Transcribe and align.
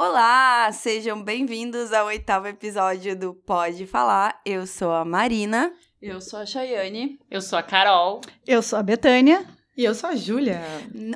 Olá, 0.00 0.70
sejam 0.70 1.20
bem-vindos 1.20 1.92
ao 1.92 2.06
oitavo 2.06 2.46
episódio 2.46 3.18
do 3.18 3.34
Pode 3.34 3.84
Falar. 3.84 4.40
Eu 4.46 4.64
sou 4.64 4.92
a 4.92 5.04
Marina. 5.04 5.72
Eu 6.00 6.20
sou 6.20 6.38
a 6.38 6.46
Chayane. 6.46 7.18
Eu 7.28 7.42
sou 7.42 7.58
a 7.58 7.64
Carol. 7.64 8.20
Eu 8.46 8.62
sou 8.62 8.78
a 8.78 8.82
Betânia. 8.84 9.44
E 9.78 9.84
eu 9.84 9.94
sou 9.94 10.10
a 10.10 10.16
Júlia. 10.16 10.60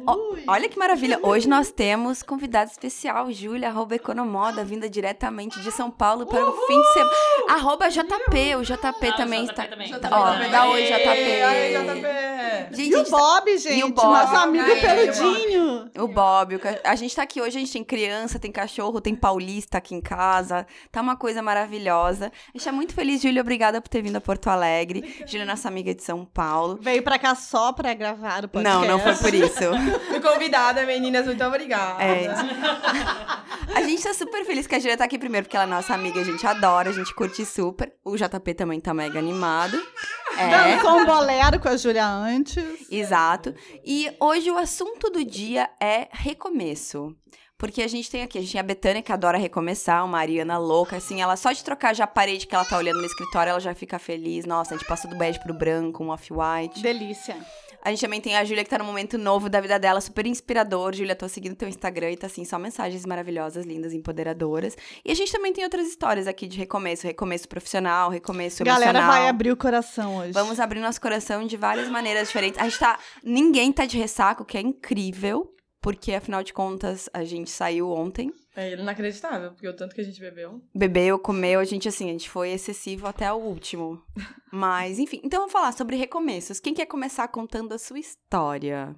O- 0.07 0.37
olha 0.47 0.69
que 0.69 0.79
maravilha. 0.79 1.19
Hoje 1.21 1.49
nós 1.49 1.73
temos 1.73 2.23
convidado 2.23 2.71
especial, 2.71 3.29
Júlia, 3.33 3.67
arroba 3.69 3.97
Economoda, 3.97 4.65
vinda 4.65 4.89
diretamente 4.89 5.59
de 5.61 5.73
São 5.73 5.91
Paulo 5.91 6.25
para 6.27 6.47
um 6.47 6.53
fim 6.69 6.81
de 6.81 6.93
semana. 6.93 7.13
Arroba 7.49 7.89
JP, 7.91 8.55
o 8.57 8.63
JP 8.63 9.07
Ah, 9.09 9.09
o 9.11 9.17
também 9.17 9.41
JP 9.47 9.51
está. 9.51 9.67
também. 9.67 9.91
Tá- 9.91 9.99
JP 9.99 10.15
Ó, 10.15 10.33
também. 10.33 10.51
dá 10.53 10.69
oi, 10.69 10.85
JP. 10.85 11.43
Ai, 11.43 11.73
JP. 11.73 12.77
Gente, 12.77 12.89
E 12.91 12.95
o 12.95 12.99
gente 12.99 13.11
tá- 13.11 13.17
Bob, 13.19 13.59
gente, 13.59 13.93
Bob. 13.93 14.07
nosso 14.07 14.37
amigo 14.37 14.65
Ai, 14.65 14.81
peludinho. 14.81 15.91
O 15.99 16.07
Bob, 16.07 16.55
o 16.57 16.61
a 16.85 16.95
gente 16.95 17.17
tá 17.17 17.23
aqui 17.25 17.41
hoje, 17.41 17.57
a 17.57 17.61
gente 17.61 17.73
tem 17.73 17.83
criança, 17.83 18.39
tem 18.39 18.53
cachorro, 18.53 19.01
tem 19.01 19.15
paulista 19.17 19.79
aqui 19.79 19.95
em 19.97 20.01
casa. 20.01 20.65
Tá 20.93 21.01
uma 21.01 21.17
coisa 21.17 21.43
maravilhosa. 21.43 22.27
A 22.55 22.57
gente 22.57 22.65
tá 22.65 22.71
muito 22.71 22.95
feliz, 22.95 23.21
Júlia. 23.21 23.43
Obrigada 23.43 23.81
por 23.81 23.89
ter 23.89 24.03
vindo 24.03 24.17
a 24.17 24.21
Porto 24.21 24.47
Alegre. 24.47 25.17
Júlia 25.27 25.43
é 25.43 25.47
nossa 25.47 25.67
amiga 25.67 25.93
de 25.93 26.03
São 26.05 26.25
Paulo. 26.25 26.79
Veio 26.81 27.03
pra 27.03 27.19
cá 27.19 27.35
só 27.35 27.73
pra 27.73 27.93
gravar 27.93 28.45
o 28.45 28.49
podcast. 28.53 28.87
Não, 28.87 28.87
não 28.87 28.99
foi 29.01 29.15
por 29.17 29.35
isso. 29.35 29.61
Fui 30.09 30.21
convidada, 30.21 30.85
meninas, 30.85 31.27
muito 31.27 31.43
obrigada. 31.43 32.03
É. 32.03 32.29
A 33.75 33.83
gente 33.83 34.03
tá 34.03 34.15
super 34.15 34.45
feliz 34.45 34.67
que 34.67 34.75
a 34.75 34.79
Júlia 34.79 34.97
tá 34.97 35.05
aqui 35.05 35.19
primeiro, 35.19 35.47
porque 35.47 35.57
ela 35.57 35.67
é 35.67 35.69
nossa 35.69 35.95
amiga, 35.95 36.21
a 36.21 36.25
gente 36.25 36.47
adora, 36.47 36.91
a 36.91 36.93
gente 36.93 37.15
curte 37.15 37.45
super. 37.45 37.93
O 38.05 38.17
JP 38.17 38.55
também 38.55 38.81
tá 38.81 38.93
mega 38.93 39.19
animado. 39.19 39.81
É. 40.37 40.77
Dançou 40.77 40.99
um 40.99 41.05
bolero 41.07 41.59
com 41.59 41.69
a 41.69 41.77
Júlia 41.77 42.07
antes. 42.07 42.91
Exato. 42.91 43.55
E 43.85 44.15
hoje 44.21 44.51
o 44.51 44.59
assunto 44.59 45.11
do 45.11 45.25
dia 45.25 45.69
é 45.81 46.09
recomeço. 46.11 47.17
Porque 47.63 47.81
a 47.81 47.87
gente 47.87 48.11
tem 48.11 48.23
aqui, 48.23 48.39
a 48.39 48.41
gente 48.41 48.51
tem 48.51 48.61
a 48.61 48.65
Betânia 48.65 49.03
que 49.03 49.13
adora 49.13 49.39
recomeçar, 49.39 50.05
uma 50.05 50.19
Ariana 50.19 50.59
louca, 50.59 50.97
assim, 50.97 51.23
ela 51.23 51.37
só 51.37 51.53
de 51.53 51.63
trocar 51.63 51.95
já 51.95 52.03
a 52.03 52.09
parede 52.09 52.45
que 52.45 52.53
ela 52.57 52.65
tá 52.65 52.77
olhando 52.77 52.99
no 52.99 53.07
escritório, 53.07 53.51
ela 53.51 53.61
já 53.61 53.73
fica 53.73 54.01
feliz. 54.01 54.45
Nossa, 54.45 54.75
a 54.75 54.77
gente 54.77 54.87
passou 54.89 55.09
do 55.09 55.17
bege 55.17 55.39
pro 55.39 55.55
branco, 55.55 56.03
um 56.03 56.09
off-white. 56.09 56.83
Delícia. 56.83 57.37
A 57.85 57.91
gente 57.91 58.01
também 58.01 58.21
tem 58.21 58.37
a 58.37 58.45
Júlia 58.45 58.63
que 58.63 58.71
tá 58.71 58.79
num 58.79 58.85
momento 58.85 59.19
novo 59.19 59.49
da 59.49 59.61
vida 59.61 59.77
dela, 59.77 60.01
super 60.01 60.25
inspirador. 60.25 60.95
Júlia, 60.95 61.17
tô 61.17 61.29
seguindo 61.29 61.57
teu 61.57 61.69
Instagram 61.69 62.13
e 62.13 62.17
tá 62.17 62.29
assim, 62.29 62.45
só 62.45 62.57
mensagens 62.57 63.05
maravilhosas, 63.05 63.67
lindas, 63.67 63.93
empoderadoras. 63.93 64.77
E 65.05 65.11
a 65.11 65.15
gente 65.15 65.33
também 65.33 65.53
tem 65.53 65.65
outras 65.65 65.89
histórias 65.89 66.29
aqui 66.29 66.47
de 66.47 66.57
recomeço, 66.57 67.05
recomeço 67.05 67.49
profissional, 67.49 68.09
recomeço 68.09 68.63
Galera 68.63 68.91
emocional. 68.91 69.11
vai 69.11 69.29
abrir 69.29 69.51
o 69.51 69.57
coração 69.57 70.19
hoje. 70.19 70.33
Vamos 70.33 70.61
abrir 70.61 70.79
nosso 70.79 71.01
coração 71.01 71.45
de 71.45 71.57
várias 71.57 71.89
maneiras 71.89 72.29
diferentes. 72.29 72.61
A 72.61 72.65
gente 72.65 72.79
tá. 72.79 72.99
Ninguém 73.25 73.73
tá 73.73 73.85
de 73.85 73.99
ressaca, 73.99 74.43
o 74.43 74.47
que 74.47 74.57
é 74.57 74.61
incrível. 74.61 75.53
Porque, 75.81 76.15
afinal 76.15 76.45
de 76.45 76.53
contas, 76.53 77.11
a 77.13 77.25
gente 77.25 77.51
saiu 77.51 77.91
ontem. 77.91 78.33
É 78.55 78.73
inacreditável, 78.75 79.53
porque 79.53 79.69
o 79.69 79.75
tanto 79.75 79.95
que 79.95 80.01
a 80.01 80.05
gente 80.05 80.21
bebeu. 80.21 80.61
Bebeu, 80.75 81.19
comeu, 81.19 81.59
a 81.59 81.65
gente, 81.65 81.89
assim, 81.89 82.11
a 82.11 82.13
gente 82.13 82.29
foi 82.29 82.51
excessivo 82.51 83.07
até 83.07 83.33
o 83.33 83.37
último. 83.37 84.03
Mas, 84.53 84.99
enfim. 84.99 85.21
Então, 85.25 85.41
vamos 85.41 85.53
falar 85.53 85.73
sobre 85.73 85.97
recomeços. 85.97 86.61
Quem 86.61 86.75
quer 86.75 86.87
começar 86.87 87.27
contando 87.29 87.73
a 87.73 87.79
sua 87.79 87.99
história? 87.99 88.95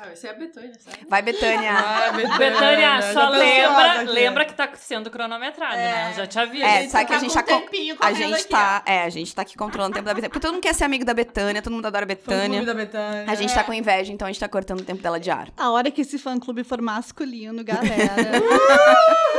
Ah, 0.00 0.12
esse 0.12 0.28
é 0.28 0.30
a 0.30 0.34
Betânia, 0.34 0.72
sabe? 0.78 0.98
Vai, 1.08 1.20
Betânia. 1.22 1.72
Ah, 1.72 2.12
Betânia, 2.38 3.12
só 3.12 3.30
lembra, 3.30 3.92
aqui. 3.92 4.04
lembra 4.12 4.44
que 4.44 4.54
tá 4.54 4.68
sendo 4.76 5.10
cronometrado, 5.10 5.74
né? 5.74 6.10
Eu 6.10 6.14
já 6.18 6.26
te 6.28 6.38
aviso. 6.38 6.64
É, 6.64 6.88
sabe 6.88 7.06
que 7.06 7.12
a 7.12 7.16
tá 7.16 7.20
gente 7.20 7.32
com 7.34 7.42
tá. 7.42 7.42
co- 7.42 7.60
tempinho 7.62 7.96
A 7.98 8.12
gente 8.12 8.34
aqui, 8.34 8.48
tá. 8.48 8.82
É, 8.86 9.02
a 9.02 9.08
gente 9.10 9.34
tá 9.34 9.42
aqui 9.42 9.56
controlando 9.56 9.90
o 9.90 9.94
tempo 9.94 10.06
da 10.06 10.14
Betânia. 10.14 10.30
Porque 10.30 10.40
todo 10.40 10.52
mundo 10.54 10.62
quer 10.62 10.72
ser 10.72 10.84
amigo 10.84 11.04
da 11.04 11.12
Betânia, 11.14 11.60
todo 11.60 11.72
mundo 11.72 11.86
adora 11.86 12.04
a 12.04 12.06
Betânia. 12.06 12.64
da 12.64 12.74
Betânia. 12.74 13.24
A 13.26 13.34
gente 13.34 13.52
tá 13.52 13.64
com 13.64 13.72
inveja, 13.74 14.12
então 14.12 14.26
a 14.28 14.30
gente 14.30 14.38
tá 14.38 14.48
cortando 14.48 14.80
o 14.80 14.84
tempo 14.84 15.02
dela 15.02 15.18
de 15.18 15.32
ar. 15.32 15.48
A 15.56 15.70
hora 15.72 15.90
que 15.90 16.02
esse 16.02 16.16
fã-clube 16.16 16.62
for 16.62 16.80
masculino, 16.80 17.64
galera. 17.64 17.88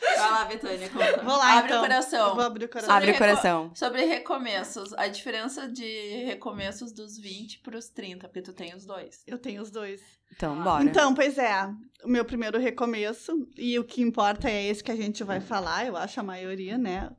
Vai 0.00 0.30
lá, 0.30 0.44
Betânia, 0.44 0.88
conta. 0.90 1.22
Vou 1.22 1.36
lá, 1.36 1.52
Abre 1.58 1.66
então. 1.66 1.78
o 1.78 1.82
coração. 1.82 2.34
Vou 2.34 2.44
abrir 2.44 2.64
o 2.64 2.68
coração. 2.68 2.94
Abre 2.94 3.08
o 3.10 3.12
reco- 3.12 3.24
coração. 3.24 3.70
Sobre 3.74 4.04
recomeços, 4.04 4.92
a 4.94 5.06
diferença 5.08 5.68
de 5.68 6.24
recomeços 6.26 6.92
dos 6.92 7.18
20 7.18 7.60
pros 7.60 7.88
30, 7.88 8.28
porque 8.28 8.42
tu 8.42 8.52
tem 8.52 8.74
os 8.74 8.84
dois. 8.84 9.22
Eu 9.26 9.38
tenho 9.38 9.62
os 9.62 9.70
dois. 9.70 10.00
Então, 10.34 10.62
bora. 10.62 10.84
Então, 10.84 11.14
pois 11.14 11.38
é, 11.38 11.68
o 12.04 12.08
meu 12.08 12.24
primeiro 12.24 12.58
recomeço, 12.58 13.48
e 13.56 13.78
o 13.78 13.84
que 13.84 14.02
importa 14.02 14.48
é 14.50 14.66
esse 14.66 14.82
que 14.84 14.90
a 14.92 14.96
gente 14.96 15.24
vai 15.24 15.40
falar, 15.40 15.86
eu 15.86 15.96
acho 15.96 16.20
a 16.20 16.22
maioria, 16.22 16.76
né? 16.76 17.10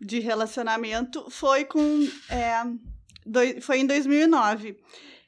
De 0.00 0.20
relacionamento, 0.20 1.30
foi 1.30 1.64
com. 1.64 2.08
é, 2.30 2.62
doi- 3.26 3.60
foi 3.60 3.80
em 3.80 3.86
2009. 3.86 4.76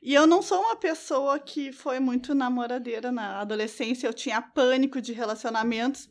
E 0.05 0.15
eu 0.15 0.27
não 0.27 0.43
sou 0.43 0.61
uma 0.63 0.75
pessoa 0.75 1.39
que 1.39 1.71
foi 1.71 2.01
muito 2.01 2.35
namoradeira 2.35 3.13
na 3.13 3.41
adolescência, 3.41 4.07
eu 4.09 4.13
tinha 4.15 4.43
pânico 4.43 5.01
de 5.01 5.13
relacionamentos 5.13 6.09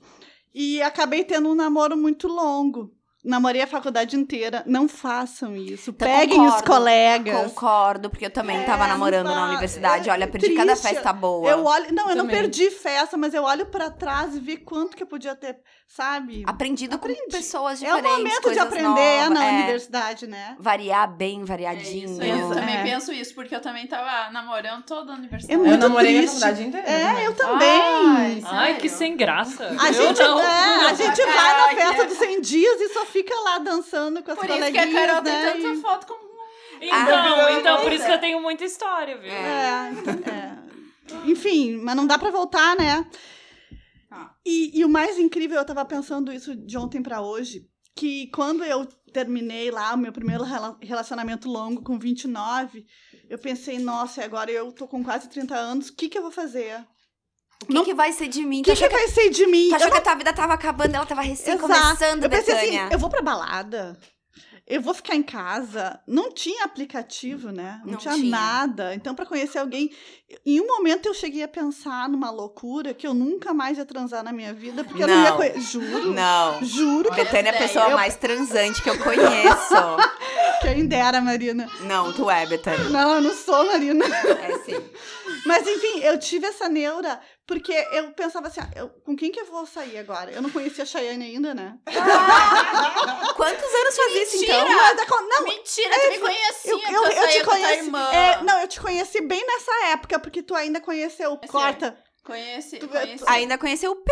e 0.53 0.81
acabei 0.81 1.23
tendo 1.23 1.49
um 1.49 1.55
namoro 1.55 1.97
muito 1.97 2.27
longo. 2.27 2.95
Namorei 3.23 3.61
a 3.61 3.67
faculdade 3.67 4.15
inteira. 4.15 4.63
Não 4.65 4.87
façam 4.87 5.55
isso. 5.55 5.91
Então, 5.91 6.07
Peguem 6.07 6.39
os 6.41 6.55
concordo. 6.55 6.71
colegas. 6.71 7.51
Concordo, 7.51 8.09
porque 8.09 8.25
eu 8.25 8.31
também 8.31 8.57
É, 8.57 8.63
tava 8.63 8.87
namorando 8.87 9.27
não 9.27 9.35
na 9.35 9.49
universidade. 9.49 10.09
É 10.09 10.11
Olha, 10.11 10.27
perdi 10.27 10.55
cada 10.55 10.71
triste. 10.75 10.87
festa 10.95 11.13
boa. 11.13 11.47
Eu 11.47 11.63
olho, 11.63 11.93
não, 11.93 12.09
eu 12.09 12.15
não 12.15 12.25
Também. 12.25 12.41
perdi 12.41 12.71
festa, 12.71 13.15
mas 13.17 13.33
eu 13.35 13.43
olho 13.43 13.67
pra 13.67 13.91
trás 13.91 14.35
e 14.35 14.39
vi 14.39 14.57
quanto 14.57 14.97
que 14.97 15.03
eu 15.03 15.07
podia 15.07 15.35
ter, 15.35 15.57
sabe? 15.87 16.43
Aprendido 16.47 16.95
Aprendi. 16.95 17.19
com 17.21 17.29
pessoas 17.29 17.83
É 17.83 17.93
o 17.93 17.97
diferentes. 17.97 18.17
momento 18.17 18.51
de 18.53 18.59
aprender 18.59 19.19
novas, 19.21 19.29
na 19.29 19.45
é. 19.45 19.51
universidade, 19.51 20.25
né? 20.25 20.55
Variar 20.59 21.07
bem, 21.15 21.41
É 21.41 21.45
variadinho. 21.45 22.05
isso, 22.09 22.23
eu 22.23 22.51
É. 22.51 22.55
também 22.55 22.75
É. 22.77 22.83
penso 22.83 23.11
isso, 23.13 23.35
porque 23.35 23.55
eu 23.55 23.61
também 23.61 23.85
tava 23.85 24.31
namorando 24.31 24.83
toda 24.83 25.11
a 25.11 25.15
É 25.15 25.17
universidade. 25.19 25.59
muito 25.59 25.71
Eu 25.73 25.77
namorei 25.77 26.15
a 26.15 26.21
triste. 26.21 26.39
faculdade 26.39 26.67
inteira. 26.67 26.89
É, 26.89 27.05
também. 27.07 27.23
eu 27.25 27.35
também. 27.35 28.43
Ai, 28.45 28.73
que 28.75 28.89
sério? 28.89 28.97
sem 28.97 29.15
graça. 29.15 29.63
A 29.79 29.87
Eu 29.89 29.93
gente, 29.93 30.19
não. 30.23 30.39
é, 30.39 30.85
a 30.89 30.93
gente 30.95 31.21
vai 31.23 31.37
Ai, 31.37 31.75
na 31.75 31.81
festa 31.81 32.01
que- 32.01 32.07
dos 32.07 32.17
100 32.17 32.41
dias 32.41 32.81
e 32.81 32.89
só 32.89 33.05
fica 33.11 33.33
lá 33.41 33.57
dançando 33.59 34.23
com 34.23 34.31
as 34.31 34.37
Por 34.37 34.49
isso 34.49 34.57
que 34.57 34.63
a 34.63 34.71
coleguinhas, 34.71 35.05
Carol 35.07 35.23
né? 35.23 35.53
tem 35.53 35.61
tanta 35.63 35.81
foto 35.81 36.07
como... 36.07 36.31
Então, 36.83 36.95
Ah, 36.97 37.51
então, 37.59 37.81
por 37.81 37.91
isso 37.91 38.05
que 38.05 38.11
eu 38.11 38.19
tenho 38.19 38.41
muita 38.41 38.65
história, 38.65 39.15
viu? 39.17 39.31
É. 39.31 39.91
É. 40.31 41.29
Enfim, 41.29 41.77
mas 41.77 41.95
não 41.95 42.07
dá 42.07 42.17
pra 42.17 42.31
voltar, 42.31 42.75
né? 42.75 43.05
Ah. 44.09 44.33
E, 44.45 44.79
e 44.79 44.83
o 44.83 44.89
mais 44.89 45.19
incrível, 45.19 45.57
eu 45.59 45.65
tava 45.65 45.85
pensando 45.85 46.33
isso 46.33 46.55
de 46.55 46.77
ontem 46.77 47.03
pra 47.03 47.21
hoje, 47.21 47.67
que 47.95 48.27
quando 48.33 48.63
eu 48.63 48.85
terminei 49.13 49.69
lá 49.69 49.93
o 49.93 49.97
meu 49.97 50.11
primeiro 50.11 50.43
rela- 50.43 50.77
relacionamento 50.81 51.49
longo 51.49 51.83
com 51.83 51.99
29, 51.99 52.85
eu 53.29 53.37
pensei, 53.37 53.77
nossa, 53.77 54.21
e 54.21 54.23
agora 54.23 54.49
eu 54.49 54.71
tô 54.71 54.87
com 54.87 55.03
quase 55.03 55.29
30 55.29 55.53
anos, 55.55 55.89
o 55.89 55.95
que 55.95 56.09
que 56.09 56.17
eu 56.17 56.21
vou 56.23 56.31
fazer? 56.31 56.83
O 57.61 57.65
que, 57.67 57.73
Não- 57.73 57.83
que 57.85 57.93
vai 57.93 58.11
ser 58.11 58.27
de 58.27 58.43
mim? 58.43 58.61
O 58.61 58.63
que, 58.63 58.75
que 58.75 58.89
vai 58.89 59.07
ser 59.07 59.29
de 59.29 59.45
mim? 59.47 59.69
Tu 59.69 59.75
achou 59.75 59.87
Eu 59.87 59.91
que 59.91 59.97
a 59.99 60.01
tua 60.01 60.15
vida 60.15 60.33
tava 60.33 60.53
acabando, 60.53 60.95
ela 60.95 61.05
tava 61.05 61.21
recém 61.21 61.53
Exato. 61.53 61.61
começando, 61.71 62.23
eu 62.23 62.29
pensei 62.29 62.55
Betânia. 62.55 62.83
assim, 62.85 62.93
eu 62.93 62.99
vou 62.99 63.09
pra 63.09 63.21
balada. 63.21 63.97
Eu 64.67 64.81
vou 64.81 64.93
ficar 64.93 65.15
em 65.15 65.23
casa. 65.23 65.99
Não 66.07 66.31
tinha 66.31 66.63
aplicativo, 66.63 67.51
né? 67.51 67.81
Não, 67.83 67.93
Não 67.93 67.99
tinha, 67.99 68.13
tinha. 68.13 68.29
nada. 68.31 68.95
Então, 68.95 69.13
pra 69.13 69.25
conhecer 69.25 69.57
alguém. 69.57 69.91
Em 70.45 70.61
um 70.61 70.67
momento 70.67 71.07
eu 71.07 71.13
cheguei 71.13 71.43
a 71.43 71.47
pensar 71.47 72.07
numa 72.07 72.31
loucura 72.31 72.93
que 72.93 73.05
eu 73.05 73.13
nunca 73.13 73.53
mais 73.53 73.77
ia 73.77 73.85
transar 73.85 74.23
na 74.23 74.31
minha 74.31 74.53
vida, 74.53 74.83
porque 74.85 75.03
eu 75.03 75.07
não 75.07 75.23
ia 75.23 75.29
Não. 75.31 75.37
conhecer. 75.37 75.59
Juro. 75.61 76.13
Não. 76.13 76.63
Juro 76.63 77.09
que 77.09 77.15
Betânia 77.23 77.51
é 77.51 77.55
a 77.55 77.57
pessoa 77.57 77.89
Eu- 77.89 77.97
mais 77.97 78.15
transante 78.15 78.81
que 78.81 78.89
eu 78.89 78.97
conheço. 78.99 79.75
quem 80.61 80.85
dera, 80.85 81.19
Marina. 81.19 81.67
não, 81.81 82.13
tu 82.13 82.29
é, 82.29 82.45
Betânia. 82.45 82.87
Não, 82.89 83.15
eu 83.15 83.21
não 83.21 83.33
sou, 83.35 83.65
Marina. 83.65 84.05
É 84.05 84.57
sim. 84.59 84.81
Mas 85.45 85.67
enfim, 85.67 85.99
eu 86.01 86.17
tive 86.19 86.45
essa 86.45 86.69
neura 86.69 87.19
porque 87.47 87.73
eu 87.91 88.11
pensava 88.11 88.47
assim, 88.47 88.61
ah, 88.61 88.69
eu- 88.75 88.89
com 88.89 89.15
quem 89.15 89.31
que 89.31 89.39
eu 89.39 89.45
vou 89.45 89.65
sair 89.65 89.97
agora? 89.97 90.31
Eu 90.31 90.41
não 90.41 90.49
conhecia 90.49 90.83
a 90.83 90.87
Cheyenne 90.87 91.25
ainda, 91.25 91.53
né? 91.53 91.77
Quantos 93.35 93.73
anos 93.73 93.95
faz 93.95 94.13
isso, 94.15 94.43
então? 94.43 94.63
Mentira! 94.63 94.81
Mas, 94.95 94.99
a- 95.01 95.21
não, 95.21 95.43
Mentira, 95.43 95.99
tu 95.99 96.09
me 96.09 96.19
conhecia, 96.19 96.71
Eu, 96.71 96.79
tu 96.79 96.91
eu, 96.91 97.03
eu 97.03 97.27
te 97.29 97.43
conheci. 97.43 97.73
irmã. 97.85 98.11
é, 98.13 98.43
não, 98.43 98.59
eu 98.59 98.67
te 98.67 98.79
conheci 98.79 99.21
bem 99.21 99.45
nessa 99.45 99.71
época, 99.91 100.19
porque 100.19 100.41
tu 100.43 100.55
ainda 100.55 100.79
conheceu. 100.79 101.31
Conheci. 101.37 101.51
Corta. 101.51 101.97
Conheci, 102.23 102.77
Tu- 102.77 102.87
conheci. 102.87 103.23
Ainda 103.27 103.57
conheceu 103.57 103.91
o 103.91 103.95
P. 103.95 104.11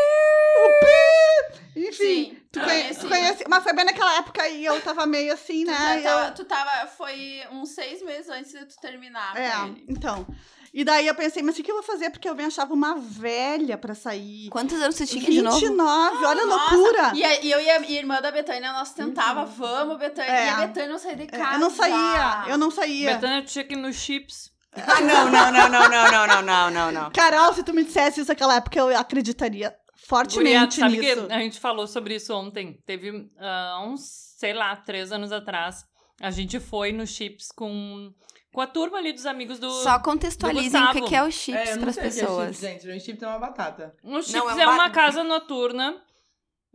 Enfim, 1.75 1.93
Sim, 1.93 2.37
tu, 2.51 2.59
tu 2.99 3.07
conhece. 3.07 3.43
Mas 3.47 3.63
foi 3.63 3.71
bem 3.73 3.85
naquela 3.85 4.17
época 4.17 4.41
aí 4.41 4.65
eu 4.65 4.81
tava 4.81 5.05
meio 5.05 5.31
assim, 5.31 5.63
Tu, 5.63 5.71
né? 5.71 6.01
tava, 6.01 6.31
tu 6.31 6.43
tava, 6.45 6.87
foi 6.87 7.41
uns 7.51 7.69
seis 7.69 8.01
meses 8.01 8.27
antes 8.29 8.51
de 8.51 8.65
tu 8.65 8.75
terminar 8.81 9.35
eu, 9.37 9.41
é, 9.43 9.75
então. 9.87 10.25
E 10.73 10.83
daí 10.83 11.07
eu 11.07 11.15
pensei, 11.15 11.41
mas 11.41 11.57
o 11.57 11.63
que 11.63 11.71
eu 11.71 11.75
vou 11.75 11.83
fazer? 11.83 12.09
Porque 12.11 12.29
eu 12.29 12.35
me 12.35 12.43
achava 12.43 12.73
uma 12.73 12.95
velha 12.95 13.77
pra 13.77 13.95
sair. 13.95 14.49
Quantos 14.49 14.79
anos 14.81 14.95
você 14.95 15.05
tinha 15.05 15.23
de 15.29 15.41
novo? 15.41 15.59
29, 15.59 16.25
olha 16.25 16.43
a 16.43 16.45
Nossa, 16.45 16.75
loucura. 16.75 17.11
E, 17.15 17.23
a- 17.23 17.41
e 17.41 17.51
eu 17.51 17.59
e 17.59 17.69
a 17.69 17.81
irmã 17.91 18.21
da 18.21 18.31
Betânia, 18.31 18.71
nós 18.73 18.93
tentava, 18.93 19.45
vamos, 19.45 19.97
Betânia. 19.97 20.31
É. 20.31 20.45
E 20.45 20.49
a 20.49 20.67
Betânia 20.67 20.89
não 20.89 20.99
saía 20.99 21.15
de 21.15 21.23
É, 21.23 21.27
casa. 21.27 21.53
Eu 21.55 21.59
não 21.59 21.69
saía, 21.69 22.43
eu 22.47 22.57
não 22.57 22.71
saía. 22.71 23.13
Betânia 23.15 23.41
tinha 23.43 23.63
que 23.63 23.73
ir 23.73 23.77
no 23.77 23.91
Chips. 23.91 24.51
Ah, 24.73 25.01
não, 25.01 25.31
não, 25.31 25.51
não, 25.51 25.69
não, 25.69 25.89
não, 25.89 26.07
não, 26.11 26.27
não, 26.27 26.41
não, 26.43 26.71
não, 26.71 26.91
não. 26.91 27.11
Carol, 27.11 27.53
se 27.53 27.63
tu 27.63 27.73
me 27.73 27.83
dissesse 27.83 28.21
isso 28.21 28.29
naquela 28.29 28.55
época, 28.55 28.77
eu 28.77 28.95
acreditaria 28.95 29.69
Guria, 29.69 29.79
fortemente 30.07 30.75
sabe 30.75 30.97
nisso. 30.99 31.27
que 31.27 31.33
a 31.33 31.39
gente 31.39 31.59
falou 31.59 31.87
sobre 31.87 32.15
isso 32.15 32.33
ontem. 32.33 32.79
Teve 32.85 33.29
ah, 33.39 33.83
uns, 33.87 34.01
sei 34.37 34.53
lá, 34.53 34.75
três 34.75 35.11
anos 35.11 35.31
atrás. 35.31 35.83
A 36.21 36.29
gente 36.31 36.59
foi 36.59 36.91
no 36.91 37.07
Chips 37.07 37.49
com, 37.51 38.13
com 38.51 38.61
a 38.61 38.67
turma 38.67 38.97
ali 38.97 39.13
dos 39.13 39.25
amigos 39.25 39.59
do. 39.59 39.69
Só 39.69 39.99
contextualizem 39.99 40.83
o 40.83 41.05
que 41.05 41.15
é 41.15 41.23
o 41.23 41.31
chips 41.31 41.69
É, 41.69 41.75
o 41.75 41.79
que 41.79 41.89
é 41.99 42.03
pessoas. 42.03 42.55
chips, 42.55 42.59
gente. 42.61 42.87
No 42.87 42.99
chips 42.99 43.23
é 43.23 43.27
uma 43.27 43.39
batata. 43.39 43.95
O 44.03 44.21
Chips 44.21 44.33
Não, 44.33 44.49
é 44.49 44.55
um 44.55 44.59
é, 44.59 44.67
uma 44.67 44.77
bar- 44.77 44.91
casa 44.91 45.23
noturna 45.23 45.95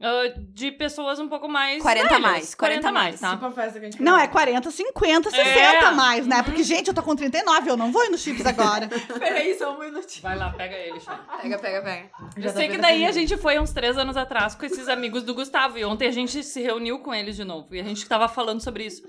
ah, 0.01 0.33
de 0.53 0.73
pessoas 0.73 1.19
um 1.21 1.29
pouco 1.29 1.49
mais. 1.49 1.81
40 1.83 2.09
velhas. 2.09 2.21
mais, 2.23 2.55
40 2.55 2.93
mais. 2.93 3.21
tá? 3.21 3.31
Tipo 3.33 3.47
a 3.47 3.51
festa 3.53 3.79
que 3.81 3.87
a 3.87 3.91
gente 3.91 4.03
Não, 4.03 4.17
é 4.17 4.21
fez. 4.23 4.33
40, 4.33 4.71
50, 4.71 5.31
60 5.31 5.59
É. 5.59 5.91
mais, 5.93 6.27
né? 6.27 6.43
Porque, 6.43 6.63
gente, 6.65 6.89
eu 6.89 6.95
tô 6.95 7.03
com 7.03 7.15
39, 7.15 7.71
eu 7.71 7.77
não 7.77 7.93
vou 7.93 8.05
ir 8.05 8.11
no 8.11 8.19
chips 8.19 8.45
agora. 8.45 8.89
Peraí, 9.19 9.57
só 9.57 9.75
um 9.75 9.79
minutinho. 9.79 10.23
Vai 10.23 10.37
lá, 10.37 10.51
pega 10.51 10.75
ele, 10.77 10.99
Chay. 11.01 11.17
Pega, 11.43 11.59
pega, 11.59 11.83
pega. 11.83 12.11
Já 12.37 12.49
Eu 12.49 12.53
tá 12.53 12.59
sei 12.59 12.69
que 12.69 12.79
daí 12.79 13.05
a 13.07 13.13
gente 13.13 13.37
foi 13.37 13.59
uns 13.59 13.73
três 13.73 13.97
anos 13.97 14.17
atrás 14.17 14.55
com 14.55 14.67
esses 14.67 14.89
amigos 14.89 15.23
do 15.23 15.33
Gustavo. 15.35 15.79
E 15.79 15.85
ontem 15.85 16.09
a 16.09 16.13
gente 16.13 16.43
se 16.43 16.61
reuniu 16.61 16.99
com 16.99 17.15
eles 17.15 17.37
de 17.37 17.45
novo. 17.45 17.75
E 17.75 17.81
a 17.81 17.85
gente 17.85 18.05
tava 18.09 18.27
falando 18.29 18.61
sobre 18.61 18.85
isso. 18.87 19.03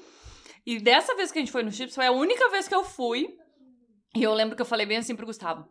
E 0.66 0.80
dessa 0.80 1.16
vez 1.16 1.32
que 1.32 1.38
a 1.38 1.42
gente 1.42 1.52
foi 1.52 1.64
no 1.64 1.72
Chips, 1.72 1.96
foi 1.96 2.08
a 2.08 2.12
única 2.12 2.50
vez 2.50 2.68
que 2.68 2.74
eu 2.74 2.84
fui. 2.84 3.28
E 4.16 4.24
eu 4.24 4.34
lembro 4.34 4.56
que 4.56 4.62
eu 4.62 4.66
falei 4.66 4.86
bem 4.86 4.98
assim 4.98 5.16
pro 5.16 5.26
Gustavo. 5.26 5.68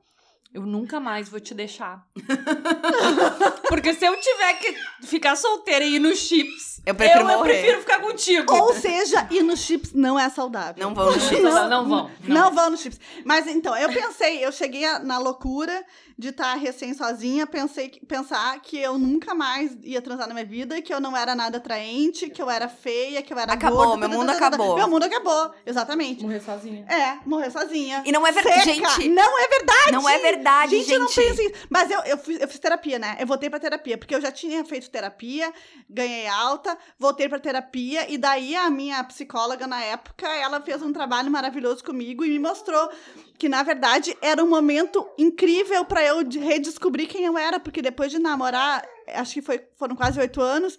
Eu 0.52 0.62
nunca 0.62 1.00
mais 1.00 1.28
vou 1.28 1.40
te 1.40 1.52
deixar. 1.52 2.06
Porque 3.68 3.92
se 3.94 4.04
eu 4.04 4.16
tiver 4.20 4.54
que 4.54 4.74
ficar 5.06 5.36
solteira 5.36 5.84
e 5.84 5.96
ir 5.96 5.98
no 5.98 6.14
Chips, 6.14 6.80
Eu 6.86 6.94
prefiro 6.94 7.24
eu, 7.24 7.30
eu 7.30 7.40
prefiro 7.42 7.80
ficar 7.80 8.00
contigo. 8.00 8.54
Ou 8.54 8.74
seja, 8.74 9.26
ir 9.30 9.42
no 9.42 9.56
chips 9.56 9.92
não 9.92 10.18
é 10.18 10.28
saudável. 10.28 10.86
Não 10.86 10.94
vão 10.94 11.06
no 11.12 11.20
chips. 11.20 11.42
Não, 11.42 11.68
não 11.68 11.88
vão. 11.88 12.10
Não, 12.22 12.52
vão 12.52 12.70
no 12.70 12.76
chips. 12.76 13.00
Mas 13.24 13.46
então, 13.46 13.76
eu 13.76 13.88
pensei, 13.88 14.44
eu 14.44 14.52
cheguei 14.52 14.86
na 15.00 15.18
loucura 15.18 15.84
de 16.16 16.28
estar 16.28 16.54
recém 16.54 16.94
sozinha, 16.94 17.46
pensei 17.46 17.88
pensar 18.06 18.60
que 18.60 18.78
eu 18.78 18.96
nunca 18.96 19.34
mais 19.34 19.76
ia 19.82 20.00
transar 20.00 20.28
na 20.28 20.34
minha 20.34 20.46
vida, 20.46 20.80
que 20.80 20.94
eu 20.94 21.00
não 21.00 21.16
era 21.16 21.34
nada 21.34 21.56
atraente, 21.58 22.30
que 22.30 22.40
eu 22.40 22.48
era 22.48 22.68
feia, 22.68 23.20
que 23.22 23.32
eu 23.32 23.38
era 23.38 23.54
Acabou, 23.54 23.78
gorda, 23.78 23.96
meu 23.96 24.08
tata, 24.08 24.18
mundo 24.18 24.26
tata, 24.26 24.40
tata. 24.40 24.54
acabou. 24.56 24.76
Meu 24.76 24.88
mundo 24.88 25.02
acabou, 25.04 25.50
exatamente. 25.66 26.22
Morrer 26.22 26.40
sozinha. 26.40 26.86
É, 26.88 27.18
morrer 27.26 27.50
sozinha. 27.50 28.02
E 28.06 28.12
não 28.12 28.24
é 28.26 28.30
verdade, 28.30 28.62
gente. 28.64 29.08
Não 29.08 29.38
é 29.40 29.48
verdade. 29.48 29.92
Não 29.92 30.08
é 30.08 30.18
verdade, 30.18 30.33
Gente, 30.70 30.92
eu 30.92 31.00
não 31.00 31.08
gente. 31.08 31.26
penso 31.28 31.42
isso. 31.42 31.66
Mas 31.70 31.90
eu, 31.90 32.00
eu, 32.00 32.18
fiz, 32.18 32.40
eu 32.40 32.48
fiz 32.48 32.58
terapia, 32.58 32.98
né? 32.98 33.16
Eu 33.20 33.26
voltei 33.26 33.48
pra 33.50 33.58
terapia, 33.58 33.96
porque 33.98 34.14
eu 34.14 34.20
já 34.20 34.30
tinha 34.32 34.64
feito 34.64 34.90
terapia, 34.90 35.52
ganhei 35.88 36.26
alta, 36.26 36.76
voltei 36.98 37.28
pra 37.28 37.38
terapia, 37.38 38.10
e 38.10 38.18
daí 38.18 38.54
a 38.56 38.70
minha 38.70 39.02
psicóloga 39.04 39.66
na 39.66 39.80
época, 39.82 40.26
ela 40.28 40.60
fez 40.60 40.82
um 40.82 40.92
trabalho 40.92 41.30
maravilhoso 41.30 41.82
comigo 41.84 42.24
e 42.24 42.28
me 42.30 42.38
mostrou 42.38 42.90
que, 43.38 43.48
na 43.48 43.62
verdade, 43.62 44.16
era 44.22 44.42
um 44.42 44.48
momento 44.48 45.06
incrível 45.18 45.84
pra 45.84 46.04
eu 46.04 46.22
de- 46.22 46.38
redescobrir 46.38 47.08
quem 47.08 47.24
eu 47.24 47.36
era, 47.36 47.58
porque 47.58 47.82
depois 47.82 48.10
de 48.10 48.18
namorar, 48.18 48.84
acho 49.08 49.34
que 49.34 49.42
foi, 49.42 49.60
foram 49.76 49.96
quase 49.96 50.18
oito 50.20 50.40
anos, 50.40 50.78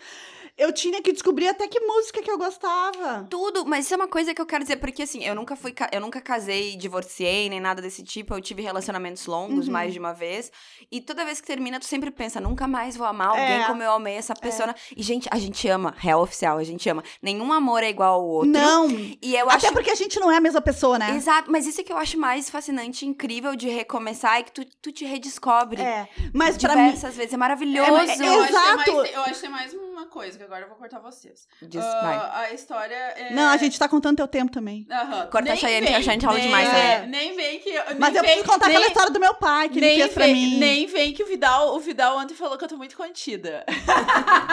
eu 0.58 0.72
tinha 0.74 1.02
que 1.02 1.12
descobrir 1.12 1.48
até 1.48 1.68
que 1.68 1.80
música 1.80 2.22
que 2.22 2.30
eu 2.32 2.38
gostava. 2.38 3.26
Tudo, 3.30 3.66
mas 3.66 3.86
isso 3.86 3.94
é 3.94 3.98
uma 3.98 4.08
coisa 4.08 4.34
que 4.34 4.42
eu 4.42 4.46
quero 4.46 4.64
dizer, 4.64 4.78
porque 4.78 5.04
assim, 5.04 5.24
eu 5.24 5.36
nunca 5.36 5.56
fui, 5.56 5.74
eu 5.92 6.00
nunca 6.02 6.22
casei, 6.22 6.76
divorciei, 6.78 7.50
nem 7.50 7.60
nada 7.60 7.82
desse 7.82 8.04
tipo. 8.04 8.34
Eu 8.34 8.42
tive 8.42 8.62
relacionamentos 8.62 9.26
longos 9.26 9.68
Uhum. 9.68 9.74
mais 9.74 9.94
de 9.94 10.00
uma 10.00 10.14
vez. 10.14 10.52
E 10.92 11.02
toda 11.02 11.26
vez 11.26 11.42
que 11.42 11.48
termina, 11.48 11.80
tu 11.80 11.86
sempre 11.86 12.10
pensa, 12.12 12.40
nunca 12.40 12.68
mais 12.68 12.96
vou 12.96 13.06
amar 13.08 13.30
alguém 13.30 13.62
É. 13.64 13.66
como 13.68 13.82
eu 13.84 13.92
amei 13.92 14.16
essa 14.16 14.34
pessoa. 14.36 14.74
E, 14.96 15.02
gente, 15.04 15.28
a 15.32 15.38
gente 15.38 15.68
ama, 15.68 15.94
real 15.98 16.22
oficial, 16.22 16.58
a 16.58 16.64
gente 16.64 16.88
ama. 16.90 17.04
Nenhum 17.22 17.52
amor 17.52 17.84
é 17.84 17.90
igual 17.90 18.16
ao 18.16 18.26
outro. 18.26 18.52
Não. 18.52 18.88
E 19.22 19.36
eu 19.36 19.50
Até 19.50 19.68
acho. 19.68 19.74
porque 19.74 19.90
a 19.92 19.96
gente 19.96 20.20
não 20.20 20.32
é 20.32 20.38
a 20.38 20.42
mesma 20.42 20.62
pessoa, 20.62 20.98
né? 20.98 21.16
Exato, 21.16 21.52
mas 21.52 21.66
isso 21.68 21.82
é 21.82 21.84
que 21.84 21.92
eu 21.92 21.98
acho 21.98 22.18
mais 22.18 22.50
fascinante, 22.50 23.06
incrível 23.06 23.56
de 23.56 23.68
recomeçar, 23.68 24.38
é 24.40 24.44
que 24.44 24.52
tu, 24.52 24.66
tu 24.82 24.92
te 24.92 25.06
redescobre. 25.06 25.82
É. 25.82 26.08
Mas 26.34 26.58
pra 26.58 26.76
mim. 26.76 26.86
diversas 26.86 27.16
vezes. 27.16 27.34
É 27.34 27.38
maravilhoso. 27.38 27.88
É, 27.88 27.90
Eu 27.92 27.96
acho, 27.98 28.14
que 28.14 28.18
tem 28.20 28.34
Exato. 28.44 28.76
mais, 28.96 29.14
eu 29.14 29.22
acho 29.22 29.34
que 29.34 29.42
tem 29.42 29.50
mais 29.50 29.74
uma 29.74 30.06
coisa, 30.06 30.38
que 30.38 30.45
agora 30.46 30.64
eu 30.64 30.68
vou 30.70 30.78
cortar 30.78 31.00
vocês. 31.00 31.48
Diz- 31.62 31.84
vai. 31.84 32.32
a 32.46 32.54
história 32.54 32.96
é... 32.96 33.34
Não, 33.34 33.50
a 33.50 33.58
gente 33.58 33.78
tá 33.78 33.88
contando 33.88 34.18
teu 34.18 34.28
tempo 34.28 34.52
também. 34.52 34.88
Corta 35.32 35.38
a 35.40 35.42
Nem 35.54 35.58
Cheyenne, 35.58 35.86
vem, 35.86 35.96
que 35.96 36.00
a 36.00 36.04
Cheyenne 36.04 36.24
fala 36.24 36.40
demais 36.40 36.68
também. 36.70 36.84
é, 36.92 37.06
Nem 37.08 37.36
vem 37.36 37.60
que... 37.60 37.72
nem 37.72 37.84
Mas 38.00 38.16
eu 38.16 38.22
vem, 38.22 38.32
preciso 38.32 38.46
contar 38.46 38.68
nem, 38.68 38.76
aquela 38.78 38.88
história 38.92 39.12
do 39.12 39.20
meu 39.20 39.34
pai, 39.36 39.70
que 39.70 39.80
ele 39.80 39.86
nem 39.88 40.00
fez 40.00 40.14
pra 40.14 40.26
vem, 40.26 40.34
mim. 40.36 40.58
Nem 40.58 40.86
vem 40.88 41.14
que 41.14 41.24
o 41.24 41.28
Vidal, 41.28 41.76
o 41.76 41.80
Vidal 41.80 42.18
ontem 42.18 42.34
falou 42.36 42.58
que 42.58 42.64
eu 42.64 42.70
tô 42.70 42.78
muito 42.78 42.96
contida. 42.96 43.66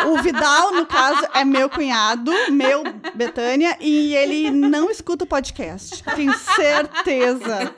O 0.07 0.21
Vidal, 0.21 0.73
no 0.73 0.85
caso, 0.87 1.27
é 1.35 1.45
meu 1.45 1.69
cunhado, 1.71 2.33
meu, 2.51 2.83
Betânia, 3.15 3.77
e 3.81 4.15
ele 4.17 4.51
não 4.51 4.91
escuta 4.91 5.25
o 5.25 5.27
podcast. 5.27 6.03
Tenho 6.17 6.33
certeza. 6.37 7.73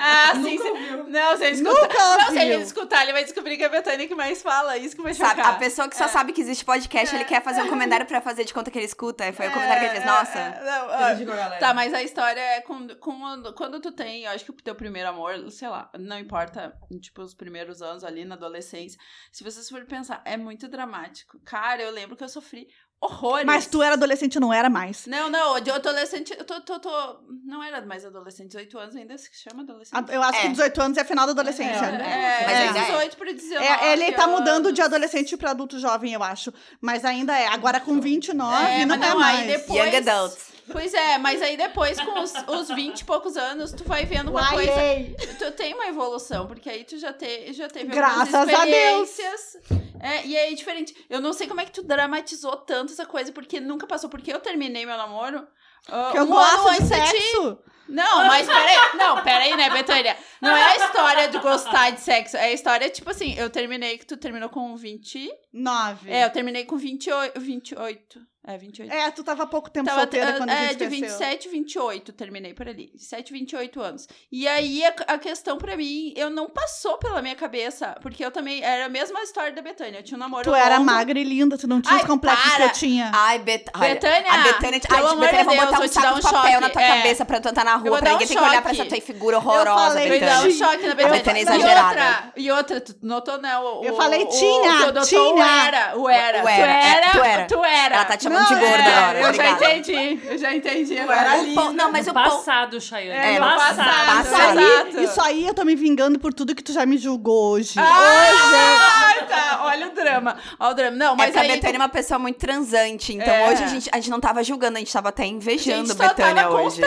Ah, 0.00 0.32
sim. 0.42 0.58
se- 0.58 0.72
Não, 1.08 1.36
se 1.36 1.44
ele 1.44 1.54
escutar... 1.56 1.80
Nunca 1.80 2.16
Não, 2.18 2.30
se 2.30 2.38
ele 2.38 2.54
escutar, 2.62 3.02
ele 3.02 3.12
vai 3.12 3.24
descobrir 3.24 3.56
que 3.56 3.62
é 3.62 3.66
a 3.66 3.70
Betânia 3.70 4.06
que 4.06 4.14
mais 4.14 4.42
fala. 4.42 4.76
Isso 4.76 4.94
que 4.96 5.02
vai 5.02 5.14
Sabe, 5.14 5.36
chocar. 5.40 5.54
a 5.54 5.58
pessoa 5.58 5.88
que 5.88 5.96
só 5.96 6.08
sabe 6.08 6.32
que 6.32 6.40
existe 6.40 6.64
podcast, 6.64 7.14
ele 7.14 7.24
quer 7.28 7.42
fazer 7.42 7.62
um 7.62 7.68
comentário 7.68 8.06
pra 8.06 8.20
fazer 8.20 8.44
de 8.44 8.54
conta 8.54 8.70
que 8.70 8.78
ele 8.78 8.86
escuta. 8.86 9.30
Foi 9.32 9.48
o 9.48 9.52
comentário 9.52 9.80
que 9.80 9.86
ele 9.86 9.94
fez. 9.94 10.04
Nossa. 10.04 10.38
É, 10.38 10.42
é, 10.42 11.08
não, 11.10 11.16
Digo, 11.16 11.30
galera. 11.30 11.60
Tá, 11.60 11.74
mas 11.74 11.92
a 11.92 12.02
história 12.02 12.40
é 12.40 12.60
quando, 12.62 12.96
quando, 12.96 13.54
quando 13.54 13.80
tu 13.80 13.92
tem, 13.92 14.24
eu 14.24 14.30
acho 14.30 14.44
que 14.44 14.50
o 14.50 14.54
teu 14.54 14.74
primeiro 14.74 15.08
amor, 15.08 15.50
sei 15.50 15.68
lá, 15.68 15.90
não 15.98 16.18
importa, 16.18 16.74
tipo, 17.00 17.22
os 17.22 17.34
primeiros 17.34 17.82
anos 17.82 18.02
ali 18.02 18.24
na 18.24 18.34
adolescência, 18.34 18.98
se 19.30 19.44
vocês 19.44 19.68
forem 19.68 19.86
pensar, 19.86 20.22
é 20.24 20.36
muito 20.36 20.66
dramático. 20.66 21.38
Cara, 21.44 21.82
eu 21.82 21.90
lembro 21.90 22.16
que 22.16 22.24
eu 22.24 22.28
sofri 22.28 22.68
horrores. 23.00 23.46
Mas 23.46 23.66
tu 23.66 23.82
era 23.82 23.94
adolescente, 23.94 24.38
não 24.40 24.52
era 24.52 24.68
mais. 24.68 25.06
Não, 25.06 25.28
não, 25.30 25.60
de 25.60 25.70
adolescente, 25.70 26.34
eu 26.36 26.44
tô, 26.44 26.60
tô, 26.60 26.78
tô, 26.80 27.20
não 27.44 27.62
era 27.62 27.80
mais 27.84 28.04
adolescente, 28.04 28.48
18 28.48 28.78
anos 28.78 28.96
ainda 28.96 29.16
se 29.16 29.28
chama 29.32 29.62
adolescente. 29.62 30.12
Eu 30.12 30.22
acho 30.22 30.40
que 30.40 30.46
É. 30.46 30.50
18 30.50 30.82
anos 30.82 30.98
é 30.98 31.04
final 31.04 31.26
da 31.26 31.32
adolescência. 31.32 31.84
É, 31.86 32.42
é, 32.42 32.44
Mas 32.46 32.52
é, 32.54 32.66
ainda 32.68 32.78
é. 32.78 32.84
18 32.84 33.16
para 33.16 33.32
19 33.32 33.64
É, 33.66 33.92
ele 33.92 34.12
tá 34.12 34.26
mudando 34.26 34.72
de 34.72 34.80
anos. 34.80 34.92
adolescente 34.92 35.36
pra 35.36 35.50
adulto 35.52 35.78
jovem, 35.78 36.12
eu 36.12 36.22
acho. 36.22 36.52
Mas 36.80 37.04
ainda 37.04 37.38
é. 37.38 37.46
Agora 37.48 37.80
com 37.80 38.00
29, 38.00 38.64
É, 38.64 38.84
não 38.86 38.94
é 38.94 38.98
não, 38.98 39.18
mais. 39.18 39.40
aí 39.40 39.46
depois... 39.46 39.78
Young 39.78 39.96
adults. 40.08 40.57
Pois 40.70 40.92
é, 40.94 41.18
mas 41.18 41.40
aí 41.42 41.56
depois, 41.56 42.00
com 42.00 42.20
os, 42.20 42.32
os 42.48 42.68
20 42.68 43.00
e 43.00 43.04
poucos 43.04 43.36
anos, 43.36 43.72
tu 43.72 43.84
vai 43.84 44.04
vendo 44.04 44.30
uma 44.30 44.48
coisa... 44.50 44.72
Uaiei. 44.72 45.16
Tu 45.38 45.52
tem 45.52 45.74
uma 45.74 45.86
evolução, 45.86 46.46
porque 46.46 46.68
aí 46.68 46.84
tu 46.84 46.98
já, 46.98 47.12
te, 47.12 47.52
já 47.52 47.68
teve 47.68 47.86
Graças 47.86 48.34
algumas 48.34 48.60
a 48.60 48.64
Deus. 48.64 49.08
experiências. 49.08 49.56
É, 50.00 50.26
e 50.26 50.36
aí 50.36 50.52
é 50.52 50.54
diferente. 50.54 50.94
Eu 51.10 51.20
não 51.20 51.32
sei 51.32 51.46
como 51.46 51.60
é 51.60 51.64
que 51.64 51.72
tu 51.72 51.82
dramatizou 51.82 52.56
tanto 52.56 52.92
essa 52.92 53.06
coisa, 53.06 53.32
porque 53.32 53.60
nunca 53.60 53.86
passou. 53.86 54.08
Porque 54.08 54.32
eu 54.32 54.40
terminei 54.40 54.86
meu 54.86 54.96
namoro. 54.96 55.46
ah, 55.88 56.10
Que 56.12 56.18
eu 56.18 56.24
um 56.24 56.28
gosto 56.28 56.62
de 56.62 56.68
antes 56.68 56.88
de 56.88 56.94
sexo. 56.94 57.58
Não, 57.88 58.26
mas 58.26 58.46
peraí. 58.46 58.76
Não, 58.94 59.22
peraí, 59.22 59.56
né, 59.56 59.70
Betânia? 59.70 60.16
Não 60.42 60.54
é 60.54 60.62
a 60.62 60.76
história 60.76 61.28
de 61.28 61.38
gostar 61.38 61.90
de 61.90 62.00
sexo. 62.00 62.36
É 62.36 62.44
a 62.44 62.52
história, 62.52 62.88
tipo 62.90 63.08
assim, 63.10 63.34
eu 63.38 63.48
terminei 63.48 63.96
que 63.96 64.04
tu 64.06 64.16
terminou 64.16 64.50
com 64.50 64.76
20. 64.76 65.30
9. 65.52 66.10
É, 66.10 66.24
eu 66.24 66.30
terminei 66.30 66.64
com 66.66 66.76
28. 66.76 67.40
28. 67.40 68.20
É, 68.48 68.56
28. 68.56 68.90
É, 68.90 69.10
tu 69.10 69.22
tava 69.22 69.42
há 69.42 69.46
pouco 69.46 69.68
tempo 69.68 69.84
Tava, 69.86 70.00
solteira 70.00 70.32
quando 70.38 70.48
a 70.48 70.54
é, 70.54 70.68
gente 70.68 70.76
de 70.78 70.86
conheceu. 70.86 71.18
27, 71.18 71.48
28, 71.50 72.12
terminei 72.14 72.54
por 72.54 72.66
ali. 72.66 72.88
27, 72.94 73.30
28 73.30 73.80
anos. 73.82 74.08
E 74.32 74.48
aí, 74.48 74.82
a, 74.86 74.94
a 75.14 75.18
questão 75.18 75.58
pra 75.58 75.76
mim, 75.76 76.14
eu 76.16 76.30
não 76.30 76.48
passou 76.48 76.96
pela 76.96 77.20
minha 77.20 77.34
cabeça, 77.36 77.94
porque 78.00 78.24
eu 78.24 78.30
também, 78.30 78.62
era 78.64 78.86
a 78.86 78.88
mesma 78.88 79.20
história 79.22 79.52
da 79.52 79.60
Betânia, 79.60 79.98
eu 79.98 80.02
tinha 80.02 80.16
um 80.16 80.20
namoro 80.20 80.44
Tu 80.44 80.54
era 80.54 80.76
longo. 80.78 80.86
magra 80.86 81.18
e 81.18 81.24
linda, 81.24 81.58
tu 81.58 81.68
não 81.68 81.82
tinha 81.82 81.94
Ai, 81.96 82.00
os 82.00 82.06
complexos 82.06 82.42
que 82.44 82.56
para. 82.56 82.64
eu 82.64 82.72
tinha. 82.72 83.10
Ai, 83.14 83.38
Bet... 83.40 83.66
olha, 83.76 83.88
Betânia, 83.94 84.32
a 84.32 84.38
Betânia, 84.38 84.80
pelo 84.80 84.94
ai, 85.06 85.12
amor 85.12 85.20
Betânia, 85.20 85.38
de 85.38 85.44
vou 85.44 85.66
botar 85.66 85.84
um 85.84 85.88
saco 85.88 86.08
um 86.08 86.14
de 86.16 86.22
papel 86.22 86.40
choque. 86.52 86.60
na 86.62 86.70
tua 86.70 86.82
É. 86.82 86.88
cabeça 86.96 87.24
pra 87.26 87.40
tu 87.42 87.48
andar 87.50 87.64
na 87.66 87.72
Eu 87.72 87.78
rua, 87.80 87.98
pra 87.98 88.10
ninguém 88.12 88.24
um 88.24 88.28
ter 88.28 88.34
que 88.34 88.40
olhar 88.42 88.62
pra 88.62 88.70
essa 88.70 88.84
tua 88.86 89.00
figura 89.02 89.36
Eu 89.36 89.40
horrorosa, 89.40 89.88
falei, 89.94 90.08
Me 90.10 90.20
dá 90.20 90.26
um 90.26 90.42
Betânia. 90.44 90.56
choque 90.56 90.86
na 90.86 90.94
Betânia. 90.94 91.18
Betânia 91.18 91.38
e 91.40 91.42
exagerada. 91.42 91.88
outra, 91.88 92.32
e 92.36 92.50
outra, 92.50 92.80
tu 92.80 92.96
notou, 93.02 93.38
né? 93.42 93.58
O, 93.58 93.84
Eu 93.84 93.92
o- 93.92 93.96
falei, 93.96 94.24
tinha, 94.26 94.92
tinha. 95.04 95.28
O 95.34 95.38
era, 95.38 95.98
o 95.98 96.08
era. 96.08 96.38
Era, 96.38 96.50
é, 96.50 96.88
era, 96.96 97.10
tu 97.12 97.18
era. 97.22 97.44
tu 97.46 97.64
era. 97.64 97.94
Ela 97.96 98.04
tá 98.06 98.16
te 98.16 98.22
chamando 98.24 98.37
Não, 98.38 98.46
de 98.46 98.54
gorda 98.54 98.66
é, 98.82 98.94
agora, 98.94 99.18
Eu 99.18 99.22
já 99.22 99.28
obrigada. 99.30 99.74
entendi, 99.76 100.20
eu 100.26 100.38
já 100.38 100.54
entendi. 100.54 100.96
era 100.96 101.12
agora. 101.32 101.42
O 101.42 101.54
pão- 101.54 101.72
Não, 101.72 101.92
mas 101.92 102.06
o. 102.08 102.12
Passado, 102.12 102.80
Chayane. 102.80 103.18
É, 103.18 103.34
É, 103.34 103.40
passado. 103.40 103.76
passado. 103.76 104.58
Isso 104.60 104.98
aí, 104.98 105.04
isso 105.04 105.20
aí 105.22 105.46
eu 105.46 105.54
tô 105.54 105.64
me 105.64 105.74
vingando 105.76 106.18
por 106.18 106.32
tudo 106.32 106.54
que 106.54 106.62
tu 106.62 106.72
já 106.72 106.84
me 106.86 106.98
julgou 106.98 107.52
hoje. 107.52 107.74
Ah, 107.78 109.24
tá. 109.28 109.60
Olha 109.64 109.88
o 109.88 109.90
drama. 109.94 110.36
Olha 110.58 110.70
o 110.70 110.74
drama. 110.74 110.96
Não, 110.96 111.12
É 111.14 111.16
mas 111.16 111.36
a 111.36 111.40
aí... 111.40 111.48
Betânia 111.48 111.76
é 111.76 111.80
uma 111.80 111.88
pessoa 111.88 112.18
muito 112.18 112.36
transante, 112.38 113.14
então 113.14 113.32
É. 113.32 113.50
hoje 113.50 113.64
a 113.64 113.66
gente, 113.66 113.90
a 113.92 113.96
gente 113.96 114.10
não 114.10 114.20
tava 114.20 114.42
julgando, 114.42 114.76
a 114.76 114.80
gente 114.80 114.92
tava 114.92 115.08
até 115.10 115.26
invejando 115.26 115.92
a 115.92 115.94
Betânia 115.94 116.42
tava 116.44 116.62
hoje. 116.62 116.80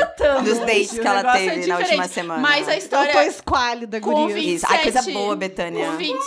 Dos 0.44 0.52
hoje, 0.58 0.66
dates 0.66 0.92
que 1.00 1.08
ela 1.08 1.20
é 1.20 1.38
teve 1.50 1.68
na 1.68 1.78
última 1.78 2.08
semana. 2.08 2.40
Mas 2.42 2.68
a 2.68 2.74
Eu 2.74 2.78
história... 2.78 3.12
tô 3.14 3.20
esquálida, 3.22 4.00
guria. 4.00 4.34
20. 4.36 4.56
Isso. 4.56 4.66
Ai, 4.70 4.80
coisa 4.84 5.02
27. 5.02 5.14
boa, 5.14 5.36
Betânia. 5.36 5.86
Com 5.86 5.98
20, 5.98 6.20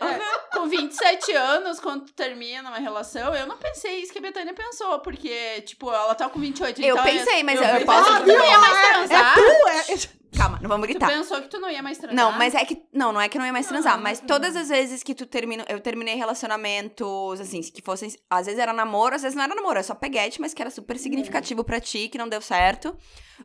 é, 0.00 0.56
com 0.56 0.68
27 0.68 1.32
anos, 1.32 1.80
quando 1.80 2.10
termina 2.12 2.68
uma 2.68 2.78
relação, 2.78 3.34
eu 3.34 3.46
não 3.46 3.56
pensei 3.56 4.00
isso 4.00 4.12
que 4.12 4.18
a 4.18 4.22
Betânia 4.22 4.54
pensou, 4.54 5.00
porque, 5.00 5.60
tipo, 5.62 5.90
ela 5.92 6.14
tá 6.14 6.28
com 6.28 6.38
28. 6.38 6.80
Eu 6.82 6.94
então 6.94 7.04
pensei, 7.04 7.42
mas 7.42 7.60
eu 7.60 7.66
pensei, 7.66 7.84
posso- 7.84 8.20
tu 8.20 8.26
não 8.26 8.44
ia 8.44 8.58
mais 8.58 8.76
É 8.78 8.88
transar. 8.92 9.34
tu, 9.34 9.40
é... 9.68 10.08
Calma, 10.36 10.58
não 10.62 10.68
vamos 10.68 10.86
Tu 10.86 10.90
gritar. 10.90 11.08
pensou 11.08 11.40
que 11.40 11.48
tu 11.48 11.58
não 11.58 11.70
ia 11.70 11.82
mais 11.82 11.98
transar? 11.98 12.14
Não, 12.16 12.32
mas 12.38 12.54
é 12.54 12.64
que. 12.64 12.82
Não, 12.92 13.12
não 13.12 13.20
é 13.20 13.28
que 13.28 13.38
não 13.38 13.46
ia 13.46 13.52
mais 13.52 13.66
transar. 13.66 13.96
Não, 13.96 14.02
mas 14.02 14.20
não. 14.20 14.26
todas 14.26 14.54
as 14.56 14.68
vezes 14.68 15.02
que 15.02 15.14
tu 15.14 15.26
termina. 15.26 15.64
Eu 15.68 15.80
terminei 15.80 16.14
relacionamentos, 16.14 17.40
assim, 17.40 17.60
que 17.62 17.82
fossem. 17.82 18.12
Às 18.28 18.46
vezes 18.46 18.60
era 18.60 18.72
namoro, 18.72 19.14
às 19.14 19.22
vezes 19.22 19.34
não 19.36 19.42
era 19.44 19.54
namoro, 19.54 19.78
é 19.78 19.82
só 19.82 19.94
peguete, 19.94 20.40
mas 20.40 20.52
que 20.54 20.62
era 20.62 20.70
super 20.70 20.98
significativo 20.98 21.64
pra 21.64 21.80
ti, 21.80 22.08
que 22.08 22.18
não 22.18 22.28
deu 22.28 22.40
certo. 22.40 22.96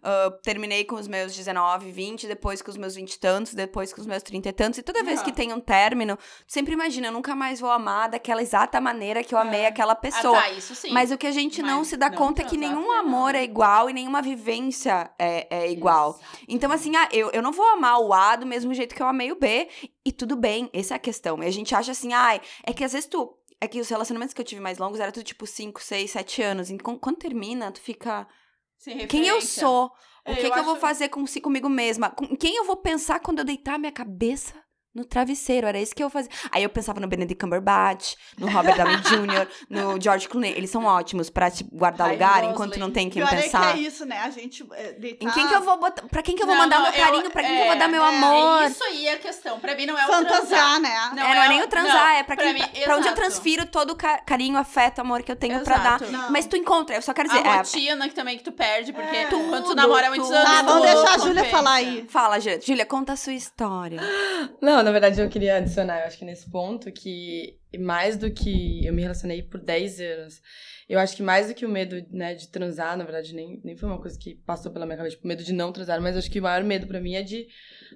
Ah, 0.02 0.32
terminei 0.42 0.84
com 0.86 0.96
os 0.96 1.08
meus 1.08 1.36
19, 1.36 1.92
20, 1.92 2.28
depois 2.28 2.62
com 2.62 2.72
os 2.72 2.78
meus 2.78 2.96
20 2.96 3.14
e 3.14 3.20
tantos, 3.20 3.54
depois 3.54 3.94
com 3.94 4.02
os 4.02 4.08
meus 4.08 4.24
30 4.24 4.50
e 4.50 4.52
tantos. 4.52 4.80
E 4.80 4.84
toda 4.84 5.04
vez 5.04 5.20
Aham. 5.20 5.26
que 5.26 5.32
tem 5.32 5.54
um 5.54 5.60
término, 5.60 6.18
tu 6.18 6.24
sempre 6.48 6.74
imagina, 6.74 7.08
eu 7.08 7.12
nunca 7.12 7.36
mais 7.36 7.60
vou 7.60 7.70
amar 7.70 8.10
daquela 8.10 8.42
exata 8.42 8.82
maneira 8.82 9.24
que 9.24 9.36
eu 9.36 9.38
amei 9.40 9.62
É. 9.62 9.68
aquela 9.68 9.94
pessoa. 9.96 10.38
Ah, 10.38 10.42
tá, 10.44 10.50
isso 10.52 10.74
sim. 10.74 10.92
Mas 10.92 11.12
o 11.12 11.18
que 11.18 11.28
a 11.28 11.32
gente 11.32 11.62
não 11.62 11.80
Mas 11.80 11.88
se 11.90 11.98
dá 11.98 12.10
não 12.10 12.18
conta 12.18 12.42
é 12.42 12.46
que 12.46 12.58
nenhum 12.58 12.92
amor 12.92 13.34
não. 13.34 13.40
é 13.40 13.44
igual 13.44 13.90
e 13.90 13.94
nenhuma 13.94 14.22
vivência 14.22 15.12
é, 15.20 15.48
é 15.66 15.72
igual. 15.72 16.20
Então, 16.48 16.72
assim, 16.74 16.96
ah, 16.96 17.08
eu, 17.12 17.30
eu 17.32 17.42
não 17.42 17.52
vou 17.52 17.66
amar 17.70 18.00
o 18.00 18.14
A 18.14 18.36
do 18.36 18.46
mesmo 18.46 18.74
jeito 18.74 18.94
que 18.96 19.02
eu 19.02 19.08
amei 19.08 19.32
o 19.32 19.36
B. 19.36 19.68
E 20.06 20.12
tudo 20.12 20.36
bem, 20.36 20.70
essa 20.74 20.94
é 20.96 20.98
a 20.98 21.00
questão. 21.00 21.42
E 21.44 21.46
a 21.48 21.52
gente 21.52 21.74
acha 21.74 21.92
assim, 21.92 22.14
ai, 22.14 22.42
é 22.66 22.74
que 22.74 22.84
às 22.84 22.94
vezes 22.94 23.08
tu. 23.08 23.38
É 23.62 23.68
que 23.68 23.80
os 23.80 23.88
relacionamentos 23.88 24.34
que 24.34 24.42
eu 24.42 24.46
tive 24.46 24.60
mais 24.60 24.78
longos 24.78 25.00
era 25.00 25.12
tudo 25.12 25.24
tipo 25.24 25.48
5, 25.48 25.82
6, 25.82 26.12
7 26.12 26.42
anos. 26.42 26.70
Então, 26.70 26.98
quando 26.98 27.18
termina, 27.18 27.72
tu 27.72 27.80
fica. 27.80 28.28
Quem 29.08 29.26
eu 29.28 29.40
sou? 29.42 29.86
O 30.26 30.32
É, 30.32 30.36
que, 30.36 30.46
eu 30.46 30.52
que 30.52 30.60
eu 30.60 30.64
vou 30.64 30.74
acho- 30.74 30.82
fazer 30.82 31.10
com, 31.10 31.26
si- 31.26 31.40
comigo 31.42 31.70
mesma? 31.70 32.10
Com 32.10 32.36
quem 32.36 32.56
eu 32.58 32.66
vou 32.66 32.76
pensar 32.78 33.20
quando 33.22 33.40
eu 33.40 33.46
deitar 33.46 33.78
minha 33.80 33.92
cabeça 33.92 34.54
no 34.94 35.04
travesseiro? 35.06 35.68
Era 35.68 35.80
isso 35.80 35.96
que 35.96 36.04
eu 36.04 36.10
fazia. 36.10 36.32
Aí 36.52 36.64
eu 36.64 36.70
pensava 36.70 37.00
no 37.00 37.08
Benedict 37.08 37.40
Cumberbatch, 37.44 38.14
no 38.38 38.50
Robert 38.50 38.76
Downey 38.76 38.98
Jr., 39.04 39.48
no 39.70 40.00
George 40.02 40.28
Clooney. 40.28 40.52
Eles 40.52 40.70
são 40.70 40.86
ótimos 40.86 41.30
pra 41.30 41.50
te 41.50 41.64
guardar 41.64 42.08
Ryan 42.08 42.14
lugar 42.14 42.44
enquanto 42.44 42.78
não 42.80 42.92
tem 42.92 43.10
quem 43.10 43.26
Pior 43.26 43.30
pensar. 43.30 43.70
é 43.70 43.74
que 43.74 43.80
é 43.80 43.82
isso, 43.82 44.06
né? 44.06 44.20
A 44.20 44.30
gente 44.30 44.66
é, 44.74 44.94
deitar... 44.94 45.26
Em 45.28 45.32
quem 45.32 45.48
que 45.48 45.54
eu 45.54 45.62
vou 45.62 45.78
botar? 45.78 46.04
Pra 46.08 46.22
quem 46.22 46.36
que 46.36 46.44
eu 46.44 46.48
vou 46.48 46.56
Não, 46.56 46.64
mandar 46.64 46.78
não, 46.78 46.92
meu 46.92 46.94
carinho? 46.94 47.32
Pra 47.32 47.42
quem 47.44 47.52
que 47.56 47.60
eu 47.62 47.66
vou 47.66 47.76
é, 47.76 47.80
dar 47.80 47.88
meu 47.88 48.04
é, 48.04 48.08
amor? 48.16 48.64
É 48.64 48.68
isso 48.68 48.84
aí 48.84 49.10
a 49.10 49.18
questão. 49.18 49.60
Pra 49.60 49.76
mim 49.76 49.86
não 49.86 49.98
é 49.98 50.06
o 50.06 50.26
transar. 50.26 50.80
Né? 50.80 50.90
é, 50.90 51.16
não 51.16 51.44
é 51.44 51.50
nem 51.50 51.62
o 51.62 51.68
transar, 51.68 51.94
não, 51.96 52.08
é 52.16 52.24
pra, 52.24 52.36
quem, 52.36 52.54
mim, 52.54 52.60
pra, 52.60 52.68
pra 52.70 52.96
onde 52.98 53.08
eu 53.08 53.14
exato. 53.14 53.16
transfiro 53.16 53.66
todo 53.66 53.92
o 53.92 53.96
ca- 53.96 54.20
carinho, 54.20 54.58
afeto, 54.58 55.00
amor 55.00 55.24
que 55.24 55.32
eu 55.32 55.36
tenho 55.36 55.60
pra 55.62 55.78
dar. 55.78 56.02
Exato. 56.02 56.12
Não. 56.12 56.32
Mas 56.32 56.46
tu 56.46 56.56
encontra, 56.56 56.96
eu 56.96 57.02
só 57.02 57.14
quero 57.14 57.30
dizer. 57.30 57.46
A 57.46 57.54
é, 57.54 57.58
rotina 57.58 58.08
que 58.08 58.16
também 58.16 58.38
que 58.38 58.44
tu 58.44 58.52
perde, 58.52 58.94
porque 58.94 59.16
É. 59.16 59.26
quando 59.26 59.66
tu 59.66 59.76
namora 59.76 60.10
muitos 60.10 60.30
anos... 60.32 60.50
Tá, 60.52 60.62
vamos 60.62 60.84
deixar 60.84 61.16
a. 61.16 61.18
Júlia 61.18 61.46
falar 61.46 61.74
aí. 61.74 62.06
Fala, 62.10 62.40
Júlia. 62.40 62.62
Júlia, 62.62 62.86
conta 62.86 63.14
a 63.14 63.16
sua 63.16 63.34
história. 63.34 64.00
Não, 64.62 64.83
na 64.84 64.92
verdade 64.92 65.20
eu 65.20 65.30
queria 65.30 65.58
adicionar, 65.58 66.02
eu 66.02 66.08
acho 66.08 66.18
que 66.18 66.26
nesse 66.26 66.50
ponto 66.50 66.92
que 66.92 67.58
mais 67.80 68.18
do 68.18 68.30
que 68.32 68.86
eu 68.86 68.94
me 68.94 69.02
relacionei 69.02 69.42
por 69.42 69.60
10 69.60 70.00
anos, 70.00 70.42
eu 70.88 71.00
acho 71.00 71.16
que 71.16 71.24
mais 71.24 71.48
do 71.48 71.54
que 71.54 71.66
o 71.66 71.70
medo, 71.70 72.06
né, 72.12 72.36
de 72.36 72.48
transar, 72.50 72.96
na 72.98 73.04
verdade 73.04 73.34
nem, 73.34 73.60
nem 73.64 73.76
foi 73.76 73.90
uma 73.90 74.00
coisa 74.00 74.18
que 74.18 74.36
passou 74.36 74.72
pela 74.72 74.86
minha 74.86 74.98
cabeça, 74.98 75.16
tipo, 75.16 75.28
medo 75.28 75.44
de 75.44 75.54
não 75.54 75.72
transar, 75.72 76.00
mas 76.02 76.14
eu 76.16 76.20
acho 76.20 76.30
que 76.30 76.40
o 76.40 76.44
maior 76.44 76.64
medo 76.64 76.88
pra 76.88 77.02
mim 77.02 77.16
é 77.16 77.24
de 77.24 77.48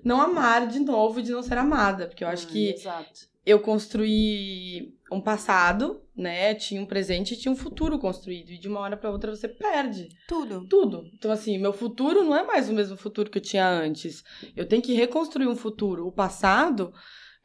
não 0.03 0.21
amar 0.21 0.67
de 0.67 0.79
novo, 0.79 1.21
de 1.21 1.31
não 1.31 1.43
ser 1.43 1.57
amada, 1.57 2.07
porque 2.07 2.23
eu 2.23 2.27
acho 2.27 2.47
que 2.47 2.71
Exato. 2.71 3.27
eu 3.45 3.59
construí 3.59 4.96
um 5.11 5.21
passado, 5.21 6.01
né, 6.15 6.53
tinha 6.53 6.81
um 6.81 6.85
presente 6.85 7.33
e 7.33 7.37
tinha 7.37 7.51
um 7.51 7.55
futuro 7.55 7.97
construído, 7.97 8.51
e 8.51 8.57
de 8.57 8.67
uma 8.67 8.79
hora 8.81 8.97
pra 8.97 9.09
outra 9.09 9.33
você 9.33 9.47
perde 9.47 10.09
Tudo. 10.27 10.67
tudo. 10.67 11.03
Então, 11.13 11.31
assim, 11.31 11.57
meu 11.57 11.71
futuro 11.71 12.23
não 12.23 12.35
é 12.35 12.43
mais 12.43 12.69
o 12.69 12.73
mesmo 12.73 12.97
futuro 12.97 13.29
que 13.29 13.37
eu 13.37 13.41
tinha 13.41 13.67
antes. 13.67 14.23
Eu 14.55 14.67
tenho 14.67 14.81
que 14.81 14.93
reconstruir 14.93 15.47
um 15.47 15.55
futuro. 15.55 16.05
O 16.05 16.11
passado, 16.11 16.91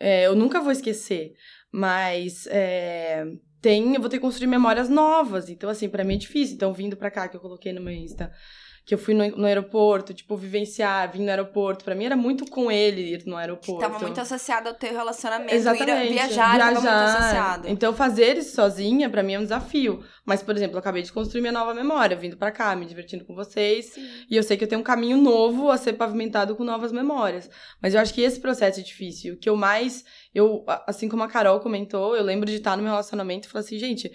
é, 0.00 0.26
eu 0.26 0.34
nunca 0.34 0.60
vou 0.60 0.72
esquecer. 0.72 1.34
Mas 1.70 2.46
é, 2.48 3.24
tem, 3.60 3.94
eu 3.94 4.00
vou 4.00 4.10
ter 4.10 4.16
que 4.16 4.22
construir 4.22 4.48
memórias 4.48 4.88
novas. 4.88 5.48
Então, 5.48 5.70
assim, 5.70 5.88
pra 5.88 6.04
mim 6.04 6.14
é 6.14 6.18
difícil. 6.18 6.56
Então, 6.56 6.72
vindo 6.74 6.96
pra 6.96 7.10
cá, 7.10 7.28
que 7.28 7.36
eu 7.36 7.40
coloquei 7.40 7.72
no 7.72 7.80
meu 7.80 7.94
Insta, 7.94 8.32
que 8.84 8.94
eu 8.94 8.98
fui 8.98 9.14
no, 9.14 9.24
no 9.36 9.46
aeroporto, 9.46 10.12
tipo, 10.12 10.36
vivenciar, 10.36 11.10
vim 11.12 11.22
no 11.22 11.30
aeroporto. 11.30 11.84
Pra 11.84 11.94
mim 11.94 12.04
era 12.04 12.16
muito 12.16 12.44
com 12.50 12.70
ele 12.70 13.14
ir 13.14 13.26
no 13.26 13.36
aeroporto. 13.36 13.80
Tava 13.80 13.98
muito 14.00 14.20
associado 14.20 14.68
ao 14.68 14.74
teu 14.74 14.92
relacionamento. 14.92 15.54
Exatamente. 15.54 16.08
Ir 16.08 16.12
viajar, 16.12 16.58
tava 16.58 16.72
muito 16.72 16.88
associado. 16.88 17.68
Então, 17.68 17.94
fazer 17.94 18.36
isso 18.36 18.56
sozinha, 18.56 19.08
pra 19.08 19.22
mim, 19.22 19.34
é 19.34 19.38
um 19.38 19.42
desafio. 19.42 20.02
Mas, 20.24 20.42
por 20.42 20.56
exemplo, 20.56 20.76
eu 20.76 20.80
acabei 20.80 21.02
de 21.02 21.12
construir 21.12 21.40
minha 21.40 21.52
nova 21.52 21.72
memória, 21.72 22.16
vindo 22.16 22.36
pra 22.36 22.50
cá, 22.50 22.74
me 22.74 22.84
divertindo 22.84 23.24
com 23.24 23.34
vocês. 23.34 23.96
E 24.28 24.36
eu 24.36 24.42
sei 24.42 24.56
que 24.56 24.64
eu 24.64 24.68
tenho 24.68 24.80
um 24.80 24.84
caminho 24.84 25.16
novo 25.16 25.70
a 25.70 25.76
ser 25.76 25.92
pavimentado 25.92 26.56
com 26.56 26.64
novas 26.64 26.90
memórias. 26.90 27.48
Mas 27.80 27.94
eu 27.94 28.00
acho 28.00 28.12
que 28.12 28.22
esse 28.22 28.40
processo 28.40 28.80
é 28.80 28.82
difícil. 28.82 29.34
O 29.34 29.36
que 29.36 29.48
eu 29.48 29.56
mais. 29.56 30.04
Eu, 30.34 30.64
assim 30.86 31.08
como 31.08 31.22
a 31.22 31.28
Carol 31.28 31.60
comentou, 31.60 32.16
eu 32.16 32.24
lembro 32.24 32.46
de 32.46 32.56
estar 32.56 32.76
no 32.76 32.82
meu 32.82 32.90
relacionamento 32.90 33.46
e 33.46 33.50
falar 33.50 33.60
assim, 33.64 33.78
gente, 33.78 34.10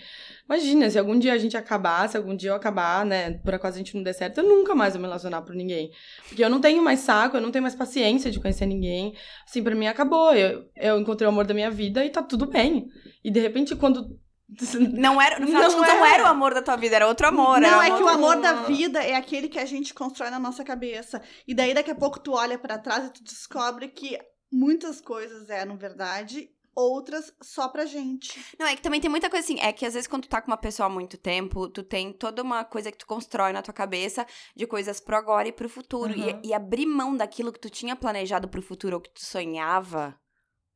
imagina, 0.47 0.89
se 0.89 0.97
algum 0.97 1.19
dia 1.19 1.33
a 1.33 1.37
gente 1.37 1.57
acabar, 1.57 2.07
se 2.07 2.17
algum 2.17 2.35
dia 2.35 2.51
eu 2.51 2.55
acabar, 2.55 3.05
né, 3.05 3.33
por 3.39 3.53
acaso 3.53 3.75
a 3.75 3.77
gente 3.77 3.95
não 3.95 4.01
der 4.01 4.13
certo, 4.13 4.39
eu 4.39 4.43
nunca 4.43 4.73
mais 4.73 4.93
vou 4.93 5.01
me 5.01 5.07
relacionar 5.07 5.41
por 5.41 5.53
ninguém. 5.53 5.91
Porque 6.27 6.43
eu 6.43 6.49
não 6.49 6.61
tenho 6.61 6.81
mais 6.81 7.01
saco, 7.01 7.37
eu 7.37 7.41
não 7.41 7.51
tenho 7.51 7.63
mais 7.63 7.75
paciência 7.75 8.31
de 8.31 8.39
conhecer 8.39 8.65
ninguém. 8.65 9.13
Assim, 9.45 9.61
pra 9.61 9.75
mim 9.75 9.87
acabou. 9.87 10.33
Eu, 10.33 10.65
eu 10.75 10.99
encontrei 10.99 11.27
o 11.27 11.31
amor 11.31 11.45
da 11.45 11.53
minha 11.53 11.69
vida 11.69 12.03
e 12.05 12.09
tá 12.09 12.23
tudo 12.23 12.45
bem. 12.47 12.87
E 13.23 13.29
de 13.29 13.39
repente, 13.39 13.75
quando. 13.75 14.17
Não 14.79 15.21
era, 15.21 15.41
no 15.41 15.45
final 15.45 15.63
Não 15.63 15.71
contas, 15.71 15.93
não 15.93 16.05
era 16.05 16.23
o 16.23 16.27
amor 16.27 16.53
da 16.53 16.61
tua 16.61 16.77
vida, 16.77 16.95
era 16.95 17.05
outro 17.05 17.27
amor. 17.27 17.59
Não, 17.59 17.81
era 17.81 17.89
é 17.89 17.93
um 17.93 17.97
que 17.97 18.03
o 18.03 18.07
amor 18.07 18.39
da 18.39 18.53
vida 18.63 19.03
é 19.03 19.13
aquele 19.13 19.49
que 19.49 19.59
a 19.59 19.65
gente 19.65 19.93
constrói 19.93 20.29
na 20.29 20.39
nossa 20.39 20.63
cabeça. 20.63 21.21
E 21.45 21.53
daí, 21.53 21.73
daqui 21.73 21.91
a 21.91 21.95
pouco, 21.95 22.17
tu 22.17 22.31
olha 22.31 22.57
pra 22.57 22.77
trás 22.77 23.07
e 23.07 23.11
tu 23.11 23.21
descobre 23.25 23.89
que 23.89 24.17
muitas 24.49 25.01
coisas 25.01 25.49
eram 25.49 25.77
verdade, 25.77 26.49
outras 26.77 27.33
só 27.41 27.67
pra 27.67 27.85
gente. 27.85 28.39
Não, 28.59 28.67
é 28.67 28.75
que 28.75 28.81
também 28.83 29.01
tem 29.01 29.09
muita 29.09 29.29
coisa 29.31 29.43
assim. 29.43 29.59
É 29.59 29.73
que 29.73 29.83
às 29.83 29.95
vezes 29.95 30.07
quando 30.07 30.23
tu 30.23 30.29
tá 30.29 30.39
com 30.39 30.51
uma 30.51 30.57
pessoa 30.57 30.85
há 30.85 30.89
muito 30.89 31.17
tempo, 31.17 31.67
tu 31.67 31.81
tem 31.81 32.13
toda 32.13 32.43
uma 32.43 32.63
coisa 32.63 32.91
que 32.91 32.97
tu 32.99 33.07
constrói 33.07 33.51
na 33.51 33.63
tua 33.63 33.73
cabeça 33.73 34.25
de 34.55 34.67
coisas 34.67 34.99
pro 34.99 35.15
agora 35.15 35.47
e 35.47 35.51
pro 35.51 35.67
futuro. 35.67 36.13
Uhum. 36.13 36.39
E, 36.43 36.49
e 36.49 36.53
abrir 36.53 36.85
mão 36.85 37.17
daquilo 37.17 37.51
que 37.51 37.59
tu 37.59 37.69
tinha 37.69 37.95
planejado 37.95 38.47
pro 38.47 38.61
futuro 38.61 38.97
ou 38.97 39.01
que 39.01 39.09
tu 39.09 39.25
sonhava 39.25 40.15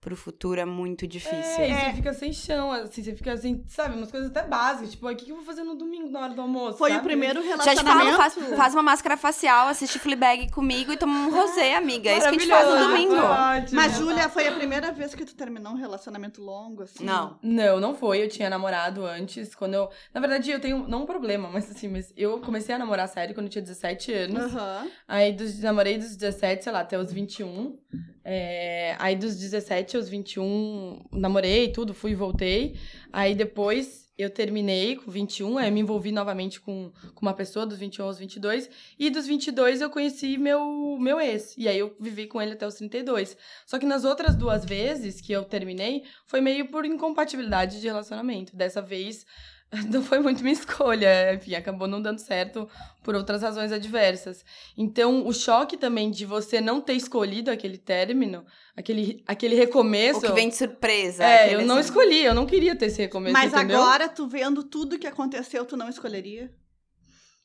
pro 0.02 0.16
futuro 0.16 0.60
é 0.60 0.66
muito 0.66 1.06
difícil. 1.08 1.60
É, 1.64 1.70
e 1.70 1.72
É. 1.72 1.86
você 1.92 1.96
fica 1.96 2.12
sem 2.14 2.34
chão, 2.34 2.72
assim, 2.72 3.04
você 3.04 3.16
fica 3.16 3.34
assim, 3.34 3.64
sabe, 3.68 3.96
umas 3.96 4.10
coisas 4.10 4.32
até 4.32 4.42
básicas. 4.42 4.90
Tipo, 4.92 5.08
o 5.08 5.16
que 5.16 5.30
eu 5.30 5.36
vou 5.36 5.46
fazer 5.46 5.62
no 5.64 5.76
domingo 5.76 6.10
na 6.10 6.22
hora 6.22 6.34
do 6.34 6.42
almoço? 6.42 6.80
Foi 6.80 6.90
o 6.90 6.94
sabe? 6.96 7.06
primeiro 7.06 7.36
Já 7.44 7.58
te 7.58 7.64
relacionamento. 7.66 8.18
falo, 8.18 8.32
faz, 8.32 8.56
faz 8.58 8.74
uma 8.74 8.82
máscara 8.82 9.16
facial, 9.16 9.68
assiste 9.68 10.00
Fleabag 10.00 10.50
comigo 10.52 10.92
e 10.92 10.98
toma 10.98 11.14
um 11.28 11.32
rosé, 11.32 11.76
amiga. 11.76 12.10
É 12.10 12.14
isso 12.18 12.22
que 12.30 12.36
a 12.36 12.40
gente 12.40 12.48
faz 12.48 12.68
no 12.68 12.88
domingo. 12.88 13.14
ótimo. 13.16 13.76
Mas, 13.80 13.96
Júlia, 13.96 14.28
foi 14.28 14.48
a 14.48 14.52
primeira 14.54 14.92
vez 14.92 15.14
que 15.14 15.24
tu 15.24 15.36
terminou 15.36 15.74
um 15.74 15.78
relacionamento 15.78 16.42
longo, 16.42 16.82
assim? 16.82 17.06
Não. 17.06 17.38
Não, 17.44 17.80
não 17.80 17.94
foi. 17.94 18.24
Eu 18.24 18.28
tinha 18.28 18.50
namorado 18.50 19.06
antes, 19.06 19.54
quando 19.54 19.76
eu... 19.76 19.88
Na 20.12 20.20
verdade, 20.20 20.50
eu 20.50 20.60
tenho, 20.60 20.88
não 20.88 21.04
um 21.04 21.06
problema, 21.06 21.48
mas 21.48 21.70
assim, 21.70 21.88
mas 21.88 22.12
eu 22.18 22.40
comecei 22.42 22.74
a 22.74 22.80
namorar 22.80 23.08
sério 23.08 23.36
quando 23.36 23.46
eu 23.46 23.52
tinha 23.52 23.62
17 23.62 24.12
anos. 24.14 24.56
Aham. 24.56 24.88
Aí 25.08 25.32
dos, 25.32 25.60
namorei 25.60 26.00
dos 26.00 26.16
17, 26.16 26.64
sei 26.64 26.74
lá, 26.74 26.80
até 26.80 26.98
os 26.98 27.12
21. 27.14 27.78
É, 28.24 28.96
aí 29.00 29.16
dos 29.16 29.36
17 29.36 29.98
aos 29.98 30.08
21, 30.08 31.06
namorei 31.12 31.72
tudo, 31.72 31.94
fui 31.94 32.12
e 32.12 32.16
voltei. 32.16 32.76
Aí 33.12 33.34
depois 33.34 34.12
eu 34.18 34.30
terminei 34.30 34.96
com 34.96 35.10
21, 35.10 35.58
aí 35.58 35.72
me 35.72 35.80
envolvi 35.80 36.12
novamente 36.12 36.62
com, 36.62 36.92
com 37.16 37.26
uma 37.26 37.34
pessoa 37.34 37.66
dos 37.66 37.78
21 37.80 38.06
aos 38.06 38.20
22. 38.20 38.70
E 39.00 39.10
dos 39.10 39.26
22 39.26 39.82
eu 39.82 39.90
conheci 39.90 40.38
meu, 40.38 40.98
meu 41.00 41.20
ex. 41.20 41.56
E 41.58 41.68
aí 41.68 41.80
eu 41.80 41.96
vivi 42.00 42.28
com 42.28 42.42
ele 42.42 42.54
até 42.54 42.68
os 42.68 42.76
32. 42.76 43.36
Só 43.66 43.80
que 43.80 43.86
nas 43.86 44.04
outras 44.06 44.36
duas 44.36 44.64
vezes 44.64 45.20
que 45.20 45.34
eu 45.34 45.44
terminei, 45.44 46.04
foi 46.26 46.42
meio 46.42 46.68
por 46.68 46.86
incompatibilidade 46.86 47.82
de 47.82 47.88
relacionamento. 47.88 48.56
Dessa 48.56 48.82
vez 48.82 49.26
não 49.90 50.04
foi 50.04 50.20
muito 50.20 50.42
minha 50.44 50.54
escolha, 50.54 51.34
enfim, 51.34 51.56
acabou 51.56 51.88
não 51.88 52.02
dando 52.02 52.20
certo 52.20 52.68
por 53.02 53.16
outras 53.16 53.42
razões 53.42 53.72
adversas. 53.72 54.44
Então, 54.78 55.26
o 55.26 55.34
choque 55.34 55.78
também 55.78 56.12
de 56.12 56.26
você 56.26 56.60
não 56.60 56.82
ter 56.82 56.94
escolhido 56.94 57.50
aquele 57.50 57.78
término, 57.78 58.46
aquele, 58.76 59.24
aquele 59.26 59.56
recomeço. 59.56 60.20
O 60.20 60.22
que 60.22 60.32
vem 60.34 60.50
de 60.50 60.56
surpresa. 60.56 61.24
É, 61.24 61.56
eu 61.56 61.66
não 61.66 61.78
assim. 61.78 61.90
escolhi, 61.90 62.24
eu 62.24 62.34
não 62.34 62.46
queria 62.46 62.76
ter 62.76 62.88
esse 62.88 63.02
recomeço, 63.02 63.34
Mas 63.34 63.54
entendeu? 63.54 63.82
agora, 63.82 64.10
tu 64.10 64.28
vendo 64.28 64.64
tudo 64.64 65.00
que 65.00 65.08
aconteceu, 65.08 65.66
tu 65.66 65.78
não 65.78 65.88
escolheria? 65.88 66.52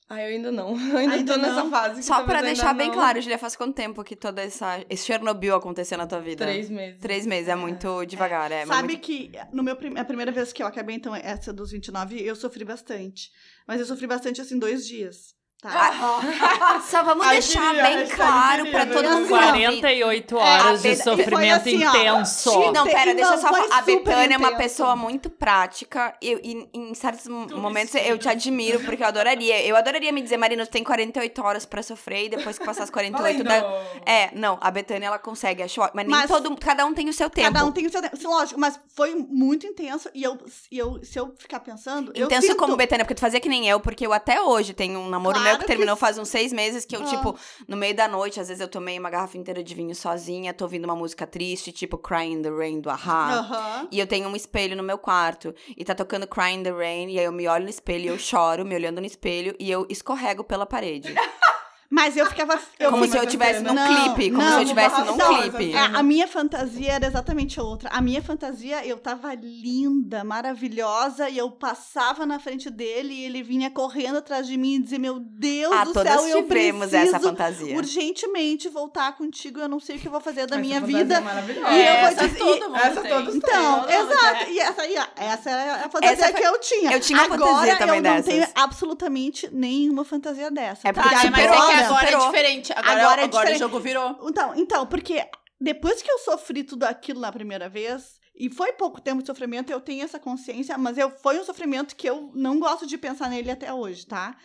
Ah, 0.09 0.23
eu 0.23 0.29
ainda 0.37 0.53
não. 0.53 0.71
Eu 0.91 0.99
ainda, 0.99 1.15
Ainda 1.15 1.35
tô 1.35 1.41
nessa 1.41 1.65
não? 1.65 1.71
fase. 1.71 2.03
Só 2.03 2.21
ainda 2.21 2.43
deixar 2.43 2.73
bem 2.75 2.87
não. 2.89 2.95
claro, 2.95 3.21
Julia, 3.21 3.39
faz 3.39 3.57
quanto 3.57 3.75
tempo 3.75 4.05
que 4.05 4.15
todo 4.15 4.39
essa, 4.39 4.85
esse 4.89 5.05
Chernobyl 5.05 5.57
aconteceu 5.57 5.99
na 5.99 6.07
tua 6.07 6.21
vida? 6.21 6.45
Três 6.45 6.71
meses. 6.71 7.01
Três 7.01 7.27
meses, 7.27 7.49
é 7.49 7.57
muito 7.57 8.05
devagar, 8.07 8.51
é. 8.53 8.65
Sabe 8.67 8.89
muito... 8.95 9.01
que 9.01 9.33
no 9.53 9.63
meu 9.65 9.75
prim- 9.75 9.99
a 9.99 10.05
primeira 10.05 10.31
vez 10.31 10.53
que 10.53 10.63
eu 10.63 10.67
acabei, 10.67 10.95
então, 10.95 11.15
essa 11.15 11.53
dos 11.53 11.73
29, 11.73 12.21
eu 12.23 12.37
sofri 12.37 12.65
bastante. 12.65 13.31
Mas 13.67 13.81
eu 13.81 13.87
sofri 13.87 14.07
bastante, 14.07 14.41
assim, 14.41 14.59
dois 14.59 14.87
dias. 14.87 15.36
Tá? 15.63 15.71
Ah, 15.73 16.81
Só 16.87 17.03
vamos 17.03 17.27
deixar 17.29 17.75
queria, 17.75 17.83
bem 17.83 18.07
claro 18.09 18.65
né? 18.65 18.87
todo 18.87 19.09
mundo 19.09 19.23
que 19.27 19.31
tá 19.31 19.47
ouvindo. 19.47 19.81
48 19.81 20.39
a 20.39 20.43
horas 20.43 20.83
de 20.83 20.89
Beta- 20.91 21.01
e 21.01 21.03
foi 21.05 21.17
sofrimento 21.17 21.55
assim, 21.57 21.85
ó, 21.85 21.89
intenso. 21.97 22.51
Sim, 22.51 22.73
Não, 22.73 22.85
pera, 22.87 23.15
deixa 23.15 23.33
eu 23.33 23.39
só 23.39 23.49
falar. 23.49 23.67
A 23.79 23.83
Betânia 23.83 24.35
é 24.35 24.39
uma 24.39 24.49
intenso. 24.49 24.63
pessoa 24.63 24.95
muito 24.95 25.31
prática. 25.31 26.15
E, 26.21 26.69
e 26.75 26.79
em 26.79 26.95
certos 26.95 27.27
momentos 27.27 27.95
eu 27.95 28.19
te 28.19 28.29
admiro, 28.29 28.81
porque 28.81 29.03
eu 29.03 29.07
adoraria. 29.07 29.65
Eu 29.65 29.75
adoraria 29.77 30.13
me 30.13 30.21
dizer, 30.21 30.37
Marina, 30.37 30.65
tu 30.67 30.71
tem 30.71 30.85
48 30.85 31.43
horas 31.43 31.65
pra 31.65 31.83
sofrer 31.83 32.27
e 32.27 32.29
depois 32.29 32.59
que 32.59 32.65
passar 32.65 32.83
as 32.85 32.91
48 32.91 33.43
Valendo. 33.43 33.45
dá. 33.49 33.83
É, 34.05 34.31
não, 34.35 34.59
a 34.61 34.71
Betânia 34.71 35.07
ela 35.07 35.19
consegue, 35.19 35.63
acho. 35.63 35.81
Mas, 35.81 35.95
nem 35.95 36.07
Mas- 36.09 36.31
todo 36.31 36.55
cada 36.57 36.85
um 36.85 36.93
tem 36.93 37.09
o 37.09 37.13
seu 37.15 37.31
tempo. 37.31 37.51
Cada 37.53 37.65
um 37.65 37.73
tem 37.73 37.87
o 37.87 37.91
seu 37.91 38.03
tempo. 38.03 38.15
Sim, 38.17 38.27
Lógico, 38.27 38.61
mas 38.61 38.79
foi 38.95 39.15
muito 39.15 39.67
intenso. 39.67 40.11
E 40.15 40.23
eu, 40.23 40.37
e 40.71 40.79
eu 40.79 41.01
se 41.03 41.19
eu 41.19 41.35
ficar 41.39 41.61
pensando. 41.61 42.13
eu 42.15 42.27
Intenso 42.27 42.49
sinto- 42.49 42.57
como 42.59 42.77
Betânia, 42.77 43.05
porque 43.07 43.15
tu 43.15 43.21
fazia 43.23 43.41
que 43.41 43.49
nem 43.49 43.67
eu, 43.67 43.81
porque 43.81 44.07
eu 44.07 44.13
até 44.13 44.43
hoje 44.43 44.75
tenho 44.75 45.01
um 45.01 45.09
namoro 45.09 45.35
Claro. 45.35 45.47
namoro 45.47 45.56
que 45.59 45.65
que 45.65 45.67
terminou 45.69 45.95
s- 45.95 46.01
faz 46.01 46.19
uns 46.19 46.29
seis 46.29 46.53
meses, 46.53 46.85
que 46.85 46.95
eu, 46.97 47.03
Ah. 47.03 47.05
tipo, 47.05 47.37
no 47.67 47.77
meio 47.77 47.95
da 47.95 48.07
noite, 48.09 48.39
às 48.41 48.49
vezes 48.49 48.61
eu 48.61 48.69
tomei 48.69 48.99
uma 48.99 49.11
garrafa 49.11 49.37
inteira 49.39 49.63
de 49.63 49.75
vinho 49.75 49.95
sozinha, 49.95 50.53
tô 50.55 50.65
ouvindo 50.65 50.85
uma 50.85 50.97
música 50.97 51.27
triste, 51.27 51.73
tipo 51.73 51.97
Crying 51.99 52.33
in 52.35 52.43
the 52.43 52.51
Rain 52.51 52.81
do 52.81 52.91
Ahá. 52.91 53.35
Aham. 53.39 53.89
E 53.91 53.99
eu 53.99 54.07
tenho 54.07 54.29
um 54.29 54.37
espelho 54.37 54.77
no 54.77 54.83
meu 54.83 54.99
quarto. 54.99 55.55
E 55.77 55.85
tá 55.85 55.95
tocando 55.95 56.27
Crying 56.27 56.61
in 56.61 56.63
the 56.63 56.71
Rain. 56.73 57.09
E 57.11 57.19
aí 57.19 57.25
eu 57.25 57.33
me 57.33 57.47
olho 57.49 57.65
no 57.65 57.71
espelho 57.71 58.05
e 58.05 58.09
eu 58.09 58.19
choro, 58.19 58.65
me 58.65 58.75
olhando 58.75 59.01
no 59.01 59.07
espelho. 59.07 59.55
E 59.59 59.71
eu 59.71 59.87
escorrego 59.89 60.45
pela 60.45 60.67
parede. 60.67 61.15
Mas 61.89 62.17
eu 62.17 62.27
ficava. 62.27 62.59
Eu 62.79 62.91
como 62.91 63.07
se 63.07 63.17
eu 63.17 63.27
tivesse 63.27 63.61
num 63.61 63.73
Não, 63.73 63.87
clipe. 64.15 64.31
Como 64.31 64.43
não, 64.43 64.53
se 64.57 64.63
eu 64.63 64.67
tivesse 64.67 65.01
num 65.03 65.17
barrafa 65.17 65.49
clipe. 65.51 65.73
só, 65.73 65.79
É, 65.79 65.85
a 65.99 66.03
minha 66.03 66.27
fantasia 66.29 66.93
era 66.93 67.07
exatamente 67.07 67.61
outra. 67.61 67.89
A 67.91 68.01
minha 68.03 68.23
fantasia, 68.23 68.85
eu 68.87 68.97
tava 68.99 69.35
linda, 69.35 70.23
maravilhosa, 70.25 71.29
e 71.31 71.39
eu 71.39 71.51
passava 71.51 72.27
na 72.27 72.39
frente 72.39 72.69
dele 72.71 73.15
e 73.15 73.25
ele 73.25 73.43
vinha 73.43 73.71
correndo 73.71 74.19
atrás 74.19 74.47
de 74.47 74.57
mim 74.57 74.75
e 74.77 74.83
dizia: 74.83 74.99
Meu 74.99 75.19
Deus 75.21 75.73
Ah, 75.75 75.85
do 75.85 75.93
céu, 75.93 76.27
eu 76.29 76.43
tivemos 76.43 76.89
preciso 76.91 76.97
essa 77.17 77.21
fantasia. 77.21 77.77
urgentemente 77.77 78.69
voltar 78.69 79.13
contigo, 79.17 79.61
eu 79.61 79.69
não 79.69 79.81
sei 79.81 79.97
o 79.97 79.99
que 79.99 80.09
eu 80.09 80.13
vou 80.13 80.21
fazer 80.21 80.47
da 80.47 80.57
Essa 80.57 80.65
minha 80.65 80.81
vida. 80.81 81.15
é 81.15 81.21
maravilhosa. 81.21 81.73
E 81.73 81.81
eu 81.87 81.97
vou 82.01 82.09
essa 82.09 82.29
dizer- 82.29 82.39
todo 82.39 82.65
mundo 82.71 82.77
essa 82.77 83.01
tem. 83.01 83.11
todos. 83.11 83.35
Então, 83.35 83.77
mundo 83.81 83.91
exato. 83.91 84.45
tem. 84.45 84.55
E 84.55 84.59
essa 84.61 84.83
essa 85.17 85.51
é 85.51 85.71
a 85.85 85.89
fantasia 85.89 86.25
Essa 86.27 86.33
que 86.33 86.43
eu 86.43 86.59
tinha. 86.61 86.93
eu 86.93 87.01
tinha 87.01 87.19
uma 87.25 87.35
agora, 87.35 87.51
fantasia 87.53 87.77
também 87.79 87.97
eu 87.97 88.03
não 88.03 88.11
dessas. 88.17 88.27
tenho 88.27 88.47
absolutamente 88.55 89.49
nenhuma 89.53 90.05
fantasia 90.05 90.51
dessa. 90.51 90.89
É 90.89 90.93
Tá, 90.93 91.03
porque 91.03 91.15
é, 91.27 91.31
mas 91.31 91.41
é 91.81 91.85
agora 91.85 92.07
superou. 92.07 92.23
é 92.23 92.27
diferente. 92.31 92.73
Agora, 92.73 92.91
Agora 92.91 93.05
agora, 93.05 93.25
é 93.25 93.29
diferente. 93.29 93.57
o 93.57 93.59
jogo 93.59 93.81
virou. 93.81 94.19
Então, 94.29 94.55
então, 94.57 94.87
porque 94.87 95.27
depois 95.61 96.03
que 96.03 96.11
eu 96.11 96.19
sofri 96.19 96.63
tudo 96.65 96.85
aquilo 96.85 97.21
na 97.21 97.33
primeira 97.33 97.69
vez, 97.69 98.21
e 98.35 98.51
foi 98.51 98.73
pouco 98.73 99.01
tempo 99.01 99.23
de 99.23 99.27
sofrimento, 99.27 99.71
eu 99.71 99.81
tenho 99.81 100.05
essa 100.05 100.19
consciência, 100.19 100.77
mas 100.77 100.99
eu, 100.99 101.11
foi 101.11 101.39
um 101.39 101.45
sofrimento 101.45 101.97
que 101.97 102.09
eu 102.09 102.31
não 102.35 102.59
gosto 102.59 102.87
de 102.87 102.99
pensar 102.99 103.31
nele 103.31 103.51
até 103.51 103.73
hoje, 103.73 104.07
tá? 104.07 104.37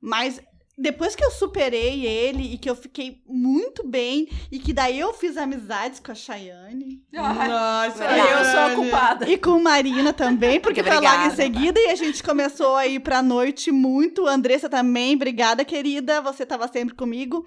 Mas 0.00 0.40
depois 0.78 1.16
que 1.16 1.24
eu 1.24 1.30
superei 1.32 2.06
ele 2.06 2.54
e 2.54 2.58
que 2.58 2.70
eu 2.70 2.76
fiquei 2.76 3.20
muito 3.26 3.86
bem, 3.86 4.28
e 4.50 4.60
que 4.60 4.72
daí 4.72 5.00
eu 5.00 5.12
fiz 5.12 5.36
amizades 5.36 5.98
com 5.98 6.12
a 6.12 6.14
Chayane. 6.14 7.02
Nossa, 7.12 8.04
eu 8.04 8.44
sou 8.44 8.60
a 8.60 8.74
culpada. 8.76 9.28
E 9.28 9.36
com 9.36 9.58
Marina 9.58 10.12
também, 10.12 10.60
porque 10.60 10.84
foi 10.84 11.00
logo 11.00 11.22
em 11.24 11.30
seguida 11.34 11.80
e 11.80 11.90
a 11.90 11.96
gente 11.96 12.22
começou 12.22 12.76
a 12.76 12.86
ir 12.86 13.00
pra 13.00 13.20
noite 13.22 13.72
muito. 13.72 14.26
Andressa 14.26 14.68
também, 14.68 15.16
obrigada, 15.16 15.64
querida. 15.64 16.20
Você 16.20 16.46
tava 16.46 16.68
sempre 16.68 16.94
comigo. 16.94 17.44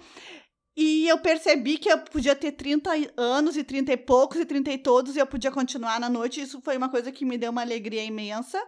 E 0.76 1.08
eu 1.08 1.18
percebi 1.18 1.78
que 1.78 1.90
eu 1.90 2.00
podia 2.00 2.36
ter 2.36 2.54
30 2.54 2.90
anos 3.18 3.56
e 3.56 3.64
30 3.64 3.94
e 3.94 3.98
poucos 3.98 4.40
e 4.40 4.46
30 4.46 4.72
e 4.72 4.78
todos 4.78 5.16
e 5.16 5.20
eu 5.20 5.28
podia 5.28 5.52
continuar 5.52 6.00
na 6.00 6.10
noite. 6.10 6.42
Isso 6.42 6.62
foi 6.62 6.76
uma 6.76 6.90
coisa 6.90 7.12
que 7.12 7.26
me 7.26 7.38
deu 7.38 7.52
uma 7.52 7.62
alegria 7.62 8.04
imensa. 8.04 8.62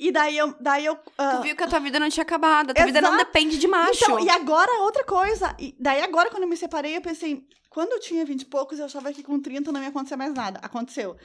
E 0.00 0.10
daí 0.10 0.36
eu. 0.38 0.54
Daí 0.58 0.86
eu 0.86 0.98
ah, 1.18 1.36
Tu 1.36 1.42
viu 1.42 1.54
que 1.54 1.62
a 1.62 1.68
tua 1.68 1.78
vida 1.78 2.00
não 2.00 2.08
tinha 2.08 2.22
acabado. 2.22 2.70
A 2.70 2.74
tua 2.74 2.86
vida 2.86 3.02
não 3.02 3.10
Exato. 3.14 3.24
depende 3.26 3.58
de 3.58 3.68
macho. 3.68 4.02
então, 4.02 4.18
e 4.18 4.30
agora 4.30 4.72
outra 4.80 5.04
coisa. 5.04 5.54
E 5.58 5.76
daí 5.78 6.00
agora, 6.02 6.30
quando 6.30 6.44
eu 6.44 6.48
me 6.48 6.56
separei, 6.56 6.96
eu 6.96 7.02
pensei, 7.02 7.44
quando 7.68 7.92
eu 7.92 8.00
tinha 8.00 8.24
20 8.24 8.40
e 8.40 8.46
poucos, 8.46 8.78
eu 8.78 8.86
achava 8.86 9.12
que 9.12 9.22
com 9.22 9.38
30 9.38 9.70
não 9.70 9.82
ia 9.82 9.88
acontecer 9.90 10.16
mais 10.16 10.32
nada. 10.32 10.58
Aconteceu. 10.62 11.16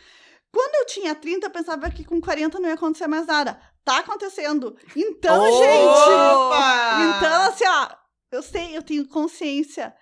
Quando 0.51 0.75
eu 0.75 0.85
tinha 0.87 1.15
30, 1.15 1.47
eu 1.47 1.51
pensava 1.51 1.89
que 1.89 2.03
com 2.03 2.19
40 2.19 2.59
não 2.59 2.67
ia 2.67 2.75
acontecer 2.75 3.07
mais 3.07 3.25
nada. 3.25 3.57
Tá 3.85 3.99
acontecendo. 3.99 4.75
Então, 4.95 5.41
Oh! 5.41 5.57
gente. 5.57 6.35
Opa! 6.35 7.17
Então, 7.17 7.41
assim, 7.43 7.63
ó, 7.67 7.89
eu 8.31 8.43
sei, 8.43 8.75
eu 8.75 8.81
tenho 8.83 9.07
consciência, 9.07 9.95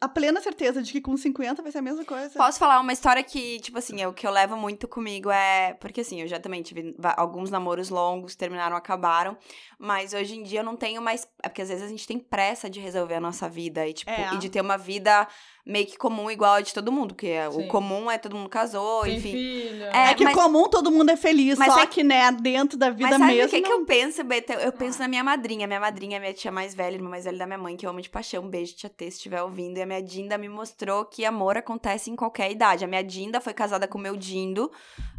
a 0.00 0.08
plena 0.08 0.40
certeza 0.40 0.82
de 0.82 0.92
que 0.92 1.00
com 1.00 1.16
50 1.16 1.62
vai 1.62 1.72
ser 1.72 1.78
a 1.78 1.82
mesma 1.82 2.04
coisa. 2.04 2.30
Posso 2.36 2.58
falar 2.58 2.78
uma 2.80 2.92
história 2.92 3.22
que, 3.22 3.58
tipo 3.60 3.78
assim, 3.78 4.00
é 4.00 4.06
o 4.08 4.12
que 4.12 4.26
eu 4.26 4.30
levo 4.30 4.56
muito 4.56 4.86
comigo 4.86 5.30
é. 5.30 5.74
Porque 5.80 6.02
assim, 6.02 6.20
eu 6.20 6.28
já 6.28 6.38
também 6.38 6.62
tive 6.62 6.94
alguns 7.16 7.50
namoros 7.50 7.88
longos, 7.88 8.34
terminaram, 8.36 8.76
acabaram. 8.76 9.36
Mas 9.78 10.12
hoje 10.12 10.36
em 10.36 10.42
dia 10.42 10.60
eu 10.60 10.64
não 10.64 10.76
tenho 10.76 11.00
mais. 11.00 11.26
É 11.42 11.48
porque 11.48 11.62
às 11.62 11.68
vezes 11.68 11.84
a 11.84 11.88
gente 11.88 12.06
tem 12.06 12.18
pressa 12.18 12.68
de 12.68 12.80
resolver 12.80 13.14
a 13.14 13.20
nossa 13.20 13.48
vida 13.48 13.86
e, 13.86 13.92
tipo, 13.92 14.10
É. 14.10 14.34
e 14.34 14.38
de 14.38 14.48
ter 14.50 14.60
uma 14.60 14.76
vida 14.76 15.26
meio 15.68 15.86
que 15.86 15.98
comum 15.98 16.30
igual 16.30 16.54
a 16.54 16.60
de 16.62 16.72
todo 16.72 16.90
mundo. 16.90 17.14
Porque 17.14 17.34
Sim. 17.52 17.58
o 17.58 17.68
comum 17.68 18.10
é 18.10 18.16
todo 18.16 18.34
mundo 18.34 18.48
casou, 18.48 19.02
Tem 19.02 19.16
enfim. 19.18 19.30
filho. 19.32 19.84
É, 19.84 20.10
É 20.10 20.14
que 20.14 20.24
mas- 20.24 20.34
comum 20.34 20.66
todo 20.68 20.90
mundo 20.90 21.10
é 21.10 21.16
feliz, 21.16 21.58
mas 21.58 21.72
só 21.72 21.80
é 21.82 21.86
que, 21.86 22.02
né, 22.02 22.32
dentro 22.32 22.78
da 22.78 22.88
vida 22.90 23.10
Mas 23.10 23.18
sabe 23.18 23.32
mesmo. 23.34 23.46
o 23.46 23.50
que, 23.50 23.60
que 23.60 23.68
não- 23.68 23.80
eu 23.80 23.84
penso, 23.84 24.24
Beta? 24.24 24.54
Eu 24.54 24.72
penso 24.72 24.98
na 24.98 25.06
minha 25.06 25.22
madrinha. 25.22 25.66
Minha 25.66 25.78
madrinha 25.80 26.16
é 26.16 26.20
minha 26.20 26.32
tia 26.32 26.50
mais 26.50 26.74
velha, 26.74 26.94
irmã 26.96 27.10
mais 27.10 27.24
velha 27.24 27.38
da 27.38 27.46
minha 27.46 27.58
mãe, 27.58 27.76
que 27.76 27.84
eu 27.86 27.90
amo 27.90 28.00
de 28.00 28.08
paixão. 28.08 28.42
Um 28.44 28.48
beijo, 28.48 28.74
tia 28.74 28.88
T, 28.88 29.04
se 29.10 29.18
estiver 29.18 29.42
ouvindo. 29.42 29.76
E 29.78 29.82
a 29.82 29.86
minha 29.86 30.02
Dinda 30.02 30.38
me 30.38 30.48
mostrou 30.48 31.04
que 31.04 31.24
amor 31.26 31.58
acontece 31.58 32.10
em 32.10 32.16
qualquer 32.16 32.50
idade. 32.50 32.84
A 32.84 32.88
minha 32.88 33.04
Dinda 33.04 33.40
foi 33.40 33.52
casada 33.52 33.86
com 33.86 33.98
o 33.98 34.00
meu 34.00 34.16
Dindo, 34.16 34.70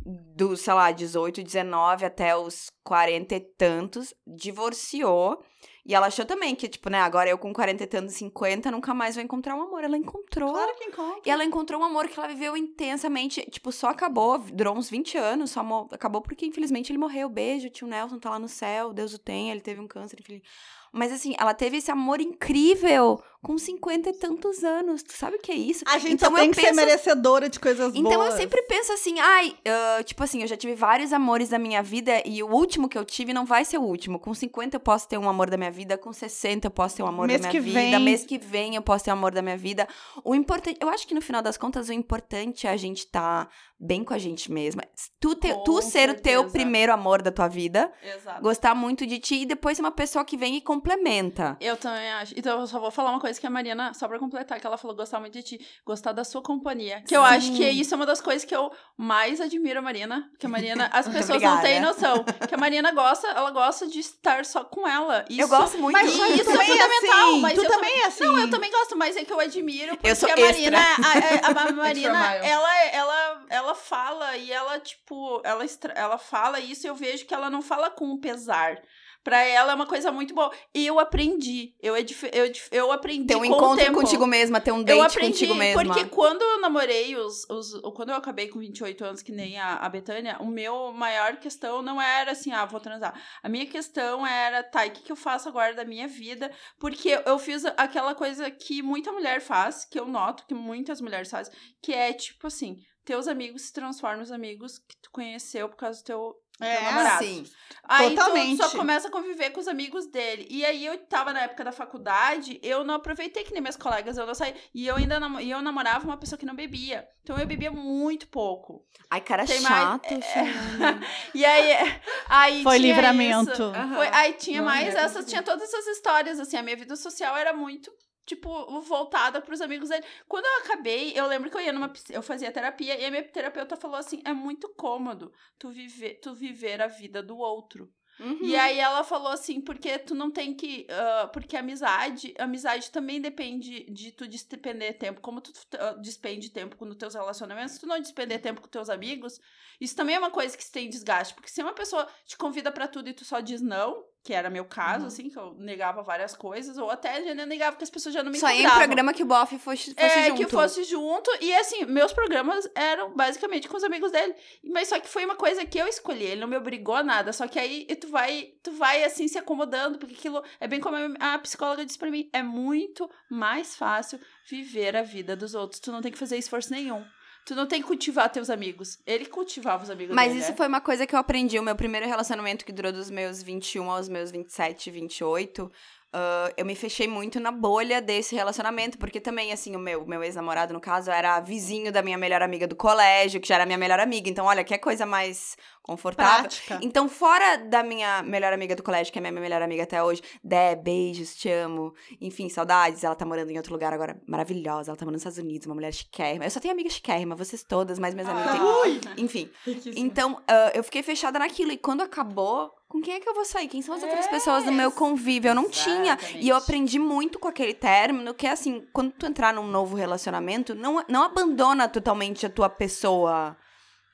dos, 0.04 0.62
sei 0.62 0.74
lá, 0.74 0.92
18, 0.92 1.44
19 1.44 2.06
até 2.06 2.36
os 2.36 2.72
40 2.84 3.36
e 3.36 3.40
tantos. 3.40 4.14
Divorciou. 4.26 5.44
E 5.90 5.96
ela 5.96 6.06
achou 6.06 6.24
também 6.24 6.54
que, 6.54 6.70
tipo, 6.70 6.88
né, 6.88 7.02
agora 7.02 7.32
eu 7.32 7.38
com 7.40 7.52
40 7.52 7.84
e 7.84 7.88
tantos, 7.88 8.14
50, 8.14 8.70
nunca 8.70 8.94
mais 8.94 9.16
vou 9.16 9.24
encontrar 9.24 9.56
um 9.56 9.62
amor. 9.64 9.84
Ela 9.84 9.98
encontrou. 9.98 10.54
Claro 10.54 10.76
que 10.78 10.84
encontra. 10.84 11.22
E 11.26 11.32
ela 11.32 11.44
encontrou 11.44 11.82
um 11.82 11.84
amor 11.84 12.08
que 12.08 12.20
ela 12.20 12.28
viveu 12.28 12.56
intensamente. 12.56 13.42
Tipo, 13.50 13.72
só 13.72 13.88
acabou, 13.88 14.38
durou 14.38 14.78
uns 14.78 14.88
20 14.88 15.18
anos, 15.18 15.50
só 15.50 15.88
acabou 15.92 16.22
porque, 16.22 16.46
infelizmente, 16.46 16.92
ele 16.92 17.00
morreu. 17.00 17.28
Beijo, 17.28 17.72
tio 17.72 17.88
Nelson 17.88 18.20
tá 18.20 18.30
lá 18.30 18.38
no 18.38 18.48
céu, 18.48 18.94
Deus 18.94 19.16
o 19.16 19.18
tem, 19.18 19.50
ele 19.50 19.62
teve 19.62 19.82
um 19.82 19.88
câncer, 19.88 20.20
enfim. 20.20 20.44
Mas 20.92 21.12
assim, 21.12 21.36
ela 21.40 21.56
teve 21.56 21.78
esse 21.78 21.90
amor 21.90 22.22
incrível 22.22 23.20
com 23.42 23.58
50 23.58 24.10
e 24.10 24.14
tantos 24.14 24.64
anos. 24.64 25.02
Tu 25.02 25.14
sabe 25.14 25.38
o 25.38 25.40
que 25.40 25.52
é 25.52 25.56
isso? 25.56 25.84
A 25.88 25.98
gente 25.98 26.14
Então 26.14 26.30
só 26.30 26.36
tem 26.38 26.46
eu 26.48 26.52
que 26.52 26.60
ser 26.60 26.68
penso- 26.68 26.76
merecedora 26.76 27.50
de 27.50 27.60
coisas 27.60 27.94
Então 27.96 28.12
boas. 28.12 28.32
eu 28.34 28.38
sempre 28.38 28.62
penso 28.64 28.92
assim, 28.92 29.18
ai, 29.20 29.56
ah, 29.66 30.04
tipo 30.04 30.22
assim, 30.24 30.42
eu 30.42 30.48
já 30.48 30.58
tive 30.58 30.76
vários 30.76 31.14
amores 31.14 31.50
da 31.50 31.58
minha 31.58 31.82
vida 31.82 32.22
e 32.26 32.44
o 32.44 32.48
último 32.48 32.90
que 32.90 32.98
eu 32.98 33.06
tive 33.06 33.32
não 33.34 33.46
vai 33.46 33.64
ser 33.64 33.78
o 33.78 33.84
último. 33.84 34.20
Com 34.20 34.34
50 34.34 34.76
eu 34.76 34.80
posso 34.82 35.08
ter 35.08 35.18
um 35.18 35.30
amor 35.30 35.50
da 35.50 35.58
minha 35.58 35.72
vida, 35.72 35.98
com 35.98 36.12
60 36.12 36.68
eu 36.68 36.72
posso 36.72 36.98
ter 36.98 37.04
um 37.04 37.08
amor 37.08 37.28
Mês 37.28 37.42
da 37.42 37.50
minha 37.50 37.62
vida, 37.62 37.80
vem. 37.80 38.00
mês 38.00 38.26
que 38.26 38.38
vem 38.38 38.76
eu 38.76 38.82
posso 38.82 39.06
ter 39.06 39.12
um 39.12 39.14
amor 39.14 39.32
da 39.34 39.42
minha 39.42 39.58
vida. 39.58 39.88
O 40.24 40.36
importante, 40.36 40.78
eu 40.82 40.90
acho 40.90 41.08
que 41.08 41.16
no 41.16 41.22
final 41.22 41.42
das 41.42 41.58
contas 41.58 41.88
o 41.90 41.94
importante 41.94 42.68
é 42.68 42.70
a 42.72 42.78
gente 42.78 43.00
estar 43.06 43.50
bem 43.80 44.04
com 44.04 44.14
a 44.14 44.18
gente 44.18 44.52
mesma. 44.52 44.84
Tu, 45.22 45.36
te- 45.36 45.56
tu 45.64 45.82
ser 45.82 46.10
o 46.10 46.14
teu 46.16 46.42
certeza. 46.42 46.52
primeiro 46.52 46.92
amor 46.92 47.22
da 47.22 47.32
tua 47.32 47.48
vida, 47.48 47.90
Exato. 48.04 48.42
gostar 48.42 48.76
muito 48.76 49.06
de 49.08 49.20
ti 49.20 49.44
e 49.44 49.46
depois 49.46 49.78
ser 49.78 49.84
uma 49.84 49.92
pessoa 49.92 50.26
que 50.26 50.36
vem 50.36 50.58
e 50.58 50.62
complementa. 50.62 51.56
Eu 51.62 51.78
também 51.78 52.10
acho. 52.12 52.34
Então 52.38 52.60
eu 52.60 52.68
só 52.68 52.78
vou 52.80 52.92
falar 52.92 53.12
uma 53.12 53.20
coisa 53.22 53.29
que 53.38 53.46
a 53.46 53.50
Mariana, 53.50 53.94
só 53.94 54.08
pra 54.08 54.18
completar, 54.18 54.60
que 54.60 54.66
ela 54.66 54.78
falou 54.78 54.96
gostar 54.96 55.20
muito 55.20 55.34
de 55.34 55.44
ti, 55.44 55.68
gostar 55.86 56.14
da 56.14 56.24
sua 56.24 56.42
companhia. 56.42 57.04
Que 57.08 57.16
eu 57.16 57.24
acho 57.24 57.52
que 57.54 57.70
isso 57.70 57.94
é 57.94 57.98
uma 57.98 58.06
das 58.06 58.22
coisas 58.22 58.46
que 58.46 58.56
eu 58.56 58.72
mais 58.98 59.42
admiro 59.42 59.80
a 59.80 59.82
Marina. 59.82 60.32
Que 60.40 60.46
a 60.46 60.50
Marina, 60.50 60.90
as 60.94 61.08
pessoas 61.08 61.42
não 61.42 61.62
têm 61.62 61.80
noção. 61.82 62.24
Que 62.48 62.56
a 62.56 62.58
Marina 62.58 62.92
gosta, 62.92 63.28
ela 63.28 63.52
gosta 63.52 63.88
de 63.88 64.00
estar 64.00 64.46
só 64.46 64.64
com 64.64 64.88
ela. 64.88 65.26
Isso, 65.30 65.42
eu 65.42 65.48
gosto 65.48 65.78
muito. 65.78 65.94
Mas 65.94 66.10
isso 66.10 66.24
é 66.24 66.34
é 66.34 66.44
fundamental, 66.44 67.30
assim. 67.30 67.42
mas 67.42 67.54
tu 67.54 67.64
eu 67.64 67.70
também 67.70 68.02
é 68.02 68.06
assim. 68.06 68.24
Não, 68.24 68.40
eu 68.40 68.50
também 68.50 68.72
gosto, 68.72 68.98
mas 68.98 69.18
é 69.18 69.26
que 69.26 69.34
eu 69.34 69.40
admiro 69.40 69.96
porque 69.98 70.10
Eu 70.10 70.16
sou 70.16 70.32
a. 70.32 70.36
Marina, 70.38 70.80
a, 70.80 71.48
a- 71.48 71.52
a 71.70 71.72
Marina, 71.72 72.36
ela, 72.36 72.86
ela, 72.88 73.46
ela 73.50 73.76
fala 73.76 74.38
e 74.38 74.52
ela, 74.52 74.80
tipo, 74.80 75.42
ela, 75.44 75.66
ela 75.96 76.18
fala 76.18 76.60
isso 76.60 76.86
e 76.86 76.90
eu 76.90 76.96
vejo 76.96 77.26
que 77.26 77.34
ela 77.34 77.50
não 77.50 77.62
fala 77.62 77.90
com 77.90 78.18
pesar. 78.18 78.82
Pra 79.24 79.42
ela 79.44 79.74
é 79.74 79.76
uma 79.76 79.86
coisa 79.86 80.12
muito 80.12 80.34
boa. 80.34 80.52
E 80.74 80.88
eu 80.88 81.00
aprendi. 81.00 81.76
Eu, 81.82 81.96
eu, 81.96 82.52
eu 82.72 82.92
aprendi 82.92 83.28
ter 83.28 83.36
um 83.36 83.44
encontro 83.46 83.84
tempo. 83.86 84.00
contigo 84.00 84.26
mesma, 84.26 84.62
ter 84.62 84.72
um 84.72 84.80
Eu 84.80 84.84
date 84.86 85.18
aprendi, 85.18 85.34
contigo 85.34 85.56
mesma. 85.56 85.84
porque 85.84 86.06
quando 86.06 86.42
eu 86.42 86.62
namorei 86.62 87.16
os, 87.16 87.46
os. 87.50 87.80
Quando 87.94 88.10
eu 88.10 88.16
acabei 88.16 88.48
com 88.48 88.60
28 88.60 89.04
anos, 89.04 89.22
que 89.22 89.32
nem 89.32 89.60
a, 89.60 89.76
a 89.76 89.90
Betânia, 89.90 90.38
o 90.40 90.48
meu 90.48 90.94
maior 90.94 91.38
questão 91.38 91.82
não 91.82 92.02
era 92.02 92.32
assim, 92.32 92.52
ah, 92.52 92.66
vou 92.66 92.80
transar. 92.80 93.14
A 93.44 93.50
minha 93.50 93.66
questão 93.66 94.26
era, 94.26 94.64
tá, 94.64 94.86
e 94.86 94.90
o 94.90 94.92
que, 94.94 95.04
que 95.04 95.12
eu 95.12 95.16
faço 95.16 95.50
agora 95.50 95.74
da 95.74 95.86
minha 95.86 96.08
vida? 96.08 96.52
Porque 96.80 97.20
eu 97.26 97.38
fiz 97.38 97.66
aquela 97.66 98.16
coisa 98.16 98.50
que 98.50 98.82
muita 98.82 99.12
mulher 99.12 99.42
faz, 99.42 99.86
que 99.86 100.00
eu 100.00 100.06
noto 100.06 100.46
que 100.48 100.54
muitas 100.54 101.02
mulheres 101.02 101.30
fazem, 101.30 101.54
que 101.82 101.94
é 101.94 102.14
tipo 102.14 102.48
assim, 102.48 102.78
teus 103.06 103.28
amigos 103.28 103.64
se 103.64 103.74
transformam 103.74 104.20
nos 104.20 104.32
amigos 104.32 104.78
que 104.80 104.96
tu 105.02 105.10
conheceu 105.12 105.68
por 105.70 105.78
causa 105.78 106.00
do 106.02 106.06
teu. 106.06 106.36
É, 106.62 106.76
teu 106.76 106.84
namorado. 106.86 107.24
Sim. 107.26 107.46
Aí 107.92 108.10
Totalmente. 108.16 108.58
tu 108.58 108.70
só 108.70 108.78
começa 108.78 109.08
a 109.08 109.12
conviver 109.12 109.50
com 109.50 109.60
os 109.60 109.68
amigos 109.68 110.06
dele. 110.06 110.46
E 110.50 110.64
aí 110.64 110.86
eu 110.86 110.96
tava 111.08 111.34
na 111.34 111.42
época 111.42 111.64
da 111.64 111.72
faculdade, 111.72 112.60
eu 112.62 112.84
não 112.84 112.94
aproveitei 112.96 113.44
que 113.44 113.52
nem 113.52 113.62
minhas 113.62 113.76
colegas, 113.78 114.16
eu 114.18 114.28
não 114.28 114.36
saí. 114.36 114.54
E 114.76 114.86
eu 114.86 114.96
ainda 114.96 115.20
namo- 115.20 115.40
e 115.40 115.50
eu 115.50 115.62
namorava 115.62 116.06
uma 116.06 116.18
pessoa 116.18 116.38
que 116.38 116.46
não 116.46 116.56
bebia. 116.56 117.08
Então 117.24 117.38
eu 117.40 117.48
bebia 117.48 117.72
muito 117.72 118.28
pouco. 118.28 118.86
Ai, 119.10 119.22
cara 119.22 119.46
Tem 119.46 119.60
mais- 119.62 119.74
chato, 119.76 120.08
Fernanda. 120.22 121.08
E 121.34 121.44
aí, 121.46 122.00
aí 122.28 122.64
Foi 122.64 122.78
tinha 122.80 122.94
livramento. 122.94 123.52
isso. 123.54 123.64
Aham. 123.64 123.96
Foi, 123.96 124.08
aí 124.12 124.34
tinha 124.34 124.60
Não, 124.60 124.66
mais 124.66 124.94
é 124.94 125.00
essas, 125.00 125.26
tinha 125.26 125.42
todas 125.42 125.64
essas 125.64 125.88
histórias, 125.88 126.40
assim, 126.40 126.58
a 126.58 126.62
minha 126.64 126.76
vida 126.76 126.96
social 126.96 127.36
era 127.36 127.54
muito 127.54 127.92
tipo 128.30 128.82
voltada 128.82 129.42
pros 129.42 129.62
amigos 129.62 129.90
dele. 129.90 130.06
Quando 130.28 130.46
eu 130.46 130.58
acabei, 130.64 131.14
eu 131.16 131.28
lembro 131.28 131.50
que 131.50 131.58
eu 131.58 131.62
ia 131.62 131.74
numa 131.74 131.92
eu 132.12 132.22
fazia 132.22 132.52
terapia 132.52 133.00
e 133.00 133.06
a 133.06 133.12
minha 133.12 133.24
terapeuta 133.24 133.76
falou 133.76 133.98
assim: 133.98 134.22
"É 134.24 134.34
muito 134.34 134.70
cômodo 134.70 135.34
tu 135.58 135.70
viver, 135.70 136.20
tu 136.22 136.34
viver 136.34 136.82
a 136.82 136.88
vida 136.88 137.24
do 137.24 137.38
outro". 137.38 137.92
Uhum. 138.20 138.40
E 138.42 138.56
aí 138.56 138.78
ela 138.80 139.02
falou 139.02 139.30
assim, 139.32 139.62
porque 139.62 139.98
tu 139.98 140.14
não 140.14 140.30
tem 140.30 140.54
que. 140.54 140.86
ah, 140.90 141.30
porque 141.32 141.56
amizade, 141.56 142.34
amizade 142.38 142.92
também 142.92 143.22
depende 143.22 143.90
de 143.90 144.12
tu 144.12 144.28
despender 144.28 144.98
tempo. 144.98 145.22
Como 145.22 145.40
tu 145.40 145.54
ah, 145.80 145.94
despende 145.94 146.50
tempo 146.50 146.76
com 146.76 146.86
os 146.86 146.98
teus 146.98 147.16
relacionamentos, 147.16 147.76
se 147.76 147.80
tu 147.80 147.88
não 147.88 148.00
despender 148.00 148.42
tempo 148.42 148.62
com 148.62 148.68
teus 148.68 148.90
amigos, 148.90 149.40
isso 149.80 149.96
também 149.96 150.16
é 150.16 150.20
uma 150.20 150.32
coisa 150.32 150.56
que 150.56 150.64
se 150.64 150.72
tem 150.72 150.90
desgaste. 150.90 151.34
Porque 151.34 151.50
se 151.50 151.64
uma 151.64 151.74
pessoa 151.74 152.08
te 152.26 152.38
convida 152.38 152.72
pra 152.72 152.90
tudo 152.90 153.08
e 153.10 153.14
tu 153.14 153.24
só 153.24 153.40
diz 153.40 153.62
não, 153.62 154.04
que 154.22 154.34
era 154.34 154.50
meu 154.50 154.66
caso, 154.66 155.06
assim, 155.06 155.30
que 155.30 155.38
eu 155.38 155.54
negava 155.56 156.02
várias 156.04 156.36
coisas, 156.36 156.78
ou 156.78 156.92
até 156.92 157.24
já 157.24 157.34
negava 157.46 157.78
que 157.78 157.84
as 157.84 157.90
pessoas 157.90 158.14
já 158.14 158.22
não 158.22 158.32
me 158.32 158.38
Só 158.38 158.48
ia 158.48 158.54
em 158.54 158.60
encontravam. 158.60 158.86
programa 158.88 159.14
que 159.14 159.24
o 159.24 159.26
Boff 159.26 159.58
fosse, 159.60 159.94
fosse 159.94 159.96
É, 159.98 160.28
junto. 160.28 160.38
que 160.46 160.52
fosse 160.52 160.84
junto. 160.84 161.32
E 161.40 161.54
assim, 161.56 161.86
meus 161.86 162.12
programas 162.12 162.70
eram 162.76 163.16
basicamente 163.16 163.68
com 163.70 163.78
os 163.78 163.84
amigos 163.84 164.12
dele. 164.12 164.36
Mas 164.64 164.90
só 164.90 165.00
que 165.00 165.08
foi 165.08 165.24
uma 165.26 165.36
coisa 165.36 165.66
que 165.66 165.78
eu 165.80 165.88
escolhi. 165.88 166.24
Ele 166.26 166.42
não 166.42 166.48
me 166.48 166.58
obrigou 166.58 166.96
a 166.96 167.04
nada. 167.04 167.32
Só 167.32 167.48
que 167.48 167.58
aí 167.58 167.86
tu 168.00 168.10
vai, 168.10 168.52
tu 168.62 168.72
vai 168.72 169.04
assim 169.04 169.28
se 169.28 169.38
acomodando. 169.38 169.98
Porque 169.98 170.16
aquilo 170.16 170.44
é 170.60 170.68
bem 170.68 170.80
como 170.82 170.98
a 171.20 171.40
psicóloga 171.40 171.86
disse 171.86 171.98
pra 171.98 172.12
mim: 172.12 172.30
é 172.34 172.44
muito 172.44 173.10
mais 173.30 173.76
fácil 173.76 174.20
viver 174.50 174.98
a 174.98 175.02
vida 175.02 175.36
dos 175.36 175.56
outros. 175.56 175.80
Tu 175.80 175.92
não 175.92 176.02
tem 176.02 176.12
que 176.12 176.18
fazer 176.18 176.38
esforço 176.38 176.72
nenhum. 176.72 177.04
Tu 177.50 177.56
não 177.56 177.66
tem 177.66 177.82
que 177.82 177.88
cultivar 177.88 178.30
teus 178.30 178.48
amigos. 178.48 179.00
Ele 179.08 179.26
cultivava 179.26 179.84
os 179.84 179.90
amigos 179.90 180.16
Mas 180.16 180.28
dele. 180.28 180.42
isso 180.42 180.52
né? 180.52 180.56
foi 180.56 180.68
uma 180.68 180.80
coisa 180.80 181.08
que 181.08 181.16
eu 181.16 181.20
aprendi. 181.20 181.58
O 181.58 181.64
meu 181.64 181.76
primeiro 181.76 182.06
relacionamento, 182.06 182.64
que 182.64 182.72
durou 182.72 182.92
dos 182.92 183.10
meus 183.10 183.42
21 183.42 183.90
aos 183.90 184.08
meus 184.08 184.30
27, 184.30 184.92
28. 184.92 185.72
Ah, 186.12 186.52
eu 186.58 186.66
me 186.66 186.76
fechei 186.76 187.08
muito 187.08 187.40
na 187.40 187.52
bolha 187.52 188.02
desse 188.02 188.36
relacionamento, 188.36 188.98
porque 188.98 189.20
também, 189.20 189.52
assim, 189.52 189.76
o 189.76 189.80
meu, 189.80 190.06
meu 190.06 190.24
ex-namorado, 190.24 190.74
no 190.74 190.80
caso, 190.80 191.12
era 191.12 191.40
vizinho 191.40 191.92
da 191.92 192.02
minha 192.02 192.18
melhor 192.18 192.42
amiga 192.42 192.68
do 192.68 192.76
colégio, 192.76 193.40
que 193.40 193.48
já 193.48 193.56
era 193.56 193.66
minha 193.66 193.78
melhor 193.78 194.00
amiga. 194.00 194.30
Então, 194.30 194.46
olha, 194.46 194.64
que 194.64 194.78
coisa 194.80 195.06
mais 195.06 195.56
confortável. 195.84 196.42
Prática. 196.42 196.80
Então, 196.82 197.08
fora 197.08 197.58
da 197.58 197.84
minha 197.84 198.24
melhor 198.24 198.54
amiga 198.54 198.76
do 198.76 198.82
colégio, 198.82 199.14
que 199.14 199.20
é 199.20 199.22
minha 199.22 199.32
melhor 199.32 199.62
amiga 199.62 199.84
até 199.84 200.04
hoje, 200.04 200.22
Dé, 200.44 200.76
beijos, 200.76 201.36
te 201.36 201.50
amo. 201.50 201.94
Enfim, 202.20 202.50
saudades. 202.50 203.04
Ela 203.04 203.16
tá 203.16 203.26
morando 203.26 203.52
em 203.52 203.58
outro 203.58 203.74
lugar 203.74 203.94
agora, 203.94 204.20
maravilhosa. 204.28 204.92
Ela 204.92 204.98
tá 204.98 205.06
morando 205.06 205.16
nos 205.16 205.22
Estados 205.22 205.38
Unidos, 205.38 205.68
uma 205.68 205.76
mulher 205.76 205.94
chiquérrima. 205.94 206.46
Eu 206.46 206.50
só 206.50 206.60
tenho 206.60 206.74
amiga 206.74 206.90
chiquérrima, 206.90 207.36
vocês 207.36 207.64
todas, 207.64 208.00
mas 208.00 208.14
minhas 208.16 208.30
amigas 208.30 208.54
têm. 208.54 209.24
Enfim. 209.24 209.50
Então, 209.96 210.42
ah, 210.48 210.72
eu 210.74 210.84
fiquei 210.84 211.04
fechada 211.04 211.38
naquilo. 211.38 211.72
E 211.72 211.78
quando 211.78 212.02
acabou, 212.02 212.72
com 212.90 213.00
quem 213.00 213.14
é 213.14 213.20
que 213.20 213.30
eu 213.30 213.36
vou 213.36 213.46
sair? 213.46 213.68
Quem 213.68 213.84
são 213.84 213.94
as 213.94 214.02
outras 214.02 214.26
pessoas 214.28 214.66
do 214.66 214.72
meu 214.72 214.92
convívio? 214.92 215.50
Eu 215.50 215.56
não 215.56 215.70
tinha. 215.70 216.14
Exatamente. 216.14 216.44
E 216.44 216.50
eu 216.50 216.56
aprendi 216.56 216.98
muito 216.98 217.38
com 217.38 217.48
aquele 217.48 217.74
término, 217.74 218.34
que 218.34 218.48
é 218.48 218.52
assim, 218.52 218.84
quando 218.92 219.12
tu 219.12 219.28
entrar 219.28 219.54
num 219.54 219.68
novo 219.68 219.96
relacionamento, 219.96 220.74
não, 220.74 221.06
não 221.08 221.24
abandona 221.24 221.88
totalmente 221.88 222.48
a 222.48 222.50
tua 222.50 222.68
pessoa. 222.68 223.56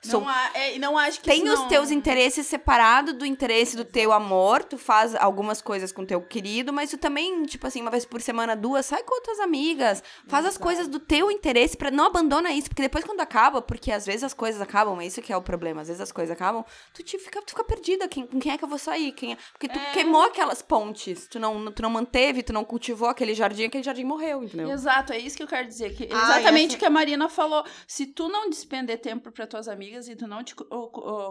Sou- 0.05 0.21
Não, 0.21 0.29
há- 0.29 0.51
é, 0.53 0.77
não 0.79 0.97
acho 0.97 1.19
que 1.19 1.29
tem 1.29 1.43
os 1.49 1.59
não- 1.59 1.67
teus 1.67 1.91
interesses 1.91 2.45
separados 2.47 3.13
do 3.13 3.25
interesse 3.25 3.75
do 3.75 3.83
teu 3.85 4.11
amor. 4.11 4.63
Tu 4.63 4.77
faz 4.77 5.15
algumas 5.15 5.61
coisas 5.61 5.91
com 5.91 6.05
teu 6.05 6.21
querido, 6.21 6.71
mas 6.73 6.91
tu 6.91 6.97
também, 6.97 7.43
tipo 7.45 7.65
assim, 7.67 7.81
uma 7.81 7.91
vez 7.91 8.05
por 8.05 8.21
semana, 8.21 8.55
duas, 8.55 8.85
sai 8.85 9.03
com 9.03 9.15
outras 9.15 9.39
amigas. 9.39 10.03
Faz 10.27 10.45
as 10.45 10.57
coisas 10.57 10.87
do 10.87 10.99
teu 10.99 11.31
interesse 11.31 11.75
para 11.77 11.89
não 11.91 12.05
abandona 12.05 12.51
isso, 12.51 12.67
porque 12.69 12.81
depois 12.81 13.03
quando 13.03 13.21
acaba, 13.21 13.61
porque 13.61 13.91
às 13.91 14.05
vezes 14.05 14.23
as 14.23 14.33
coisas 14.33 14.61
acabam, 14.61 14.99
é 15.01 15.05
isso 15.05 15.21
que 15.21 15.31
é 15.31 15.37
o 15.37 15.41
problema. 15.41 15.81
Às 15.81 15.87
vezes 15.87 16.01
as 16.01 16.11
coisas 16.11 16.31
acabam, 16.35 16.63
tu 16.93 17.01
te 17.03 17.17
fica, 17.17 17.41
tu 17.41 17.51
fica 17.51 17.63
perdida. 17.63 18.07
Quem, 18.07 18.25
com 18.27 18.39
quem 18.39 18.51
é 18.51 18.57
que 18.57 18.63
eu 18.63 18.67
vou 18.69 18.77
sair? 18.79 19.11
Quem 19.13 19.33
é? 19.33 19.37
Porque 19.53 19.67
tu 19.69 19.77
É. 19.79 19.91
queimou 19.93 20.23
aquelas 20.23 20.61
pontes. 20.61 21.27
Tu 21.29 21.39
não, 21.39 21.71
tu 21.71 21.81
não 21.81 21.89
manteve, 21.89 22.43
tu 22.43 22.51
não 22.53 22.63
cultivou 22.65 23.07
aquele 23.07 23.33
jardim, 23.33 23.65
aquele 23.65 23.83
jardim 23.83 24.03
morreu, 24.03 24.43
entendeu? 24.43 24.69
Exato, 24.71 25.13
é 25.13 25.17
isso 25.19 25.37
que 25.37 25.43
eu 25.43 25.47
quero 25.47 25.67
dizer. 25.67 25.95
Que 25.95 26.09
Ah, 26.11 26.23
exatamente 26.39 26.67
essa- 26.69 26.75
o 26.75 26.79
que 26.79 26.85
a 26.85 26.89
Marina 26.89 27.29
falou. 27.29 27.63
Se 27.87 28.05
tu 28.05 28.27
não 28.27 28.49
despender 28.49 28.99
tempo 28.99 29.31
para 29.31 29.45
tuas 29.47 29.67
amigas 29.67 29.94
e 30.07 30.15
tu 30.15 30.27
não 30.27 30.43
te 30.43 30.53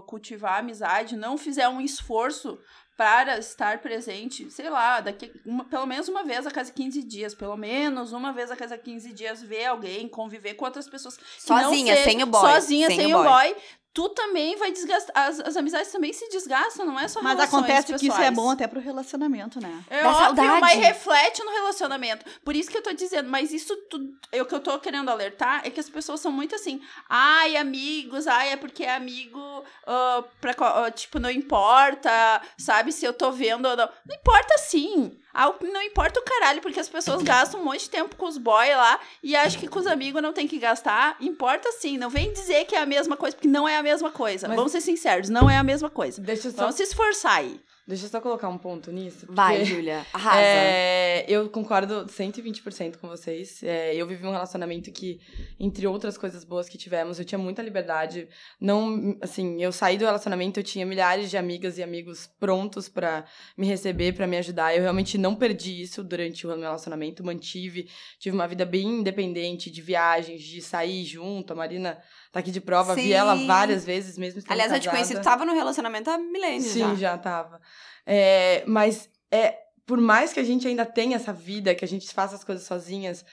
cultivar 0.06 0.58
amizade, 0.58 1.16
não 1.16 1.36
fizer 1.38 1.68
um 1.68 1.80
esforço 1.80 2.58
para 2.96 3.38
estar 3.38 3.78
presente, 3.82 4.48
sei 4.52 4.70
lá, 4.70 5.00
daqui 5.00 5.32
uma- 5.44 5.64
pelo 5.64 5.84
menos 5.84 6.06
uma 6.08 6.22
vez 6.22 6.46
a 6.46 6.50
cada 6.50 6.70
15 6.70 7.02
dias, 7.02 7.34
pelo 7.34 7.56
menos 7.56 8.12
uma 8.12 8.32
vez 8.32 8.50
a 8.52 8.56
cada 8.56 8.78
15 8.78 9.12
dias, 9.12 9.42
ver 9.42 9.64
alguém, 9.66 10.08
conviver 10.08 10.54
com 10.54 10.64
outras 10.64 10.88
pessoas. 10.88 11.18
Sozinha, 11.38 11.96
seja- 11.96 12.08
sem 12.10 12.22
o 12.22 12.26
boy. 12.26 12.40
Sozinha, 12.52 12.86
sem, 12.86 12.96
sem 12.96 13.14
o 13.14 13.18
o 13.20 13.24
boy. 13.24 13.56
Tu 13.94 14.08
também 14.08 14.56
vai 14.56 14.72
desgastar. 14.72 15.12
As, 15.16 15.38
as 15.38 15.56
amizades 15.56 15.92
também 15.92 16.12
se 16.12 16.28
desgastam, 16.28 16.84
não 16.84 16.98
é 16.98 17.06
só 17.06 17.22
Mas 17.22 17.34
relações 17.34 17.54
acontece 17.62 17.86
que 17.86 17.94
isso 17.94 18.06
é 18.06 18.08
pessoais. 18.08 18.34
bom 18.34 18.50
até 18.50 18.66
pro 18.66 18.80
relacionamento, 18.80 19.60
né? 19.60 19.84
É 19.88 20.02
Dá 20.02 20.08
óbvio, 20.10 20.24
saudade. 20.44 20.60
mas 20.60 20.78
reflete 20.80 21.44
no 21.44 21.52
relacionamento. 21.52 22.26
Por 22.44 22.56
isso 22.56 22.68
que 22.68 22.76
eu 22.76 22.82
tô 22.82 22.92
dizendo, 22.92 23.30
mas 23.30 23.52
isso 23.52 23.76
tudo. 23.88 24.08
é 24.32 24.42
O 24.42 24.46
que 24.46 24.54
eu 24.56 24.58
tô 24.58 24.76
querendo 24.80 25.08
alertar 25.10 25.62
é 25.64 25.70
que 25.70 25.78
as 25.78 25.88
pessoas 25.88 26.18
são 26.18 26.32
muito 26.32 26.56
assim. 26.56 26.82
Ai, 27.08 27.56
amigos, 27.56 28.26
ai, 28.26 28.54
é 28.54 28.56
porque 28.56 28.82
é 28.82 28.96
amigo. 28.96 29.38
ah, 29.86 30.24
pra, 30.40 30.54
co- 30.54 30.64
ah, 30.64 30.90
tipo, 30.90 31.20
não 31.20 31.30
importa, 31.30 32.42
sabe, 32.58 32.90
se 32.90 33.04
eu 33.04 33.12
tô 33.12 33.30
vendo 33.30 33.66
ou 33.66 33.76
não. 33.76 33.88
Não 34.06 34.16
importa 34.16 34.58
sim. 34.58 35.16
Não 35.62 35.82
importa 35.82 36.20
o 36.20 36.22
caralho, 36.22 36.60
porque 36.62 36.78
as 36.78 36.88
pessoas 36.88 37.22
gastam 37.22 37.60
um 37.60 37.64
monte 37.64 37.80
de 37.80 37.90
tempo 37.90 38.14
com 38.16 38.26
os 38.26 38.38
boy 38.38 38.68
lá 38.74 39.00
e 39.22 39.34
acham 39.34 39.60
que 39.60 39.66
com 39.66 39.78
os 39.80 39.86
amigos 39.86 40.22
não 40.22 40.32
tem 40.32 40.46
que 40.46 40.58
gastar. 40.58 41.16
Importa 41.20 41.70
sim. 41.72 41.98
Não 41.98 42.08
vem 42.08 42.32
dizer 42.32 42.64
que 42.66 42.74
é 42.76 42.80
a 42.80 42.86
mesma 42.86 43.16
coisa, 43.16 43.34
porque 43.36 43.48
não 43.48 43.68
é 43.68 43.76
a 43.76 43.82
mesma 43.82 44.10
coisa. 44.10 44.46
Mas- 44.46 44.56
Vamos 44.56 44.72
ser 44.72 44.80
sinceros, 44.80 45.28
não 45.28 45.50
é 45.50 45.56
a 45.56 45.62
mesma 45.64 45.90
coisa. 45.90 46.20
Deixa 46.22 46.48
eu 46.48 46.52
só, 46.52 46.58
Vamos 46.58 46.76
se 46.76 46.82
esforçar 46.84 47.38
aí. 47.38 47.60
Deixa 47.86 48.06
eu 48.06 48.08
só 48.08 48.20
colocar 48.20 48.48
um 48.48 48.58
ponto 48.58 48.90
nisso. 48.90 49.26
Vai, 49.28 49.64
Júlia. 49.64 50.06
Arrasa. 50.12 50.44
É, 51.14 51.24
eu 51.28 51.48
concordo 51.48 52.06
120% 52.06 52.96
com 52.96 53.06
vocês. 53.06 53.62
É, 53.62 53.94
eu 53.94 54.06
vivi 54.06 54.26
um 54.26 54.32
relacionamento 54.32 54.90
que, 54.90 55.20
entre 55.60 55.86
outras 55.86 56.18
coisas 56.18 56.44
boas 56.44 56.68
que 56.68 56.76
tivemos, 56.76 57.18
eu 57.18 57.24
tinha 57.24 57.38
muita 57.38 57.62
liberdade. 57.62 58.28
Não, 58.60 59.16
assim, 59.20 59.62
eu 59.62 59.70
saí 59.70 59.96
do 59.96 60.04
relacionamento, 60.04 60.58
eu 60.58 60.64
tinha 60.64 60.84
milhares 60.84 61.30
de 61.30 61.36
amigas 61.36 61.78
e 61.78 61.82
amigos 61.82 62.26
prontos 62.40 62.88
pra 62.88 63.24
me 63.56 63.66
receber, 63.66 64.12
pra 64.12 64.26
me 64.26 64.36
ajudar. 64.38 64.74
Eu 64.74 64.82
realmente 64.82 65.16
não 65.16 65.36
perdi 65.36 65.82
isso 65.82 66.02
durante 66.02 66.46
o 66.46 66.50
meu 66.50 66.58
relacionamento, 66.60 67.24
mantive, 67.24 67.88
tive 68.18 68.34
uma 68.34 68.48
vida 68.48 68.64
bem 68.64 68.86
independente, 68.86 69.70
de 69.70 69.80
viagens, 69.80 70.42
de 70.42 70.60
sair 70.60 71.04
junto. 71.04 71.52
A 71.52 71.56
Marina 71.56 71.98
tá 72.34 72.40
aqui 72.40 72.50
de 72.50 72.60
prova, 72.60 72.96
vi 72.96 73.02
Sim. 73.02 73.12
ela 73.12 73.36
várias 73.46 73.84
vezes, 73.84 74.18
mesmo 74.18 74.42
Aliás, 74.48 74.72
eu 74.72 74.80
te 74.80 74.90
conheci, 74.90 75.12
tu 75.12 75.18
casada. 75.18 75.38
tava 75.38 75.44
no 75.44 75.54
relacionamento 75.54 76.10
há 76.10 76.18
milênios 76.18 76.72
Sim, 76.72 76.80
já. 76.80 76.94
já, 76.96 77.18
tava. 77.18 77.60
É, 78.04 78.64
mas 78.66 79.08
é, 79.30 79.56
por 79.86 80.00
mais 80.00 80.32
que 80.32 80.40
a 80.40 80.42
gente 80.42 80.66
ainda 80.66 80.84
tenha 80.84 81.14
essa 81.14 81.32
vida, 81.32 81.76
que 81.76 81.84
a 81.84 81.88
gente 81.88 82.12
faça 82.12 82.34
as 82.34 82.42
coisas 82.42 82.66
sozinhas, 82.66 83.24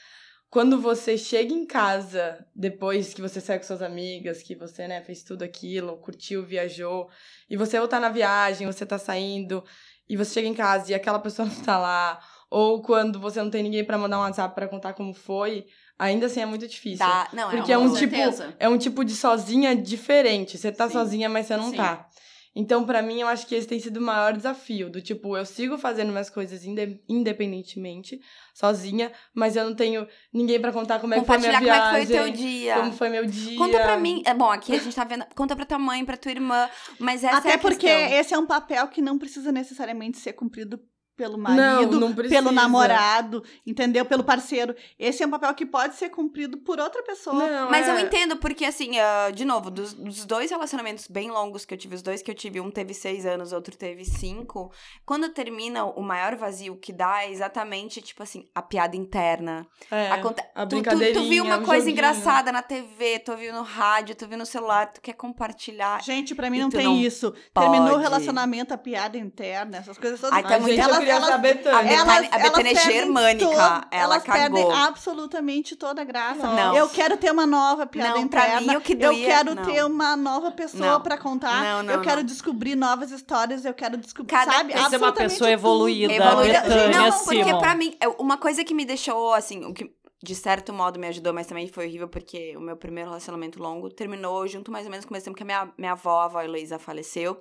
quando 0.52 0.80
você 0.80 1.18
chega 1.18 1.52
em 1.52 1.66
casa, 1.66 2.46
depois 2.56 3.12
que 3.12 3.24
você 3.24 3.42
saiu 3.42 3.60
com 3.60 3.66
suas 3.66 3.82
amigas, 3.82 4.44
que 4.44 4.54
você, 4.54 4.88
né, 4.88 5.02
fez 5.02 5.24
tudo 5.24 5.42
aquilo, 5.42 5.98
curtiu, 5.98 6.46
viajou, 6.46 7.10
e 7.50 7.58
você 7.58 7.80
ou 7.80 7.88
tá 7.88 8.00
na 8.00 8.10
viagem, 8.10 8.68
você 8.68 8.86
tá 8.86 9.00
saindo, 9.00 9.64
e 10.08 10.16
você 10.16 10.36
chega 10.36 10.48
em 10.48 10.54
casa 10.54 10.92
e 10.92 10.94
aquela 10.94 11.18
pessoa 11.18 11.48
não 11.50 11.56
tá 11.64 11.80
lá, 11.80 12.20
ou 12.52 12.84
quando 12.84 13.20
você 13.20 13.42
não 13.42 13.50
tem 13.50 13.64
ninguém 13.64 13.84
pra 13.84 13.98
mandar 13.98 14.20
um 14.20 14.22
WhatsApp 14.22 14.54
pra 14.54 14.68
contar 14.68 14.94
como 14.94 15.12
foi, 15.12 15.66
ainda 16.02 16.26
assim 16.26 16.42
é 16.42 16.46
muito 16.46 16.68
difícil. 16.68 17.06
Dá- 17.06 17.28
Não, 17.32 17.50
Porque 17.50 17.72
é, 17.72 17.76
é 17.76 17.78
uma 17.78 17.90
um 17.90 17.96
tipo, 17.96 18.16
certeza. 18.16 18.56
é 18.60 18.68
um 18.68 18.78
tipo 18.78 19.04
de 19.06 19.16
sozinha 19.16 19.76
diferente. 19.76 20.58
Você 20.58 20.72
tá 20.72 20.88
Sim. 20.88 20.94
sozinha, 20.94 21.30
mas 21.30 21.46
você 21.48 21.56
não 21.58 21.70
Sim. 21.70 21.78
tá. 21.78 22.08
Então, 22.54 22.84
pra 22.86 23.02
mim, 23.02 23.22
eu 23.22 23.30
acho 23.30 23.48
que 23.48 23.56
esse 23.56 23.66
tem 23.66 23.80
sido 23.80 23.96
o 23.96 24.02
maior 24.02 24.34
desafio. 24.36 24.90
Do 24.90 25.02
tipo, 25.02 25.38
eu 25.38 25.46
sigo 25.46 25.78
fazendo 25.78 26.10
minhas 26.12 26.30
coisas 26.30 26.66
inde- 26.66 27.00
independentemente, 27.08 28.20
sozinha, 28.54 29.10
mas 29.34 29.56
eu 29.56 29.64
não 29.64 29.74
tenho 29.74 30.06
ninguém 30.34 30.60
pra 30.60 30.72
contar 30.74 31.00
como 31.00 31.14
é 31.14 31.20
que 31.22 31.26
foi 31.26 31.38
minha 31.38 31.52
Compartilhar 31.52 31.78
como 31.86 31.96
é 31.96 32.06
viagem. 32.06 32.08
que 32.08 32.14
foi 32.14 32.22
o 32.22 32.24
teu 32.26 32.34
dia. 32.34 32.76
Como 32.76 32.92
foi 32.92 33.10
meu 33.10 33.26
dia. 33.26 33.58
Conta 33.58 33.80
pra 33.80 33.98
mim. 33.98 34.22
É 34.26 34.34
bom, 34.34 34.52
aqui 34.52 34.76
a 34.76 34.80
gente 34.80 34.94
tá 34.94 35.06
vendo. 35.06 35.26
Conta 35.34 35.56
pra 35.56 35.66
tua 35.66 35.80
mãe, 35.80 36.04
pra 36.04 36.18
tua 36.18 36.32
irmã. 36.32 36.70
Mas 37.00 37.24
essa 37.24 37.36
é 37.36 37.40
Até 37.40 37.54
a 37.54 37.58
porque 37.58 37.88
questão. 37.88 38.20
esse 38.20 38.34
é 38.34 38.38
um 38.38 38.46
papel 38.46 38.86
que 38.90 39.02
não 39.02 39.18
precisa 39.18 39.50
necessariamente 39.52 40.18
ser 40.18 40.34
cumprido 40.34 40.78
pelo 41.22 41.38
marido, 41.38 42.00
não 42.00 42.14
precisa. 42.16 42.42
pelo 42.42 42.52
namorado, 42.52 43.44
entendeu? 43.66 44.04
Pelo 44.06 44.24
parceiro. 44.24 44.76
Esse 44.98 45.22
é 45.22 45.28
um 45.28 45.30
papel 45.30 45.54
que 45.54 45.66
pode 45.66 45.96
ser 45.96 46.10
cumprido 46.10 46.58
por 46.58 46.80
outra 46.80 47.04
pessoa. 47.04 47.36
Não, 47.36 47.70
Mas 47.70 47.88
eu 47.88 47.94
é- 47.96 48.02
entendo, 48.02 48.38
porque 48.38 48.66
assim, 48.66 48.98
ah, 49.00 49.30
de 49.34 49.46
novo, 49.46 49.70
dos, 49.70 49.94
dos 49.94 50.26
dois 50.26 50.50
relacionamentos 50.50 51.08
bem 51.08 51.30
longos 51.30 51.64
que 51.64 51.74
eu 51.74 51.78
tive, 51.78 51.94
os 51.96 52.02
dois 52.02 52.22
que 52.24 52.32
eu 52.32 52.36
tive, 52.36 52.60
um 52.60 52.72
teve 52.72 52.94
seis 52.94 53.26
anos, 53.26 53.54
outro 53.54 53.78
teve 53.78 54.04
cinco. 54.04 54.72
Quando 55.06 55.30
termina, 55.30 55.86
o 55.86 56.02
maior 56.02 56.36
vazio 56.36 56.76
que 56.76 56.92
dá 56.92 57.24
é 57.24 57.32
exatamente, 57.32 58.02
tipo 58.02 58.24
assim, 58.24 58.48
a 58.56 58.62
piada 58.62 58.96
interna. 58.96 59.68
é, 59.92 60.10
Aconte- 60.12 60.44
a 60.56 60.66
tu, 60.66 60.82
tu, 60.82 61.14
tu 61.14 61.24
viu 61.30 61.44
uma 61.44 61.60
coisa 61.60 61.86
joguinho. 61.86 61.92
engraçada 61.94 62.52
na 62.52 62.62
TV, 62.64 63.20
tu 63.20 63.36
viu 63.38 63.54
no 63.54 63.62
rádio, 63.62 64.16
tu 64.16 64.28
viu 64.28 64.38
no 64.38 64.46
celular, 64.46 64.92
tu 64.92 65.00
quer 65.02 65.14
compartilhar. 65.14 66.02
Gente, 66.02 66.34
pra 66.34 66.50
mim 66.50 66.60
não 66.60 66.70
tem 66.70 66.86
não 66.86 66.98
isso. 66.98 67.32
Terminou 67.54 67.88
o 67.88 67.92
pode. 67.92 68.02
relacionamento, 68.04 68.74
a 68.74 68.78
piada 68.78 69.18
interna, 69.18 69.78
essas 69.78 69.98
coisas 69.98 70.20
todas. 70.20 70.36
Ai, 70.36 70.44
tá 70.44 70.60
muito- 70.60 70.76
eu 71.12 71.18
Elas- 71.18 71.30
elas- 71.30 71.36
a 71.36 71.38
Betânia- 71.38 72.30
a 72.32 72.38
Betânia 72.40 72.72
é 72.72 72.74
perdem 72.74 72.94
germânica, 72.94 73.46
todo- 73.46 73.58
ela 73.58 73.88
elas 73.92 74.24
perdem 74.24 74.64
cagou. 74.64 74.72
absolutamente 74.72 75.76
toda 75.76 76.02
a 76.02 76.06
graça. 76.06 76.48
Não. 76.48 76.76
Eu 76.76 76.90
quero 76.90 77.18
ter 77.18 77.32
uma 77.32 77.46
nova 77.46 77.86
piada 77.86 78.10
Não, 78.20 78.28
pra 78.28 78.44
interna. 78.48 78.62
mim, 78.74 78.78
o 78.78 78.82
que 78.82 78.94
eu 78.94 79.12
doía- 79.12 79.26
quero 79.26 79.56
não. 79.56 79.64
ter 79.66 79.86
uma 79.86 80.16
nova 80.16 80.52
pessoa 80.52 80.86
Não. 80.94 81.02
pra 81.02 81.18
contar. 81.18 81.62
Não, 81.64 81.84
não, 81.84 81.94
eu 81.96 82.02
quero 82.02 82.18
não. 82.22 82.26
descobrir 82.26 82.76
novas 82.76 83.12
histórias, 83.12 83.66
eu 83.66 83.74
quero 83.74 83.98
descobrir, 83.98 84.32
Cada 84.36 84.52
sabe? 84.52 84.74
pessoa 84.74 84.94
é 84.94 84.98
uma 84.98 85.12
pessoa 85.14 85.38
tudo. 85.40 85.48
evoluída. 85.50 86.14
Evoluída. 86.14 86.62
Betânia 86.62 86.98
Não, 87.00 87.12
porque 87.24 87.44
Simon. 87.44 87.60
pra 87.60 87.76
mim, 87.76 87.96
é 88.00 88.08
uma 88.08 88.38
coisa 88.38 88.64
que 88.64 88.74
me 88.74 88.86
deixou, 88.86 89.34
assim, 89.34 89.66
o 89.66 89.74
que 89.74 89.92
de 90.24 90.36
certo 90.36 90.72
modo 90.72 91.00
me 91.00 91.08
ajudou, 91.08 91.34
mas 91.34 91.48
também 91.48 91.68
foi 91.68 91.88
horrível, 91.88 92.08
porque 92.08 92.56
o 92.56 92.62
meu 92.62 92.78
primeiro 92.78 93.10
relacionamento 93.10 93.60
longo 93.62 93.90
terminou 93.90 94.46
junto 94.48 94.72
mais 94.72 94.86
ou 94.86 94.92
menos 94.92 95.04
com 95.06 95.10
o 95.12 95.14
mesmo 95.14 95.26
tempo 95.26 95.38
que 95.38 95.42
a 95.44 95.46
minha, 95.46 95.70
minha 95.78 95.92
avó, 95.94 96.22
a 96.22 96.26
avó 96.26 96.42
Heloísa, 96.42 96.78
faleceu. 96.78 97.40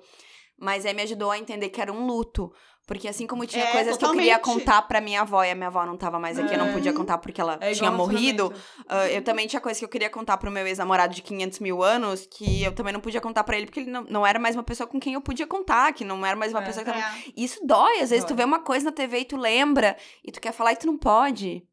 Mas 0.59 0.85
aí 0.85 0.93
me 0.93 1.01
ajudou 1.03 1.31
a 1.31 1.37
entender 1.39 1.69
que 1.69 1.81
era 1.81 1.91
um 1.91 2.05
luto. 2.05 2.51
Porque 2.87 3.07
assim 3.07 3.25
como 3.27 3.45
tinha 3.45 3.63
É, 3.63 3.71
coisas 3.71 3.95
que 3.95 4.03
eu 4.03 4.11
queria 4.11 4.37
totalmente. 4.39 4.65
contar 4.65 4.81
pra 4.81 4.99
minha 4.99 5.21
avó 5.21 5.43
e 5.43 5.51
a 5.51 5.55
minha 5.55 5.67
avó 5.67 5.85
não 5.85 5.95
tava 5.95 6.19
mais 6.19 6.37
aqui, 6.37 6.53
eu 6.53 6.57
não 6.57 6.69
É. 6.69 6.73
podia 6.73 6.91
contar 6.91 7.19
porque 7.19 7.39
ela 7.39 7.57
É 7.61 7.71
tinha 7.71 7.89
morrido. 7.91 8.51
ah, 8.89 9.07
eu 9.07 9.23
também 9.23 9.47
tinha 9.47 9.61
coisas 9.61 9.79
que 9.79 9.85
eu 9.85 9.89
queria 9.89 10.09
contar 10.09 10.35
pro 10.37 10.51
meu 10.51 10.65
ex-namorado 10.67 11.13
de 11.13 11.21
500 11.21 11.59
mil 11.59 11.81
anos 11.83 12.25
que 12.29 12.63
eu 12.63 12.73
também 12.73 12.91
não 12.91 12.99
podia 12.99 13.21
contar 13.21 13.43
pra 13.43 13.55
ele 13.55 13.65
porque 13.67 13.81
ele 13.81 13.91
não, 13.91 14.03
não 14.09 14.25
era 14.27 14.37
mais 14.39 14.55
uma 14.55 14.63
pessoa 14.63 14.87
com 14.87 14.99
quem 14.99 15.13
eu 15.13 15.21
podia 15.21 15.47
contar, 15.47 15.93
que 15.93 16.03
não 16.03 16.25
era 16.25 16.35
mais 16.35 16.51
uma 16.51 16.61
É. 16.61 16.65
pessoa 16.65 16.83
que 16.83 16.91
tava... 16.91 17.03
É. 17.03 17.23
Isso 17.37 17.59
dói, 17.65 18.01
às 18.01 18.09
vezes 18.09 18.25
tu 18.25 18.29
Dói. 18.29 18.37
vê 18.37 18.43
uma 18.43 18.59
coisa 18.59 18.85
na 18.85 18.91
TV 18.91 19.19
e 19.19 19.25
tu 19.25 19.37
lembra 19.37 19.95
e 20.25 20.31
tu 20.31 20.41
quer 20.41 20.51
falar 20.51 20.73
e 20.73 20.75
tu 20.75 20.87
não 20.87 20.97
pode. 20.97 21.63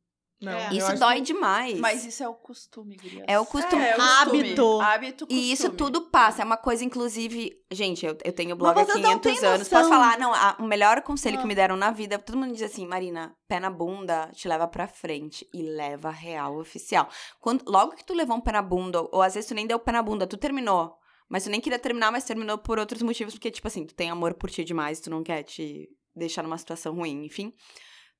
Não, 0.40 0.52
É. 0.52 0.72
Isso 0.72 0.94
dói 1.00 1.16
que- 1.16 1.22
demais. 1.22 1.78
Mas 1.80 2.04
isso 2.04 2.22
é 2.22 2.28
o 2.28 2.34
costume, 2.34 2.96
gurias. 2.96 3.24
É 3.26 3.40
o 3.40 3.44
costume. 3.44 3.82
É 3.82 3.94
o 3.94 3.96
costume. 3.96 4.38
Hábito. 4.40 4.80
Hábito, 4.80 5.26
E 5.28 5.50
isso 5.52 5.68
costume. 5.70 5.76
tudo 5.76 6.02
passa. 6.10 6.42
É 6.42 6.44
uma 6.44 6.56
coisa, 6.56 6.84
inclusive. 6.84 7.56
Gente, 7.72 8.06
eu, 8.06 8.16
eu 8.24 8.32
tenho 8.32 8.54
blog 8.54 8.78
há 8.78 8.84
vocês 8.84 9.02
não 9.02 9.18
500 9.18 9.40
têm 9.40 9.48
anos. 9.48 9.58
noção. 9.68 9.78
Posso 9.80 9.90
falar? 9.90 10.16
Não, 10.18 10.32
a- 10.32 10.56
o 10.60 10.62
melhor 10.64 11.02
conselho 11.02 11.38
Ah. 11.38 11.40
que 11.42 11.46
me 11.48 11.56
deram 11.56 11.76
na 11.76 11.90
vida. 11.90 12.18
Todo 12.20 12.38
mundo 12.38 12.52
diz 12.52 12.62
assim, 12.62 12.86
Marina, 12.86 13.34
pé 13.48 13.58
na 13.58 13.68
bunda 13.68 14.30
te 14.32 14.46
leva 14.46 14.68
pra 14.68 14.86
frente. 14.86 15.44
E 15.52 15.60
leva 15.62 16.10
real 16.10 16.56
oficial. 16.56 17.08
Quando, 17.40 17.64
logo 17.66 17.96
que 17.96 18.04
tu 18.04 18.14
levou 18.14 18.36
um 18.36 18.40
pé 18.40 18.52
na 18.52 18.62
bunda, 18.62 19.00
ou, 19.02 19.10
ou 19.14 19.22
às 19.22 19.34
vezes 19.34 19.48
tu 19.48 19.54
nem 19.54 19.66
deu 19.66 19.78
pé 19.80 19.90
na 19.90 20.02
bunda, 20.02 20.24
tu 20.26 20.36
terminou. 20.36 20.94
Mas 21.28 21.44
tu 21.44 21.50
nem 21.50 21.60
queria 21.60 21.80
terminar, 21.80 22.12
mas 22.12 22.22
terminou 22.24 22.56
por 22.58 22.78
outros 22.78 23.02
motivos. 23.02 23.34
Porque, 23.34 23.50
tipo 23.50 23.66
assim, 23.66 23.84
tu 23.84 23.92
tem 23.94 24.08
amor 24.08 24.34
por 24.34 24.48
ti 24.50 24.62
demais, 24.62 25.00
tu 25.00 25.10
não 25.10 25.22
quer 25.24 25.42
te 25.42 25.88
deixar 26.14 26.42
numa 26.44 26.56
situação 26.58 26.94
ruim, 26.94 27.24
enfim. 27.24 27.52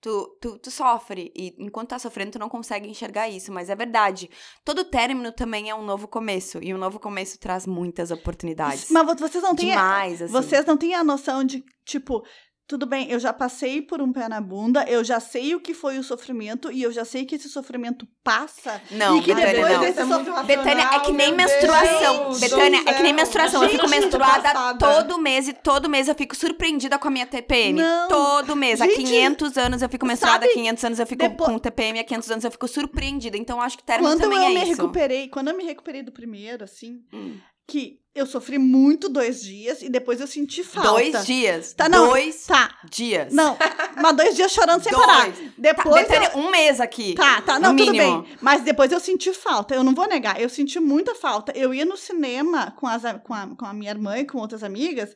Tu, 0.01 0.39
tu, 0.41 0.59
tu 0.61 0.71
sofre, 0.71 1.33
e 1.35 1.57
enquanto 1.59 1.89
tá 1.89 1.99
sofrendo, 1.99 2.31
tu 2.33 2.39
não 2.39 2.49
consegue 2.49 2.89
enxergar 2.89 3.29
isso, 3.29 3.51
mas 3.53 3.69
é 3.69 3.75
verdade. 3.75 4.31
Todo 4.65 4.85
término 4.85 5.33
também 5.33 5.69
é 5.69 5.75
um 5.75 5.83
novo 5.85 6.07
começo, 6.07 6.59
e 6.63 6.73
um 6.73 6.79
novo 6.79 7.01
começo 7.01 7.37
traz 7.39 7.67
muitas 7.67 8.13
oportunidades. 8.13 8.91
Mas 8.91 9.07
vo- 9.07 9.17
vocês 9.17 9.43
não 9.43 9.57
têm. 9.57 9.71
Demais, 9.71 10.23
assim. 10.23 10.33
Vocês 10.33 10.65
não 10.65 10.77
têm 10.77 10.95
a 10.95 11.03
noção 11.03 11.43
de, 11.43 11.65
tipo, 11.85 12.25
tudo 12.69 12.85
bem, 12.87 13.11
eu 13.11 13.19
já 13.19 13.33
passei 13.33 13.81
por 13.81 14.01
um 14.03 14.13
pé 14.13 14.29
na 14.29 14.41
bunda, 14.41 14.85
eu 14.87 15.03
já 15.03 15.19
sei 15.19 15.55
o 15.55 15.61
que 15.61 15.73
foi 15.73 15.99
o 15.99 16.03
sofrimento 16.05 16.71
e 16.71 16.83
eu 16.83 16.93
já 16.93 17.05
sei 17.05 17.25
que 17.25 17.35
esse 17.35 17.49
sofrimento 17.49 18.07
passa. 18.23 18.81
Não, 18.91 19.17
e 19.17 19.23
que 19.23 19.35
Betânia, 19.35 19.55
depois 19.55 19.73
não. 19.73 19.81
desse 19.81 19.99
racional, 20.03 20.45
Betânia, 20.45 20.83
é 20.95 21.01
que 21.01 21.13
nem 21.13 21.35
menstruação. 21.35 22.25
Deus 22.25 22.41
Betânia, 22.41 22.83
é 22.87 22.93
que 22.93 23.03
nem 23.03 23.13
menstruação. 23.15 23.63
Eu 23.65 23.71
fico 23.71 23.89
menstruada 23.89 24.75
todo 24.79 25.19
mês 25.19 25.49
e 25.49 25.55
todo 25.55 25.89
mês 25.89 26.09
eu 26.09 26.15
fico 26.15 26.37
surpreendida 26.37 26.99
com 26.99 27.09
a 27.09 27.11
minha 27.11 27.27
TPM. 27.27 27.81
Não. 27.81 28.09
Todo 28.09 28.55
mês. 28.55 28.81
Há 28.83 28.85
Gente, 28.87 28.97
500 29.05 29.57
anos 29.57 29.83
eu 29.83 29.89
fico 29.89 30.05
menstruada, 30.07 30.45
há 30.45 30.49
sabe, 30.49 30.55
500 30.61 30.85
anos 30.85 30.99
eu 30.99 31.07
fico 31.07 31.23
depo- 31.23 31.45
com 31.47 31.59
TPM, 31.59 31.99
há 32.01 32.05
500 32.05 32.31
anos 32.33 32.45
eu 32.45 32.51
fico 32.51 32.69
surpreendida. 32.69 33.37
Então 33.39 33.57
eu 33.57 33.63
acho 33.63 33.79
que 33.79 33.83
término 33.85 34.11
Quando 34.11 34.21
também 34.21 34.39
eu 34.39 34.45
é 34.45 34.49
me 34.51 34.63
isso. 34.71 34.83
recuperei, 34.83 35.29
quando 35.29 35.49
eu 35.49 35.57
me 35.57 35.65
recuperei 35.65 36.03
do 36.03 36.13
primeiro, 36.13 36.65
assim, 36.65 37.01
Hum. 37.15 37.39
que 37.67 37.99
eu 38.19 38.27
sofri 38.27 38.59
muito 38.59 39.09
dois 39.09 39.41
dias 39.43 39.81
e 39.83 39.89
depois 39.89 40.21
eu 40.21 40.27
senti 40.27 40.63
falta. 40.65 40.91
Dois 40.91 41.27
dias. 41.27 41.73
Tá, 41.73 41.89
não. 41.89 42.09
Dois 42.09 42.47
Tá. 42.47 42.75
dias. 42.91 43.33
Não, 43.33 43.57
mas 44.01 44.17
dois 44.17 44.37
dias 44.37 44.53
chorando 44.53 44.83
sem 44.83 44.93
Dois. 44.93 45.07
parar. 45.07 45.33
Tá, 45.33 45.33
Depois 45.57 45.87
eu- 46.03 46.09
Betânia, 46.09 46.31
um 46.37 46.51
mês 46.51 46.81
aqui. 46.81 47.15
Tá, 47.15 47.41
tá, 47.43 47.59
não, 47.59 47.75
tudo 47.77 47.93
mínimo. 47.93 48.23
bem. 48.23 48.37
Mas 48.41 48.63
depois 48.63 48.93
eu 48.93 49.01
senti 49.01 49.33
falta, 49.33 49.75
eu 49.75 49.83
não 49.83 49.95
vou 49.95 50.07
negar, 50.07 50.41
eu 50.41 50.49
senti 50.49 50.79
muita 50.81 51.15
falta. 51.15 51.53
Eu 51.57 51.73
ia 51.73 51.85
no 51.85 51.97
cinema 51.97 52.73
com, 52.77 52.87
as, 52.87 53.05
a- 53.05 53.15
com, 53.19 53.33
a, 53.35 53.47
com 53.47 53.65
a 53.65 53.73
minha 53.73 53.91
irmã 53.91 54.19
e 54.19 54.25
com 54.25 54.39
outras 54.39 54.63
amigas, 54.63 55.15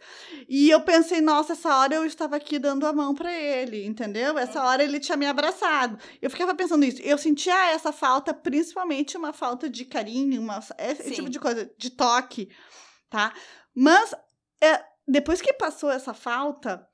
e 0.48 0.70
eu 0.70 0.80
pensei, 0.80 1.20
nossa, 1.20 1.52
essa 1.52 1.76
hora 1.76 1.94
eu 1.94 2.04
estava 2.04 2.36
aqui 2.36 2.58
dando 2.58 2.86
a 2.86 2.92
mão 2.92 3.14
pra 3.14 3.32
ele, 3.32 3.84
entendeu? 3.86 4.38
Essa 4.38 4.62
hora 4.62 4.82
ele 4.82 4.98
tinha 5.00 5.16
me 5.16 5.26
abraçado. 5.26 5.98
Eu 6.20 6.30
ficava 6.30 6.54
pensando 6.54 6.84
isso. 6.84 7.00
Eu 7.02 7.18
sentia 7.18 7.70
essa 7.72 7.92
falta, 7.92 8.32
principalmente 8.34 9.16
uma 9.16 9.32
falta 9.32 9.68
de 9.68 9.84
carinho, 9.84 10.40
uma, 10.40 10.60
esse 10.78 11.04
Sim. 11.04 11.10
tipo 11.14 11.30
de 11.30 11.38
coisa, 11.38 11.70
de 11.76 11.90
toque, 11.90 12.48
tá? 13.12 13.34
Mas 13.74 14.14
é, 14.62 14.82
depois 15.06 15.42
que 15.42 15.52
passou 15.52 15.90
essa 15.90 16.14
falta, 16.14 16.88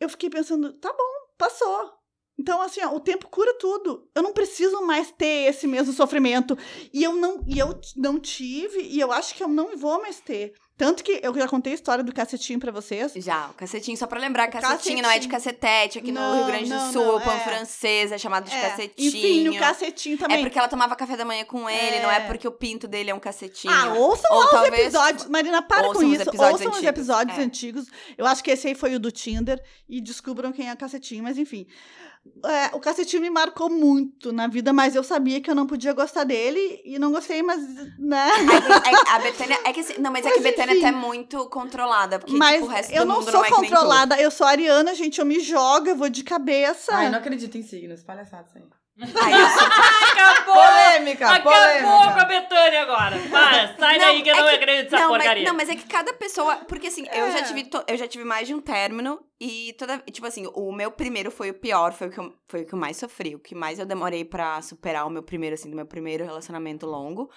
eu 0.00 0.08
fiquei 0.08 0.28
pensando, 0.28 0.72
tá 0.74 0.92
bom, 0.92 1.32
passou. 1.38 1.92
Então, 2.36 2.60
assim, 2.60 2.80
ó, 2.82 2.92
o 2.92 2.98
tempo 3.00 3.28
cura 3.28 3.56
tudo. 3.60 4.10
Eu 4.12 4.20
não 4.20 4.32
preciso 4.32 4.84
mais 4.84 5.12
ter 5.12 5.48
esse 5.48 5.68
mesmo 5.68 5.92
sofrimento. 5.92 6.58
E 6.92 7.04
eu 7.04 7.14
não, 7.14 7.44
e 7.46 7.60
eu 7.60 7.80
não 7.96 8.18
tive, 8.18 8.80
e 8.80 8.98
eu 8.98 9.12
acho 9.12 9.36
que 9.36 9.44
eu 9.44 9.48
não 9.48 9.76
vou 9.76 10.02
mais 10.02 10.18
ter. 10.18 10.52
Tanto 10.76 11.04
que 11.04 11.20
eu 11.22 11.32
já 11.32 11.46
contei 11.46 11.72
a 11.72 11.74
história 11.76 12.02
do 12.02 12.12
cacetinho 12.12 12.58
pra 12.58 12.72
vocês. 12.72 13.12
Já, 13.16 13.46
o 13.48 13.54
cacetinho, 13.54 13.96
só 13.96 14.08
pra 14.08 14.18
lembrar, 14.18 14.48
cacetinho, 14.48 15.02
não 15.02 15.08
é 15.10 15.20
de 15.20 15.28
cacetinho. 15.28 15.54
cacetete, 15.60 15.98
aqui 16.00 16.10
no 16.10 16.20
Não, 16.20 16.36
Rio 16.38 16.46
Grande 16.46 16.64
do 16.64 16.70
não, 16.74 16.92
Sul, 16.92 17.04
não, 17.04 17.16
o 17.16 17.20
pão 17.20 17.32
é. 17.32 17.38
francês 17.40 18.10
é 18.10 18.18
chamado 18.18 18.48
de 18.50 18.56
É, 18.56 18.60
cacetinho. 18.60 19.08
Enfim, 19.08 19.48
o 19.50 19.58
cacetinho 19.60 20.18
também. 20.18 20.38
É 20.38 20.40
porque 20.40 20.58
ela 20.58 20.66
tomava 20.66 20.96
café 20.96 21.16
da 21.16 21.24
manhã 21.24 21.44
com 21.44 21.70
ele, 21.70 22.00
não 22.00 22.10
é 22.10 22.16
É. 22.16 22.20
porque 22.26 22.48
o 22.48 22.50
pinto 22.50 22.88
dele 22.88 23.10
é 23.10 23.14
um 23.14 23.20
cacetinho. 23.20 23.72
Ah, 23.72 23.94
ouçam 23.94 24.28
Ou 24.32 24.38
lá 24.40 24.44
os 24.46 24.50
talvez- 24.50 24.74
episódios. 24.82 25.26
Marina, 25.28 25.62
para 25.62 25.86
ouçam 25.86 26.02
com 26.02 26.08
os 26.08 26.12
isso. 26.14 26.22
episódios 26.28 26.52
ouçam 26.52 26.70
os 26.72 26.76
antigos, 26.78 26.88
episódios 26.88 27.38
é. 27.38 27.42
antigos. 27.42 27.86
Eu 28.18 28.26
acho 28.26 28.42
que 28.42 28.50
esse 28.50 28.66
aí 28.66 28.74
foi 28.74 28.96
o 28.96 28.98
do 28.98 29.12
Tinder. 29.12 29.62
E 29.88 30.00
descubram 30.00 30.50
quem 30.50 30.68
é 30.68 30.72
o 30.72 30.76
cacetinho, 30.76 31.22
mas 31.22 31.38
enfim. 31.38 31.66
É, 32.46 32.76
o 32.76 32.80
cacetinho 32.80 33.22
me 33.22 33.30
marcou 33.30 33.70
muito 33.70 34.32
na 34.32 34.46
vida, 34.46 34.72
mas 34.72 34.94
eu 34.94 35.02
sabia 35.02 35.40
que 35.40 35.50
eu 35.50 35.54
não 35.54 35.66
podia 35.66 35.92
gostar 35.92 36.24
dele 36.24 36.80
e 36.84 36.98
não 36.98 37.10
gostei, 37.10 37.42
mas. 37.42 37.62
Né? 37.98 38.28
É- 38.28 38.90
é- 38.90 39.14
a 39.14 39.18
Betânia. 39.18 39.58
É 39.64 39.72
que 39.72 39.80
assim, 39.80 39.94
não, 39.98 40.10
mas, 40.10 40.26
é 40.26 40.30
que 40.30 40.38
a 40.38 40.42
Mas, 40.42 40.50
Betânia 40.50 40.74
enfim. 40.76 40.86
é 40.86 40.92
muito 40.92 41.48
controlada. 41.48 42.18
Porque, 42.18 42.36
mas 42.36 42.54
tipo, 42.56 42.66
o 42.66 42.68
resto 42.68 42.92
eu 42.92 43.02
do 43.02 43.08
não 43.08 43.14
mundo 43.16 43.30
sou 43.30 43.40
não 43.40 43.44
é 43.44 43.50
controlada, 43.50 44.20
eu 44.20 44.30
sou 44.30 44.46
ariana, 44.46 44.94
gente. 44.94 45.18
Eu 45.18 45.26
me 45.26 45.40
jogo, 45.40 45.88
eu 45.88 45.96
vou 45.96 46.08
de 46.08 46.22
cabeça. 46.22 46.94
Ai, 46.94 47.10
não 47.10 47.18
acredito 47.18 47.56
em 47.56 47.62
signos, 47.62 48.02
palhaçada 48.02 48.44
isso 48.48 48.58
aí. 48.58 48.64
Acabou! 49.00 50.54
Polêmica, 50.54 51.28
Acabou 51.28 51.52
com 51.52 51.58
a 51.58 52.12
polêmica. 52.12 52.24
Betânia 52.26 52.82
agora. 52.82 53.18
Para, 53.30 53.76
sai 53.76 53.98
Não, 53.98 54.04
daí 54.06 54.22
que 54.22 54.28
eu 54.30 54.34
é 54.34 54.38
não 54.40 54.48
que- 54.48 54.54
acredito 54.54 54.90
nessa 54.92 55.04
não, 55.04 55.10
mas, 55.10 55.22
porcaria. 55.22 55.44
não, 55.48 55.54
mas 55.56 55.68
é 55.68 55.74
que 55.76 55.86
cada 55.86 56.12
pessoa. 56.12 56.56
Porque 56.68 56.86
assim, 56.86 57.04
eu, 57.12 57.30
já 57.32 57.38
É. 57.40 57.42
tive 57.42 57.64
to- 57.64 57.84
eu 57.88 57.96
já 57.96 58.06
tive 58.06 58.24
mais 58.24 58.46
de 58.46 58.54
um 58.54 58.60
término 58.60 59.20
e 59.40 59.74
toda. 59.78 59.98
Tipo 60.10 60.26
assim, 60.26 60.46
o 60.54 60.72
meu 60.72 60.90
primeiro 60.92 61.30
foi 61.30 61.50
o 61.50 61.54
pior, 61.54 61.92
foi 61.92 62.06
o 62.06 62.10
que 62.10 62.18
eu, 62.20 62.34
foi 62.48 62.62
o 62.62 62.66
que 62.66 62.74
eu 62.74 62.78
mais 62.78 62.96
sofri. 62.96 63.34
O 63.34 63.38
que 63.40 63.54
mais 63.54 63.78
eu 63.78 63.86
demorei 63.86 64.24
pra 64.24 64.62
superar 64.62 65.06
o 65.06 65.10
meu 65.10 65.22
primeiro, 65.22 65.54
assim, 65.54 65.68
do 65.70 65.76
meu 65.76 65.86
primeiro 65.86 66.24
relacionamento 66.24 66.86
longo. 66.86 67.30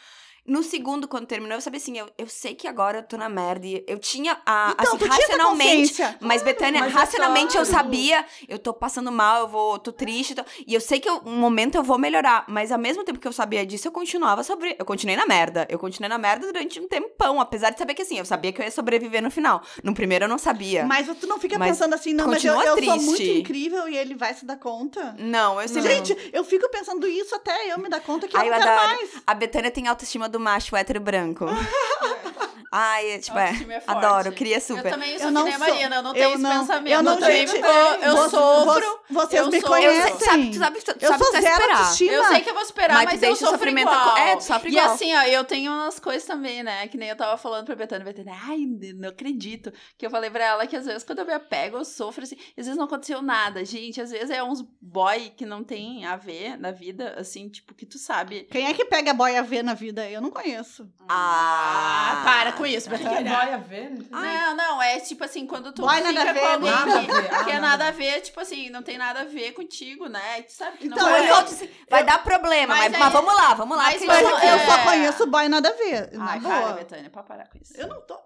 No 0.48 0.64
segundo, 0.64 1.08
quando 1.08 1.26
terminou, 1.28 1.58
eu 1.58 1.62
sabia 1.62 1.78
assim, 1.78 1.98
eu, 1.98 2.08
eu 2.18 2.28
sei 2.28 2.56
que 2.56 2.68
agora 2.68 3.00
eu 3.00 3.04
tô 3.04 3.18
na 3.18 3.28
merda. 3.28 3.68
E 3.68 3.84
eu 3.86 4.00
tinha 4.00 4.38
a. 4.46 4.74
Então, 4.80 4.96
assim, 4.96 4.98
tinha 5.00 5.12
racionalmente. 5.12 5.90
consciência. 5.90 6.18
Mas, 6.22 6.42
Betânia, 6.42 6.80
mas 6.82 6.94
é 6.94 6.96
racionalmente 6.96 7.58
eu 7.58 7.66
claro. 7.66 7.84
sabia, 7.86 8.26
eu 8.48 8.58
tô 8.58 8.74
passando 8.74 9.12
mal, 9.12 9.42
eu 9.42 9.48
vou, 9.48 9.78
tô 9.78 9.92
triste. 9.92 10.34
tô- 10.36 10.46
E 10.66 10.74
eu 10.74 10.80
sei 10.82 11.00
que 11.00 11.10
eu- 11.10 11.22
um 11.26 11.36
momento 11.38 11.76
eu 11.76 11.84
vou 11.84 11.98
melhorar. 11.98 12.46
Mas 12.48 12.72
ao 12.72 12.80
mesmo 12.80 13.04
tempo 13.04 13.20
que 13.20 13.28
eu 13.28 13.34
sabia 13.34 13.66
disso, 13.66 13.88
eu 13.88 13.92
continuava 13.92 14.42
sobre. 14.44 14.76
Eu 14.80 14.86
continuei 14.86 15.18
na 15.18 15.26
merda. 15.26 15.68
Eu 15.70 15.78
continuei 15.78 16.08
na 16.10 16.18
merda 16.18 16.48
durante 16.48 16.80
um 16.80 16.88
tempão. 16.88 17.42
Apesar 17.42 17.72
de 17.72 17.78
saber 17.78 17.94
que 17.94 18.02
assim, 18.04 18.18
eu 18.18 18.26
sabia 18.26 18.54
que 18.54 18.62
eu 18.62 18.66
ia 18.66 18.72
sobreviver 18.72 19.22
no 19.22 19.30
final. 19.30 19.62
No 19.84 19.94
primeiro 19.94 20.26
eu 20.26 20.30
não 20.30 20.38
sabia. 20.38 20.86
Mas 20.86 21.08
tu 21.20 21.28
não 21.28 21.40
fica 21.40 21.60
Mas 21.60 21.72
pensando 21.72 21.94
assim, 21.94 22.14
não, 22.14 22.28
mas 22.28 22.44
eu, 22.46 22.54
eu 22.62 22.84
sou 22.84 22.98
muito 23.02 23.22
incrível 23.24 23.88
e 23.90 23.98
ele 23.98 24.16
vai 24.16 24.34
se 24.34 24.46
dar 24.46 24.58
conta. 24.58 25.16
Não, 25.20 25.62
eu 25.62 25.68
sempre. 25.68 25.94
Gente, 25.94 26.30
eu 26.32 26.44
fico 26.44 26.70
pensando 26.70 27.06
isso 27.08 27.36
até 27.36 27.72
eu 27.74 27.78
me 27.80 27.90
dar 27.90 28.00
conta 28.00 28.28
que 28.28 28.38
Ai, 28.38 28.48
eu 28.48 28.54
eu 28.54 28.60
não 28.60 28.66
quero 28.66 28.82
mais. 28.86 29.10
A 29.26 29.34
Betânia 29.34 29.70
tem 29.72 29.88
autoestima 29.88 30.30
do 30.30 30.37
macho 30.40 30.76
hétero 30.78 31.00
branco. 31.00 31.48
Ai, 32.72 33.12
é, 33.12 33.20
tipo, 33.20 33.38
é. 33.38 33.44
Autoestima 33.44 33.74
é 33.74 33.82
forte. 33.82 34.06
Adoro, 34.06 34.32
queria 34.34 34.60
super. 34.60 34.86
Eu 34.86 34.92
também 34.92 35.18
sou 35.18 35.28
Eu 35.28 35.32
não 35.32 35.44
que 35.46 35.50
nem 35.50 35.56
a 35.56 35.60
sou. 35.60 35.68
Marina, 35.76 35.96
eu 35.96 36.04
não 36.04 36.10
Eu 36.12 36.14
tenho 36.16 36.34
esse 36.34 36.42
não- 36.44 36.60
pensamento. 36.60 36.94
eu 36.94 37.04
não, 37.04 37.22
gente, 37.22 37.56
eu 37.56 38.16
vo- 38.16 38.30
sofro. 38.30 38.82
vo- 39.10 39.14
vocês 39.22 39.42
eu 39.42 39.50
me 39.52 39.62
sou- 39.62 39.78
Eu 39.78 39.92
conhecem. 39.92 40.18
sei, 40.18 40.28
sabe, 40.28 40.50
tu 40.52 40.58
sabe, 40.58 40.82
tu 40.82 40.92
Eu 41.06 41.10
sabe 41.12 41.24
sou 41.24 41.28
até 41.30 41.42
zero 41.42 41.56
esperar. 41.62 41.78
autoestima. 41.78 42.12
Eu 42.14 42.24
sei 42.26 42.42
que 42.42 42.50
eu 42.50 42.54
vou 42.54 42.64
esperar, 42.64 42.94
Mas 42.94 43.06
mas, 43.06 43.14
tu 43.14 43.16
eu 43.16 43.20
deixa 43.30 43.34
o 43.34 43.38
sofro 43.38 43.58
sofrimento 43.58 43.88
igual. 43.92 44.18
é, 44.18 44.36
tu 44.36 44.44
sofre 44.44 44.70
igual. 44.70 44.86
E 44.86 44.90
assim, 44.90 45.16
ó, 45.16 45.22
eu 45.24 45.44
tenho 45.46 45.72
umas 45.72 46.00
coisas 46.00 46.24
também, 46.28 46.62
né? 46.64 46.88
Que 46.88 46.98
nem 46.98 47.10
eu 47.10 47.16
tava 47.16 47.38
falando 47.38 47.66
pra 47.66 47.76
Betânia. 47.76 48.04
Betânia, 48.06 48.36
ai, 48.48 48.58
não 48.96 49.10
acredito. 49.10 49.72
Que 49.98 50.06
eu 50.06 50.10
falei 50.10 50.30
pra 50.30 50.44
ela 50.46 50.68
que 50.68 50.76
às 50.76 50.86
vezes 50.86 51.04
quando 51.04 51.20
eu 51.20 51.26
me 51.26 51.34
apego, 51.34 51.78
eu 51.78 51.86
sofro 51.86 52.24
assim. 52.24 52.36
Às 52.58 52.66
vezes 52.66 52.76
não 52.76 52.86
aconteceu 52.86 53.22
nada, 53.22 53.64
gente. 53.64 54.02
Às 54.02 54.12
vezes 54.12 54.30
é 54.30 54.44
uns 54.44 54.62
boy 54.82 55.30
que 55.38 55.46
não 55.46 55.64
tem 55.64 56.06
a 56.06 56.16
ver 56.18 56.58
na 56.58 56.72
vida, 56.72 57.16
assim, 57.18 57.48
tipo, 57.50 57.74
que 57.74 57.86
tu 57.86 57.98
sabe. 57.98 58.48
Quem 58.52 58.68
é 58.68 58.74
que 58.74 58.84
pega 58.86 59.14
boia 59.14 59.42
V 59.42 59.64
na 59.64 59.74
vida? 59.74 60.08
Eu 60.10 60.20
não 60.22 60.30
conheço. 60.32 60.88
Ah, 61.08 62.16
Ah, 62.20 62.22
para 62.26 62.52
com 62.58 62.66
isso, 62.66 62.90
que 62.90 62.98
Betânia. 62.98 63.36
boia 63.38 63.56
a 63.56 63.58
ver? 63.58 63.92
Não, 64.10 64.56
não, 64.56 64.82
é 64.82 65.00
tipo 65.00 65.24
assim, 65.24 65.46
quando 65.48 65.72
tu 65.72 65.82
Boy 65.84 65.96
fica 65.98 66.12
nada 66.12 66.30
a 66.30 66.34
ver, 66.34 66.40
com 66.40 66.46
alguém 66.48 66.72
nada 66.72 66.98
a 66.98 67.00
que, 67.06 67.12
ver, 67.12 67.34
ah, 67.34 67.44
que 67.44 67.52
é 67.52 67.60
nada 67.60 67.86
a 67.86 67.88
a 67.88 67.92
ver, 67.92 68.22
tipo 68.22 68.40
assim, 68.40 68.70
não 68.70 68.84
tem 68.84 68.98
nada 68.98 69.22
a 69.22 69.26
ver 69.26 69.52
contigo, 69.54 70.08
né? 70.08 70.42
Tu 70.42 70.52
sabe 70.54 70.78
que 70.78 70.88
não 70.88 70.98
Então, 70.98 71.10
vai. 71.10 71.30
eu- 71.30 71.70
Vai 71.90 72.04
dar 72.04 72.24
problema, 72.24 72.76
Mas 72.76 72.84
mas, 72.86 72.94
aí- 72.94 73.00
mas 73.00 73.14
vamos 73.14 73.34
lá, 73.36 73.54
vamos 73.54 73.78
lá. 73.78 73.84
mas 73.86 74.02
eu- 74.22 74.30
eu 74.30 74.56
é. 74.56 74.66
só 74.66 74.78
conheço 74.84 75.28
boy 75.28 75.48
nada 75.50 75.70
a 75.70 75.74
ver. 75.74 76.12
Na 76.14 76.32
Ai, 76.32 76.40
boa. 76.40 76.74
Betânia, 76.74 77.10
pra 77.10 77.24
parar 77.24 77.48
com 77.50 77.58
isso. 77.58 77.74
Eu 77.78 77.88
não 77.88 78.02
tô. 78.02 78.18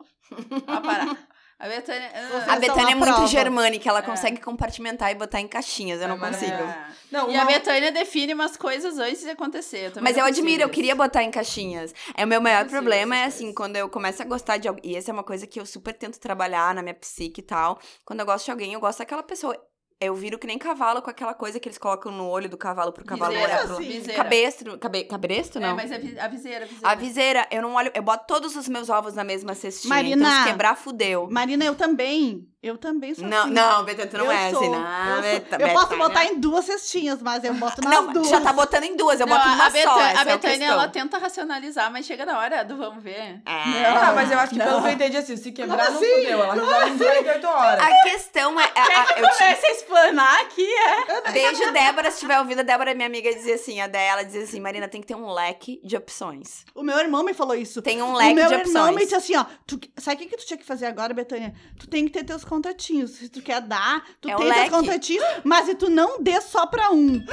Pra 0.66 0.80
parar. 0.82 1.08
A 1.64 1.68
Betânia. 1.68 2.10
Vocês 2.32 2.48
A 2.50 2.56
Betânia 2.60 2.92
é 2.94 2.96
muito 2.96 3.14
prova. 3.14 3.28
germânica, 3.28 3.88
ela 3.88 4.00
É. 4.00 4.02
consegue 4.02 4.42
compartimentar 4.42 5.12
e 5.12 5.16
botar 5.16 5.40
em 5.40 5.48
caixinhas, 5.48 6.02
eu 6.02 6.08
não 6.08 6.16
É 6.16 6.20
consigo. 6.20 6.52
É. 6.52 6.88
Não, 7.12 7.30
E 7.30 7.34
uma- 7.36 7.44
a 7.44 7.46
Betânia 7.46 7.92
define 7.92 8.34
umas 8.34 8.58
coisas 8.58 8.98
antes 8.98 9.22
de 9.22 9.30
acontecer. 9.30 9.92
eu 9.96 10.02
Mas 10.02 10.18
eu 10.18 10.26
admiro, 10.26 10.64
eu 10.64 10.68
isso. 10.68 10.74
queria 10.74 10.96
botar 10.96 11.22
em 11.24 11.30
caixinhas. 11.30 11.94
É 12.18 12.26
o 12.26 12.28
meu 12.28 12.42
maior 12.42 12.66
problema 12.66 13.16
é 13.16 13.26
assim, 13.26 13.40
coisas. 13.46 13.56
quando 13.56 13.76
eu 13.76 13.88
começo 13.90 14.22
a 14.22 14.26
gostar 14.26 14.58
de 14.58 14.68
alguém, 14.68 14.92
e 14.92 14.96
essa 14.96 15.12
é 15.12 15.14
uma 15.14 15.24
coisa 15.24 15.46
que 15.46 15.60
eu 15.60 15.66
super 15.66 15.94
tento 15.94 16.20
trabalhar 16.20 16.74
na 16.74 16.82
minha 16.82 16.96
psique 16.96 17.42
e 17.42 17.44
tal. 17.44 17.80
Quando 18.04 18.22
eu 18.22 18.26
gosto 18.26 18.46
de 18.46 18.52
alguém, 18.52 18.74
eu 18.74 18.80
gosto 18.80 18.98
daquela 19.00 19.22
pessoa 19.22 19.56
eu 20.02 20.16
viro 20.16 20.40
que 20.40 20.48
nem 20.48 20.58
cavalo 20.58 21.00
com 21.00 21.12
aquela 21.12 21.36
coisa 21.36 21.60
que 21.60 21.70
eles 21.70 21.78
colocam 21.78 22.12
no 22.12 22.28
olho 22.28 22.50
do 22.50 22.58
cavalo 22.58 22.92
pro 22.92 23.06
cavalo 23.06 23.32
Viseira, 23.32 23.54
olhar 23.54 23.66
pro 23.68 23.76
assim. 23.76 23.88
viseira. 23.88 24.24
Cabestro, 24.24 24.78
cabe, 24.80 25.04
cabresto, 25.04 25.60
não? 25.60 25.70
É, 25.70 25.74
mas 25.76 25.92
é 25.92 25.96
a 25.96 26.00
viseira, 26.00 26.26
a 26.26 26.28
viseira. 26.28 26.66
A 26.82 26.96
viseira, 26.96 27.48
eu 27.52 27.62
não 27.62 27.76
olho, 27.76 27.92
eu 27.94 28.02
boto 28.02 28.26
todos 28.28 28.56
os 28.56 28.68
meus 28.68 28.90
ovos 28.90 29.14
na 29.14 29.24
mesma 29.24 29.54
cestinha. 29.54 29.94
Marina. 29.94 30.28
Então 30.28 30.44
se 30.44 30.50
quebrar, 30.50 30.76
fudeu. 30.76 31.30
Marina, 31.30 31.64
eu 31.64 31.76
também. 31.76 32.48
Eu 32.64 32.78
também 32.78 33.16
sou 33.16 33.26
Não, 33.28 33.40
assim. 33.46 33.50
não, 33.54 33.84
Betânia, 33.84 34.08
tu 34.12 34.18
não 34.20 34.26
eu 34.26 34.32
é 34.32 34.50
sou, 34.52 34.60
assim, 34.60 34.68
eu, 34.68 34.80
não. 34.80 35.14
sou. 35.14 35.22
Beta- 35.24 35.56
eu 35.60 35.70
posso 35.70 35.88
Betânia. 35.88 36.08
botar 36.08 36.26
em 36.26 36.40
duas 36.40 36.66
cestinhas, 36.66 37.20
mas 37.20 37.44
eu 37.44 37.56
boto 37.56 37.82
nas 37.82 37.92
Não, 37.92 38.14
duas. 38.14 38.30
já 38.30 38.40
tá 38.40 38.54
botando 38.54 38.84
em 38.84 38.96
duas, 38.96 39.20
eu 39.20 39.26
Não, 39.26 39.36
boto 39.36 39.48
a, 39.48 39.52
numa 39.52 39.70
Betânia, 39.72 39.94
só. 39.96 40.00
a 40.00 40.12
é 40.12 40.26
Betânia, 40.26 40.40
questão. 40.40 40.68
ela 40.68 40.88
tenta 40.88 41.18
racionalizar, 41.18 41.92
mas 41.92 42.06
chega 42.06 42.24
na 42.24 42.38
hora 42.38 42.64
do 42.64 42.78
vamos 42.78 43.04
ver. 43.04 43.42
É. 43.48 43.86
Ah, 43.88 44.12
mas 44.14 44.32
eu 44.32 44.38
acho 44.40 44.54
que 44.54 44.60
Não. 44.60 44.66
pelo 44.68 44.82
que 44.84 44.88
eu 44.90 44.92
entendi 44.92 45.18
assim, 45.18 45.38
se 45.38 45.52
quebrar 45.52 45.88
Como 45.88 45.90
não 46.00 46.06
assim? 46.06 46.14
fudeu. 46.22 46.44
Ela 46.44 46.54
resolve 46.54 46.90
em 46.92 46.98
48 46.98 47.48
horas. 47.48 47.84
A 47.84 48.04
questão 48.04 48.60
é. 48.60 48.64
a- 48.64 48.68
a- 48.84 49.20
eu 49.20 49.28
te- 49.32 49.38
Começa 49.42 49.68
a 49.68 49.72
explanar 49.72 50.42
aqui, 50.42 50.68
é. 50.72 51.32
Beijo, 51.32 51.72
Débora, 51.74 52.12
se 52.12 52.20
tiver 52.20 52.38
ouvido, 52.40 52.60
a 52.60 52.64
Débora, 52.64 52.94
minha 52.94 53.08
amiga, 53.08 53.34
dizia 53.34 53.56
assim: 53.56 53.82
a 53.82 53.88
dela 53.88 54.24
dizia 54.24 54.44
assim, 54.44 54.60
Marina, 54.60 54.88
tem 54.88 55.02
que 55.02 55.08
ter 55.08 55.16
um 55.16 55.32
leque 55.32 55.82
de 55.84 55.98
opções. 55.98 56.64
O 56.76 56.84
meu 56.84 56.98
irmão 57.00 57.24
me 57.24 57.34
falou 57.34 57.56
isso. 57.56 57.82
Tem 57.82 58.04
um 58.04 58.12
o 58.14 58.16
leque 58.18 58.36
meu 58.36 58.48
de 58.50 58.54
irmão 58.54 58.84
me 58.86 58.90
opções. 58.92 59.00
disse 59.02 59.16
assim, 59.16 59.36
ó. 59.36 59.46
Tu, 59.66 59.80
sabe 59.98 60.16
o 60.18 60.20
que, 60.20 60.28
que 60.28 60.38
tu 60.38 60.46
tinha 60.46 60.58
que 60.60 60.66
fazer 60.66 60.86
agora, 60.86 61.12
Betânia? 61.12 61.56
Tu 61.80 61.88
tem 61.88 62.06
que 62.06 62.12
ter 62.12 62.24
teus 62.24 62.44
contatinhos. 62.52 63.12
Se 63.12 63.30
tu 63.30 63.42
quer 63.42 63.62
dar, 63.62 64.04
tu 64.20 64.30
É 64.30 64.36
tem 64.36 64.46
teus 64.46 64.58
leque. 64.58 64.70
contatinhos, 64.72 65.26
mas 65.42 65.66
se 65.68 65.76
tu 65.76 65.90
não 65.90 66.22
dê 66.22 66.42
só 66.42 66.66
pra 66.68 66.92
um. 66.92 67.24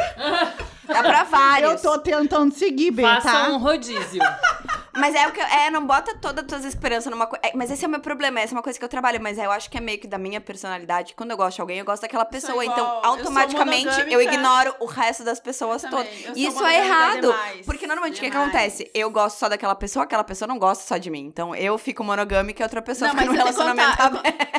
Dá 0.87 1.03
pra 1.03 1.25
vários. 1.25 1.73
Eu 1.85 1.91
tô 1.93 1.99
tentando 1.99 2.55
seguir, 2.55 2.93
Bê, 2.93 3.03
Faça 3.03 3.31
tá? 3.33 3.49
um 3.49 3.59
rodízio. 3.59 4.23
Mas 4.99 5.15
é 5.15 5.27
o 5.27 5.33
que 5.33 5.41
eu- 5.41 5.47
é, 5.47 5.71
não 5.71 5.87
bota 5.87 6.15
todas 6.19 6.45
as 6.45 6.49
tuas 6.49 6.65
esperanças 6.65 7.11
numa 7.11 7.27
coisa. 7.27 7.43
mas 7.55 7.71
esse 7.71 7.85
é 7.85 7.89
o 7.89 7.91
meu 7.91 8.01
problema, 8.01 8.41
essa 8.41 8.55
é 8.55 8.57
uma 8.57 8.63
coisa 8.63 8.79
que 8.79 8.85
eu 8.85 8.89
trabalho, 8.89 9.21
mas 9.23 9.39
eu 9.39 9.51
acho 9.51 9.71
que 9.71 9.77
é 9.79 9.81
meio 9.81 9.99
que 9.99 10.07
da 10.07 10.19
minha 10.19 10.41
personalidade. 10.41 11.15
Quando 11.15 11.31
eu 11.31 11.37
gosto 11.37 11.57
de 11.57 11.61
alguém, 11.61 11.79
eu 11.79 11.85
gosto 11.85 12.03
daquela 12.03 12.25
pessoa. 12.25 12.65
igual, 12.65 12.77
então, 12.79 12.87
eu 12.87 13.05
automaticamente, 13.11 13.87
eu, 13.89 13.97
monogâmica. 14.07 14.35
ignoro 14.35 14.75
o 14.81 14.87
resto 14.87 15.25
das 15.25 15.41
pessoas 15.41 15.83
Também, 15.83 15.99
todas. 16.05 16.25
eu 16.25 16.35
sou 16.35 16.37
Isso 16.37 16.65
é 16.67 16.85
errado. 16.87 17.21
demais, 17.21 17.67
porque 17.67 17.87
normalmente 17.87 18.17
o 18.19 18.21
que, 18.21 18.27
acontece? 18.37 18.91
Eu 18.95 19.11
gosto 19.11 19.39
só 19.39 19.49
daquela 19.49 19.75
pessoa, 19.75 20.05
aquela 20.05 20.25
pessoa 20.25 20.47
não 20.47 20.59
gosta 20.59 20.85
só 20.85 20.97
de 20.97 21.11
mim. 21.11 21.25
Então 21.27 21.55
eu 21.55 21.77
fico 21.79 22.03
monogâmica 22.05 22.63
e 22.63 22.65
outra 22.65 22.83
pessoa 22.83 23.09
Não, 23.09 23.15
fica 23.19 23.25
eu 23.31 23.35
vou 23.35 23.39
relacionamento 23.39 23.97
contar, 23.97 24.13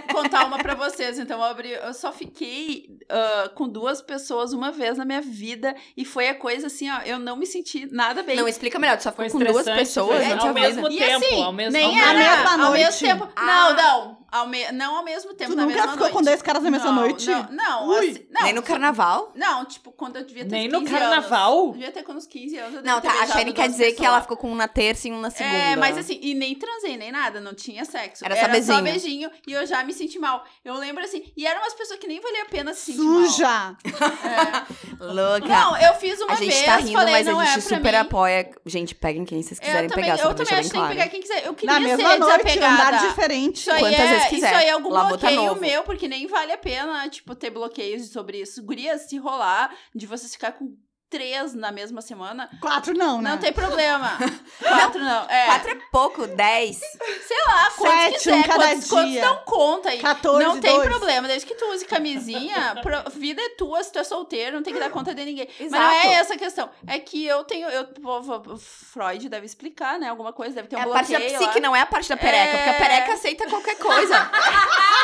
eu 0.07 0.13
contar 0.13 0.45
uma 0.45 0.57
pra 0.57 0.75
vocês. 0.75 1.19
Então, 1.19 1.37
eu, 1.39 1.43
abri, 1.45 1.71
eu 1.71 1.93
só 1.93 2.11
fiquei 2.11 2.97
ah, 3.09 3.51
com 3.55 3.67
duas 3.67 4.01
pessoas 4.01 4.53
uma 4.53 4.71
vez 4.71 4.97
na 4.97 5.05
minha 5.05 5.21
vida 5.21 5.75
e 5.95 6.05
foi 6.05 6.29
a 6.29 6.35
coisa 6.35 6.67
assim, 6.67 6.89
ó, 6.89 6.99
eu 7.05 7.19
não 7.19 7.35
me 7.35 7.45
senti 7.45 7.87
nada 7.91 8.23
bem. 8.23 8.35
Não, 8.35 8.47
explica 8.47 8.77
melhor, 8.79 8.97
tu 8.97 9.03
só 9.03 9.11
Foi 9.11 9.25
ficou 9.25 9.41
com 9.45 9.51
duas 9.51 9.65
pessoas 9.65 10.23
ao 10.37 10.53
mesmo. 10.53 10.91
E 10.91 10.97
tempo, 10.97 11.25
assim, 11.25 11.43
ao 11.43 11.53
mesmo 11.53 11.71
nem 11.71 11.89
tempo. 11.89 12.05
era, 12.05 12.19
mesma 12.19 12.51
ao 12.51 12.57
noite? 12.57 12.83
mesmo 12.83 13.07
tempo. 13.07 13.29
Ah. 13.35 13.45
Não, 13.45 13.75
não. 13.75 14.18
Ao 14.31 14.47
me- 14.47 14.71
não 14.71 14.95
ao 14.97 15.03
mesmo 15.03 15.33
tempo, 15.33 15.51
Tu 15.51 15.55
na 15.57 15.63
nunca 15.63 15.75
mesma 15.75 15.91
ficou 15.93 16.07
noite. 16.07 16.13
com 16.17 16.21
dois 16.23 16.41
caras 16.41 16.63
na 16.63 16.69
mesma 16.71 16.91
Não, 16.91 16.95
noite? 17.01 17.29
Não, 17.29 17.51
não, 17.51 17.91
assim, 17.97 18.27
não. 18.29 18.43
Nem 18.43 18.53
no 18.53 18.61
carnaval? 18.63 19.31
Não, 19.35 19.65
tipo, 19.65 19.91
quando 19.91 20.17
eu 20.17 20.25
devia 20.25 20.43
ter 20.45 20.51
Nem 20.51 20.67
no 20.67 20.79
15 20.81 20.91
carnaval? 20.93 21.59
Anos, 21.61 21.73
devia 21.73 21.91
ter 21.91 22.03
com 22.03 22.13
uns 22.13 22.27
15 22.27 22.57
anos. 22.57 22.75
eu 22.75 22.83
Não, 22.83 22.99
devia 22.99 23.11
ter 23.11 23.17
tá. 23.17 23.23
A 23.23 23.37
Shane 23.37 23.53
quer 23.53 23.67
dizer 23.69 23.85
que 23.85 23.91
pessoas. 23.93 24.07
ela 24.09 24.21
ficou 24.21 24.37
com 24.37 24.51
um 24.51 24.55
na 24.55 24.67
terça 24.67 25.07
e 25.07 25.11
um 25.11 25.19
na 25.19 25.29
segunda. 25.29 25.55
É, 25.55 25.75
mas 25.75 25.97
assim, 25.97 26.19
e 26.21 26.33
nem 26.33 26.53
transei, 26.55 26.95
nem 26.97 27.11
nada, 27.11 27.39
não 27.41 27.53
tinha 27.53 27.83
sexo. 27.85 28.23
Era 28.23 28.35
só 28.35 28.47
beijinho. 28.49 28.83
beijinho 28.83 29.31
e 29.47 29.53
eu 29.53 29.65
já 29.65 29.83
me 29.83 29.93
senti 29.93 30.19
mal. 30.19 30.43
Eu 30.63 30.75
lembro 30.75 31.03
assim, 31.03 31.31
e 31.35 31.45
eram 31.47 31.61
umas 31.61 31.73
pessoas 31.73 31.99
que 31.99 32.07
nem 32.07 32.19
valia 32.21 32.43
a 32.43 32.45
pena 32.45 32.73
se 32.73 32.91
sentir 32.93 32.97
Suja! 32.99 33.47
mal. 33.47 33.75
É. 34.23 34.59
Louca. 34.99 35.47
Não, 35.47 35.77
eu 35.77 35.93
fiz 35.95 36.19
uma 36.21 36.33
a 36.33 36.35
gente 36.35 36.49
vez, 36.53 36.65
tá 36.65 36.75
rindo, 36.77 36.91
falei, 36.93 37.13
mas 37.13 37.25
não 37.25 37.39
a 37.39 37.45
gente 37.45 37.57
é 37.57 37.61
super 37.61 37.91
mim. 37.93 37.97
apoia. 37.99 38.49
Gente, 38.65 38.93
peguem 38.95 39.25
quem 39.25 39.41
vocês 39.41 39.59
quiserem 39.59 39.83
eu 39.83 39.89
também, 39.89 40.05
pegar, 40.05 40.17
só 40.17 40.29
eu 40.29 40.35
pra 40.35 40.45
também 40.45 40.45
deixar 40.45 40.59
acho 40.59 40.69
bem 40.69 40.69
que 40.69 40.71
tem 40.71 40.81
que 40.81 40.95
claro. 40.95 40.95
pegar 40.95 41.09
quem 41.09 41.21
quiser. 41.21 41.45
Eu 41.47 41.53
queria 41.53 41.73
Na 41.73 41.79
ser 41.79 41.95
mesma 41.97 42.17
noite, 42.17 42.43
desapegada. 42.43 42.87
andar 42.97 43.07
diferente. 43.07 43.65
Quantas 43.65 43.99
é, 43.99 44.18
vezes 44.23 44.29
quiser. 44.29 44.47
isso 44.47 44.55
aí 44.55 44.67
é 44.67 44.71
algum 44.71 44.89
Labuta 44.89 45.17
bloqueio 45.17 45.41
novo. 45.43 45.61
meu, 45.61 45.83
porque 45.83 46.07
nem 46.07 46.27
vale 46.27 46.51
a 46.51 46.57
pena, 46.57 47.07
tipo, 47.09 47.35
ter 47.35 47.49
bloqueios 47.49 48.09
sobre 48.09 48.41
isso. 48.41 48.63
Gurias, 48.63 49.01
se 49.09 49.17
rolar 49.17 49.75
de 49.93 50.05
vocês 50.05 50.31
ficar 50.33 50.53
com 50.53 50.75
três 51.09 51.53
na 51.55 51.71
mesma 51.71 52.01
semana, 52.01 52.49
Quatro 52.61 52.93
não, 52.93 53.21
né? 53.21 53.31
não 53.31 53.37
tem 53.37 53.51
problema. 53.51 54.11
Quatro 54.61 54.99
não. 55.01 55.25
É. 55.29 55.45
Quatro 55.45 55.71
é 55.71 55.75
pouco, 55.91 56.27
dez. 56.27 56.77
Sei 56.79 57.37
lá, 57.47 57.71
quantos 57.75 57.99
Sete, 57.99 58.17
quiser, 58.19 58.35
um 58.35 58.43
cada 58.43 58.67
quantos, 58.67 58.89
quantos 58.89 59.11
dia. 59.11 59.21
dão 59.21 59.37
conta 59.45 59.89
aí. 59.89 59.99
14, 59.99 60.43
não 60.45 60.59
tem 60.59 60.75
dois. 60.75 60.87
problema, 60.87 61.27
desde 61.27 61.47
que 61.47 61.55
tu 61.55 61.65
use 61.71 61.85
camisinha, 61.85 62.75
pro- 62.83 63.09
vida 63.19 63.41
é 63.41 63.49
tua, 63.49 63.83
se 63.83 63.91
tu 63.91 63.99
é 63.99 64.03
solteiro, 64.03 64.55
não 64.57 64.63
tem 64.63 64.73
que 64.73 64.79
dar 64.79 64.89
conta 64.91 65.13
de 65.15 65.25
ninguém. 65.25 65.47
Mas 65.59 65.71
não 65.71 65.79
Exato. 65.91 66.07
é 66.07 66.13
essa 66.13 66.33
a 66.33 66.37
questão. 66.37 66.69
É 66.87 66.99
que 66.99 67.25
eu 67.25 67.43
tenho. 67.43 67.67
Eu, 67.69 67.87
vou- 67.99 68.21
vou- 68.21 68.57
Freud 68.57 69.27
deve 69.29 69.45
explicar, 69.45 69.97
né? 69.99 70.09
Alguma 70.09 70.31
coisa, 70.33 70.55
deve 70.55 70.67
ter 70.67 70.75
um 70.75 70.79
É 70.79 70.83
a 70.83 70.87
parte 70.87 71.09
bloqueio. 71.09 71.31
da 71.31 71.37
psique, 71.39 71.55
lá. 71.59 71.67
não 71.67 71.75
é 71.75 71.81
a 71.81 71.85
parte 71.85 72.09
da 72.09 72.17
pereca. 72.17 72.57
Porque 72.57 72.69
a 72.69 72.73
É. 72.73 72.77
pereca 72.77 73.13
aceita 73.13 73.47
qualquer 73.47 73.77
coisa. 73.77 74.15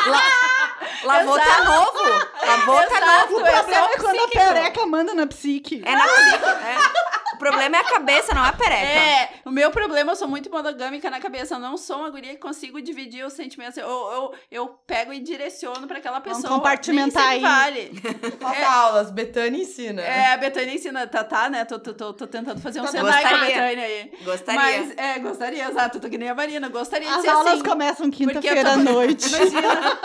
La- 0.06 0.22
Lavou 1.04 1.38
tá 1.38 1.64
novo. 1.64 1.98
Lavou 2.46 2.76
tá 2.76 2.82
Exato, 2.96 3.06
novo. 3.32 3.36
O 3.36 3.44
problema 3.44 3.88
é 3.88 3.92
é 3.92 3.96
quando 3.98 4.20
a 4.20 4.28
pereca 4.28 4.86
manda 4.86 5.14
na 5.14 5.26
psique. 5.26 5.82
É 5.84 5.95
é. 5.98 7.06
O 7.34 7.38
problema 7.38 7.76
é 7.76 7.80
a 7.80 7.84
cabeça, 7.84 8.34
não 8.34 8.42
é 8.42 8.48
a 8.48 8.52
pereca. 8.52 8.82
É, 8.82 9.28
o 9.44 9.50
meu 9.50 9.70
problema, 9.70 10.12
eu 10.12 10.16
sou 10.16 10.26
muito 10.26 10.50
monogâmica 10.50 11.10
na 11.10 11.20
cabeça. 11.20 11.56
Eu 11.56 11.58
não 11.58 11.76
sou 11.76 11.98
uma 11.98 12.08
guria 12.08 12.30
que 12.30 12.38
consigo 12.40 12.80
dividir 12.80 13.26
os 13.26 13.34
sentimentos. 13.34 13.76
Eu, 13.76 13.86
eu, 13.86 14.34
eu 14.50 14.68
pego 14.86 15.12
e 15.12 15.20
direciono 15.20 15.86
pra 15.86 15.98
aquela 15.98 16.18
Vamos 16.20 16.38
pessoa. 16.38 16.54
compartimentar 16.54 17.32
Nem 17.32 17.40
sempre 17.40 17.48
vale. 17.48 18.02
Falta 18.40 18.66
aulas, 18.66 19.10
Betânia 19.10 19.60
ensina. 19.60 20.00
É, 20.00 20.32
a 20.32 20.36
Betânia 20.38 20.74
ensina, 20.74 21.06
tá, 21.06 21.22
tá, 21.24 21.50
né? 21.50 21.66
Tô, 21.66 21.78
tô, 21.78 21.92
tô, 21.92 22.14
tô 22.14 22.26
tentando 22.26 22.58
fazer 22.60 22.80
um 22.80 22.84
Tá, 22.84 22.90
Senai 22.92 23.02
com 23.22 23.28
a 23.28 23.30
gostaria. 23.30 23.46
Betânia 23.54 23.84
aí. 23.84 24.12
Gostaria. 24.24 24.60
Mas, 24.60 24.94
é, 24.96 25.18
gostaria, 25.18 25.68
exato. 25.68 26.00
Tô 26.00 26.08
que 26.08 26.16
nem 26.16 26.30
a 26.30 26.34
Marina, 26.34 26.68
gostaria 26.70 27.06
de 27.08 27.14
As 27.16 27.20
ser 27.20 27.28
aulas 27.28 27.52
assim. 27.54 27.62
começam 27.64 28.10
quinta-feira 28.10 28.72
à 28.72 28.76
noite. 28.78 29.28
Imagina. 29.28 29.98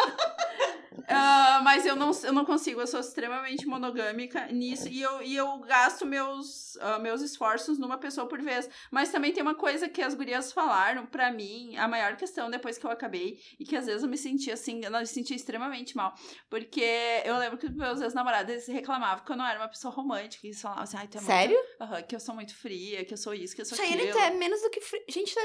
Ah, 1.08 1.62
mas 1.64 1.86
eu 1.86 1.96
não, 1.96 2.12
eu 2.24 2.34
não 2.34 2.46
consigo, 2.46 2.80
eu 2.82 2.88
sou 2.88 3.00
extremamente 3.00 3.66
monogâmica 3.66 4.46
nisso 4.48 4.88
e 4.88 5.02
eu, 5.02 5.22
e 5.22 5.36
eu 5.36 5.60
gasto 5.60 6.06
meus, 6.06 6.78
ah, 6.82 7.00
meus 7.00 7.22
esforços 7.22 7.78
numa 7.80 7.98
pessoa 7.98 8.28
por 8.28 8.42
vez. 8.42 8.70
Mas 8.92 9.10
também 9.12 9.32
tem 9.34 9.42
uma 9.42 9.56
coisa 9.56 9.88
que 9.90 10.02
as 10.02 10.14
gurias 10.14 10.52
falaram 10.52 11.06
pra 11.06 11.32
mim, 11.32 11.76
a 11.78 11.88
maior 11.88 12.16
questão 12.16 12.50
depois 12.50 12.78
que 12.78 12.86
eu 12.86 12.92
acabei, 12.92 13.40
e 13.60 13.66
que 13.66 13.76
às 13.76 13.86
vezes 13.86 14.04
eu 14.04 14.10
me 14.10 14.18
sentia 14.18 14.54
assim, 14.54 14.82
eu 14.84 14.92
me 14.92 15.06
sentia 15.06 15.36
extremamente 15.36 15.96
mal. 15.96 16.14
Porque 16.50 16.84
eu 17.26 17.38
lembro 17.38 17.58
que 17.58 17.70
meus 17.70 18.02
ex-namorados 18.02 18.68
reclamavam 18.68 19.24
que 19.26 19.32
eu 19.32 19.38
não 19.38 19.46
era 19.46 19.60
uma 19.60 19.70
pessoa 19.70 19.94
romântica, 19.94 20.46
e 20.46 20.50
eles 20.50 20.62
falavam 20.62 20.84
assim, 20.84 20.98
ai, 20.98 21.08
tu 21.08 21.18
é 21.18 21.22
muito- 21.22 21.32
Sério? 21.32 21.58
Aham, 21.80 22.02
que 22.04 22.16
eu 22.16 22.20
sou 22.20 22.36
muito 22.36 22.56
fria, 22.56 23.06
que 23.06 23.14
eu 23.14 23.18
sou 23.18 23.34
isso, 23.34 23.56
que 23.56 23.62
eu 23.62 23.66
sou 23.66 23.78
Chayane, 23.78 24.02
aquilo. 24.04 24.12
tu 24.14 24.20
é 24.20 24.30
menos 24.32 24.62
do 24.62 24.70
que. 24.70 24.82
fri- 24.82 25.04
Gente, 25.10 25.34
tu 25.34 25.40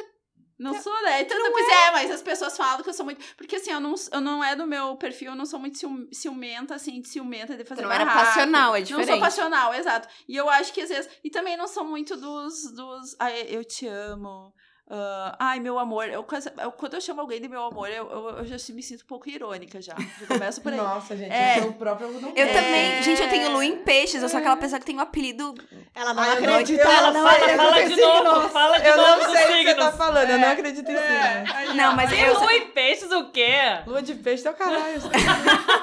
é- 0.58 0.62
Não 0.62 0.80
sou, 0.82 1.02
né? 1.02 1.22
Então, 1.22 1.38
não 1.38 1.52
pois 1.52 1.68
é, 1.68 1.90
mas 1.92 2.10
as 2.10 2.22
pessoas 2.22 2.56
falam 2.56 2.82
que 2.82 2.88
eu 2.88 2.94
sou 2.94 3.04
muito. 3.04 3.24
Porque 3.36 3.56
assim, 3.56 3.70
eu 3.70 3.80
não, 3.80 3.94
eu 4.12 4.20
não 4.20 4.42
é 4.42 4.56
do 4.56 4.66
meu 4.66 4.96
perfil, 4.96 5.32
eu 5.32 5.36
não 5.36 5.44
sou 5.46 5.58
muito 5.58 5.78
cium- 5.78 6.08
ciumenta, 6.12 6.74
assim, 6.74 7.00
de 7.00 7.08
ciumenta 7.08 7.56
de 7.56 7.64
fazer 7.64 7.82
não 7.82 7.92
era 7.92 8.06
passional, 8.06 8.74
é 8.74 8.78
Não 8.78 8.84
diferente. 8.84 9.08
sou 9.10 9.20
passional, 9.20 9.74
exato. 9.74 10.08
E 10.28 10.34
eu 10.36 10.48
acho 10.48 10.72
que 10.72 10.80
às 10.80 10.88
vezes. 10.88 11.10
E 11.22 11.30
também 11.30 11.56
não 11.56 11.66
sou 11.68 11.84
muito 11.84 12.16
dos. 12.16 12.72
dos 12.72 13.16
ai, 13.20 13.46
eu 13.48 13.64
te 13.64 13.86
amo. 13.86 14.52
Ah, 14.88 15.36
ai, 15.38 15.58
meu 15.60 15.78
amor. 15.78 16.06
Eu, 16.08 16.24
eu- 16.62 16.72
quando 16.72 16.94
eu 16.94 17.00
chamo 17.00 17.20
alguém 17.20 17.40
de 17.40 17.48
meu 17.48 17.62
amor, 17.64 17.88
eu, 17.88 18.08
eu, 18.10 18.28
eu 18.38 18.44
já 18.46 18.56
me 18.72 18.82
sinto 18.82 19.02
um 19.02 19.06
pouco 19.06 19.28
irônica 19.28 19.80
já. 19.82 19.94
Já 20.20 20.26
começo 20.28 20.60
por 20.60 20.72
aí. 20.72 20.78
Nossa, 20.78 21.16
gente, 21.16 21.32
É. 21.32 21.58
eu 21.58 21.62
sou 21.62 21.70
o 21.70 21.74
próprio 21.74 22.08
não 22.20 22.28
Eu 22.36 22.46
É. 22.46 22.52
também. 22.52 23.02
Gente, 23.02 23.22
eu 23.22 23.28
tenho 23.28 23.50
lua 23.52 23.64
em 23.64 23.78
peixes. 23.78 24.22
Eu 24.22 24.28
sou 24.28 24.38
aquela 24.38 24.56
pessoa 24.56 24.78
que 24.78 24.86
tem 24.86 24.96
um 24.96 25.00
apelido. 25.00 25.54
Ela 25.94 26.14
não 26.14 26.22
Ai, 26.22 26.36
eu 26.36 26.40
não- 26.42 26.50
acredita. 26.54 26.82
eu- 26.84 26.90
ela 26.90 27.10
não 27.12 27.26
fala- 27.28 27.56
Fala 27.56 27.82
de 27.82 27.94
signos. 27.94 28.24
novo, 28.24 28.48
fala 28.48 28.78
de 28.78 28.86
Eu 28.88 28.96
novo 28.96 29.08
não 29.10 29.18
dos 29.18 29.26
sei 29.32 29.44
o 29.44 29.46
que 29.58 29.64
você 29.64 29.74
tá 29.74 29.92
falando, 29.92 30.30
eu 30.30 30.38
não 30.38 30.48
acredito 30.50 30.90
em 30.90 30.94
É, 30.94 31.32
signos. 31.34 31.54
aí, 31.56 31.76
Não, 31.76 31.94
mas 31.96 32.12
E 32.12 32.20
eu. 32.20 32.38
lua 32.40 32.52
em 32.54 32.66
peixes 32.68 33.10
o 33.10 33.30
quê? 33.30 33.80
Lua 33.86 34.02
de 34.02 34.14
peixe 34.14 34.46
é 34.46 34.50
o 34.50 34.54
caralho. 34.54 35.00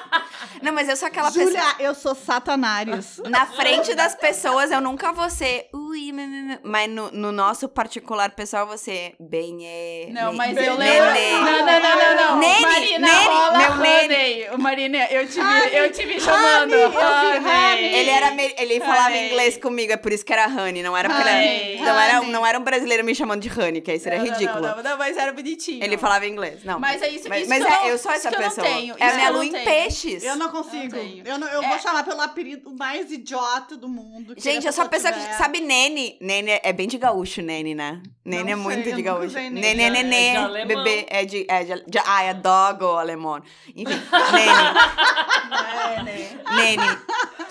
Não, 0.62 0.72
mas 0.72 0.88
eu 0.88 0.96
sou 0.96 1.08
aquela 1.08 1.28
pessoa. 1.32 1.46
Júlia, 1.46 1.76
eu 1.80 1.94
sou 1.94 2.16
satanários. 2.16 3.18
Na 3.30 3.46
frente 3.46 3.94
das 3.96 4.16
pessoas, 4.16 4.72
eu 4.72 4.80
nunca 4.80 5.12
vou 5.12 5.30
ser. 5.30 5.68
Ui, 5.94 6.12
me, 6.12 6.26
me, 6.26 6.42
me", 6.42 6.60
mas 6.64 6.90
no, 6.90 7.12
no 7.12 7.32
nosso 7.32 7.70
particular 7.70 8.32
pessoal, 8.32 8.66
você. 8.66 9.14
Bem, 9.20 9.60
é. 9.64 10.08
Não, 10.12 10.32
ne- 10.32 10.38
mas 10.38 10.56
Bem, 10.56 10.66
eu 10.66 10.76
lembro. 10.76 11.06
Não, 11.06 11.66
não, 11.66 11.80
não, 11.80 12.16
não, 12.16 12.16
não. 12.32 12.40
Nene, 12.40 12.62
Marina, 12.62 13.08
Nene, 13.08 13.26
rola 13.26 13.58
meu 13.60 13.76
Nene. 13.78 14.58
Marina, 14.58 14.98
eu 15.12 15.28
te 15.28 15.34
vi, 15.36 15.40
Honey, 15.40 15.76
eu 15.78 15.92
te 15.92 16.06
vi 16.06 16.20
chamando. 16.20 16.74
Honey. 16.74 17.94
Ele 17.94 18.10
era 18.10 18.34
ele 18.62 18.80
falava 18.80 19.10
Honey. 19.10 19.28
inglês 19.30 19.58
comigo, 19.58 19.94
é 19.94 19.98
por 19.98 20.12
isso 20.12 20.26
que 20.26 20.34
era 20.34 20.48
Honey, 20.48 20.82
não 20.82 20.98
era 20.98 21.10
porque 21.10 21.30
era, 21.30 21.84
não 21.86 22.00
era, 22.00 22.22
não 22.24 22.46
era 22.46 22.60
um 22.60 22.64
brasileiro 22.64 23.04
me 23.04 23.14
chamando 23.14 23.42
de 23.42 23.50
Honey, 23.50 23.82
que 23.82 23.92
aí 23.92 24.00
seria 24.00 24.18
Não, 24.18 24.26
ridículo. 24.26 24.62
Não, 24.62 24.76
não, 24.78 24.84
não, 24.84 24.98
mas 24.98 25.16
era 25.16 25.32
bonitinho. 25.32 25.84
Ele 25.84 25.98
falava 25.98 26.26
inglês, 26.26 26.64
não. 26.64 26.80
Mas 26.80 27.02
é 27.04 27.10
isso, 27.10 27.30
mas, 27.30 27.42
isso 27.42 27.50
mas 27.50 27.64
é, 27.64 27.92
eu 27.92 27.98
sou 28.00 28.12
essa 28.12 28.32
pessoa. 28.32 28.66
tenho, 28.66 28.96
é 29.00 29.10
a 29.10 29.14
minha 29.14 29.30
lua 29.30 29.46
em 29.46 29.52
peixes. 29.52 30.24
Eu 30.24 30.38
não 30.38 30.50
consigo. 30.50 30.96
Eu, 31.24 31.38
não- 31.38 31.48
eu 31.50 31.62
É. 31.62 31.68
vou 31.70 31.78
chamar 31.80 32.04
pelo 32.04 32.22
apelido 32.22 32.72
mais 32.76 33.12
idiota 33.12 33.78
do 33.78 33.88
mundo. 33.88 34.34
Gente, 34.38 34.66
eu 34.66 34.74
sou 34.74 34.86
a 34.86 34.90
pessoa 34.90 35.14
que 35.14 35.20
sabe 35.36 35.60
Nene. 35.60 35.83
Nene 35.89 36.60
é 36.63 36.74
bem 36.74 36.88
de 36.88 36.98
gaúcho, 36.98 37.41
Nene, 37.41 37.74
né? 37.76 38.02
Nene 38.26 38.43
Não 38.43 38.50
é 38.52 38.56
sei, 38.56 38.63
muito 38.63 38.96
de 38.96 39.02
gaúcho. 39.02 39.34
Nene. 39.36 39.62
Nene 39.62 39.84
é 39.84 39.86
É 39.88 39.89
nenê, 39.89 40.36
alemão. 40.36 40.67
bebê 40.67 41.06
é 41.10 41.26
de, 41.26 41.46
é 41.50 41.63
de, 41.63 41.84
de- 41.88 42.00
Ah, 42.06 42.24
é 42.24 42.34
dog 42.34 42.84
ou 42.84 42.98
alemão. 42.98 43.41
Enfim, 43.76 43.86
Nene. 43.86 43.93
Nene. 45.50 45.63
É, 45.98 46.04
né? 46.04 46.78
Nene. 46.78 46.98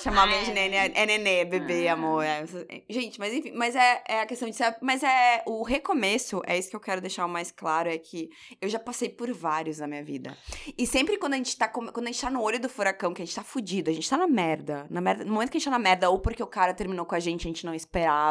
Chamar 0.00 0.22
alguém 0.22 0.42
de 0.42 0.52
nene 0.52 0.74
é, 0.74 0.92
é 0.94 1.06
nenê, 1.06 1.36
é 1.40 1.44
bebê, 1.44 1.86
amor. 1.86 2.24
é- 2.24 2.44
gente, 2.90 3.20
mas 3.20 3.32
enfim, 3.32 3.52
mas 3.54 3.76
é, 3.76 4.02
é 4.08 4.20
a 4.22 4.26
questão 4.26 4.48
de 4.50 4.56
ser. 4.56 4.74
Mas 4.80 5.02
é 5.04 5.42
o 5.46 5.62
recomeço, 5.62 6.42
é 6.44 6.58
isso 6.58 6.68
que 6.70 6.74
eu 6.74 6.80
quero 6.80 7.00
deixar 7.00 7.24
o 7.24 7.28
mais 7.28 7.52
claro: 7.52 7.88
é 7.88 7.96
que 7.98 8.28
eu 8.60 8.68
já 8.68 8.78
passei 8.80 9.08
por 9.08 9.32
vários 9.32 9.78
na 9.78 9.86
minha 9.86 10.02
vida. 10.02 10.36
E 10.76 10.86
sempre 10.88 11.18
quando 11.18 11.34
a 11.34 11.36
gente 11.36 11.56
tá, 11.56 11.68
quando 11.68 12.02
a 12.06 12.10
gente 12.10 12.20
tá 12.20 12.30
no 12.30 12.42
olho 12.42 12.58
do 12.58 12.68
furacão, 12.68 13.14
que 13.14 13.22
a 13.22 13.24
gente 13.24 13.34
tá 13.34 13.44
fudido, 13.44 13.90
a 13.90 13.92
gente 13.92 14.08
tá 14.08 14.16
na 14.16 14.26
merda. 14.26 14.86
Na 14.90 15.00
merda 15.00 15.24
no 15.24 15.32
momento 15.32 15.50
que 15.50 15.56
a 15.58 15.60
gente 15.60 15.66
tá 15.66 15.70
na 15.70 15.78
merda, 15.78 16.10
ou 16.10 16.18
porque 16.18 16.42
o 16.42 16.46
cara 16.48 16.74
terminou 16.74 17.06
com 17.06 17.14
a 17.14 17.20
gente, 17.20 17.42
a 17.46 17.50
gente 17.50 17.64
não 17.64 17.74
esperava, 17.74 18.21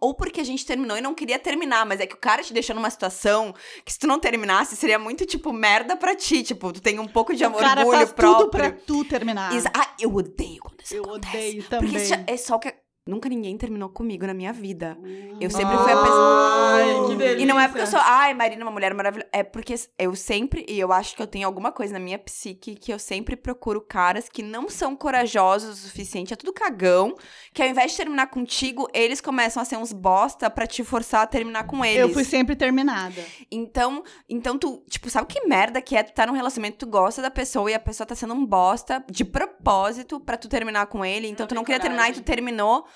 ou 0.00 0.14
porque 0.14 0.40
a 0.40 0.44
gente 0.44 0.64
terminou 0.66 0.96
e 0.96 1.00
não 1.00 1.14
queria 1.14 1.38
terminar, 1.38 1.86
mas 1.86 2.00
é 2.00 2.06
que 2.06 2.14
o 2.14 2.18
cara 2.18 2.42
te 2.42 2.52
deixou 2.52 2.74
numa 2.76 2.90
situação 2.90 3.54
que 3.84 3.92
se 3.92 3.98
tu 3.98 4.06
não 4.06 4.18
terminasse, 4.18 4.76
seria 4.76 4.98
muito, 4.98 5.24
tipo, 5.24 5.52
merda 5.52 5.96
pra 5.96 6.14
ti. 6.14 6.42
Tipo, 6.42 6.72
tu 6.72 6.80
tem 6.82 6.98
um 6.98 7.08
pouco 7.08 7.34
de 7.34 7.42
o 7.44 7.46
amor, 7.46 7.60
cara 7.60 7.80
orgulho 7.80 7.98
faz 7.98 8.12
próprio. 8.12 8.38
tudo 8.46 8.50
pra 8.50 8.70
tu 8.70 9.04
terminar. 9.04 9.54
Exa- 9.54 9.72
ah, 9.74 9.88
eu 10.00 10.14
odeio 10.14 10.60
quando 10.62 10.80
isso 10.82 10.94
Eu 10.94 11.04
acontece. 11.04 11.36
odeio 11.36 11.62
Porque 11.64 11.76
também. 11.76 11.96
isso 11.96 12.08
já- 12.08 12.24
é 12.26 12.36
só 12.36 12.56
o 12.56 12.58
que. 12.60 12.74
Nunca 13.04 13.28
ninguém 13.28 13.56
terminou 13.58 13.88
comigo 13.88 14.24
na 14.24 14.32
minha 14.32 14.52
vida. 14.52 14.96
Eu 15.40 15.50
sempre 15.50 15.76
fui 15.76 15.92
a 15.92 15.96
pessoa. 16.00 16.72
Ai, 16.72 17.06
que 17.08 17.16
delícia. 17.16 17.42
E 17.42 17.46
não 17.46 17.58
é 17.58 17.66
porque 17.66 17.82
eu 17.82 17.86
sou, 17.88 17.98
ai, 18.00 18.32
Marina, 18.32 18.64
uma 18.64 18.70
mulher 18.70 18.94
maravilhosa. 18.94 19.28
É 19.32 19.42
porque 19.42 19.74
eu 19.98 20.14
sempre, 20.14 20.64
e 20.68 20.78
eu 20.78 20.92
acho 20.92 21.16
que 21.16 21.22
eu 21.22 21.26
tenho 21.26 21.44
alguma 21.44 21.72
coisa 21.72 21.94
na 21.94 21.98
minha 21.98 22.16
psique 22.16 22.76
que 22.76 22.92
eu 22.92 23.00
sempre 23.00 23.34
procuro 23.34 23.80
caras 23.80 24.28
que 24.28 24.40
não 24.40 24.68
são 24.68 24.94
corajosos 24.94 25.70
o 25.70 25.88
suficiente, 25.88 26.32
é 26.32 26.36
tudo 26.36 26.52
cagão, 26.52 27.16
que 27.52 27.60
ao 27.60 27.68
invés 27.68 27.90
de 27.90 27.96
terminar 27.96 28.28
contigo, 28.28 28.88
eles 28.94 29.20
começam 29.20 29.60
a 29.60 29.64
ser 29.66 29.76
uns 29.78 29.92
bosta 29.92 30.48
pra 30.48 30.64
te 30.64 30.84
forçar 30.84 31.22
a 31.22 31.26
terminar 31.26 31.64
com 31.66 31.84
eles. 31.84 31.98
Eu 31.98 32.08
fui 32.10 32.22
sempre 32.24 32.54
terminada. 32.54 33.20
Então, 33.50 34.04
então 34.28 34.56
tu, 34.56 34.80
tipo, 34.88 35.10
sabe 35.10 35.26
que 35.26 35.44
merda 35.48 35.82
que 35.82 35.96
é 35.96 36.04
tu 36.04 36.12
tá 36.12 36.24
num 36.24 36.34
relacionamento, 36.34 36.78
tu 36.78 36.86
gosta 36.86 37.20
da 37.20 37.32
pessoa 37.32 37.68
e 37.68 37.74
a 37.74 37.80
pessoa 37.80 38.06
tá 38.06 38.14
sendo 38.14 38.32
um 38.32 38.46
bosta 38.46 39.04
de 39.10 39.24
propósito 39.24 40.20
pra 40.20 40.36
tu 40.36 40.48
terminar 40.48 40.86
com 40.86 41.04
ele. 41.04 41.26
Então 41.26 41.42
Não 41.44 41.48
tu 41.48 41.54
não 41.56 41.64
queria 41.64 41.80
terminar 41.80 42.04
e 42.08 42.12
tu 42.12 42.22
coragem. 42.22 42.24
terminou. 42.24 42.86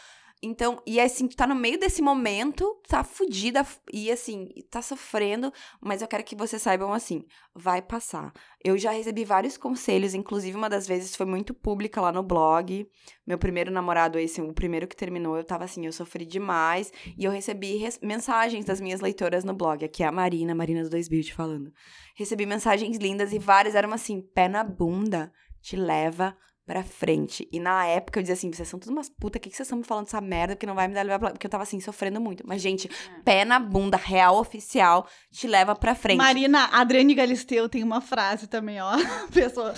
Então, 0.42 0.82
e 0.86 1.00
assim, 1.00 1.26
tu 1.26 1.34
tá 1.34 1.46
no 1.46 1.54
meio 1.54 1.80
desse 1.80 2.02
momento, 2.02 2.78
tá 2.86 3.02
fudida 3.02 3.66
e 3.92 4.10
assim, 4.10 4.48
tá 4.70 4.82
sofrendo, 4.82 5.50
mas 5.80 6.02
eu 6.02 6.08
quero 6.08 6.22
que 6.22 6.36
vocês 6.36 6.60
saibam 6.60 6.92
assim, 6.92 7.24
vai 7.54 7.80
passar. 7.80 8.32
Eu 8.62 8.76
já 8.76 8.90
recebi 8.90 9.24
vários 9.24 9.56
conselhos, 9.56 10.12
inclusive 10.14 10.54
uma 10.56 10.68
das 10.68 10.86
vezes 10.86 11.16
foi 11.16 11.24
muito 11.24 11.54
pública 11.54 12.02
lá 12.02 12.12
no 12.12 12.22
blog. 12.22 12.86
Meu 13.26 13.38
primeiro 13.38 13.70
namorado, 13.70 14.18
esse, 14.18 14.40
o 14.42 14.52
primeiro 14.52 14.86
que 14.86 14.94
terminou, 14.94 15.36
eu 15.38 15.44
tava 15.44 15.64
assim, 15.64 15.86
eu 15.86 15.92
sofri 15.92 16.26
demais. 16.26 16.92
E 17.16 17.24
eu 17.24 17.30
recebi 17.30 17.76
res- 17.76 17.98
mensagens 18.02 18.64
das 18.66 18.80
minhas 18.80 19.00
leitoras 19.00 19.42
no 19.42 19.54
blog. 19.54 19.84
Aqui 19.84 20.02
é 20.02 20.06
a 20.06 20.12
Marina, 20.12 20.54
Marina 20.54 20.82
do 20.82 20.90
2 20.90 21.08
Beauty 21.08 21.32
falando. 21.32 21.72
Recebi 22.14 22.44
mensagens 22.44 22.98
lindas 22.98 23.32
e 23.32 23.38
várias 23.38 23.74
eram 23.74 23.92
assim: 23.92 24.20
pé 24.20 24.48
na 24.48 24.62
bunda, 24.62 25.32
te 25.62 25.76
leva 25.76 26.36
pra 26.66 26.82
frente. 26.82 27.48
E 27.52 27.60
na 27.60 27.86
época 27.86 28.18
eu 28.18 28.22
dizia 28.22 28.34
assim: 28.34 28.52
vocês 28.52 28.68
são 28.68 28.78
tudo 28.78 28.92
umas 28.92 29.08
putas, 29.08 29.38
o 29.38 29.42
que, 29.42 29.50
que 29.50 29.56
vocês 29.56 29.66
estão 29.66 29.78
me 29.78 29.84
falando 29.84 30.06
dessa 30.06 30.20
merda? 30.20 30.56
Porque 30.56 30.66
não 30.66 30.74
vai 30.74 30.88
me 30.88 30.94
dar 30.94 31.02
levar 31.02 31.18
pra... 31.18 31.30
Porque 31.30 31.46
eu 31.46 31.50
tava 31.50 31.62
assim, 31.62 31.80
sofrendo 31.80 32.20
muito. 32.20 32.44
Mas, 32.46 32.60
gente, 32.60 32.90
pé 33.24 33.44
na 33.44 33.58
bunda, 33.58 33.96
real 33.96 34.36
oficial, 34.38 35.06
te 35.30 35.46
leva 35.46 35.74
pra 35.76 35.94
frente. 35.94 36.18
Marina, 36.18 36.64
a 36.64 36.80
Adriane 36.80 37.14
Galisteu 37.14 37.68
tem 37.68 37.82
uma 37.82 38.00
frase 38.00 38.48
também, 38.48 38.80
ó. 38.80 38.92
Pessoa. 39.32 39.72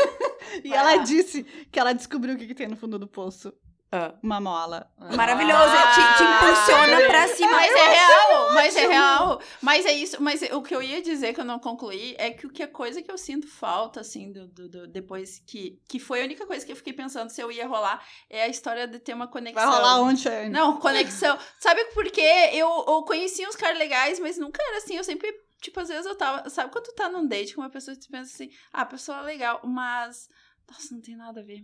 e 0.64 0.68
Vai 0.68 0.78
ela 0.78 0.96
lá. 0.96 1.02
disse 1.02 1.44
que 1.70 1.78
ela 1.78 1.92
descobriu 1.92 2.34
o 2.34 2.38
que, 2.38 2.46
que 2.46 2.54
tem 2.54 2.68
no 2.68 2.76
fundo 2.76 2.98
do 2.98 3.06
poço. 3.06 3.52
Ah. 3.94 4.14
Uma 4.22 4.40
mola. 4.40 4.90
Maravilhoso, 5.14 5.70
te, 5.94 6.16
te 6.16 6.22
impulsiona 6.24 7.06
pra 7.08 7.28
cima. 7.28 7.50
Mas 7.52 7.70
é 7.72 7.88
real, 7.90 8.54
mas 8.54 8.76
é 8.76 8.86
real. 8.86 9.40
Mas 9.60 9.84
é 9.86 9.92
isso. 9.92 10.22
Mas 10.22 10.40
o 10.50 10.62
que 10.62 10.74
eu 10.74 10.82
ia 10.82 11.02
dizer 11.02 11.34
que 11.34 11.40
eu 11.40 11.44
não 11.44 11.58
concluí 11.58 12.14
é 12.18 12.30
que 12.30 12.46
o 12.46 12.50
que 12.50 12.62
a 12.62 12.68
coisa 12.68 13.02
que 13.02 13.10
eu 13.10 13.18
sinto 13.18 13.46
falta, 13.46 14.00
assim, 14.00 14.32
do, 14.32 14.48
do- 14.48 14.68
do- 14.68 14.86
depois 14.88 15.40
que. 15.46 15.78
Que 15.86 15.98
foi 15.98 16.22
a 16.22 16.24
única 16.24 16.46
coisa 16.46 16.64
que 16.64 16.72
eu 16.72 16.76
fiquei 16.76 16.94
pensando 16.94 17.28
se 17.28 17.42
eu 17.42 17.52
ia 17.52 17.66
rolar, 17.66 18.02
é 18.30 18.44
a 18.44 18.48
história 18.48 18.88
de 18.88 18.98
ter 18.98 19.12
uma 19.12 19.28
conexão. 19.28 19.62
Vai 19.70 19.78
rolar 19.78 20.00
onde, 20.00 20.22
Shane? 20.22 20.48
Não, 20.48 20.78
conexão. 20.78 21.38
Sabe 21.58 21.84
por 21.92 22.04
quê? 22.10 22.48
Eu, 22.54 22.68
eu 22.88 23.02
conhecia 23.02 23.46
uns 23.46 23.56
caras 23.56 23.76
legais, 23.78 24.18
mas 24.18 24.38
nunca 24.38 24.62
era 24.62 24.78
assim. 24.78 24.96
Eu 24.96 25.04
sempre, 25.04 25.30
tipo, 25.60 25.78
às 25.80 25.88
vezes 25.88 26.06
eu 26.06 26.16
tava. 26.16 26.48
Sabe 26.48 26.72
quando 26.72 26.84
tu 26.86 26.94
tá 26.94 27.10
num 27.10 27.26
date 27.26 27.54
com 27.54 27.60
uma 27.60 27.68
pessoa 27.68 27.94
e 27.94 28.00
tu 28.00 28.08
pensa 28.10 28.32
assim, 28.34 28.48
ah, 28.72 28.80
a 28.80 28.86
pessoa 28.86 29.18
é 29.18 29.22
legal, 29.22 29.60
mas. 29.64 30.28
Nossa, 30.66 30.94
não 30.94 31.02
tem 31.02 31.14
nada 31.14 31.40
a 31.40 31.44
ver. 31.44 31.60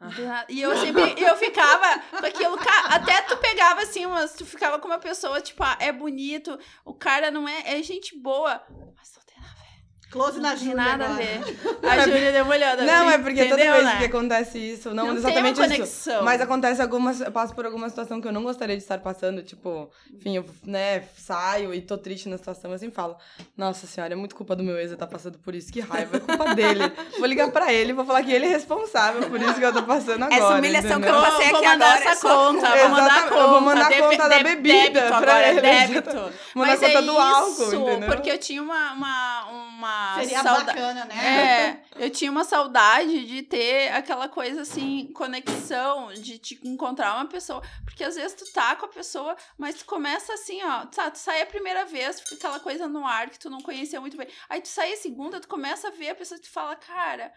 Nada. 0.00 0.46
E 0.48 0.60
eu 0.60 0.76
sempre, 0.76 1.14
eu 1.22 1.36
ficava 1.36 1.98
com 2.10 2.26
aquilo, 2.26 2.58
até 2.88 3.22
tu 3.22 3.36
pegava 3.36 3.82
assim, 3.82 4.06
umas, 4.06 4.32
tu 4.32 4.46
ficava 4.46 4.78
com 4.78 4.86
uma 4.86 4.98
pessoa, 4.98 5.40
tipo, 5.40 5.62
ah, 5.62 5.76
é 5.80 5.92
bonito, 5.92 6.58
o 6.84 6.94
cara 6.94 7.30
não 7.30 7.48
é, 7.48 7.78
é 7.78 7.82
gente 7.82 8.16
boa, 8.18 8.62
mas 8.96 9.12
não 9.16 9.22
tem 9.24 9.40
nada 9.40 9.52
a 9.52 9.62
ver. 9.62 9.82
Close 10.10 10.40
na 10.40 10.50
Não 10.50 10.56
tem 10.56 10.68
Júlia 10.68 10.74
nada 10.76 11.04
a 11.04 11.08
agora. 11.08 11.22
ver. 11.24 11.58
A 11.88 11.98
Júlia 12.00 12.32
deu 12.32 12.44
uma 12.44 12.54
olhada. 12.54 12.82
Não, 12.84 13.10
é 13.10 13.18
porque 13.18 13.42
toda 13.44 13.54
entendeu, 13.56 13.72
vez 13.74 13.84
né? 13.84 13.98
que 13.98 14.04
acontece 14.04 14.58
isso, 14.58 14.94
não, 14.94 15.08
Não 15.08 15.16
exatamente 15.16 15.56
tem 15.56 15.64
uma 15.66 15.74
isso. 15.74 16.04
conexão. 16.04 16.24
Mas 16.24 16.40
acontece 16.40 16.82
algumas. 16.82 17.20
Eu 17.20 17.32
passo 17.32 17.54
por 17.54 17.64
alguma 17.66 17.88
situação 17.88 18.20
que 18.20 18.26
eu 18.28 18.32
não 18.32 18.42
gostaria 18.42 18.76
de 18.76 18.82
estar 18.82 18.98
passando. 18.98 19.42
Tipo, 19.42 19.90
enfim, 20.12 20.36
eu 20.36 20.44
né, 20.64 21.02
saio 21.16 21.74
e 21.74 21.80
tô 21.82 21.96
triste 21.98 22.28
na 22.28 22.36
situação. 22.38 22.72
Eu 22.72 22.78
sempre 22.78 22.94
falo: 22.94 23.16
Nossa 23.56 23.86
senhora, 23.86 24.12
é 24.12 24.16
muito 24.16 24.34
culpa 24.34 24.54
do 24.56 24.62
meu 24.62 24.76
ex 24.78 24.90
eu 24.90 24.94
estar 24.94 25.06
passando 25.06 25.38
por 25.38 25.54
isso. 25.54 25.72
Que 25.72 25.80
raiva, 25.80 26.16
é 26.16 26.20
culpa 26.20 26.54
dele. 26.54 26.92
Vou 27.18 27.26
ligar 27.26 27.50
pra 27.50 27.72
ele, 27.72 27.92
vou 27.92 28.04
falar 28.04 28.22
que 28.22 28.32
ele 28.32 28.46
é 28.46 28.50
responsável 28.50 29.28
por 29.28 29.40
isso 29.40 29.54
que 29.54 29.64
eu 29.64 29.72
tô 29.72 29.82
passando 29.82 30.22
agora. 30.24 30.34
Essa 30.34 30.54
humilhação 30.58 31.00
que 31.00 31.08
eu 31.08 31.12
entendeu? 31.14 31.20
passei 31.30 31.46
aqui 31.46 31.66
agora. 31.66 32.04
essa 32.10 32.20
conta, 32.28 32.76
vou 32.76 32.88
mandar 32.88 33.18
a 33.18 33.22
conta. 33.22 33.34
eu 33.34 33.48
vou 33.50 33.60
mandar 33.60 33.86
a 33.92 33.98
conta 34.02 34.28
da 34.28 34.42
bebida 34.42 34.72
débito 34.90 35.06
pra 35.08 35.16
agora, 35.18 35.48
ele. 35.48 35.60
débito. 35.60 36.08
Mandar 36.54 36.70
Mas 36.70 36.82
a 36.82 36.86
conta 36.86 36.98
é 36.98 37.02
do 37.02 37.18
álcool, 37.18 37.50
isso, 37.62 37.74
entendeu? 37.76 38.08
porque 38.08 38.30
eu 38.30 38.38
tinha 38.38 38.62
uma, 38.62 38.92
uma, 38.92 39.44
uma 39.46 39.97
Seria 40.20 40.42
sauda- 40.42 40.64
bacana, 40.64 41.04
né? 41.04 41.14
É, 41.26 41.82
eu 42.04 42.10
tinha 42.10 42.30
uma 42.30 42.44
saudade 42.44 43.24
de 43.26 43.42
ter 43.42 43.92
aquela 43.92 44.28
coisa 44.28 44.62
assim, 44.62 45.10
conexão, 45.14 46.12
de 46.14 46.38
te 46.38 46.60
encontrar 46.64 47.14
uma 47.16 47.26
pessoa. 47.26 47.62
Porque 47.84 48.04
às 48.04 48.16
vezes 48.16 48.34
tu 48.34 48.52
tá 48.52 48.76
com 48.76 48.86
a 48.86 48.88
pessoa, 48.88 49.36
mas 49.56 49.76
tu 49.76 49.84
começa 49.84 50.32
assim, 50.34 50.62
ó, 50.64 50.86
tá, 50.86 51.10
tu 51.10 51.18
sai 51.18 51.42
a 51.42 51.46
primeira 51.46 51.84
vez, 51.84 52.20
fica 52.20 52.34
aquela 52.36 52.60
coisa 52.60 52.88
no 52.88 53.06
ar 53.06 53.30
que 53.30 53.38
tu 53.38 53.50
não 53.50 53.60
conhecia 53.60 54.00
muito 54.00 54.16
bem. 54.16 54.28
Aí 54.48 54.60
tu 54.60 54.68
sai 54.68 54.92
a 54.92 54.96
segunda, 54.96 55.40
tu 55.40 55.48
começa 55.48 55.88
a 55.88 55.90
ver 55.92 56.10
a 56.10 56.14
pessoa 56.14 56.38
e 56.38 56.42
tu 56.42 56.50
fala, 56.50 56.76
cara. 56.76 57.32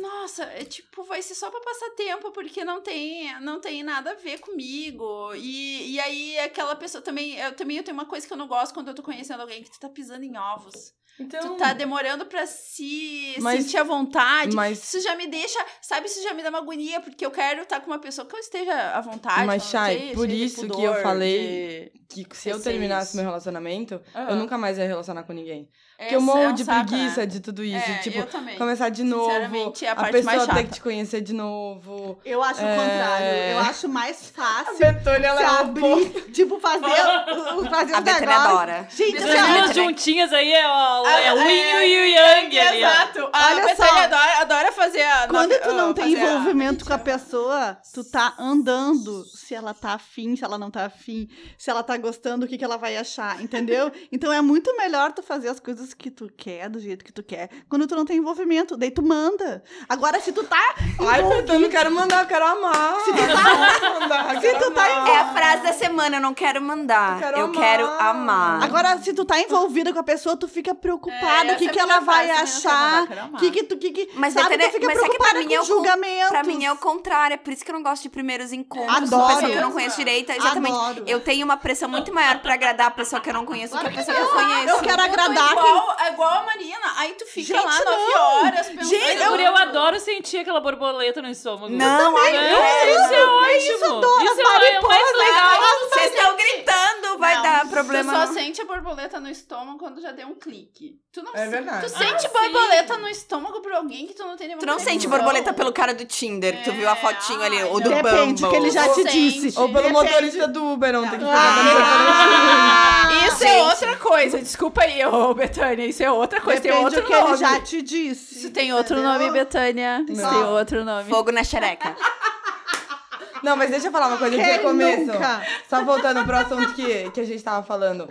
Nossa, 0.00 0.44
é 0.44 0.64
tipo, 0.64 1.02
vai 1.02 1.20
ser 1.20 1.34
só 1.34 1.50
pra 1.50 1.60
passar 1.60 1.90
tempo, 1.90 2.30
porque 2.30 2.64
não 2.64 2.80
tem, 2.80 3.38
não 3.40 3.60
tem 3.60 3.82
nada 3.82 4.12
a 4.12 4.14
ver 4.14 4.38
comigo. 4.38 5.34
E, 5.34 5.94
e 5.94 6.00
aí, 6.00 6.38
aquela 6.38 6.76
pessoa 6.76 7.02
também. 7.02 7.34
Eu 7.36 7.54
também 7.56 7.76
eu 7.76 7.82
tenho 7.82 7.96
uma 7.96 8.06
coisa 8.06 8.26
que 8.26 8.32
eu 8.32 8.36
não 8.36 8.46
gosto 8.46 8.72
quando 8.72 8.88
eu 8.88 8.94
tô 8.94 9.02
conhecendo 9.02 9.40
alguém 9.40 9.62
que 9.64 9.70
tu 9.70 9.80
tá 9.80 9.88
pisando 9.88 10.24
em 10.24 10.36
ovos. 10.38 10.94
Então, 11.20 11.40
Tu 11.40 11.56
tá 11.56 11.72
demorando 11.72 12.24
pra 12.26 12.46
se 12.46 13.36
Mas- 13.40 13.64
sentir 13.64 13.76
à 13.76 13.84
vontade. 13.84 14.56
mas- 14.56 14.82
Isso 14.82 15.00
já 15.00 15.14
me 15.14 15.26
deixa, 15.26 15.58
sabe, 15.80 16.06
isso 16.06 16.22
já 16.22 16.32
me 16.34 16.42
dá 16.42 16.48
uma 16.48 16.58
agonia, 16.58 17.00
porque 17.00 17.24
eu 17.24 17.30
quero 17.30 17.62
estar 17.62 17.80
com 17.80 17.86
uma 17.88 17.98
pessoa 17.98 18.26
que 18.26 18.34
eu 18.34 18.40
esteja 18.40 18.72
à 18.92 19.00
vontade. 19.00 19.46
Mas, 19.46 19.62
que 19.62 19.68
eu 19.68 19.70
Chay, 19.80 20.12
por 20.14 20.28
isso 20.30 20.62
que 20.62 20.66
pudor, 20.68 20.96
eu 20.96 21.02
falei 21.02 21.92
de- 22.08 22.24
que 22.24 22.36
se 22.36 22.48
eu 22.48 22.60
terminasse 22.60 23.08
isso. 23.08 23.16
meu 23.16 23.26
relacionamento, 23.26 23.94
eu 24.14 24.20
Aham. 24.20 24.36
nunca 24.36 24.56
mais 24.58 24.78
ia 24.78 24.86
relacionar 24.86 25.22
com 25.24 25.32
ninguém. 25.32 25.68
Porque 26.02 26.14
Esse 26.14 26.14
eu 26.14 26.20
morro 26.20 26.38
é 26.42 26.48
um 26.48 26.52
de 26.54 26.64
saco, 26.64 26.88
preguiça 26.88 27.20
né? 27.20 27.26
de 27.26 27.40
tudo 27.40 27.62
isso. 27.64 27.90
É, 27.90 27.94
tipo, 27.98 28.18
eu 28.18 28.26
também. 28.26 28.56
começar 28.58 28.88
de 28.88 29.04
novo. 29.04 29.24
Sinceramente, 29.30 29.84
é 29.84 29.88
a 29.88 29.92
a 29.92 29.96
parte 29.96 30.22
mais 30.22 30.38
pessoa 30.40 30.56
ter 30.58 30.64
que 30.64 30.70
te 30.72 30.80
conhecer 30.80 31.20
de 31.20 31.32
novo. 31.32 32.18
Eu 32.24 32.42
acho 32.42 32.60
É. 32.60 32.64
o 32.64 32.76
contrário. 32.80 33.26
Eu 33.52 33.58
acho 33.60 33.88
mais 33.88 34.30
fácil 34.34 34.78
Betônia, 34.78 35.20
se 35.20 35.26
ela 35.26 35.40
é 35.42 35.44
um 35.50 35.56
abrir, 35.60 36.10
tipo, 36.32 36.58
fazer, 36.60 36.86
o- 37.56 37.64
fazer 37.70 37.94
A 37.94 37.98
um 37.98 38.02
Betânia 38.02 38.28
negócio. 38.28 38.48
adora. 38.50 38.88
Gente, 38.94 39.16
Essas 39.16 39.40
ó, 39.40 39.60
duas 39.62 39.74
juntinhas 39.74 40.32
aí 40.32 40.52
é, 40.52 40.66
ó, 40.68 41.06
é 41.06 41.32
o 41.34 41.38
Yin 41.38 41.84
e 41.84 42.00
o 42.00 42.06
Yang. 42.06 42.56
Exato. 42.78 43.28
A 43.42 43.46
Olha 43.46 43.76
só. 43.76 43.82
adora, 43.98 44.38
adora 44.40 44.72
fazer 44.72 45.02
a... 45.02 45.26
Quando 45.28 45.58
tu 45.60 45.72
não 45.72 45.92
tem 45.92 46.14
fazer 46.14 46.26
a- 46.26 46.32
envolvimento 46.32 46.84
com 46.84 46.92
a 46.92 46.98
pessoa, 46.98 47.76
tu 47.92 48.04
tá 48.04 48.34
andando 48.38 49.24
se 49.24 49.54
ela 49.54 49.74
tá 49.74 49.94
afim, 49.94 50.36
se 50.36 50.44
ela 50.44 50.56
não 50.58 50.70
tá 50.70 50.86
afim, 50.86 51.28
se 51.58 51.70
ela 51.70 51.82
tá 51.82 51.96
gostando, 51.96 52.44
o 52.44 52.48
que, 52.48 52.56
que 52.58 52.64
ela 52.64 52.76
vai 52.76 52.96
achar, 52.96 53.40
entendeu? 53.42 53.90
Então 54.12 54.32
é 54.32 54.40
muito 54.40 54.76
melhor 54.76 55.12
tu 55.12 55.22
fazer 55.22 55.48
as 55.48 55.58
coisas 55.58 55.94
que 55.94 56.10
tu 56.10 56.30
quer, 56.36 56.68
do 56.68 56.78
jeito 56.78 57.04
que 57.04 57.12
tu 57.12 57.22
quer, 57.22 57.48
quando 57.68 57.86
tu 57.86 57.96
não 57.96 58.04
tem 58.04 58.18
envolvimento. 58.18 58.76
Daí 58.76 58.90
tu 58.90 59.02
manda. 59.02 59.62
Agora, 59.88 60.20
se 60.20 60.32
tu 60.32 60.44
tá. 60.44 60.74
Ai, 61.08 61.20
eu 61.48 61.58
não 61.60 61.68
quero 61.70 61.90
mandar, 61.90 62.22
eu 62.22 62.26
quero 62.26 62.44
amar. 62.46 63.00
Se 63.00 63.12
tu 63.12 63.18
tá, 63.18 64.00
mandar, 64.00 64.40
Se 64.40 64.54
tu 64.58 64.70
tá. 64.72 64.86
É 65.08 65.16
a 65.16 65.32
frase 65.32 65.62
da 65.62 65.72
semana, 65.72 66.16
eu 66.16 66.20
não 66.20 66.34
quero 66.34 66.60
mandar. 66.60 67.14
Eu 67.14 67.18
quero 67.20 67.38
eu 67.38 67.44
amar. 67.46 67.56
quero 67.60 67.86
amar. 67.86 68.62
Agora, 68.62 68.98
se 68.98 69.12
tu 69.12 69.24
tá 69.24 69.40
envolvida 69.40 69.92
com 69.92 69.98
a 69.98 70.02
pessoa, 70.02 70.36
tu 70.36 70.46
fica 70.46 70.74
preocupada, 70.74 71.52
É, 71.52 71.54
o 71.54 71.58
que, 71.58 71.68
que 71.68 71.78
é 71.78 71.82
a 71.82 71.84
ela 71.84 72.00
vai 72.00 72.26
quero 72.26 72.42
achar, 72.42 73.06
amar, 73.36 73.40
que 73.40 73.50
que 73.50 73.62
tu, 73.64 73.76
que 73.76 73.90
que, 73.90 74.08
Mas, 74.14 74.34
sabe, 74.34 74.48
Betânia, 74.50 74.68
tu 74.68 74.72
fica 74.74 74.86
mas 74.86 75.02
é 75.02 75.08
que 75.08 75.18
pra 75.18 75.34
mim 75.34 75.46
com 75.48 75.54
é 75.54 75.60
o 75.60 75.64
julgamento. 75.64 76.28
Pra 76.28 76.42
mim 76.42 76.64
é 76.64 76.72
o 76.72 76.76
contrário, 76.76 77.34
é 77.34 77.36
por 77.36 77.52
isso 77.52 77.64
que 77.64 77.70
eu 77.70 77.74
não 77.74 77.82
gosto 77.82 78.02
de 78.02 78.08
primeiros 78.08 78.52
encontros 78.52 79.10
com 79.10 79.16
Adoro. 79.16 79.34
pessoa 79.34 79.50
que 79.50 79.56
eu 79.56 79.62
não 79.62 79.72
conheço 79.72 79.96
direito. 79.96 80.30
Exatamente. 80.32 80.76
Adoro. 80.76 81.04
Eu 81.06 81.20
tenho 81.20 81.44
uma 81.44 81.56
pressão 81.56 81.88
muito 81.88 82.12
maior 82.12 82.40
pra 82.40 82.54
agradar 82.54 82.86
a 82.88 82.90
pessoa 82.90 83.20
que 83.20 83.28
eu 83.30 83.34
não 83.34 83.44
conheço 83.46 83.74
do 83.74 83.80
que 83.80 83.86
a 83.86 83.90
pessoa 83.90 84.16
que 84.16 84.22
eu 84.22 84.28
conheço. 84.28 84.68
Eu 84.68 84.78
quero 84.80 84.90
Eu 84.92 84.96
tô 84.96 85.02
agradar 85.02 85.52
igual, 85.52 85.96
é 85.98 86.12
igual 86.12 86.30
a 86.30 86.42
Marina. 86.44 86.92
Aí 86.96 87.14
tu 87.14 87.26
fica 87.26 87.54
Gente, 87.54 87.64
lá 87.64 87.84
nove 87.84 88.14
horas 88.16 88.66
pensando... 88.68 88.88
Gente, 88.88 89.24
Guri, 89.28 89.44
eu 89.44 89.56
adoro 89.56 89.98
sentir 90.00 90.38
aquela 90.38 90.60
borboleta 90.60 91.22
no 91.22 91.28
estômago. 91.28 91.68
Não, 91.70 92.18
eu 92.18 92.32
Isso 92.32 93.14
é 93.14 93.26
ótimo. 93.26 93.52
Isso 93.56 93.84
eu 93.84 93.96
adoro, 93.96 94.24
Isso 94.24 94.40
é 94.40 94.78
o 94.78 94.82
mais 94.88 95.16
legal. 95.18 95.60
Vocês 95.90 96.14
estão 96.14 96.36
gritando, 96.36 97.18
vai 97.18 97.34
Não, 97.36 97.42
dar 97.42 97.60
Tu 97.62 97.68
problema. 97.68 98.12
só 98.12 98.26
não. 98.26 98.34
sente 98.34 98.60
a 98.60 98.64
borboleta 98.64 99.20
no 99.20 99.28
estômago 99.28 99.78
quando 99.78 100.00
já 100.00 100.12
deu 100.12 100.28
um 100.28 100.34
clique. 100.34 101.00
Tu 101.12 101.22
não 101.22 101.34
É 101.34 101.46
verdade. 101.46 101.86
Tu 101.86 101.98
sente 101.98 102.26
Ah, 102.26 102.30
borboleta 102.30 102.96
no 102.96 103.08
estômago 103.08 103.21
por 103.26 103.72
alguém 103.72 104.06
que 104.06 104.14
tu 104.14 104.22
não 104.24 104.36
tem 104.36 104.48
nenhuma 104.48 104.60
Tu 104.60 104.66
não 104.66 104.78
sente 104.78 105.06
borboleta 105.08 105.52
pelo 105.52 105.72
cara 105.72 105.94
do 105.94 106.04
Tinder, 106.04 106.58
que 106.58 106.64
tu 106.64 106.72
viu 106.72 106.88
a 106.88 106.92
É, 106.92 106.96
fotinho 106.96 107.42
ali, 107.42 107.58
ai, 107.58 107.64
ou 107.64 107.80
do 107.80 107.90
não. 107.90 107.96
Depende, 108.02 108.42
Bumble. 108.42 108.50
que 108.50 108.56
ele 108.56 108.70
já 108.70 108.88
te 108.88 109.02
Sente. 109.02 109.12
disse. 109.12 109.58
Ou 109.58 109.68
pelo 109.68 109.88
Depende. 109.88 109.92
motorista 110.10 110.48
do 110.48 110.72
Uber 110.72 110.94
ontem 110.98 111.18
que 111.18 111.24
foi 111.24 111.34
Ah, 111.34 113.08
Isso 113.28 113.44
é 113.44 113.62
outra 113.62 113.96
coisa. 113.96 114.38
Desculpa 114.38 114.82
aí, 114.82 115.04
ô 115.04 115.32
Betânia. 115.34 115.86
Isso 115.86 116.02
é 116.02 116.10
outra 116.10 116.40
coisa. 116.40 116.60
Depende 116.60 116.76
tem 116.76 116.84
outro 116.84 117.00
do 117.02 117.06
que 117.06 117.12
nome. 117.12 117.28
ele 117.30 117.36
já 117.36 117.60
te 117.60 117.82
disse. 117.82 118.38
Isso 118.38 118.50
tem 118.50 118.72
outro 118.72 118.98
entendeu? 118.98 119.18
nome, 119.18 119.30
Betânia. 119.32 120.04
Isso 120.08 120.20
Não. 120.22 120.30
tem 120.30 120.42
outro 120.44 120.84
nome. 120.84 121.10
Fogo 121.10 121.30
na 121.32 121.44
xereca. 121.44 121.96
Não, 123.42 123.56
mas 123.56 123.70
deixa 123.70 123.88
eu 123.88 123.92
falar 123.92 124.06
uma 124.06 124.18
coisa 124.18 124.36
de 124.36 124.42
Quem 124.42 124.52
recomeço. 124.52 125.06
nunca? 125.12 125.44
Só 125.68 125.82
voltando 125.84 126.24
pro 126.24 126.36
assunto 126.36 126.74
que, 126.74 127.10
que 127.10 127.20
a 127.20 127.24
gente 127.24 127.42
tava 127.42 127.66
falando. 127.66 128.08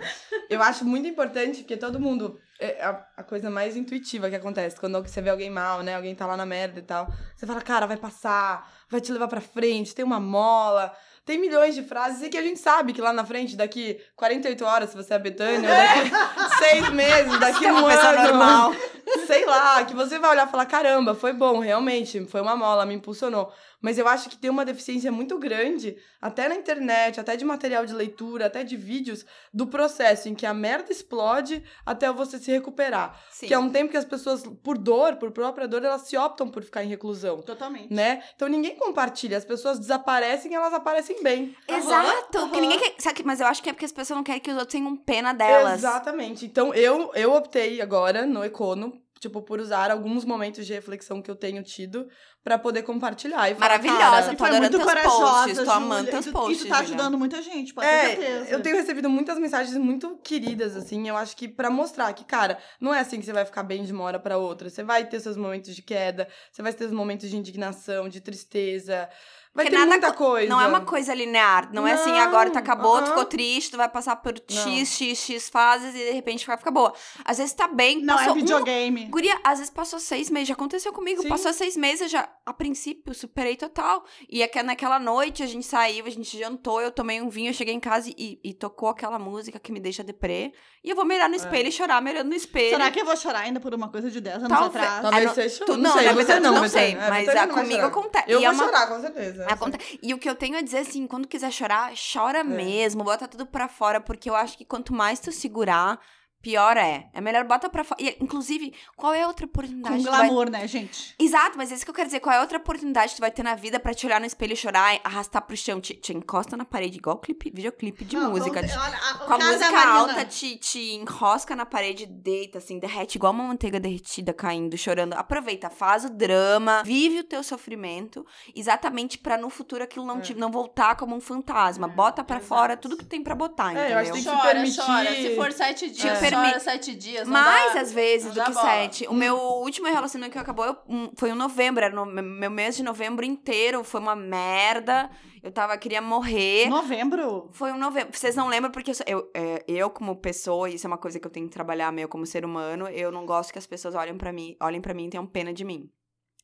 Eu 0.50 0.62
acho 0.62 0.84
muito 0.84 1.08
importante, 1.08 1.60
porque 1.62 1.76
todo 1.76 1.98
mundo. 1.98 2.38
É 2.64 2.84
a, 2.84 3.04
a 3.16 3.22
coisa 3.24 3.50
mais 3.50 3.76
intuitiva 3.76 4.30
que 4.30 4.36
acontece. 4.36 4.78
Quando 4.78 5.02
você 5.02 5.20
vê 5.20 5.30
alguém 5.30 5.50
mal, 5.50 5.82
né? 5.82 5.96
Alguém 5.96 6.14
tá 6.14 6.26
lá 6.26 6.36
na 6.36 6.46
merda 6.46 6.78
e 6.78 6.82
tal. 6.82 7.08
Você 7.34 7.44
fala, 7.46 7.60
cara, 7.60 7.86
vai 7.86 7.96
passar, 7.96 8.70
vai 8.88 9.00
te 9.00 9.10
levar 9.12 9.26
pra 9.26 9.40
frente, 9.40 9.94
tem 9.94 10.04
uma 10.04 10.20
mola. 10.20 10.94
Tem 11.24 11.40
milhões 11.40 11.74
de 11.74 11.82
frases 11.82 12.22
e 12.22 12.28
que 12.28 12.36
a 12.36 12.42
gente 12.42 12.58
sabe 12.58 12.92
que 12.92 13.00
lá 13.00 13.12
na 13.12 13.24
frente, 13.24 13.56
daqui 13.56 14.00
48 14.16 14.64
horas, 14.64 14.90
se 14.90 14.96
você 14.96 15.14
é 15.14 15.18
Betânia, 15.18 15.68
daqui 15.68 16.10
seis 16.58 16.88
meses, 16.90 17.38
daqui 17.38 17.64
É 17.64 17.72
um 17.72 17.86
ano. 17.86 18.22
normal. 18.22 18.72
sei 19.26 19.44
lá, 19.46 19.84
que 19.84 19.94
você 19.94 20.18
vai 20.18 20.30
olhar 20.30 20.46
e 20.46 20.50
falar, 20.50 20.66
caramba, 20.66 21.14
foi 21.14 21.32
bom, 21.32 21.58
realmente, 21.60 22.24
foi 22.26 22.40
uma 22.40 22.56
mola, 22.56 22.86
me 22.86 22.94
impulsionou. 22.94 23.52
Mas 23.82 23.98
eu 23.98 24.06
acho 24.06 24.30
que 24.30 24.36
tem 24.36 24.48
uma 24.48 24.64
deficiência 24.64 25.10
muito 25.10 25.36
grande, 25.38 25.96
até 26.20 26.48
na 26.48 26.54
internet, 26.54 27.20
até 27.20 27.36
de 27.36 27.44
material 27.44 27.84
de 27.84 27.92
leitura, 27.92 28.46
até 28.46 28.62
de 28.62 28.76
vídeos, 28.76 29.26
do 29.52 29.66
processo 29.66 30.28
em 30.28 30.34
que 30.34 30.46
a 30.46 30.54
merda 30.54 30.92
explode 30.92 31.62
até 31.84 32.10
você 32.12 32.38
se 32.38 32.50
recuperar. 32.50 33.20
Sim. 33.30 33.48
Que 33.48 33.54
é 33.54 33.58
um 33.58 33.68
tempo 33.68 33.90
que 33.90 33.96
as 33.96 34.04
pessoas, 34.04 34.44
por 34.62 34.78
dor, 34.78 35.16
por 35.16 35.32
própria 35.32 35.66
dor, 35.66 35.84
elas 35.84 36.02
se 36.02 36.16
optam 36.16 36.48
por 36.48 36.62
ficar 36.62 36.84
em 36.84 36.88
reclusão. 36.88 37.42
Totalmente. 37.42 37.92
Né? 37.92 38.22
Então 38.36 38.48
ninguém 38.48 38.76
compartilha, 38.76 39.36
as 39.36 39.44
pessoas 39.44 39.78
desaparecem 39.78 40.52
e 40.52 40.54
elas 40.54 40.72
aparecem 40.72 41.22
bem. 41.22 41.56
Exato, 41.66 42.38
Aham, 42.38 42.48
porque 42.48 42.60
ninguém 42.60 42.78
quer. 42.78 42.94
Sabe, 42.98 43.22
mas 43.24 43.40
eu 43.40 43.46
acho 43.46 43.62
que 43.62 43.68
é 43.68 43.72
porque 43.72 43.84
as 43.84 43.92
pessoas 43.92 44.16
não 44.16 44.24
querem 44.24 44.40
que 44.40 44.50
os 44.50 44.56
outros 44.56 44.72
tenham 44.72 44.96
pena 44.96 45.32
delas. 45.32 45.74
Exatamente. 45.74 46.46
Então 46.46 46.72
eu, 46.72 47.10
eu 47.14 47.34
optei 47.34 47.80
agora 47.80 48.24
no 48.24 48.44
Econo, 48.44 49.02
tipo, 49.18 49.40
por 49.40 49.60
usar 49.60 49.90
alguns 49.90 50.24
momentos 50.24 50.66
de 50.66 50.72
reflexão 50.72 51.22
que 51.22 51.30
eu 51.30 51.36
tenho 51.36 51.62
tido 51.62 52.08
pra 52.44 52.58
poder 52.58 52.82
compartilhar. 52.82 53.48
E 53.50 53.54
falar, 53.54 53.68
Maravilhosa, 53.68 54.00
cara, 54.00 54.36
tô 54.36 54.44
adorando 54.44 54.60
muito 54.60 54.76
teus 54.78 54.84
corajosa, 54.84 55.44
posts, 55.44 55.64
tô 55.64 55.70
amando 55.70 56.10
teus 56.10 56.26
posts, 56.26 56.60
E 56.60 56.64
tu 56.64 56.68
tá 56.68 56.78
ajudando 56.78 57.16
muita 57.18 57.40
gente, 57.40 57.72
pode 57.72 57.86
ter 57.86 57.92
É, 57.92 58.06
certeza. 58.16 58.50
eu 58.50 58.60
tenho 58.62 58.76
recebido 58.76 59.08
muitas 59.08 59.38
mensagens 59.38 59.76
muito 59.76 60.16
queridas, 60.22 60.76
assim. 60.76 61.08
Eu 61.08 61.16
acho 61.16 61.36
que 61.36 61.46
pra 61.48 61.70
mostrar 61.70 62.12
que, 62.12 62.24
cara, 62.24 62.58
não 62.80 62.92
é 62.92 63.00
assim 63.00 63.18
que 63.20 63.24
você 63.26 63.32
vai 63.32 63.44
ficar 63.44 63.62
bem 63.62 63.84
de 63.84 63.92
uma 63.92 64.04
hora 64.04 64.18
pra 64.18 64.36
outra. 64.38 64.68
Você 64.68 64.82
vai 64.82 65.04
ter 65.04 65.20
seus 65.20 65.36
momentos 65.36 65.74
de 65.74 65.82
queda, 65.82 66.26
você 66.50 66.62
vai 66.62 66.72
ter 66.72 66.78
seus 66.78 66.92
momentos 66.92 67.30
de 67.30 67.36
indignação, 67.36 68.08
de 68.08 68.20
tristeza. 68.20 69.08
Vai 69.54 69.66
Porque 69.66 69.76
ter 69.76 69.84
nada 69.84 69.90
muita 70.00 70.12
coisa. 70.14 70.48
Não 70.48 70.58
é 70.58 70.66
uma 70.66 70.80
coisa 70.80 71.12
linear. 71.12 71.70
Não, 71.74 71.86
é 71.86 71.92
assim, 71.92 72.08
Não, 72.10 72.16
agora 72.20 72.48
tu 72.48 72.56
acabou, 72.58 72.94
tu 72.94 72.98
aham. 73.00 73.06
ficou 73.08 73.24
triste, 73.26 73.72
tu 73.72 73.76
vai 73.76 73.86
passar 73.88 74.16
por 74.16 74.32
Não. 74.32 74.56
X, 74.56 74.88
X, 74.96 75.18
X 75.18 75.50
fases 75.50 75.94
e 75.94 75.98
de 75.98 76.10
repente 76.12 76.46
vai 76.46 76.56
ficar 76.56 76.70
boa. 76.70 76.90
Às 77.22 77.36
vezes 77.36 77.52
tá 77.52 77.68
bem, 77.68 78.00
Não 78.02 78.16
passou 78.16 78.32
é 78.32 78.34
videogame. 78.36 79.04
Um... 79.04 79.10
Guria, 79.10 79.38
às 79.44 79.58
vezes 79.58 79.70
passou 79.70 80.00
seis 80.00 80.30
meses, 80.30 80.48
já 80.48 80.54
aconteceu 80.54 80.90
comigo. 80.90 81.20
Sim. 81.20 81.28
Passou 81.28 81.52
seis 81.52 81.76
meses, 81.76 82.00
eu 82.00 82.08
já, 82.08 82.28
a 82.44 82.52
princípio, 82.52 83.14
superei 83.14 83.56
total. 83.56 84.04
E 84.28 84.42
é 84.42 84.48
que 84.48 84.62
naquela 84.62 84.98
noite 84.98 85.42
a 85.42 85.46
gente 85.46 85.66
saiu, 85.66 86.06
a 86.06 86.10
gente 86.10 86.38
jantou, 86.38 86.80
eu 86.80 86.90
tomei 86.90 87.20
um 87.20 87.28
vinho, 87.28 87.50
eu 87.50 87.54
cheguei 87.54 87.74
em 87.74 87.80
casa 87.80 88.10
e, 88.16 88.40
e 88.42 88.52
tocou 88.54 88.88
aquela 88.88 89.18
música 89.18 89.58
que 89.58 89.70
me 89.72 89.78
deixa 89.80 90.02
deprê. 90.02 90.52
E 90.82 90.90
eu 90.90 90.96
vou 90.96 91.04
olhar 91.04 91.28
no 91.28 91.34
espelho 91.36 91.68
e 91.68 91.72
chorar, 91.72 92.00
me 92.02 92.10
olhando 92.10 92.28
no 92.28 92.34
espelho. 92.34 92.70
Será 92.70 92.90
que 92.90 93.00
eu 93.00 93.04
vou 93.04 93.16
chorar 93.16 93.40
ainda 93.40 93.60
por 93.60 93.72
uma 93.74 93.88
coisa 93.88 94.10
de 94.10 94.20
10 94.20 94.36
anos 94.36 94.48
Talvez. 94.48 94.74
atrás? 94.84 95.02
Talvez 95.02 95.24
Ah, 95.24 95.26
não- 95.28 95.34
seja. 95.34 95.64
Tu, 95.64 95.76
não, 95.76 95.78
não, 95.78 95.92
sei, 95.92 96.04
na 96.06 96.12
você 96.12 96.40
não, 96.40 96.54
não 96.54 96.68
sei, 96.68 96.92
É, 96.94 97.08
mas 97.10 97.28
a 97.28 97.46
não 97.46 97.54
comigo 97.54 97.82
acontece. 97.86 98.24
Eu 98.30 98.40
E 98.40 98.44
é 98.44 98.50
vou 98.50 98.54
uma- 98.58 98.64
chorar, 98.64 98.88
com 98.88 99.00
certeza. 99.00 99.46
Aconte- 99.46 99.98
E 100.02 100.12
o 100.14 100.18
que 100.18 100.28
eu 100.28 100.34
tenho 100.34 100.56
a 100.58 100.62
dizer 100.62 100.78
assim, 100.78 101.06
quando 101.06 101.28
quiser 101.28 101.50
chorar, 101.52 101.92
chora 102.12 102.38
É. 102.40 102.44
mesmo, 102.44 103.04
bota 103.04 103.28
tudo 103.28 103.46
pra 103.46 103.68
fora, 103.68 104.00
porque 104.00 104.28
eu 104.28 104.34
acho 104.34 104.58
que 104.58 104.64
quanto 104.64 104.92
mais 104.92 105.20
tu 105.20 105.30
segurar, 105.30 106.00
pior 106.42 106.76
é. 106.76 107.08
É 107.12 107.20
melhor 107.20 107.44
bota 107.44 107.70
pra 107.70 107.84
fora. 107.84 108.02
E, 108.02 108.16
inclusive, 108.20 108.74
qual 108.96 109.14
é 109.14 109.22
a 109.22 109.28
outra 109.28 109.46
oportunidade? 109.46 109.96
Com 109.96 110.02
tu 110.02 110.10
vai- 110.10 110.26
glamour, 110.26 110.50
né, 110.50 110.66
gente? 110.66 111.14
Exato, 111.18 111.56
mas 111.56 111.70
é 111.70 111.74
isso 111.76 111.84
que 111.84 111.90
eu 111.90 111.94
quero 111.94 112.08
dizer. 112.08 112.20
Qual 112.20 112.34
é 112.34 112.38
a 112.38 112.40
outra 112.42 112.58
oportunidade 112.58 113.10
que 113.10 113.16
tu 113.16 113.20
vai 113.20 113.30
ter 113.30 113.42
na 113.42 113.54
vida 113.54 113.78
pra 113.80 113.94
te 113.94 114.04
olhar 114.06 114.20
no 114.20 114.26
espelho 114.26 114.52
e 114.52 114.56
chorar, 114.56 114.98
arrastar 115.04 115.42
pro 115.42 115.56
chão, 115.56 115.80
te, 115.80 115.94
te 115.94 116.12
encosta 116.12 116.56
na 116.56 116.64
parede, 116.64 116.98
igual 116.98 117.16
clipe, 117.18 117.50
videoclipe 117.54 118.04
de 118.04 118.16
Não, 118.16 118.30
música. 118.30 118.60
te- 118.66 118.76
olha, 118.76 118.96
a- 118.98 119.14
com 119.18 119.32
a 119.34 119.38
música 119.38 119.70
Marina. 119.70 119.92
alta, 119.92 120.24
te, 120.24 120.56
te 120.56 120.94
enrosca 120.94 121.54
na 121.54 121.64
parede, 121.64 122.06
deita, 122.06 122.58
assim, 122.58 122.78
derrete 122.78 123.16
igual 123.16 123.32
uma 123.32 123.44
manteiga 123.44 123.78
derretida 123.78 124.32
caindo, 124.32 124.76
chorando. 124.76 125.12
Aproveita, 125.14 125.70
faz 125.70 126.04
o 126.04 126.10
drama, 126.10 126.82
vive 126.84 127.20
o 127.20 127.24
teu 127.24 127.42
sofrimento, 127.42 128.26
exatamente 128.54 129.18
pra 129.18 129.36
no 129.38 129.48
futuro 129.50 129.84
aquilo 129.84 130.04
não, 130.04 130.18
É. 130.18 130.20
te, 130.20 130.34
não 130.34 130.50
voltar 130.50 130.96
como 130.96 131.14
um 131.14 131.20
fantasma. 131.20 131.86
Bota 131.88 132.24
pra 132.24 132.36
exato. 132.36 132.48
fora 132.48 132.76
tudo 132.76 132.96
que 132.96 133.04
tem 133.04 133.22
pra 133.22 133.34
botar, 133.34 133.68
É, 133.68 133.72
entendeu? 133.72 133.90
eu 133.90 133.98
acho 133.98 134.12
que 134.12 134.22
tem 134.22 134.24
que 134.24 134.30
Chora, 134.40 134.50
permitir. 134.54 134.80
chora. 134.80 135.10
Se 135.14 135.36
for 135.36 135.52
sete 135.52 135.90
dias, 135.90 136.18
Permi- 136.40 136.60
sete 136.60 136.94
dias. 136.94 137.26
não 137.26 137.32
Mais 137.34 137.74
dá- 137.74 137.80
às 137.80 137.92
vezes 137.92 138.34
não 138.34 138.44
do 138.44 138.44
que 138.48 138.52
bola. 138.54 138.70
sete. 138.70 139.06
O 139.08 139.14
meu 139.14 139.36
último 139.36 139.86
relacionamento 139.88 140.32
que 140.32 140.38
acabou 140.38 140.64
eu- 140.66 140.76
um, 140.88 141.10
foi 141.16 141.30
em 141.30 141.34
novembro. 141.34 141.84
Era 141.84 141.94
no, 141.94 142.04
meu 142.06 142.50
mês 142.50 142.76
de 142.76 142.82
novembro 142.82 143.24
inteiro. 143.24 143.82
Foi 143.84 144.00
uma 144.00 144.16
merda. 144.16 145.10
Eu 145.42 145.50
tava, 145.50 145.76
queria 145.76 146.00
morrer. 146.00 146.68
Novembro? 146.68 147.48
Foi 147.52 147.72
um 147.72 147.78
novembro. 147.78 148.16
Vocês 148.16 148.36
não 148.36 148.48
lembram 148.48 148.70
porque 148.70 148.90
eu, 148.90 148.94
sou- 148.94 149.06
eu, 149.08 149.30
é, 149.34 149.64
eu, 149.66 149.90
como 149.90 150.14
pessoa, 150.16 150.68
isso 150.70 150.86
é 150.86 150.88
uma 150.88 150.98
coisa 150.98 151.18
que 151.18 151.26
eu 151.26 151.30
tenho 151.30 151.46
que 151.48 151.52
trabalhar 151.52 151.90
meio 151.92 152.08
como 152.08 152.24
ser 152.24 152.44
humano, 152.44 152.86
eu 152.88 153.10
não 153.10 153.26
gosto 153.26 153.52
que 153.52 153.58
as 153.58 153.66
pessoas 153.66 153.94
olhem 153.94 154.16
pra 154.16 154.32
mim, 154.32 154.56
olhem 154.60 154.80
para 154.80 154.94
mim 154.94 155.06
e 155.06 155.10
tenham 155.10 155.26
pena 155.26 155.52
de 155.52 155.64
mim. 155.64 155.90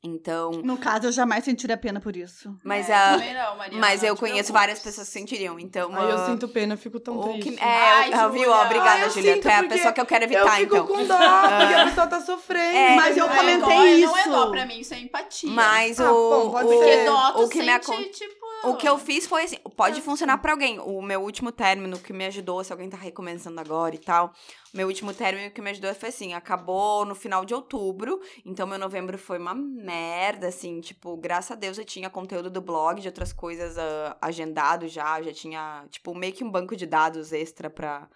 Então, 0.03 0.53
No 0.63 0.77
caso, 0.79 1.07
eu 1.09 1.13
jamais 1.13 1.43
sentiria 1.45 1.77
pena 1.77 2.01
por 2.01 2.15
isso. 2.17 2.57
mas 2.63 2.89
É, 2.89 2.95
a 2.95 3.11
não, 3.13 3.19
Mariana, 3.57 3.81
mas 3.81 4.03
eu 4.05 4.11
não 4.11 4.15
te 4.15 4.21
conheço 4.21 4.53
várias 4.53 4.79
pessoas 4.79 5.09
que 5.09 5.13
sentiriam. 5.13 5.59
Então, 5.59 5.93
Aí 5.93 6.11
eu 6.11 6.17
ah, 6.17 6.27
sinto 6.27 6.47
pena, 6.49 6.75
eu 6.75 6.79
fico 6.79 7.01
tão 7.01 7.19
o 7.19 7.23
triste. 7.33 7.51
que, 7.53 7.61
é, 7.61 7.65
Ai, 7.67 8.13
eu, 8.25 8.31
viu? 8.31 8.49
Ó, 8.49 8.65
obrigada, 8.65 8.91
Ai, 8.91 9.05
eu 9.07 9.11
Julia. 9.11 9.41
Tu 9.41 9.49
é 9.49 9.57
a 9.57 9.65
pessoa 9.65 9.93
que 9.93 10.01
eu 10.01 10.07
quero 10.07 10.25
eu 10.25 10.29
evitar, 10.31 10.57
fico 10.57 10.77
então. 10.77 10.87
com 10.87 11.05
dó, 11.05 11.19
porque 11.19 11.75
a 11.75 11.85
pessoa 11.87 12.07
tá 12.07 12.21
sofrendo. 12.21 12.77
É, 12.77 12.95
Mas 12.95 13.17
eu 13.17 13.27
é 13.27 13.37
comentei 13.37 13.59
dó, 13.61 13.67
Não 14.07 14.17
é 14.17 14.21
isso. 14.21 14.31
dó 14.31 14.51
pra 14.51 14.67
mim, 14.67 14.79
isso 14.79 14.95
é 14.95 15.01
empatia. 15.01 15.51
Mas 15.51 15.99
Ah, 15.99 16.13
o, 16.13 16.31
bom, 16.45 16.51
pode 16.53 16.67
o, 16.67 16.71
ser. 16.71 16.77
Porque 16.79 17.05
dó, 17.05 17.33
tu 17.33 17.43
o 17.43 17.49
que 17.49 17.59
me 17.59 17.65
sente, 17.65 17.77
acon- 17.93 18.03
tipo... 18.05 18.48
O 18.65 18.77
que 18.77 18.89
eu 18.89 18.99
fiz 18.99 19.27
foi 19.27 19.45
assim, 19.45 19.57
pode 19.77 20.01
funcionar 20.01 20.39
pra 20.39 20.53
alguém. 20.53 20.81
O 20.81 21.01
meu 21.01 21.23
último 21.23 21.53
término 21.53 21.99
que 21.99 22.13
me 22.13 22.27
ajudou, 22.27 22.63
se 22.65 22.73
alguém 22.73 22.91
tá 22.91 22.97
recomeçando 22.97 23.61
agora 23.61 23.95
e 23.95 23.99
tal, 23.99 24.33
o 24.75 24.77
meu 24.77 24.89
último 24.89 25.15
término 25.15 25.51
que 25.51 25.63
me 25.63 25.71
ajudou 25.71 25.95
foi 25.95 26.09
assim, 26.09 26.35
acabou 26.35 27.05
no 27.05 27.15
final 27.15 27.45
de 27.45 27.55
outubro, 27.55 28.21
então 28.45 28.67
meu 28.67 28.79
novembro 28.79 29.17
foi 29.17 29.39
uma 29.39 29.55
merda, 29.55 30.49
assim, 30.49 30.81
tipo, 30.81 31.17
graças 31.17 31.53
a 31.53 31.55
Deus 31.55 31.79
eu 31.79 31.85
tinha 31.85 32.11
conteúdo 32.11 32.51
do 32.51 32.61
blog, 32.61 33.01
de 33.01 33.09
outras 33.09 33.33
coisas 33.33 33.79
ah, 33.79 34.17
agendado 34.21 34.89
já, 34.89 35.23
já 35.23 35.33
tinha, 35.33 35.85
tipo, 35.91 36.15
meio 36.15 36.33
que 36.33 36.43
um 36.43 36.51
banco 36.51 36.75
de 36.75 36.87
dados 36.87 37.33
extra 37.33 37.71
pra... 37.71 38.09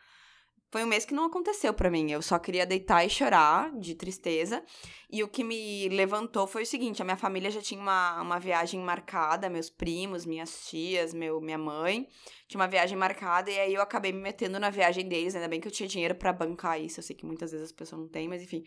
Foi 0.73 0.83
um 0.83 0.87
mês 0.87 1.05
que 1.05 1.13
não 1.13 1.27
aconteceu 1.27 1.75
pra 1.75 1.91
mim, 1.91 2.11
eu 2.11 2.23
só 2.23 2.39
queria 2.39 2.65
deitar 2.65 3.05
e 3.05 3.11
chorar 3.11 3.71
de 3.79 3.95
tristeza. 3.95 4.65
E 5.11 5.23
o 5.23 5.29
que 5.29 5.45
me 5.45 5.87
levantou 5.91 6.47
foi 6.47 6.63
o 6.63 6.67
seguinte: 6.67 7.03
a 7.03 7.05
minha 7.05 7.17
família 7.17 7.51
já 7.51 7.61
tinha 7.61 7.79
uma, 7.79 8.23
uma 8.23 8.39
viagem 8.41 8.81
marcada, 8.81 9.51
meus 9.51 9.69
primos, 9.69 10.25
minhas 10.25 10.67
tias, 10.67 11.13
meu, 11.13 11.43
minha 11.43 11.59
mãe. 11.59 12.09
Tinha 12.49 12.59
uma 12.59 12.67
viagem 12.67 12.97
marcada, 12.97 13.51
e 13.51 13.61
aí 13.61 13.75
eu 13.75 13.83
acabei 13.83 14.13
me 14.13 14.21
metendo 14.23 14.59
na 14.59 14.71
viagem 14.71 15.07
deles. 15.07 15.35
Ainda 15.35 15.47
bem 15.47 15.61
que 15.61 15.69
eu 15.69 15.73
tinha 15.73 15.87
dinheiro 15.87 16.15
pra 16.15 16.33
bancar 16.33 16.81
isso. 16.81 17.01
Eu 17.01 17.05
sei 17.05 17.15
que 17.15 17.27
muitas 17.27 17.53
vezes 17.53 17.67
as 17.67 17.73
pessoas 17.73 18.01
não 18.01 18.09
têm, 18.09 18.27
mas 18.27 18.43
enfim. 18.43 18.65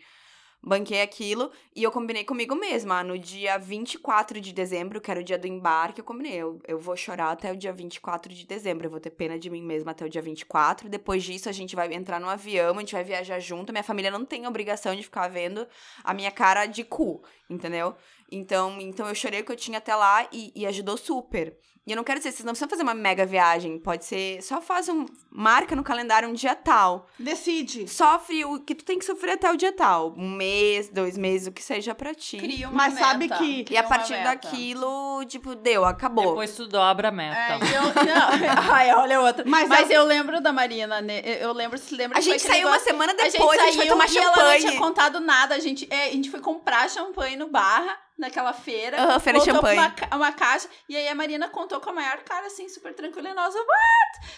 Banquei 0.62 1.00
aquilo 1.00 1.50
e 1.74 1.82
eu 1.82 1.92
combinei 1.92 2.24
comigo 2.24 2.54
mesma. 2.54 3.04
No 3.04 3.16
dia 3.16 3.56
24 3.56 4.40
de 4.40 4.52
dezembro, 4.52 5.00
que 5.00 5.10
era 5.10 5.20
o 5.20 5.22
dia 5.22 5.38
do 5.38 5.46
embarque, 5.46 6.00
eu 6.00 6.04
combinei. 6.04 6.34
Eu, 6.34 6.60
eu 6.66 6.78
vou 6.78 6.96
chorar 6.96 7.30
até 7.30 7.52
o 7.52 7.56
dia 7.56 7.72
24 7.72 8.34
de 8.34 8.44
dezembro. 8.46 8.86
Eu 8.86 8.90
vou 8.90 8.98
ter 8.98 9.10
pena 9.10 9.38
de 9.38 9.48
mim 9.48 9.62
mesma 9.62 9.92
até 9.92 10.04
o 10.04 10.08
dia 10.08 10.20
24. 10.20 10.88
Depois 10.88 11.22
disso, 11.22 11.48
a 11.48 11.52
gente 11.52 11.76
vai 11.76 11.92
entrar 11.94 12.20
no 12.20 12.28
avião, 12.28 12.76
a 12.76 12.80
gente 12.80 12.94
vai 12.94 13.04
viajar 13.04 13.38
junto. 13.38 13.72
Minha 13.72 13.84
família 13.84 14.10
não 14.10 14.24
tem 14.24 14.46
obrigação 14.46 14.94
de 14.96 15.02
ficar 15.02 15.28
vendo 15.28 15.66
a 16.02 16.12
minha 16.12 16.32
cara 16.32 16.66
de 16.66 16.82
cu, 16.82 17.22
entendeu? 17.48 17.94
Então, 18.30 18.76
então 18.80 19.06
eu 19.08 19.14
chorei 19.14 19.40
o 19.40 19.44
que 19.44 19.52
eu 19.52 19.56
tinha 19.56 19.78
até 19.78 19.94
lá 19.94 20.26
e, 20.32 20.52
e 20.54 20.66
ajudou 20.66 20.96
super. 20.96 21.56
E 21.86 21.92
eu 21.92 21.96
não 21.96 22.02
quero 22.02 22.18
dizer, 22.18 22.32
vocês 22.32 22.44
não 22.44 22.50
precisam 22.52 22.68
fazer 22.68 22.82
uma 22.82 22.94
mega 22.94 23.24
viagem. 23.24 23.78
Pode 23.78 24.04
ser, 24.04 24.42
só 24.42 24.60
faz 24.60 24.88
um. 24.88 25.06
Marca 25.30 25.76
no 25.76 25.84
calendário 25.84 26.28
um 26.28 26.32
dia 26.32 26.52
tal. 26.56 27.06
Decide. 27.16 27.86
Sofre 27.86 28.44
o 28.44 28.58
que 28.58 28.74
tu 28.74 28.84
tem 28.84 28.98
que 28.98 29.04
sofrer 29.04 29.34
até 29.34 29.48
o 29.52 29.56
dia 29.56 29.72
tal. 29.72 30.12
Um 30.18 30.28
mês 30.32 30.88
dois 30.88 31.16
meses, 31.16 31.46
o 31.46 31.52
que 31.52 31.62
seja 31.62 31.94
pra 31.94 32.12
ti. 32.12 32.38
Cria 32.38 32.68
uma 32.68 32.76
Mas 32.76 32.94
sabe 32.98 33.28
meta. 33.28 33.38
que- 33.38 33.60
E 33.60 33.64
Cria 33.64 33.80
a 33.82 33.82
uma 33.84 33.88
partir 33.88 34.14
daquilo, 34.24 35.24
tipo, 35.26 35.54
deu, 35.54 35.84
acabou. 35.84 36.30
Depois 36.30 36.56
tu 36.56 36.66
dobra 36.66 37.08
a 37.08 37.12
meta. 37.12 37.38
É, 37.38 37.58
e 37.58 37.74
eu, 37.74 37.82
não, 37.82 38.72
ai, 38.74 38.92
olha 38.92 39.20
outra. 39.20 39.44
Mas 39.46 39.68
Mas, 39.68 39.88
eu- 39.88 39.96
eu 40.00 40.04
lembro 40.06 40.40
da 40.40 40.52
Marina, 40.52 41.00
né? 41.00 41.22
Eu 41.40 41.52
lembro, 41.52 41.78
se 41.78 41.94
lembra 41.94 42.18
A 42.18 42.20
que 42.20 42.26
gente 42.30 42.42
saiu 42.42 42.66
uma 42.66 42.80
semana 42.80 43.12
a 43.16 43.24
gente 43.24 43.32
depois, 43.32 43.60
a 43.60 43.64
gente, 43.66 43.76
foi 43.76 43.86
saiu 43.86 43.92
tomar 43.96 44.10
e 44.12 44.18
ela 44.18 44.26
não 44.26 44.34
tinha 44.34 44.60
champanhe. 44.72 44.78
contado 44.78 45.20
nada. 45.20 45.54
A 45.54 45.58
gente, 45.60 45.86
é, 45.88 46.08
a 46.08 46.10
gente 46.10 46.30
foi 46.30 46.40
comprar 46.40 46.90
champanhe 46.90 47.36
no 47.36 47.48
Barra, 47.48 47.96
naquela 48.18 48.52
feira. 48.52 49.00
Aham, 49.02 49.20
feira 49.20 49.38
de 49.38 49.44
champanhe. 49.44 49.78
Uma, 49.78 49.90
ca- 49.90 50.16
uma 50.16 50.32
caixa. 50.32 50.68
E 50.88 50.96
aí 50.96 51.08
a 51.08 51.14
Marina 51.14 51.48
contou 51.48 51.80
com 51.80 51.90
a 51.90 51.92
maior 51.92 52.18
cara, 52.18 52.46
assim, 52.46 52.68
super 52.68 52.94
tranquila 52.94 53.28
e 53.30 53.34
nós, 53.34 53.54
what? 53.54 53.66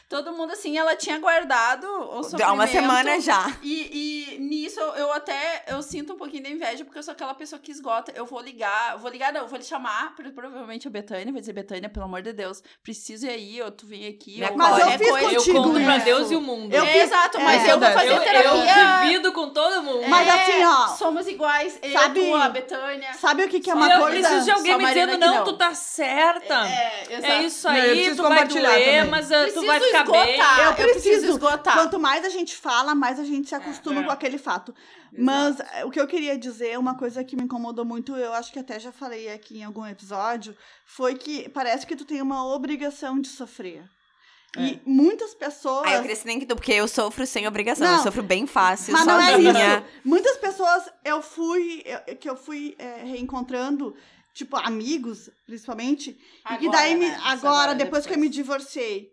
Todo 0.08 0.32
mundo, 0.32 0.52
assim, 0.52 0.76
ela 0.76 0.96
tinha 0.96 1.18
guardado 1.18 1.84
o 1.86 2.20
Há 2.42 2.52
uma 2.52 2.66
semana 2.66 3.20
já. 3.20 3.46
E, 3.62 4.34
e 4.36 4.38
nisso 4.40 4.80
eu 4.80 5.12
até 5.12 5.64
eu 5.68 5.82
sinto 5.82 6.14
um 6.14 6.16
pouquinho 6.16 6.42
da 6.42 6.48
inveja, 6.48 6.84
porque 6.84 6.98
eu 6.98 7.02
sou 7.02 7.12
aquela 7.12 7.34
pessoa 7.34 7.60
que 7.60 7.70
esgota. 7.70 8.12
Eu 8.14 8.26
vou 8.26 8.40
ligar, 8.40 8.92
eu 8.94 8.98
vou 8.98 9.10
ligar, 9.10 9.32
não, 9.32 9.42
eu 9.42 9.48
vou 9.48 9.58
lhe 9.58 9.64
chamar, 9.64 10.14
pro- 10.16 10.32
provavelmente 10.32 10.88
a 10.88 10.90
Betânia, 10.90 11.30
vou 11.32 11.40
dizer, 11.40 11.52
Betânia, 11.52 11.88
pelo 11.88 12.04
amor 12.06 12.22
de 12.22 12.32
Deus, 12.32 12.62
preciso 12.82 13.26
ir 13.26 13.30
aí, 13.30 13.62
ou 13.62 13.70
tu 13.70 13.86
vem 13.86 14.06
aqui, 14.08 14.42
ou 14.42 14.56
Mas 14.56 14.78
eu 14.78 14.90
fiz 14.98 15.10
coisa. 15.10 15.26
Eu 15.26 15.34
contigo 15.38 15.62
conto 15.62 15.80
pra 15.84 15.96
isso. 15.96 16.04
Deus 16.04 16.30
e 16.30 16.36
o 16.36 16.40
mundo. 16.40 16.72
Eu 16.74 16.84
É, 16.84 16.86
fiz- 16.92 17.02
exato, 17.02 17.38
é, 17.38 17.44
mas 17.44 17.68
eu 17.68 17.78
vou 17.78 17.88
eu, 17.88 17.94
fazer 17.94 18.12
eu 18.12 18.20
terapia. 18.22 19.00
divido 19.02 19.32
com 19.32 19.50
todo 19.50 19.82
mundo. 19.82 20.08
Mas 20.08 20.26
É, 20.26 20.30
assim, 20.32 20.64
ó, 20.64 20.88
Somos 20.96 21.26
iguais, 21.28 21.78
sabe- 21.92 22.20
eu, 22.20 22.36
tu, 22.36 22.42
a 22.42 22.48
Betânia. 22.48 23.14
Sabe 23.14 23.44
o 23.44 23.48
que, 23.48 23.60
que 23.60 23.67
é 23.70 23.72
E 23.72 23.76
uma 23.76 23.90
eu 23.92 24.00
coisa? 24.00 24.16
preciso 24.28 24.44
de 24.44 24.50
alguém 24.50 24.78
me 24.78 24.86
dizendo, 24.86 25.10
que 25.12 25.16
não, 25.18 25.34
não. 25.36 25.44
tu 25.44 25.52
tá 25.56 25.74
certa. 25.74 26.66
É, 26.68 27.02
exato. 27.10 27.26
É 27.32 27.42
isso 27.42 27.68
Não, 27.68 27.76
eu 27.76 27.82
aí, 27.82 27.90
preciso 27.90 28.16
tu 28.16 28.22
vai 28.22 28.30
compartilhar 28.30 28.70
doer, 28.70 28.84
também. 28.84 29.10
mas 29.10 29.26
uh, 29.26 29.32
tu 29.34 29.40
Preciso 29.42 29.66
vai 29.66 29.80
ficar 29.80 30.02
esgotar. 30.04 30.24
bem. 30.26 30.38
Eu 30.64 30.70
Eu 30.70 30.74
preciso 30.74 31.02
preciso. 31.02 31.32
esgotar. 31.32 31.74
Quanto 31.74 31.98
mais 31.98 32.24
a 32.24 32.28
gente 32.28 32.56
fala, 32.56 32.94
mais 32.94 33.18
a 33.18 33.24
gente 33.24 33.48
se 33.48 33.54
acostuma 33.54 34.00
é. 34.00 34.04
com 34.04 34.10
aquele 34.10 34.38
fato. 34.38 34.74
Mas 35.16 35.58
eh, 35.60 35.84
o 35.84 35.90
que 35.90 35.98
eu 36.00 36.06
queria 36.06 36.36
dizer, 36.38 36.78
uma 36.78 36.94
coisa 36.96 37.24
que 37.24 37.34
me 37.36 37.42
incomodou 37.44 37.84
muito, 37.84 38.14
eu 38.16 38.32
acho 38.34 38.52
que 38.52 38.58
até 38.58 38.78
já 38.78 38.92
falei 38.92 39.32
aqui 39.32 39.58
em 39.60 39.64
algum 39.64 39.86
episódio, 39.86 40.54
foi 40.84 41.14
que 41.14 41.48
parece 41.48 41.86
que 41.86 41.96
tu 41.96 42.04
tem 42.04 42.20
uma 42.20 42.46
obrigação 42.54 43.18
de 43.20 43.28
sofrer. 43.28 43.82
E 44.56 44.80
muitas 44.86 45.34
pessoas. 45.34 45.86
Aí 45.86 45.94
eu 45.96 46.02
cresci 46.02 46.26
nem 46.26 46.40
que 46.40 46.46
tu, 46.46 46.56
porque 46.56 46.72
eu 46.72 46.88
sofro 46.88 47.26
sem 47.26 47.46
obrigação. 47.46 47.86
Não. 47.86 47.96
eu 47.98 48.02
sofro 48.02 48.22
bem 48.22 48.46
fácil, 48.46 48.92
Mas 48.92 49.04
não 49.06 49.20
é 49.20 49.32
sozinha. 49.32 49.78
isso. 49.78 50.00
Muitas 50.04 50.36
pessoas 50.38 50.84
eu 51.04 51.20
fui. 51.20 51.82
eu- 51.84 52.16
que 52.16 52.28
eu 52.30 52.36
fui 52.36 52.74
eh, 52.78 53.02
reencontrando, 53.04 53.94
tipo, 54.32 54.56
amigos, 54.56 55.28
principalmente. 55.46 56.10
e 56.10 56.18
Agora, 56.44 56.70
daí, 56.78 56.94
me- 56.96 57.08
né? 57.08 57.14
Isso 57.18 57.46
agora, 57.46 57.74
depois, 57.74 58.06
que 58.06 58.14
eu 58.14 58.18
me 58.18 58.28
divorciei. 58.28 59.12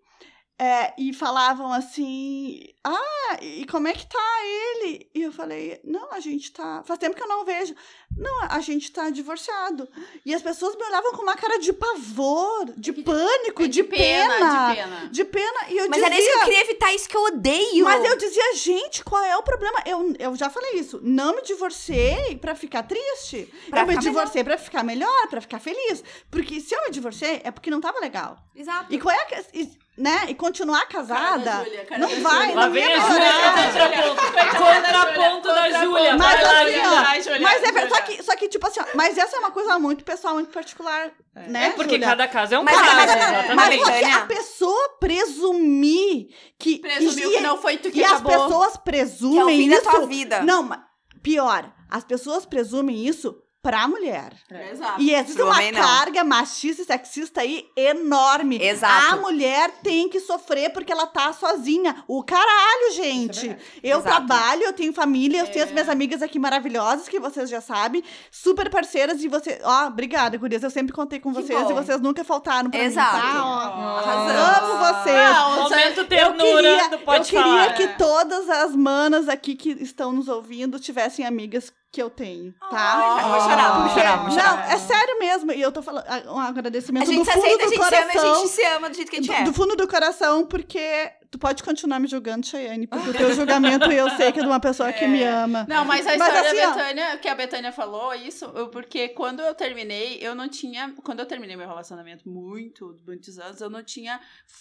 É, 0.58 0.94
e 0.98 1.14
falavam 1.14 1.72
assim: 1.74 2.62
Ah, 2.84 3.38
e 3.42 3.66
como 3.66 3.88
é 3.90 3.94
que 3.94 4.08
tá 4.08 4.38
ele? 4.44 5.10
E 5.14 5.22
eu 5.24 5.32
falei: 5.34 5.80
Não, 5.84 6.12
a 6.14 6.20
gente 6.20 6.52
tá. 6.52 6.82
Faz 6.86 6.98
tempo 6.98 7.16
que 7.16 7.22
eu 7.22 7.28
não 7.28 7.44
vejo. 7.44 7.76
Não, 8.18 8.44
a 8.44 8.60
gente 8.62 8.90
tá 8.94 9.10
divorciado. 9.10 9.88
E 10.26 10.34
as 10.34 10.42
pessoas 10.42 10.74
me 10.78 10.84
olhavam 10.86 11.12
com 11.12 11.24
uma 11.24 11.36
cara 11.36 11.60
de 11.60 11.74
pavor, 11.74 12.72
de 12.78 12.94
pânico, 12.94 13.64
É 13.64 13.68
de, 13.68 13.84
pena, 13.84 14.36
de 14.70 14.76
pena. 14.76 15.10
de 15.12 15.26
pena. 15.26 15.60
E 15.70 15.78
eu 15.78 15.90
Mas 15.90 16.00
dizia, 16.02 16.06
era 16.06 16.20
isso 16.20 16.30
que 16.32 16.38
eu 16.38 16.44
queria 16.46 16.62
evitar, 16.62 16.94
isso 16.94 17.10
que 17.10 17.18
eu 17.18 17.24
odeio. 17.24 17.84
mas 17.84 18.06
eu 18.06 18.16
dizia, 18.18 18.56
gente, 18.56 19.04
qual 19.04 19.22
é 19.22 19.36
o 19.36 19.44
problema? 19.44 19.80
Eu, 19.86 20.14
eu 20.18 20.36
já 20.38 20.50
falei 20.50 20.76
isso. 20.80 21.02
Não 21.04 21.36
me 21.36 21.42
divorciei 21.42 22.38
pra 22.38 22.56
ficar 22.56 22.84
triste. 22.84 23.54
Pra 23.70 23.82
eu 23.82 23.86
me 23.88 23.94
ficar 23.96 24.02
divorciei 24.02 24.44
pra 24.46 24.58
ficar 24.58 24.84
melhor, 24.84 25.28
pra 25.30 25.42
ficar 25.42 25.60
feliz. 25.60 26.02
Porque 26.32 26.62
se 26.62 26.74
eu 26.74 26.84
me 26.84 26.92
divorciei, 26.92 27.42
é 27.44 27.52
porque 27.52 27.70
não 27.70 27.82
tava 27.82 28.00
legal. 28.00 28.38
Exato. 28.56 28.94
E 28.94 28.98
qual 28.98 29.14
é 29.14 29.20
a 29.20 29.44
e, 29.54 29.78
né? 29.98 30.26
E 30.28 30.36
continuar 30.36 30.86
Cara 30.88 31.04
da 31.06 31.16
casada. 31.16 31.66
Cara 31.88 32.02
não 32.02 32.10
da 32.10 32.30
vai. 32.30 32.54
Lá 32.54 32.66
não 32.66 32.74
vem 32.74 32.84
ia 32.84 32.96
a 32.96 33.00
Júlia 33.08 33.32
no 33.32 34.58
contraponto. 34.58 35.48
Da 35.48 35.70
Júlia. 35.84 36.16
Mas 36.18 36.42
Vai 36.42 36.44
lá, 36.44 36.62
assim, 36.64 36.80
ó, 36.80 37.02
Vai, 37.02 37.40
Mas 37.40 37.64
é 37.64 37.72
verdade, 37.72 37.90
só 37.90 38.02
que, 38.02 38.24
só 38.24 38.36
que, 38.36 38.48
tipo 38.50 38.68
assim, 38.68 38.80
ó, 38.82 38.86
mas 38.94 39.18
essa 39.18 39.38
é 39.38 39.40
uma 39.40 39.52
coisa 39.52 39.80
muito 39.80 40.04
pessoal, 40.04 40.34
muito 40.36 40.52
particular, 40.52 41.12
né? 41.48 41.68
É 41.68 41.70
porque 41.72 41.98
cada 42.00 42.28
caso 42.28 42.56
é 42.56 42.60
um 42.60 42.64
Mas- 42.64 42.76
caso. 42.76 42.96
mas- 42.96 43.06
mas- 43.08 43.16
exatamente. 43.16 43.56
Mas 43.56 43.76
só 43.80 43.86
que 43.86 43.92
Betânia. 43.94 44.18
a 44.18 44.26
pessoa 44.26 44.90
presumir 45.00 46.28
que. 46.60 46.80
Presumiu 46.80 47.32
e, 47.32 47.36
que 47.36 47.42
não 47.42 47.58
foi 47.58 47.78
tu 47.78 47.92
que 47.92 48.00
e 48.00 48.04
as 48.04 48.14
acabou. 48.14 48.32
pessoas 48.48 48.72
Que 48.72 48.78
é 48.78 48.80
o 48.80 48.84
presumem 48.84 49.58
fim 49.58 49.70
da 49.70 49.76
isso. 49.78 49.90
tua 49.90 50.06
vida. 50.08 50.42
Não, 50.42 50.64
mas 50.64 50.80
pior, 51.22 51.72
as 51.90 52.04
pessoas 52.04 52.46
presumem 52.46 53.06
isso 53.08 53.36
pra 53.66 53.88
mulher. 53.88 54.32
Exato. 54.72 55.02
E 55.02 55.12
existe 55.12 55.34
Pro 55.38 55.46
uma 55.46 55.56
homem, 55.56 55.72
não. 55.72 55.82
carga 55.82 56.24
machista 56.24 56.84
e 56.84 56.86
sexista 56.86 57.42
aí 57.42 57.66
enorme. 57.76 58.64
Exato. 58.64 59.14
A 59.14 59.16
mulher 59.16 59.72
tem 59.82 60.08
que 60.08 60.20
sofrer 60.20 60.70
porque 60.72 60.92
ela 60.92 61.08
tá 61.08 61.34
sozinha. 61.34 62.04
O 62.08 62.24
caralho, 62.24 62.94
gente. 62.94 63.48
eu 63.82 63.98
Exato. 63.98 64.04
trabalho, 64.04 64.62
eu 64.66 64.74
tenho 64.74 64.94
família, 64.94 65.40
eu 65.40 65.48
tenho 65.48 65.66
as 65.66 65.72
É. 65.72 65.74
minhas 65.74 65.90
amigas 65.90 66.22
aqui 66.22 66.38
maravilhosas, 66.38 67.10
que 67.10 67.20
vocês 67.20 67.50
já 67.50 67.60
sabem, 67.60 68.04
super 68.30 68.70
parceiras 68.70 69.24
e 69.24 69.28
você. 69.28 69.60
Ó, 69.64 69.88
obrigada, 69.88 70.38
gurias. 70.38 70.62
Eu 70.62 70.70
sempre 70.70 70.94
contei 70.94 71.20
com 71.20 71.34
Que 71.34 71.42
vocês 71.42 71.64
bom. 71.64 71.72
e 71.72 71.74
vocês 71.74 72.00
nunca 72.00 72.24
faltaram 72.24 72.70
pra 72.70 72.84
Exato. 72.84 73.16
mim. 73.16 73.34
Tá? 73.34 73.44
Ó, 73.44 73.98
Arrasamos. 73.98 74.70
Amo 74.70 74.94
vocês. 74.94 75.16
Não, 75.34 75.64
Momento 75.64 75.98
Eu 76.02 76.06
ternura 76.06 76.62
queria, 76.62 76.90
do 76.90 77.00
Pode 77.00 77.20
eu 77.36 77.42
queria 77.42 77.44
Falar. 77.44 77.74
que 77.74 77.88
todas 77.98 78.48
as 78.48 78.76
manas 78.76 79.28
aqui 79.28 79.56
que 79.56 79.72
estão 79.72 80.12
nos 80.12 80.28
ouvindo 80.28 80.80
tivessem 80.80 81.26
amigas 81.26 81.74
que 81.96 82.02
eu 82.04 82.10
tenho, 82.10 82.54
tá? 82.70 83.22
Vou 83.22 83.40
chorar, 83.42 83.80
vou 83.80 83.90
chorar, 83.90 84.18
vou 84.24 84.32
chorar. 84.32 84.58
Não, 84.68 84.74
é 84.74 84.78
sério 84.78 85.18
mesmo. 85.18 85.52
E 85.54 85.62
eu 85.62 85.72
tô 85.72 85.82
falando 85.82 86.04
a- 86.08 86.34
um 86.34 86.38
agradecimento 86.40 87.04
A 87.04 87.06
gente 87.06 87.20
do 87.20 87.26
se 87.26 87.32
fundo 87.32 87.46
aceita, 87.46 87.64
a 87.64 87.68
do 87.68 87.74
gente 87.74 87.84
se 87.86 87.96
ama, 87.96 88.04
a 88.06 88.12
coração. 88.12 88.36
gente 88.36 88.50
se 88.50 88.64
ama 88.66 88.90
do 88.90 88.96
jeito 88.96 89.10
que 89.10 89.16
a 89.16 89.20
gente 89.22 89.28
do, 89.32 89.34
é. 89.34 89.44
do 89.44 89.54
fundo 89.54 89.76
do 89.78 89.88
coração, 89.88 90.46
porque 90.46 91.12
tu 91.32 91.40
pode 91.40 91.64
continuar 91.64 92.00
me 92.00 92.08
julgando, 92.08 92.46
Cheyenne, 92.46 92.86
porque 92.86 93.10
o 93.10 93.14
teu 93.14 93.34
julgamento 93.34 93.90
eu 93.92 94.10
sei 94.12 94.32
que 94.34 94.40
é 94.40 94.42
de 94.42 94.48
uma 94.48 94.60
pessoa 94.60 94.92
que 94.92 95.08
me 95.08 95.24
ama. 95.24 95.66
Não, 95.70 95.86
mas 95.86 96.06
a 96.06 96.18
Mas 96.18 96.28
história 96.28 96.50
assim, 96.50 96.58
da 96.60 96.68
ó. 96.70 96.74
Betânia, 96.76 97.18
que 97.18 97.28
a 97.30 97.36
Betânia 97.36 97.72
falou, 97.72 98.14
isso, 98.14 98.44
eu- 98.54 98.68
porque 98.68 99.08
quando 99.10 99.40
eu 99.42 99.56
terminei, 99.56 100.18
eu 100.22 100.36
não 100.36 100.50
tinha. 100.50 100.94
Quando 101.04 101.22
eu 101.22 101.26
terminei 101.26 101.56
meu 101.56 101.68
relacionamento 101.68 102.28
muito, 102.28 102.98
muitos 103.08 103.40
anos, 103.40 103.62
eu 103.62 103.70
não 103.70 103.84
tinha. 103.84 104.20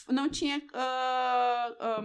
Não 0.09 0.29
tinha. 0.29 0.63
ah, 0.73 1.73
ah, 1.81 2.03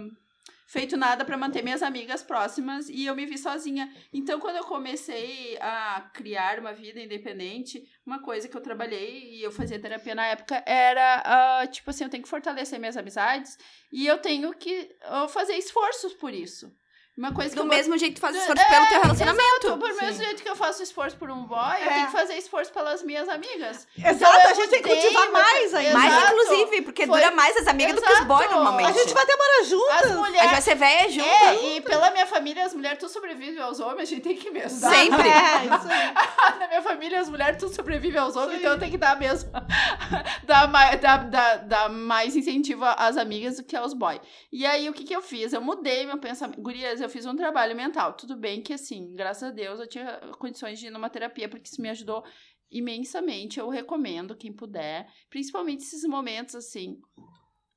feito 0.70 0.96
nada 0.96 1.24
pra 1.24 1.36
manter 1.36 1.64
minhas 1.64 1.82
amigas 1.82 2.22
próximas 2.22 2.88
e 2.88 3.04
eu 3.04 3.16
me 3.16 3.26
vi 3.26 3.36
sozinha. 3.36 3.92
Então, 4.12 4.38
quando 4.38 4.56
eu 4.56 4.64
comecei 4.64 5.58
a 5.60 6.08
criar 6.14 6.60
uma 6.60 6.72
vida 6.72 7.00
independente, 7.00 7.82
uma 8.06 8.22
coisa 8.22 8.48
que 8.48 8.56
eu 8.56 8.60
trabalhei 8.60 9.34
e 9.34 9.42
eu 9.42 9.50
fazia 9.50 9.80
terapia 9.80 10.14
na 10.14 10.26
época 10.26 10.62
era, 10.64 11.22
ah, 11.24 11.66
tipo 11.66 11.90
assim, 11.90 12.04
eu 12.04 12.10
tenho 12.10 12.22
que 12.22 12.28
fortalecer 12.28 12.78
minhas 12.78 12.96
amizades 12.96 13.58
e 13.92 14.06
eu 14.06 14.18
tenho 14.18 14.54
que 14.54 14.94
ah, 15.02 15.26
fazer 15.26 15.54
esforços 15.54 16.14
por 16.14 16.32
isso. 16.32 16.72
Uma 17.20 17.34
coisa 17.34 17.54
Do 17.54 17.60
eu 17.60 17.66
mesmo 17.66 17.98
jeito 17.98 18.14
que 18.14 18.20
tu 18.20 18.22
faz 18.22 18.34
É, 18.34 18.38
esforço 18.40 18.64
pelo 18.66 18.86
teu 18.86 19.00
relacionamento. 19.02 19.66
Exato, 19.66 19.78
por 19.78 19.92
mesmo 19.94 20.24
jeito 20.24 20.42
que 20.42 20.48
eu 20.48 20.56
faço 20.56 20.82
esforço 20.82 21.16
por 21.18 21.30
um 21.30 21.44
boy, 21.44 21.58
eu 21.82 21.90
É. 21.90 21.94
tenho 21.94 22.06
que 22.06 22.12
fazer 22.12 22.34
esforço 22.38 22.72
pelas 22.72 23.02
minhas 23.02 23.28
amigas. 23.28 23.86
Exato, 23.98 24.16
Então, 24.16 24.32
a 24.32 24.50
eu 24.50 24.54
gente 24.54 24.70
tem 24.70 24.82
que 24.82 24.88
cultivar 24.88 25.30
mais 25.30 25.74
ainda. 25.74 25.98
Mais, 25.98 26.14
Exato. 26.14 26.32
inclusive, 26.34 26.82
porque 26.82 27.06
Foi- 27.06 27.20
dura 27.20 27.30
mais 27.32 27.54
as 27.58 27.66
amigas 27.66 27.94
do 27.96 28.00
que 28.00 28.10
os 28.10 28.20
boys, 28.24 28.40
Exato. 28.40 28.54
normalmente. 28.54 28.88
A 28.88 28.92
gente 29.02 29.12
vai 29.12 29.22
até 29.22 29.36
morar 29.36 29.64
juntas. 29.68 29.94
As 29.96 30.02
A 30.04 30.08
gente 30.08 30.16
mulheres. 30.18 30.50
vai 30.50 30.62
ser 30.62 30.74
velha 30.76 31.10
junto. 31.10 31.28
É, 31.28 31.76
e 31.76 31.80
pela 31.82 32.10
minha 32.10 32.26
família, 32.26 32.64
as 32.64 32.72
mulheres 32.74 32.98
tudo 32.98 33.10
sobrevivem 33.12 33.60
aos 33.62 33.80
homens, 33.80 34.08
a 34.08 34.14
gente 34.14 34.22
tem 34.22 34.36
que 34.36 34.50
mesmo. 34.50 34.80
dar- 34.80 34.90
Sempre. 34.90 35.28
É, 35.28 35.64
isso 35.66 35.88
aí. 35.90 36.14
Na 36.58 36.68
minha 36.68 36.82
família, 36.82 37.20
as 37.20 37.28
mulheres 37.28 37.58
tudo 37.58 37.74
sobrevivem 37.74 38.18
aos 38.18 38.34
homens, 38.34 38.60
então 38.60 38.72
eu 38.72 38.78
tenho 38.78 38.90
que 38.92 38.96
dar 38.98 39.18
mesmo. 39.18 39.50
dar, 40.44 40.68
mais, 40.68 40.98
dar, 40.98 41.18
dar, 41.28 41.56
dar 41.58 41.88
mais 41.90 42.34
incentivo 42.34 42.82
às 42.84 43.18
amigas 43.18 43.56
do 43.58 43.62
que 43.64 43.76
aos 43.76 43.92
boys. 43.92 44.20
E 44.50 44.64
aí, 44.64 44.88
o 44.88 44.92
que, 44.94 45.04
que 45.04 45.14
eu 45.14 45.20
fiz? 45.20 45.52
Eu 45.52 45.60
mudei 45.60 46.06
meu 46.06 46.16
pensamento. 46.16 46.58
Gurias, 46.62 46.98
eu 47.00 47.09
fiz 47.10 47.26
um 47.26 47.36
trabalho 47.36 47.76
mental. 47.76 48.14
Tudo 48.14 48.36
bem 48.36 48.62
que, 48.62 48.72
assim, 48.72 49.14
graças 49.14 49.42
a 49.42 49.52
Deus, 49.52 49.80
eu 49.80 49.86
tinha 49.86 50.18
condições 50.38 50.78
de 50.78 50.86
ir 50.86 50.90
numa 50.90 51.10
terapia, 51.10 51.48
porque 51.48 51.68
isso 51.68 51.82
me 51.82 51.90
ajudou 51.90 52.24
imensamente. 52.70 53.58
Eu 53.60 53.68
recomendo, 53.68 54.36
quem 54.36 54.52
puder. 54.52 55.06
Principalmente 55.28 55.82
esses 55.82 56.04
momentos, 56.04 56.54
assim. 56.54 56.98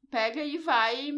Pega 0.09 0.43
e 0.43 0.57
vai. 0.57 1.11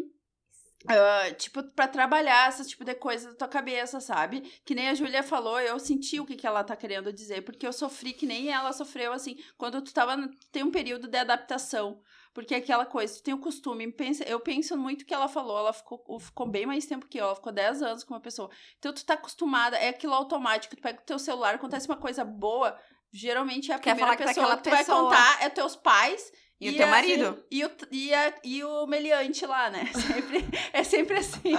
ah, 0.87 1.31
tipo, 1.33 1.61
pra 1.73 1.87
trabalhar 1.87 2.49
esse 2.49 2.67
tipo 2.69 2.85
de 2.85 2.95
coisa 2.95 3.29
da 3.31 3.35
tua 3.35 3.47
cabeça, 3.47 3.99
sabe? 3.99 4.41
Que 4.63 4.73
nem 4.75 4.89
a 4.89 4.93
Júlia 4.95 5.23
falou, 5.23 5.59
eu 5.59 5.77
senti 5.79 6.19
o 6.19 6.25
que, 6.25 6.35
que 6.35 6.47
ela 6.47 6.63
tá 6.63 6.75
querendo 6.75 7.11
dizer, 7.11 7.43
porque 7.43 7.67
eu 7.67 7.73
sofri 7.73 8.13
que 8.13 8.25
nem 8.25 8.51
ela 8.51 8.71
sofreu, 8.71 9.11
assim, 9.13 9.35
quando 9.57 9.81
tu 9.81 9.93
tava. 9.93 10.15
Tem 10.51 10.63
um 10.63 10.71
período 10.71 11.07
de 11.07 11.17
adaptação. 11.17 12.01
Porque 12.35 12.53
é 12.53 12.57
aquela 12.57 12.85
coisa, 12.85 13.15
tu 13.15 13.23
tem 13.23 13.33
o 13.33 13.39
costume, 13.39 13.89
pensa, 13.93 14.21
eu 14.25 14.41
penso 14.41 14.77
muito 14.77 15.05
que 15.05 15.13
ela 15.13 15.29
falou, 15.29 15.57
ela 15.57 15.71
ficou, 15.71 16.19
ficou 16.19 16.45
bem 16.45 16.65
mais 16.65 16.85
tempo 16.85 17.07
que 17.07 17.17
eu, 17.17 17.23
ela 17.23 17.35
ficou 17.35 17.49
10 17.49 17.81
anos 17.81 18.03
com 18.03 18.13
uma 18.13 18.19
pessoa. 18.19 18.49
Então 18.77 18.91
tu 18.93 19.05
tá 19.05 19.13
acostumada, 19.13 19.77
é 19.77 19.87
aquilo 19.87 20.13
automático, 20.13 20.75
tu 20.75 20.81
pega 20.81 20.99
o 20.99 21.05
teu 21.05 21.17
celular, 21.17 21.55
acontece 21.55 21.87
uma 21.87 21.95
coisa 21.95 22.25
boa, 22.25 22.77
geralmente 23.15 23.71
é 23.71 23.75
a 23.75 23.79
Quer 23.79 23.95
primeira 23.95 24.05
falar 24.05 24.17
que 24.17 24.23
tá 24.23 24.29
pessoa 24.41 24.57
que 24.57 24.63
tu 24.63 24.69
vai 24.69 24.79
pessoa. 24.79 25.03
contar, 25.09 25.37
é 25.45 25.49
teus 25.49 25.75
pais, 25.75 26.31
E, 26.59 26.69
o 26.69 26.75
teu 26.77 26.85
a- 26.87 26.89
marido? 26.89 27.43
E 27.51 27.65
o, 27.65 27.71
e, 27.91 28.13
a- 28.13 28.33
e 28.43 28.63
o 28.63 28.87
meliante 28.87 29.45
lá, 29.45 29.69
né? 29.69 29.89
Sempre, 29.93 30.45
é 30.71 30.83
sempre 30.83 31.17
assim. 31.17 31.53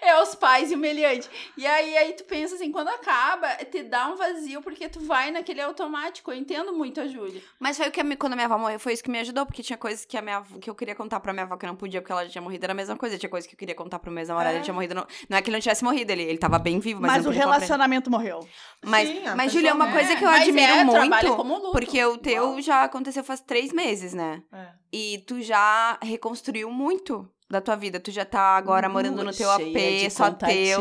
É 0.00 0.20
os 0.20 0.34
pais 0.34 0.72
e 0.72 0.74
o 0.74 0.78
meliante. 0.78 1.28
E 1.56 1.64
aí, 1.66 1.96
aí 1.96 2.12
tu 2.14 2.24
pensa 2.24 2.56
assim, 2.56 2.72
quando 2.72 2.88
acaba, 2.88 3.48
te 3.64 3.82
dá 3.84 4.08
um 4.08 4.16
vazio, 4.16 4.60
porque 4.60 4.88
tu 4.88 4.98
vai 5.00 5.30
naquele 5.30 5.60
automático. 5.60 6.32
Eu 6.32 6.36
entendo 6.36 6.72
muito 6.72 7.00
a 7.00 7.06
Júlia. 7.06 7.40
Mas 7.60 7.76
foi 7.76 7.88
o 7.88 7.92
que 7.92 8.02
quando 8.16 8.32
a 8.32 8.36
minha 8.36 8.46
avó 8.46 8.58
morreu, 8.58 8.78
foi 8.80 8.92
isso 8.92 9.04
que 9.04 9.10
me 9.10 9.20
ajudou, 9.20 9.46
porque 9.46 9.62
tinha 9.62 9.76
coisas 9.78 10.04
que 10.04 10.16
a 10.16 10.22
minha 10.22 10.42
que 10.60 10.68
eu 10.68 10.74
queria 10.74 10.96
contar 10.96 11.20
pra 11.20 11.32
minha 11.32 11.44
avó 11.44 11.56
que 11.56 11.64
eu 11.64 11.68
não 11.68 11.76
podia, 11.76 12.00
porque 12.00 12.10
ela 12.12 12.24
já 12.24 12.30
tinha 12.30 12.42
morrido, 12.42 12.64
era 12.64 12.72
a 12.72 12.76
mesma 12.76 12.96
coisa. 12.96 13.16
Tinha 13.18 13.30
coisa 13.30 13.46
que 13.46 13.54
eu 13.54 13.58
queria 13.58 13.74
contar 13.76 14.00
pro 14.00 14.10
meu 14.10 14.20
ex-namorado, 14.20 14.54
É. 14.54 14.56
ele 14.58 14.64
tinha 14.64 14.74
morrido. 14.74 14.94
Não, 14.96 15.06
não 15.28 15.38
é 15.38 15.42
que 15.42 15.48
ele 15.48 15.56
não 15.56 15.60
tivesse 15.62 15.84
morrido, 15.84 16.10
ele, 16.10 16.22
ele 16.24 16.38
tava 16.38 16.58
bem 16.58 16.80
vivo, 16.80 17.00
mas, 17.00 17.12
Mas, 17.12 17.26
o 17.26 17.30
relacionamento 17.30 18.10
morreu. 18.10 18.40
Mas, 18.84 19.08
Sim, 19.08 19.20
mas 19.20 19.30
pessoa- 19.30 19.48
Julia, 19.50 19.74
uma 19.74 19.88
É, 19.88 19.92
coisa 19.92 20.16
que 20.16 20.24
eu 20.24 20.28
mas 20.30 20.42
admiro 20.42 20.72
é, 20.72 20.84
trabalha 21.00 21.28
muito, 21.28 21.36
como 21.36 21.54
luto. 21.56 21.72
porque 21.72 22.04
o 22.04 22.18
teu 22.18 22.60
já 22.60 22.84
aconteceu 22.84 23.24
faz 23.24 23.40
três 23.40 23.72
meses, 23.72 24.14
né? 24.14 24.42
É. 24.52 24.68
E 24.92 25.24
tu 25.26 25.40
já 25.40 25.98
reconstruiu 26.02 26.70
muito 26.70 27.28
da 27.50 27.60
tua 27.60 27.74
vida. 27.74 27.98
Tu 27.98 28.12
já 28.12 28.24
tá 28.24 28.56
agora 28.56 28.88
morando 28.88 29.24
no 29.24 29.32
teu 29.32 29.48
Uh, 29.48 29.52
AP, 29.52 30.10
só 30.10 30.30
teu. 30.30 30.80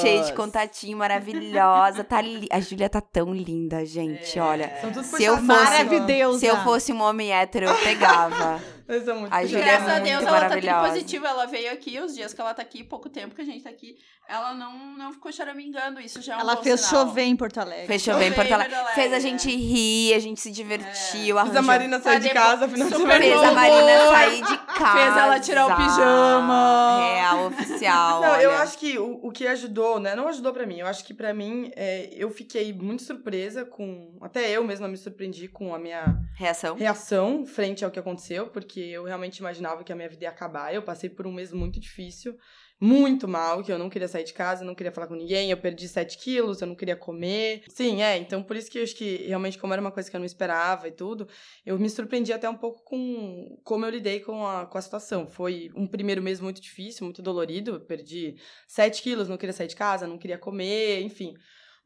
Cheio 0.00 0.24
de 0.24 0.32
contatinho, 0.32 0.96
maravilhosa. 0.96 2.02
Tá 2.02 2.22
li... 2.22 2.48
A 2.50 2.58
Júlia 2.58 2.88
tá 2.88 3.02
tão 3.02 3.34
linda, 3.34 3.84
gente. 3.84 4.38
É. 4.38 4.42
Olha. 4.42 4.78
São 4.80 4.90
tudo 4.90 5.04
Se 5.04 5.22
eu 5.22 5.36
fosse-. 5.36 6.38
Se 6.38 6.46
eu 6.46 6.56
fosse 6.64 6.92
um 6.92 7.02
homem 7.02 7.32
hétero, 7.32 7.66
eu 7.66 7.76
pegava. 7.76 8.60
Eles 8.90 9.04
são 9.04 9.20
muito 9.20 9.32
A 9.32 9.36
puxados. 9.40 9.50
Júlia 9.50 9.64
é 9.64 9.68
Graças 9.76 9.88
a 9.88 9.98
Deus, 10.00 10.22
ela 10.22 10.26
tá 10.26 10.48
maravilhosa. 10.48 10.88
positiva. 10.88 11.28
Ela 11.28 11.46
veio 11.46 11.72
aqui, 11.72 12.00
os 12.00 12.14
dias 12.14 12.32
que 12.34 12.40
ela 12.40 12.52
tá 12.54 12.62
aqui, 12.62 12.82
pouco 12.84 13.08
tempo 13.08 13.34
que 13.34 13.40
a 13.42 13.44
gente 13.44 13.62
tá 13.62 13.70
aqui, 13.70 13.96
ela 14.28 14.54
não, 14.54 14.96
não 14.96 15.12
ficou 15.12 15.32
choramingando. 15.32 16.00
Isso 16.00 16.20
já 16.22 16.34
é 16.34 16.36
um 16.36 16.40
Ela 16.40 16.56
bom 16.56 16.62
fez 16.62 16.80
sinal. 16.80 17.06
chover 17.06 17.22
em 17.24 17.36
Porto 17.36 17.58
Alegre. 17.58 17.86
Fechou 17.86 18.14
bem, 18.14 18.28
Bem, 18.30 18.32
Porto 18.32 18.52
Alegre. 18.52 18.76
Fez 18.94 19.12
a 19.12 19.18
gente 19.18 19.48
rir, 19.54 20.14
a 20.14 20.18
gente 20.18 20.40
se 20.40 20.50
divertiu, 20.50 20.90
Fiz 21.12 21.36
a 21.36 21.40
arranjou. 21.40 21.62
Marina 21.62 22.00
sair 22.00 22.12
Tá 22.14 22.18
de 22.28 22.30
casa, 22.30 22.68
final 22.68 22.88
de 22.88 22.96
semana. 22.96 23.20
Fez 23.20 23.42
a. 23.42 23.52
Marina 23.52 24.06
sair 24.10 24.42
de 24.42 24.58
casa. 24.58 24.98
Fez 24.98 25.16
ela 25.16 25.40
tirar 25.40 25.66
o 25.66 25.76
pijama. 25.76 26.98
Real, 27.14 27.46
oficial. 27.46 28.20
Não, 28.20 28.36
eu 28.40 28.50
olha. 28.50 28.58
acho 28.60 28.78
que 28.78 28.98
o, 28.98 29.20
o 29.22 29.30
que 29.30 29.46
ajudou, 29.46 29.98
né? 30.00 30.14
Não 30.14 30.28
ajudou 30.28 30.52
pra 30.52 30.66
mim. 30.66 30.78
Eu 30.78 30.86
acho 30.86 31.04
que 31.04 31.14
pra 31.14 31.32
mim, 31.34 31.70
é, 31.76 32.08
eu 32.12 32.30
fiquei 32.30 32.72
muito 32.72 33.02
surpresa 33.02 33.64
com. 33.64 34.16
Até 34.20 34.50
eu 34.50 34.64
mesma 34.64 34.88
me 34.88 34.96
surpreendi 34.96 35.48
com 35.48 35.74
a 35.74 35.78
minha 35.78 36.04
Reação. 36.34 36.76
reação 36.76 37.46
frente 37.46 37.84
ao 37.84 37.90
que 37.90 37.98
aconteceu, 37.98 38.46
porque 38.48 38.79
eu 38.80 39.04
realmente 39.04 39.38
imaginava 39.38 39.84
que 39.84 39.92
a 39.92 39.96
minha 39.96 40.08
vida 40.08 40.24
ia 40.24 40.30
acabar. 40.30 40.74
Eu 40.74 40.82
passei 40.82 41.10
por 41.10 41.26
um 41.26 41.32
mês 41.32 41.52
muito 41.52 41.78
difícil, 41.78 42.36
muito 42.80 43.28
mal, 43.28 43.62
que 43.62 43.70
eu 43.70 43.78
não 43.78 43.90
queria 43.90 44.08
sair 44.08 44.24
de 44.24 44.32
casa, 44.32 44.64
não 44.64 44.74
queria 44.74 44.90
falar 44.90 45.06
com 45.06 45.14
ninguém, 45.14 45.50
eu 45.50 45.56
perdi 45.58 45.86
7 45.86 46.16
quilos, 46.16 46.62
eu 46.62 46.66
não 46.66 46.74
queria 46.74 46.96
comer. 46.96 47.62
Sim, 47.68 48.02
é, 48.02 48.16
então 48.16 48.42
por 48.42 48.56
isso 48.56 48.70
que 48.70 48.78
eu 48.78 48.82
acho 48.82 48.96
que 48.96 49.26
realmente, 49.26 49.58
como 49.58 49.72
era 49.74 49.82
uma 49.82 49.92
coisa 49.92 50.10
que 50.10 50.16
eu 50.16 50.20
não 50.20 50.24
esperava 50.24 50.88
e 50.88 50.92
tudo, 50.92 51.28
eu 51.64 51.78
me 51.78 51.90
surpreendi 51.90 52.32
até 52.32 52.48
um 52.48 52.56
pouco 52.56 52.82
com 52.82 53.60
como 53.62 53.84
eu 53.84 53.90
lidei 53.90 54.20
com 54.20 54.46
a, 54.46 54.64
com 54.64 54.78
a 54.78 54.82
situação. 54.82 55.26
Foi 55.26 55.70
um 55.74 55.86
primeiro 55.86 56.22
mês 56.22 56.40
muito 56.40 56.60
difícil, 56.60 57.04
muito 57.04 57.20
dolorido, 57.20 57.72
eu 57.72 57.80
perdi 57.80 58.36
7 58.66 59.02
quilos, 59.02 59.28
não 59.28 59.36
queria 59.36 59.52
sair 59.52 59.68
de 59.68 59.76
casa, 59.76 60.06
não 60.06 60.16
queria 60.16 60.38
comer, 60.38 61.02
enfim. 61.02 61.34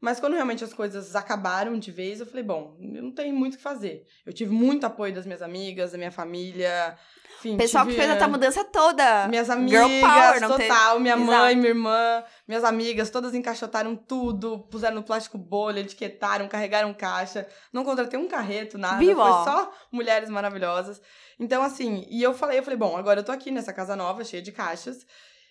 Mas 0.01 0.19
quando 0.19 0.33
realmente 0.33 0.63
as 0.63 0.73
coisas 0.73 1.15
acabaram 1.15 1.79
de 1.79 1.89
vez, 1.89 2.19
eu 2.19 2.25
falei, 2.25 2.43
bom, 2.43 2.77
eu 2.79 3.01
não 3.01 3.11
tenho 3.11 3.33
muito 3.35 3.53
o 3.53 3.57
que 3.57 3.63
fazer. 3.63 4.05
Eu 4.25 4.33
tive 4.33 4.51
muito 4.53 4.85
apoio 4.85 5.13
das 5.13 5.25
minhas 5.25 5.41
amigas, 5.41 5.93
da 5.93 5.97
minha 5.97 6.11
família. 6.11 6.97
Enfim, 7.39 7.57
Pessoal 7.57 7.85
que 7.85 7.91
tive, 7.91 8.03
fez 8.03 8.13
a 8.13 8.17
tua 8.17 8.27
mudança 8.27 8.63
toda. 8.65 9.27
Minhas 9.27 9.47
Girl 9.47 9.59
amigas, 9.59 10.01
power, 10.01 10.41
não 10.41 10.57
tem- 10.57 10.67
total. 10.67 10.99
Minha 10.99 11.15
Exato. 11.15 11.25
mãe, 11.31 11.55
minha 11.55 11.69
irmã, 11.69 12.23
minhas 12.47 12.63
amigas, 12.63 13.09
todas 13.09 13.33
encaixotaram 13.33 13.95
tudo, 13.95 14.59
puseram 14.69 14.95
no 14.95 15.03
plástico 15.03 15.37
bolha, 15.37 15.79
etiquetaram, 15.79 16.47
carregaram 16.47 16.93
caixa. 16.93 17.47
Não 17.71 17.83
contratei 17.83 18.19
um 18.19 18.27
carreto, 18.27 18.77
nada. 18.77 18.97
Viu, 18.97 19.15
Foi 19.15 19.25
só 19.25 19.71
mulheres 19.91 20.29
maravilhosas. 20.29 21.01
Então, 21.39 21.63
assim, 21.63 22.05
e 22.09 22.21
eu 22.21 22.33
falei, 22.33 22.59
eu 22.59 22.63
falei, 22.63 22.77
bom, 22.77 22.95
agora 22.97 23.19
eu 23.19 23.23
tô 23.23 23.31
aqui 23.31 23.49
nessa 23.51 23.73
casa 23.73 23.95
nova, 23.95 24.23
cheia 24.23 24.41
de 24.41 24.51
caixas. 24.51 25.05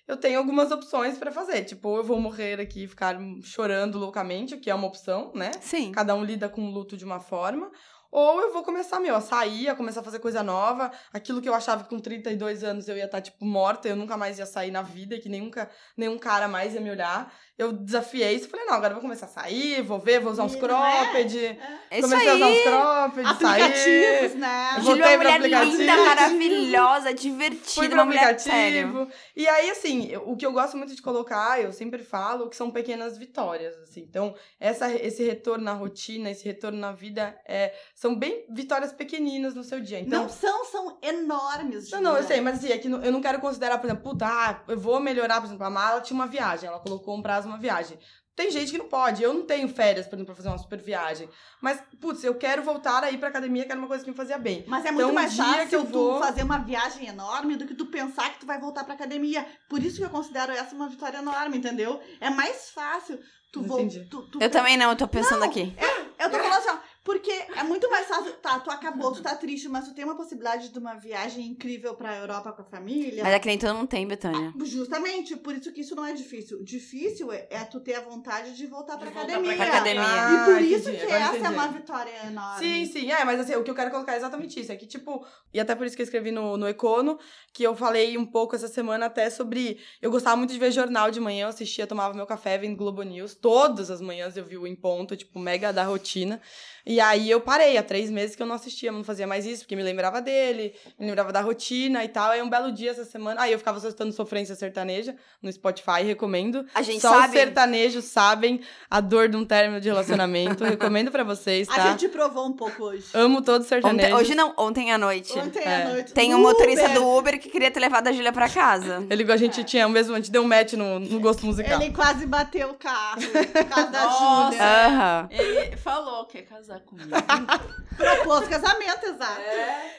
Eu 0.07 0.18
tenho 0.18 0.38
algumas 0.38 0.70
opções 0.70 1.16
pra 1.16 1.32
fazer. 1.32 1.64
Tipo, 1.64 1.96
eu 1.96 2.05
vou 2.05 2.20
morrer 2.20 2.61
aqui 2.61 2.84
e 2.84 2.88
ficar 2.88 3.16
chorando 3.42 3.98
loucamente, 3.98 4.55
o 4.55 4.61
que 4.61 4.70
é 4.70 4.74
uma 4.74 4.86
opção, 4.86 5.32
né? 5.34 5.50
Sim. 5.61 5.92
Cada 5.92 6.14
um 6.14 6.22
lida 6.22 6.48
com 6.48 6.62
o 6.62 6.70
luto 6.70 6.96
de 6.96 7.05
uma 7.05 7.20
forma. 7.20 7.70
Ou 8.17 8.41
eu 8.41 8.53
vou 8.53 8.62
começar, 8.62 9.01
meu, 9.01 9.17
a 9.17 9.21
sair, 9.21 9.69
a 9.69 9.75
começar 9.75 9.99
a 10.01 10.05
fazer 10.05 10.21
coisa 10.21 10.41
nova. 10.41 10.89
Aquilo 11.12 11.43
que 11.43 11.49
eu 11.49 11.55
achava 11.55 11.83
que 11.83 11.91
com 11.91 11.99
32 11.99 12.62
anos 12.62 12.87
eu 12.89 12.97
ia 12.97 13.07
estar, 13.07 13.21
tipo, 13.21 13.45
morta, 13.45 13.89
eu 13.89 13.97
nunca 13.97 14.17
mais 14.17 14.39
ia 14.39 14.47
sair 14.47 14.71
na 14.71 14.83
vida, 14.83 15.19
que 15.19 15.29
nenhum, 15.29 15.51
ca- 15.51 15.69
nenhum 15.97 16.17
cara 16.17 16.47
mais 16.47 16.75
ia 16.75 16.81
me 16.81 16.91
olhar. 16.91 17.35
Eu 17.59 17.73
desafiei 17.73 18.33
isso, 18.35 18.49
falei, 18.49 18.67
não, 18.67 18.75
agora 18.75 18.91
eu 18.93 18.95
vou 18.95 19.03
começar 19.03 19.27
a 19.27 19.29
sair, 19.29 19.83
vou 19.83 19.99
ver, 19.99 20.21
vou 20.21 20.31
usar 20.33 20.45
uns 20.45 20.53
não 20.53 20.61
cropped. 20.61 21.59
É 21.91 21.99
isso 21.99 22.09
comecei 22.09 22.29
a 22.31 22.35
usar 22.37 22.47
uns 22.47 22.62
cropped, 22.62 23.27
Aplicativos, 23.29 24.31
sair. 24.31 24.35
né? 24.39 24.77
Voltei 24.81 25.03
é 25.03 25.09
uma 25.09 25.17
mulher 25.17 25.35
aplicativo. 25.37 25.77
linda, 25.77 25.97
maravilhosa, 26.05 27.05
Fui 27.07 27.15
divertida, 27.15 27.87
pro 27.89 27.95
uma 27.97 28.05
mulher 28.05 28.39
sério. 28.41 28.89
aplicativo. 28.89 29.12
E 29.37 29.47
aí, 29.49 29.71
assim, 29.71 30.07
eu- 30.11 30.29
o 30.29 30.37
que 30.37 30.45
eu 30.47 30.53
gosto 30.53 30.77
muito 30.77 30.95
de 30.95 31.03
colocar, 31.03 31.61
eu 31.61 31.73
sempre 31.73 32.03
falo, 32.03 32.49
que 32.49 32.57
são 32.57 32.71
pequenas 32.71 33.17
vitórias, 33.19 33.77
assim. 33.79 34.01
Então, 34.01 34.35
essa, 34.59 34.91
esse 34.93 35.23
retorno 35.25 35.65
na 35.65 35.73
rotina, 35.73 36.31
esse 36.31 36.45
retorno 36.45 36.79
na 36.79 36.93
vida, 36.93 37.37
é, 37.47 37.73
são 38.05 38.14
bem 38.14 38.44
vitórias 38.50 38.92
pequeninas 38.92 39.55
no 39.55 39.64
seu 39.64 39.80
dia. 39.80 39.98
Então, 40.00 40.24
Não 40.24 40.28
são, 40.28 40.62
são 40.66 40.98
enormes. 41.00 41.90
não, 41.90 42.02
não, 42.02 42.16
eu 42.18 42.22
sei, 42.22 42.38
mas 42.38 42.59
assim, 42.59 42.70
é 42.70 42.76
que 42.76 42.86
não- 42.86 43.02
eu 43.02 43.11
não 43.11 43.22
quero 43.22 43.40
considerar, 43.40 43.78
por 43.78 43.86
exemplo, 43.86 44.02
puta, 44.11 44.26
ah, 44.26 44.61
eu 44.68 44.78
vou 44.78 45.00
melhorar, 45.00 45.40
por 45.40 45.46
exemplo, 45.46 45.64
a 45.64 45.70
Mala 45.70 46.02
tinha 46.02 46.14
uma 46.14 46.26
viagem, 46.26 46.68
ela 46.68 46.78
colocou 46.80 47.16
um 47.16 47.22
prazo 47.22 47.48
uma 47.48 47.57
viagem. 47.57 47.98
Tem 48.36 48.50
gente 48.50 48.72
que 48.72 48.76
não 48.78 48.88
pode, 48.88 49.22
eu 49.22 49.32
não 49.32 49.46
tenho 49.46 49.66
férias, 49.68 50.07
por 50.07 50.16
exemplo, 50.16 50.26
pra 50.26 50.34
fazer 50.34 50.48
uma 50.48 50.59
super 50.59 50.78
viagem. 50.82 51.30
Mas, 51.62 51.80
putz, 51.98 52.22
eu 52.24 52.34
quero 52.34 52.62
voltar 52.62 53.02
aí 53.05 53.16
pra 53.16 53.28
academia, 53.30 53.64
que 53.64 53.70
era 53.70 53.78
uma 53.78 53.86
coisa 53.88 54.05
que 54.05 54.11
me 54.11 54.16
fazia 54.16 54.36
bem. 54.36 54.64
Mas 54.66 54.84
é 54.84 54.88
Então, 54.88 54.94
muito 54.96 55.11
um 55.11 55.14
mais 55.14 55.34
fácil 55.34 55.68
que 55.68 55.76
eu 55.76 55.84
tu 55.86 55.92
vou- 55.92 56.18
fazer 56.20 56.42
uma 56.42 56.59
viagem 56.59 57.07
enorme 57.09 57.57
do 57.57 57.64
que 57.66 57.74
tu 57.74 57.86
pensar 57.86 58.30
que 58.34 58.40
tu 58.40 58.44
vai 58.46 58.59
voltar 58.61 58.84
pra 58.84 58.92
academia. 58.94 59.46
Por 59.70 59.82
isso 59.82 59.96
que 59.98 60.05
eu 60.05 60.11
considero 60.11 60.52
essa 60.52 60.74
uma 60.74 60.88
vitória 60.90 61.18
enorme, 61.18 61.57
entendeu? 61.57 62.00
É 62.20 62.28
mais 62.28 62.70
fácil 62.70 63.18
tu 63.52 63.62
voltar. 63.62 63.84
Entendi. 63.84 64.09
Tu, 64.11 64.22
tu 64.28 64.38
Eu 64.42 64.50
também 64.50 64.76
não, 64.76 64.90
eu 64.90 64.96
tô 64.96 65.09
pensando 65.09 65.42
aqui. 65.44 65.72
Eu 66.18 66.30
tô 66.30 66.38
falando 66.38 66.55
assim, 66.59 66.68
ó, 66.70 66.78
porque 67.05 67.30
é 67.30 67.62
muito 67.62 67.88
mais 67.90 68.07
fácil. 68.09 68.32
Tá, 68.34 68.59
tu 68.59 68.70
acabou, 68.70 69.12
tu 69.12 69.22
tá 69.22 69.36
triste, 69.36 69.68
mas 69.68 69.86
tu 69.86 69.94
tem 69.94 70.05
uma 70.05 70.16
possibilidade 70.16 70.70
de 70.70 70.78
uma 70.78 70.94
viagem 70.94 71.46
incrível 71.46 71.94
pra 71.94 72.16
Europa 72.16 72.52
com 72.52 72.62
a 72.62 72.64
família. 72.64 73.22
Mas 73.22 73.32
é 73.34 73.38
que 73.38 73.46
nem 73.46 73.59
todo 73.59 73.74
mundo 73.76 73.88
tem, 73.88 74.07
Betânia. 74.09 74.52
Justamente, 74.64 75.36
por 75.36 75.55
isso 75.55 75.72
que 75.72 75.82
isso 75.82 75.94
não 75.94 76.05
é 76.05 76.12
difícil. 76.12 76.62
Difícil 76.64 77.30
é, 77.30 77.46
é 77.50 77.64
tu 77.64 77.78
ter 77.80 77.94
a 77.94 78.00
vontade 78.00 78.57
de 78.57 78.66
voltar 78.66 78.96
pra 78.96 79.09
De 79.09 79.14
voltar 79.14 79.32
academia. 79.32 79.57
pra 79.57 79.66
academia. 79.66 80.02
E 80.02 80.44
por 80.46 80.55
Ah, 80.57 80.61
isso 80.62 80.88
entendi, 80.88 81.07
que 81.07 81.12
essa 81.12 81.34
é 81.34 81.38
entendi. 81.38 81.55
uma 81.55 81.68
vitória 81.68 82.26
enorme. 82.26 82.59
Sim, 82.66 82.86
sim, 82.86 83.12
é, 83.12 83.24
mas 83.24 83.38
assim, 83.40 83.55
o 83.55 83.62
que 83.62 83.70
eu 83.70 83.74
quero 83.74 83.90
colocar 83.90 84.14
é 84.14 84.16
exatamente 84.16 84.59
isso. 84.59 84.72
É 84.72 84.76
que, 84.76 84.86
tipo, 84.86 85.24
e 85.52 85.61
até 85.61 85.74
por 85.74 85.86
isso 85.86 85.94
que 85.94 86.02
eu 86.02 86.05
escrevi 86.05 86.30
no, 86.30 86.57
no 86.57 86.66
Econo, 86.66 87.18
que 87.52 87.62
eu 87.62 87.76
falei 87.76 88.16
um 88.16 88.24
pouco 88.26 88.57
essa 88.57 88.68
semana 88.68 89.07
até 89.07 89.28
sobre. 89.30 89.78
Eu 90.00 90.11
gostava 90.11 90.36
muito 90.36 90.52
de 90.52 90.59
ver 90.59 90.72
jornal 90.72 91.11
de 91.11 91.20
manhã, 91.20 91.44
eu 91.44 91.48
assistia, 91.50 91.86
tomava 91.86 92.14
meu 92.14 92.26
café 92.26 92.57
vendo 92.57 92.76
Globo 92.76 93.02
News. 93.02 93.34
Todas 93.34 93.90
as 93.90 94.00
manhãs 94.00 94.36
eu 94.36 94.44
vi 94.44 94.57
o 94.57 94.66
Em 94.66 94.74
Ponto, 94.74 95.16
tipo, 95.16 95.38
mega 95.38 95.72
da 95.72 95.84
rotina. 95.84 96.40
E 96.87 97.01
aí 97.01 97.30
eu 97.30 97.41
parei, 97.41 97.78
há 97.78 97.82
três 97.82 98.11
meses 98.11 98.37
que 98.37 98.43
eu 98.43 98.47
não 98.47 98.55
assistia, 98.55 98.93
não 98.93 99.03
fazia 99.03 99.26
mais 99.26 99.47
isso, 99.47 99.62
porque 99.62 99.74
me 99.74 99.82
lembrava 99.82 100.20
dele, 100.20 100.74
me 100.99 101.07
lembrava 101.07 101.32
da 101.32 101.41
rotina 101.41 102.05
e 102.05 102.09
tal. 102.09 102.30
Aí 102.30 102.43
um 102.43 102.51
belo 102.51 102.70
dia 102.70 102.91
essa 102.91 103.05
semana. 103.05 103.41
Aí 103.41 103.53
eu 103.53 103.59
ficava 103.59 103.78
escutando 103.78 104.12
Sofrência 104.12 104.55
Sertaneja 104.55 105.16
no 105.43 105.51
Spotify, 105.51 106.03
recomendo. 106.05 106.66
A 106.74 106.82
gente 106.82 107.01
Só 107.01 107.09
sabe. 107.09 107.26
os 107.28 107.32
sertanejos 107.32 108.05
sabem 108.05 108.61
a 108.91 109.01
dor 109.01 109.28
de 109.30 109.37
um 109.37 109.45
término 109.47 109.80
de 109.80 109.89
relacionamento. 109.89 110.62
recomendo 110.64 111.11
pra 111.11 111.24
vocês, 111.24 111.66
tá? 111.68 111.85
A 111.85 111.91
gente 111.93 112.09
provou 112.09 112.47
um 112.47 112.53
pouco 112.53 112.85
hoje. 112.85 113.07
Amo 113.14 113.41
todos 113.41 113.62
os 113.62 113.68
sertanejos. 113.68 114.12
Ontem- 114.12 114.14
hoje 114.14 114.35
não, 114.35 114.53
ontem 114.59 114.93
à 114.93 114.99
noite. 114.99 115.32
Ontem 115.39 115.62
É. 115.62 115.82
à 115.85 115.89
noite. 115.89 116.12
Tem 116.12 116.35
um 116.35 116.39
motorista 116.41 116.85
Uber, 116.85 116.95
do 117.01 117.09
Uber 117.18 117.41
que 117.41 117.49
queria 117.49 117.70
ter 117.70 117.80
levado 117.80 118.09
a 118.09 118.12
Júlia 118.12 118.32
pra 118.32 118.49
casa. 118.49 119.07
Ele, 119.09 119.30
a 119.32 119.37
gente 119.39 119.64
tinha 119.64 119.87
o 119.87 119.91
mesmo, 119.91 120.12
a 120.14 120.16
gente 120.18 120.30
deu 120.30 120.43
um 120.43 120.47
match 120.49 120.74
no, 120.74 120.99
no 121.01 121.18
gosto 121.18 121.47
musical. 121.47 121.80
Ele 121.80 121.93
quase 121.95 122.26
bateu 122.26 122.68
o 122.70 122.74
carro. 122.74 123.22
Por 123.22 123.64
causa 123.64 123.91
da 123.91 124.05
Nossa. 124.05 124.51
Júlia. 124.51 124.62
Aham. 124.64 125.28
Ele 125.30 125.76
falou 125.78 126.26
que 126.26 126.39
ia 126.39 126.43
casar 126.75 126.81
comigo. 126.81 127.11
Propôs 127.97 128.49
casamento, 128.49 129.07
exato. 129.07 129.41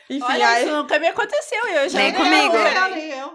Enfim, 0.09 0.23
Olha, 0.23 0.49
aí, 0.49 0.65
isso 0.65 0.76
nunca 0.76 0.99
me 0.99 1.07
aconteceu. 1.07 1.65
Eu 1.67 1.89
já 1.89 1.97
Nem 1.97 2.13
comigo. 2.13 2.53
Nem 2.53 2.76
eu, 2.76 2.89
nem 2.89 3.11
eu. 3.11 3.34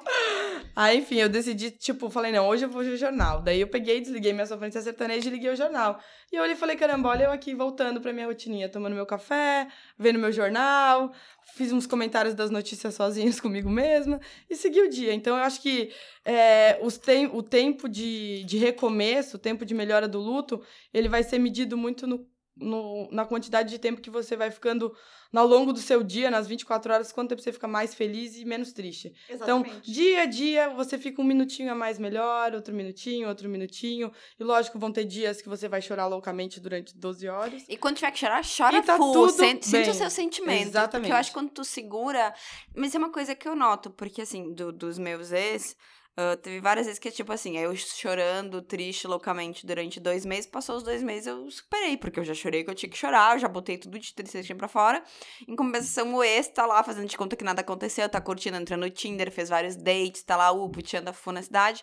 aí, 0.76 0.98
enfim, 0.98 1.16
eu 1.16 1.28
decidi, 1.28 1.70
tipo, 1.70 2.10
falei, 2.10 2.30
não, 2.30 2.46
hoje 2.46 2.66
eu 2.66 2.68
vou 2.68 2.82
ver 2.82 2.92
o 2.92 2.96
jornal. 2.96 3.40
Daí 3.40 3.60
eu 3.60 3.68
peguei, 3.68 4.00
desliguei 4.00 4.32
minha 4.32 4.46
sofrência 4.46 4.82
sertaneja 4.82 5.28
e 5.28 5.32
liguei 5.32 5.50
o 5.50 5.56
jornal. 5.56 5.98
E 6.30 6.36
eu 6.36 6.42
olhei 6.42 6.54
e 6.54 6.58
falei, 6.58 6.76
caramba, 6.76 7.08
olha 7.08 7.24
eu 7.24 7.32
aqui 7.32 7.54
voltando 7.54 8.00
pra 8.00 8.12
minha 8.12 8.26
rotininha, 8.26 8.68
tomando 8.68 8.94
meu 8.94 9.06
café, 9.06 9.66
vendo 9.98 10.18
meu 10.18 10.30
jornal, 10.30 11.10
fiz 11.54 11.72
uns 11.72 11.86
comentários 11.86 12.34
das 12.34 12.50
notícias 12.50 12.94
sozinhos 12.94 13.40
comigo 13.40 13.70
mesma 13.70 14.20
e 14.48 14.54
segui 14.54 14.80
o 14.80 14.90
dia. 14.90 15.14
Então 15.14 15.36
eu 15.36 15.42
acho 15.42 15.60
que 15.60 15.90
é, 16.24 16.78
os 16.82 16.98
tem, 16.98 17.26
o 17.26 17.42
tempo 17.42 17.88
de, 17.88 18.44
de 18.44 18.58
recomeço, 18.58 19.36
o 19.36 19.40
tempo 19.40 19.64
de 19.64 19.74
melhora 19.74 20.06
do 20.06 20.20
luto, 20.20 20.62
ele 20.92 21.08
vai 21.08 21.22
ser 21.22 21.38
medido 21.38 21.76
muito 21.76 22.06
no 22.06 22.18
no, 22.60 23.08
na 23.10 23.24
quantidade 23.24 23.70
de 23.70 23.78
tempo 23.78 24.00
que 24.00 24.10
você 24.10 24.36
vai 24.36 24.50
ficando 24.50 24.94
ao 25.32 25.46
longo 25.46 25.72
do 25.72 25.78
seu 25.78 26.02
dia, 26.02 26.28
nas 26.30 26.48
24 26.48 26.92
horas, 26.92 27.12
quanto 27.12 27.28
tempo 27.30 27.40
você 27.40 27.52
fica 27.52 27.68
mais 27.68 27.94
feliz 27.94 28.36
e 28.36 28.44
menos 28.44 28.72
triste. 28.72 29.12
Então, 29.28 29.60
Exatamente. 29.60 29.90
dia 29.92 30.22
a 30.22 30.26
dia, 30.26 30.68
você 30.70 30.98
fica 30.98 31.22
um 31.22 31.24
minutinho 31.24 31.70
a 31.70 31.74
mais 31.74 31.98
melhor, 31.98 32.52
outro 32.54 32.74
minutinho, 32.74 33.28
outro 33.28 33.48
minutinho. 33.48 34.12
E 34.38 34.42
lógico, 34.44 34.78
vão 34.78 34.90
ter 34.92 35.04
dias 35.04 35.40
que 35.40 35.48
você 35.48 35.68
vai 35.68 35.80
chorar 35.80 36.06
loucamente 36.08 36.58
durante 36.60 36.96
12 36.96 37.28
horas. 37.28 37.64
E 37.68 37.76
quando 37.76 37.96
tiver 37.96 38.10
que 38.10 38.18
chorar, 38.18 38.42
chora 38.44 38.76
E 38.78 38.82
tá 38.82 38.96
full. 38.96 39.12
tudo 39.12 39.32
Sente, 39.32 39.66
sente 39.66 39.82
bem. 39.84 39.90
os 39.90 39.96
seus 39.96 40.12
sentimentos. 40.12 40.64
Porque 40.64 40.78
Exatamente. 40.78 41.10
eu 41.10 41.16
acho 41.16 41.30
que 41.30 41.34
quando 41.34 41.50
tu 41.50 41.64
segura. 41.64 42.34
Mas 42.74 42.94
é 42.94 42.98
uma 42.98 43.10
coisa 43.10 43.34
que 43.34 43.46
eu 43.46 43.54
noto, 43.54 43.88
porque 43.90 44.22
assim, 44.22 44.52
do- 44.52 44.72
dos 44.72 44.98
meus 44.98 45.30
ex. 45.30 45.76
Ah, 46.20 46.36
teve 46.36 46.60
várias 46.60 46.86
vezes 46.86 46.98
que, 46.98 47.10
tipo 47.10 47.32
assim, 47.32 47.56
eu 47.56 47.74
chorando, 47.74 48.60
triste, 48.60 49.06
loucamente 49.06 49.66
durante 49.66 49.98
dois 49.98 50.26
meses. 50.26 50.46
Passou 50.46 50.76
os 50.76 50.82
dois 50.82 51.02
meses, 51.02 51.26
eu 51.26 51.50
superei, 51.50 51.96
porque 51.96 52.20
eu 52.20 52.24
já 52.24 52.34
chorei 52.34 52.62
que 52.62 52.70
eu 52.70 52.74
tinha 52.74 52.90
que 52.90 52.98
chorar, 52.98 53.36
eu 53.36 53.38
já 53.38 53.48
botei 53.48 53.78
tudo 53.78 53.98
de 53.98 54.12
tristeza 54.14 54.54
pra 54.54 54.68
fora. 54.68 55.02
Em 55.48 55.56
compensação, 55.56 56.14
o 56.14 56.22
ex 56.22 56.48
tá 56.48 56.66
lá 56.66 56.82
fazendo 56.82 57.08
de 57.08 57.16
conta 57.16 57.36
que 57.36 57.44
nada 57.44 57.62
aconteceu, 57.62 58.08
tá 58.08 58.20
curtindo, 58.20 58.56
entrando 58.56 58.80
no 58.82 58.90
Tinder, 58.90 59.30
fez 59.30 59.48
vários 59.48 59.76
dates, 59.76 60.22
tá 60.22 60.36
lá, 60.36 60.52
uh, 60.52 60.68
puteando 60.68 61.08
a 61.08 61.12
fu 61.12 61.32
na 61.32 61.42
cidade. 61.42 61.82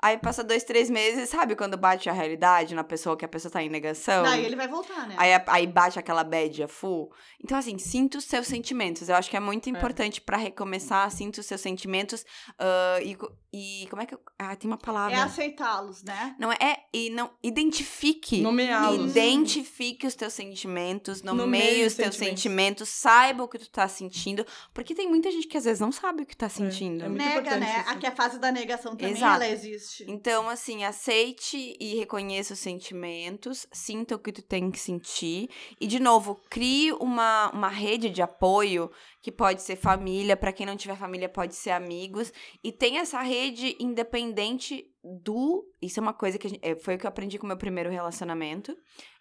Aí 0.00 0.16
passa 0.16 0.44
dois, 0.44 0.62
três 0.62 0.88
meses, 0.88 1.28
sabe 1.28 1.56
quando 1.56 1.76
bate 1.76 2.08
a 2.08 2.12
realidade 2.12 2.74
na 2.74 2.84
pessoa 2.84 3.16
que 3.16 3.24
a 3.24 3.28
pessoa 3.28 3.50
tá 3.50 3.62
em 3.62 3.68
negação? 3.68 4.22
Daí 4.22 4.44
ele 4.44 4.54
vai 4.54 4.68
voltar, 4.68 5.08
né? 5.08 5.16
Aí, 5.18 5.30
aí 5.48 5.66
bate 5.66 5.98
aquela 5.98 6.22
bad 6.22 6.66
full. 6.68 7.12
Então, 7.42 7.58
assim, 7.58 7.76
sinta 7.78 8.16
os 8.18 8.24
seus 8.24 8.46
sentimentos. 8.46 9.08
Eu 9.08 9.16
acho 9.16 9.28
que 9.28 9.36
é 9.36 9.40
muito 9.40 9.68
importante 9.68 10.20
pra 10.20 10.36
recomeçar, 10.36 11.10
sinta 11.10 11.40
os 11.40 11.46
seus 11.46 11.60
sentimentos. 11.60 12.24
ah, 12.58 12.98
e, 13.02 13.16
e 13.52 13.86
como 13.90 14.00
é 14.02 14.06
que. 14.06 14.14
eu- 14.14 14.20
Ah, 14.38 14.54
tem 14.54 14.70
uma 14.70 14.78
palavra. 14.78 15.16
É 15.16 15.20
aceitá-los, 15.20 16.04
né? 16.04 16.36
Não 16.38 16.52
é, 16.52 16.56
é. 16.60 16.76
E 16.92 17.10
não. 17.10 17.30
Identifique. 17.42 18.40
Nomeá-los. 18.40 19.10
Identifique 19.10 20.06
os 20.06 20.14
teus 20.14 20.32
sentimentos, 20.32 21.22
Nomeie 21.22 21.84
os 21.84 21.94
teus 21.94 22.14
sentimentos. 22.14 22.42
sentimentos, 22.42 22.88
saiba 22.88 23.42
o 23.42 23.48
que 23.48 23.58
tu 23.58 23.68
tá 23.70 23.88
sentindo. 23.88 24.46
Porque 24.72 24.94
tem 24.94 25.08
muita 25.08 25.30
gente 25.32 25.46
que 25.48 25.56
às 25.56 25.64
vezes 25.64 25.80
não 25.80 25.90
sabe 25.90 26.22
o 26.22 26.26
que 26.26 26.36
tá 26.36 26.48
sentindo. 26.48 27.04
é 27.04 27.08
muito 27.08 27.22
Nega, 27.24 27.56
né? 27.56 27.80
isso. 27.80 27.90
Aqui 27.90 28.06
a 28.06 28.12
fase 28.14 28.38
da 28.38 28.52
negação 28.52 28.94
também, 28.94 29.12
Exato. 29.14 29.42
ela 29.42 29.48
existe. 29.52 29.87
Então, 30.08 30.48
assim, 30.48 30.84
aceite 30.84 31.76
e 31.80 31.96
reconheça 31.96 32.54
os 32.54 32.60
sentimentos, 32.60 33.66
sinta 33.72 34.14
o 34.14 34.18
que 34.18 34.32
tu 34.32 34.42
tem 34.42 34.70
que 34.70 34.78
sentir. 34.78 35.48
E, 35.80 35.86
de 35.86 35.98
novo, 35.98 36.40
crie 36.50 36.92
uma, 36.92 37.50
uma 37.50 37.68
rede 37.68 38.10
de 38.10 38.22
apoio, 38.22 38.90
que 39.22 39.32
pode 39.32 39.62
ser 39.62 39.76
família, 39.76 40.36
para 40.36 40.52
quem 40.52 40.66
não 40.66 40.76
tiver 40.76 40.96
família, 40.96 41.28
pode 41.28 41.54
ser 41.54 41.70
amigos. 41.70 42.32
E 42.62 42.72
tem 42.72 42.98
essa 42.98 43.20
rede 43.20 43.76
independente 43.80 44.84
do. 45.02 45.64
Isso 45.80 46.00
é 46.00 46.02
uma 46.02 46.12
coisa 46.12 46.38
que 46.38 46.48
gente- 46.48 46.60
é, 46.62 46.76
foi 46.76 46.94
o 46.94 46.98
que 46.98 47.06
eu 47.06 47.08
aprendi 47.08 47.38
com 47.38 47.44
o 47.44 47.48
meu 47.48 47.56
primeiro 47.56 47.90
relacionamento. 47.90 48.76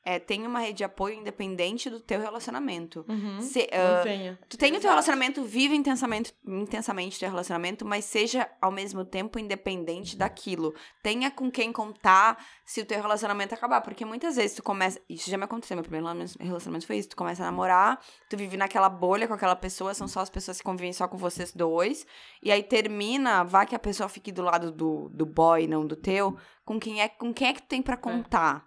É, 0.09 0.19
tem 0.19 0.47
uma 0.47 0.59
rede 0.61 0.77
de 0.77 0.83
apoio 0.85 1.15
independente 1.15 1.89
do 1.89 1.99
teu 1.99 2.21
relacionamento. 2.21 3.03
Uhum. 3.09 3.41
Se- 3.41 3.67
ah, 3.73 3.97
Mantenha. 3.97 4.39
Tu 4.47 4.57
tem 4.57 4.69
o 4.69 4.71
teu 4.71 4.79
Exato. 4.79 4.93
relacionamento, 4.93 5.43
vive 5.43 5.75
intensamente, 5.75 6.33
intensamente 6.47 7.17
o 7.17 7.19
teu 7.19 7.29
relacionamento, 7.29 7.83
mas 7.85 8.05
seja 8.05 8.49
ao 8.61 8.71
mesmo 8.71 9.03
tempo 9.03 9.37
independente 9.37 10.15
daquilo. 10.15 10.73
Tenha 11.03 11.29
com 11.29 11.51
quem 11.51 11.73
contar 11.73 12.37
se 12.65 12.79
o 12.79 12.85
teu 12.85 13.01
relacionamento 13.01 13.53
acabar. 13.53 13.81
Porque 13.81 14.05
muitas 14.05 14.37
vezes 14.37 14.55
tu 14.55 14.63
começa. 14.63 14.97
Isso 15.09 15.29
já 15.29 15.37
me 15.37 15.43
aconteceu, 15.43 15.75
meu 15.75 15.83
primeiro 15.83 16.07
relacionamento 16.39 16.87
foi 16.87 16.97
isso. 16.99 17.09
Tu 17.09 17.17
começa 17.17 17.43
a 17.43 17.45
namorar, 17.47 17.99
tu 18.29 18.37
vive 18.37 18.55
naquela 18.55 18.87
bolha 18.87 19.27
com 19.27 19.33
aquela 19.33 19.57
pessoa, 19.57 19.93
são 19.93 20.07
só 20.07 20.21
as 20.21 20.29
pessoas 20.29 20.57
que 20.59 20.63
convivem 20.63 20.93
só 20.93 21.05
com 21.09 21.17
vocês 21.17 21.51
dois. 21.53 22.07
E 22.41 22.49
aí 22.49 22.63
termina, 22.63 23.43
vá 23.43 23.65
que 23.65 23.75
a 23.75 23.79
pessoa 23.79 24.07
fique 24.07 24.31
do 24.31 24.41
lado 24.41 24.71
do, 24.71 25.09
do 25.09 25.25
boy, 25.25 25.67
não 25.67 25.85
do 25.85 25.97
teu. 25.97 26.37
Com 26.63 26.79
quem 26.79 27.01
é, 27.01 27.07
com 27.09 27.33
quem 27.33 27.47
é 27.49 27.53
que 27.53 27.61
tu 27.61 27.67
tem 27.67 27.81
pra 27.81 27.95
contar? 27.97 28.66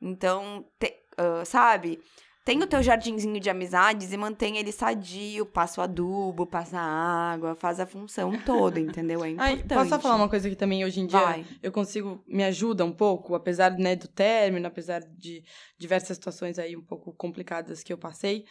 Então, 0.00 0.64
te- 0.78 0.94
ah, 1.16 1.44
sabe? 1.44 2.00
Tem 2.42 2.60
o 2.62 2.66
teu 2.66 2.82
jardinzinho 2.82 3.38
de 3.38 3.50
amizades 3.50 4.12
e 4.12 4.16
mantém 4.16 4.56
ele 4.56 4.72
sadio, 4.72 5.44
passa 5.44 5.80
o 5.80 5.84
adubo, 5.84 6.46
passa 6.46 6.78
a 6.78 7.32
água, 7.32 7.54
faz 7.54 7.78
a 7.78 7.86
função 7.86 8.32
toda, 8.44 8.80
entendeu? 8.80 9.22
É 9.22 9.34
Ai, 9.36 9.52
importante. 9.52 9.68
posso 9.74 9.90
só 9.90 10.00
falar 10.00 10.16
uma 10.16 10.28
coisa 10.28 10.48
que 10.48 10.56
também 10.56 10.82
hoje 10.84 11.00
em 11.00 11.06
dia 11.06 11.20
Vai. 11.20 11.44
eu 11.62 11.70
consigo, 11.70 12.24
me 12.26 12.42
ajuda 12.42 12.82
um 12.84 12.92
pouco, 12.92 13.34
apesar 13.34 13.70
né, 13.78 13.94
do 13.94 14.08
término, 14.08 14.66
apesar 14.66 15.00
de 15.02 15.44
diversas 15.78 16.16
situações 16.16 16.58
aí 16.58 16.74
um 16.76 16.82
pouco 16.82 17.12
complicadas 17.12 17.82
que 17.82 17.92
eu 17.92 17.98
passei, 17.98 18.46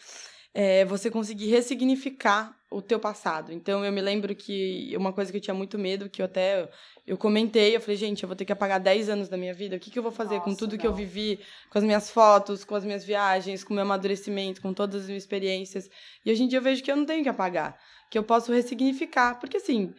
é 0.53 0.83
você 0.85 1.11
conseguir 1.11 1.47
ressignificar 1.47 2.55
o 2.71 2.81
teu 2.81 2.99
passado. 2.99 3.51
Então 3.51 3.83
eu 3.83 3.91
me 3.91 4.01
lembro 4.01 4.35
que 4.35 4.93
uma 4.95 5.11
coisa 5.11 5.31
que 5.31 5.37
eu 5.37 5.41
tinha 5.41 5.53
muito 5.53 5.77
medo, 5.77 6.09
que 6.09 6.21
eu 6.21 6.25
até 6.25 6.69
eu 7.05 7.17
comentei, 7.17 7.75
eu 7.75 7.81
falei, 7.81 7.95
gente, 7.95 8.21
eu 8.21 8.27
vou 8.27 8.35
ter 8.35 8.45
que 8.45 8.51
apagar 8.51 8.79
10 8.79 9.09
anos 9.09 9.29
da 9.29 9.37
minha 9.37 9.53
vida, 9.53 9.75
o 9.75 9.79
que, 9.79 9.89
que 9.89 9.97
eu 9.97 10.03
vou 10.03 10.11
fazer 10.11 10.39
com 10.41 10.51
Nossa, 10.51 10.59
tudo 10.59 10.77
que 10.77 10.85
eu 10.85 10.91
não. 10.91 10.97
vivi, 10.97 11.39
com 11.69 11.77
as 11.79 11.83
minhas 11.83 12.11
fotos, 12.11 12.63
com 12.63 12.75
as 12.75 12.85
minhas 12.85 13.03
viagens, 13.03 13.63
com 13.63 13.73
o 13.73 13.75
meu 13.75 13.83
amadurecimento, 13.83 14.61
com 14.61 14.73
todas 14.73 15.01
as 15.01 15.07
minhas 15.07 15.23
experiências. 15.23 15.89
E 16.23 16.31
hoje 16.31 16.43
em 16.43 16.47
dia 16.47 16.59
eu 16.59 16.63
vejo 16.63 16.83
que 16.83 16.91
eu 16.91 16.95
não 16.95 17.05
tenho 17.05 17.23
que 17.23 17.29
apagar, 17.29 17.75
que 18.09 18.17
eu 18.17 18.23
posso 18.23 18.51
ressignificar, 18.51 19.39
porque 19.39 19.57
assim, 19.57 19.93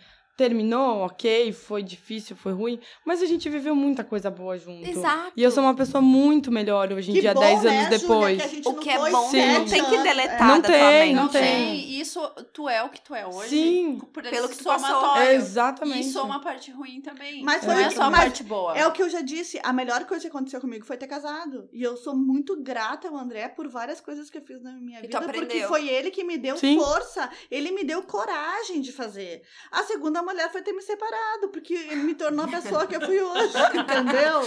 terminou, 0.44 1.00
ok, 1.02 1.52
foi 1.52 1.82
difícil, 1.82 2.34
foi 2.34 2.52
ruim, 2.52 2.80
mas 3.04 3.20
a 3.20 3.26
gente 3.26 3.46
viveu 3.50 3.76
muita 3.76 4.02
coisa 4.02 4.30
boa 4.30 4.56
junto. 4.56 4.88
Exato. 4.88 5.32
E 5.36 5.42
eu 5.42 5.50
sou 5.50 5.62
uma 5.62 5.74
pessoa 5.74 6.00
muito 6.00 6.50
melhor 6.50 6.90
hoje 6.94 7.10
em 7.10 7.14
Que 7.14 7.20
dia, 7.20 7.34
bom, 7.34 7.40
10 7.40 7.62
né, 7.62 7.70
anos 7.70 7.82
Júlia, 7.84 7.98
depois. 7.98 8.36
que 8.38 8.42
a 8.42 8.48
gente 8.48 8.68
O 8.68 8.72
não 8.72 8.78
que 8.80 8.88
é 8.88 8.98
foi 8.98 9.10
bom, 9.10 9.28
Sim. 9.30 9.46
não 9.52 9.64
tem 9.66 9.84
que 9.84 9.90
sete 9.90 10.02
deletar 10.02 10.46
Não 10.48 10.60
da 10.62 10.68
tua 10.68 10.78
tem, 10.78 11.00
mente. 11.08 11.14
não 11.14 11.22
Não 11.24 11.28
tem. 11.30 11.42
tem. 11.42 12.00
Isso, 12.00 12.20
tu 12.54 12.66
é 12.70 12.82
o 12.82 12.88
que 12.88 13.00
tu 13.02 13.14
é 13.14 13.26
hoje. 13.26 13.50
Sim. 13.50 13.98
Por 14.12 14.22
Pelo 14.22 14.48
que 14.48 14.56
tu 14.56 14.64
passou. 14.64 14.88
somatório. 14.88 15.32
Exatamente. 15.32 16.08
E 16.08 16.12
soma 16.12 16.36
a 16.36 16.40
parte 16.40 16.70
ruim 16.70 17.02
também. 17.02 17.42
Mas 17.42 17.62
não 17.62 17.74
foi 17.74 17.82
é 17.84 17.88
o- 17.88 17.90
só 17.90 18.02
a 18.04 18.10
mas 18.10 18.20
parte 18.20 18.42
boa. 18.42 18.78
É 18.78 18.86
o 18.86 18.92
que 18.92 19.02
eu 19.02 19.10
já 19.10 19.20
disse, 19.20 19.60
a 19.62 19.74
melhor 19.74 20.06
coisa 20.06 20.22
que 20.22 20.28
aconteceu 20.28 20.58
comigo 20.62 20.86
foi 20.86 20.96
ter 20.96 21.06
casado. 21.06 21.68
E 21.70 21.82
eu 21.82 21.98
sou 21.98 22.16
muito 22.16 22.58
grata 22.62 23.08
ao 23.08 23.16
André 23.18 23.46
por 23.48 23.68
várias 23.68 24.00
coisas 24.00 24.30
que 24.30 24.38
eu 24.38 24.42
fiz 24.42 24.62
na 24.62 24.72
minha 24.72 25.00
E 25.00 25.02
vida, 25.02 25.20
porque 25.20 25.60
foi 25.66 25.86
ele 25.86 26.10
que 26.10 26.24
me 26.24 26.38
deu 26.38 26.56
Sim. 26.56 26.78
força, 26.78 27.28
ele 27.50 27.70
me 27.72 27.84
deu 27.84 28.02
coragem 28.04 28.80
de 28.80 28.90
fazer. 28.92 29.42
A 29.70 29.82
segunda 29.82 30.22
mulher 30.30 30.50
foi 30.52 30.62
ter 30.62 30.72
me 30.72 30.82
separado, 30.82 31.48
porque 31.50 31.74
ele 31.74 31.96
me 31.96 32.14
tornou 32.14 32.44
a 32.44 32.48
pessoa 32.48 32.86
que 32.86 32.96
eu 32.96 33.00
fui 33.00 33.20
hoje, 33.20 33.54
entendeu? 33.78 34.40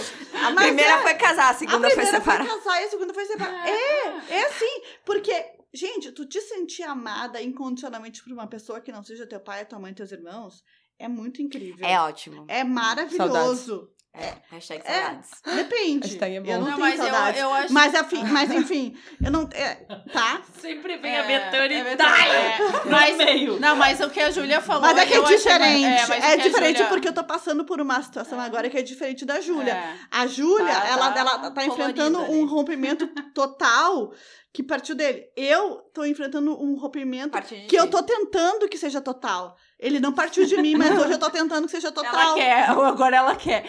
A 0.44 0.50
Mas 0.50 0.66
primeira 0.66 0.92
é- 0.92 1.02
foi 1.02 1.14
casar, 1.14 1.50
a 1.50 1.54
segunda 1.54 1.86
a 1.86 1.90
foi 1.90 1.96
primeira 2.02 2.18
separar. 2.20 2.46
foi 2.46 2.56
casar 2.58 2.82
e 2.82 2.84
a 2.84 2.90
segunda 2.90 3.14
foi 3.14 3.24
separar. 3.26 3.68
É, 3.68 4.06
é 4.30 4.46
assim, 4.46 4.82
porque, 5.04 5.44
gente, 5.72 6.12
tu 6.12 6.26
te 6.26 6.40
sentir 6.40 6.82
amada 6.84 7.40
incondicionalmente 7.42 8.22
por 8.22 8.32
uma 8.32 8.46
pessoa 8.46 8.80
que 8.80 8.92
não 8.92 9.02
seja 9.02 9.26
teu 9.26 9.40
pai, 9.40 9.64
tua 9.64 9.78
mãe, 9.78 9.92
teus 9.94 10.12
irmãos, 10.12 10.62
é 10.98 11.08
muito 11.08 11.42
incrível. 11.42 11.86
É 11.86 12.00
ótimo. 12.00 12.44
É 12.48 12.62
maravilhoso. 12.64 13.90
É. 14.16 14.32
Hashtag 14.48 14.80
É. 14.86 14.92
saudades. 14.92 15.30
Depende. 15.44 16.06
Hashtag 16.08 16.36
é 16.36 16.40
bom. 16.40 16.50
Eu 16.50 16.60
não, 16.60 16.66
Não, 16.68 16.74
tenho 16.76 16.80
mas 16.88 16.98
eu, 17.00 17.04
saudades. 17.06 17.40
eu 17.40 17.52
acho. 17.52 17.72
Mas, 17.72 17.94
afim, 17.96 18.24
mas 18.24 18.50
enfim, 18.52 18.96
eu 19.20 19.32
não. 19.32 19.48
é, 19.52 19.74
tá? 20.12 20.40
Sempre 20.60 20.96
vem 20.98 21.12
É, 21.16 21.20
a 21.20 21.22
Betânia 21.24 21.76
é 21.88 21.92
e 21.92 21.96
dá 21.96 22.26
é. 22.28 22.58
no 22.84 22.90
Mas- 22.92 23.16
meio. 23.16 23.58
Não, 23.58 23.74
mas 23.74 23.98
o 24.00 24.08
que 24.08 24.20
a 24.20 24.30
Júlia 24.30 24.60
falou. 24.60 24.82
Mas 24.82 24.98
é 24.98 25.06
que 25.06 25.14
é 25.14 25.18
eu 25.18 25.24
achei- 25.24 25.36
diferente. 25.36 26.10
o 26.10 26.12
É, 26.14 26.36
diferente 26.36 26.76
Júlia- 26.76 26.88
porque 26.90 27.08
eu 27.08 27.12
tô 27.12 27.24
passando 27.24 27.64
por 27.64 27.80
uma 27.80 28.00
situação 28.02 28.38
agora 28.40 28.70
que 28.70 28.78
é 28.78 28.82
diferente 28.82 29.24
da 29.24 29.40
Júlia. 29.40 29.72
É. 29.74 29.94
A 30.12 30.26
Júlia, 30.28 30.72
Tá- 30.72 30.86
ela, 30.88 31.10
tá 31.12 31.20
ela 31.20 31.50
tá 31.50 31.64
enfrentando 31.64 32.18
colorida 32.18 32.36
um 32.38 32.42
ali. 32.42 32.50
rompimento 32.50 33.08
total 33.34 34.12
que 34.52 34.62
partiu 34.62 34.94
dele. 34.94 35.24
Eu 35.36 35.78
tô 35.92 36.04
enfrentando 36.04 36.52
um 36.62 36.76
rompimento 36.76 37.30
Partir 37.30 37.66
que 37.66 37.74
eu 37.74 37.90
tô 37.90 38.00
tentando 38.04 38.68
que 38.68 38.78
seja 38.78 39.00
total. 39.00 39.56
Ele 39.84 40.00
não 40.00 40.12
partiu 40.12 40.44
de 40.46 40.56
mim, 40.60 40.74
mas 40.76 40.98
hoje 40.98 41.12
eu 41.12 41.18
tô 41.18 41.28
tentando 41.30 41.66
que 41.66 41.70
seja 41.70 41.88
Ela 41.88 41.94
total. 41.94 42.34
quer, 42.34 42.64
agora 42.70 43.16
ela 43.16 43.36
quer. 43.36 43.64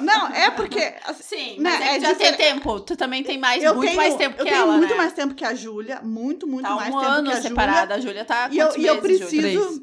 Não, 0.00 0.28
é 0.28 0.50
porque. 0.50 0.94
assim, 1.04 1.22
Sim, 1.22 1.60
Né, 1.60 1.70
mas 1.70 1.80
é, 1.80 1.96
é 1.96 2.00
já 2.00 2.12
difer- 2.12 2.36
tem 2.36 2.54
tempo. 2.54 2.78
Tu 2.80 2.94
também 2.96 3.22
tem 3.24 3.38
mais, 3.38 3.62
eu 3.62 3.74
muito 3.74 3.86
tenho, 3.88 3.96
mais 3.96 4.14
tempo 4.16 4.36
eu 4.38 4.44
que 4.44 4.50
tenho 4.50 4.62
ela, 4.62 4.76
muito 4.76 4.90
né? 4.90 4.96
mais 4.96 5.12
tempo 5.14 5.34
que 5.34 5.44
a 5.44 5.54
Júlia, 5.54 6.00
muito, 6.02 6.46
muito 6.46 6.66
tá 6.68 6.74
mais 6.76 6.94
um 6.94 6.98
tempo 7.00 7.10
ano 7.10 7.24
que 7.24 7.32
a 7.32 7.34
Júlia. 7.36 7.48
separada. 7.48 7.94
A 7.94 8.00
Júlia 8.00 8.24
tá 8.24 8.48
E 8.52 8.58
eu, 8.58 8.76
e 8.76 8.86
eu 8.86 8.98
preciso, 9.00 9.34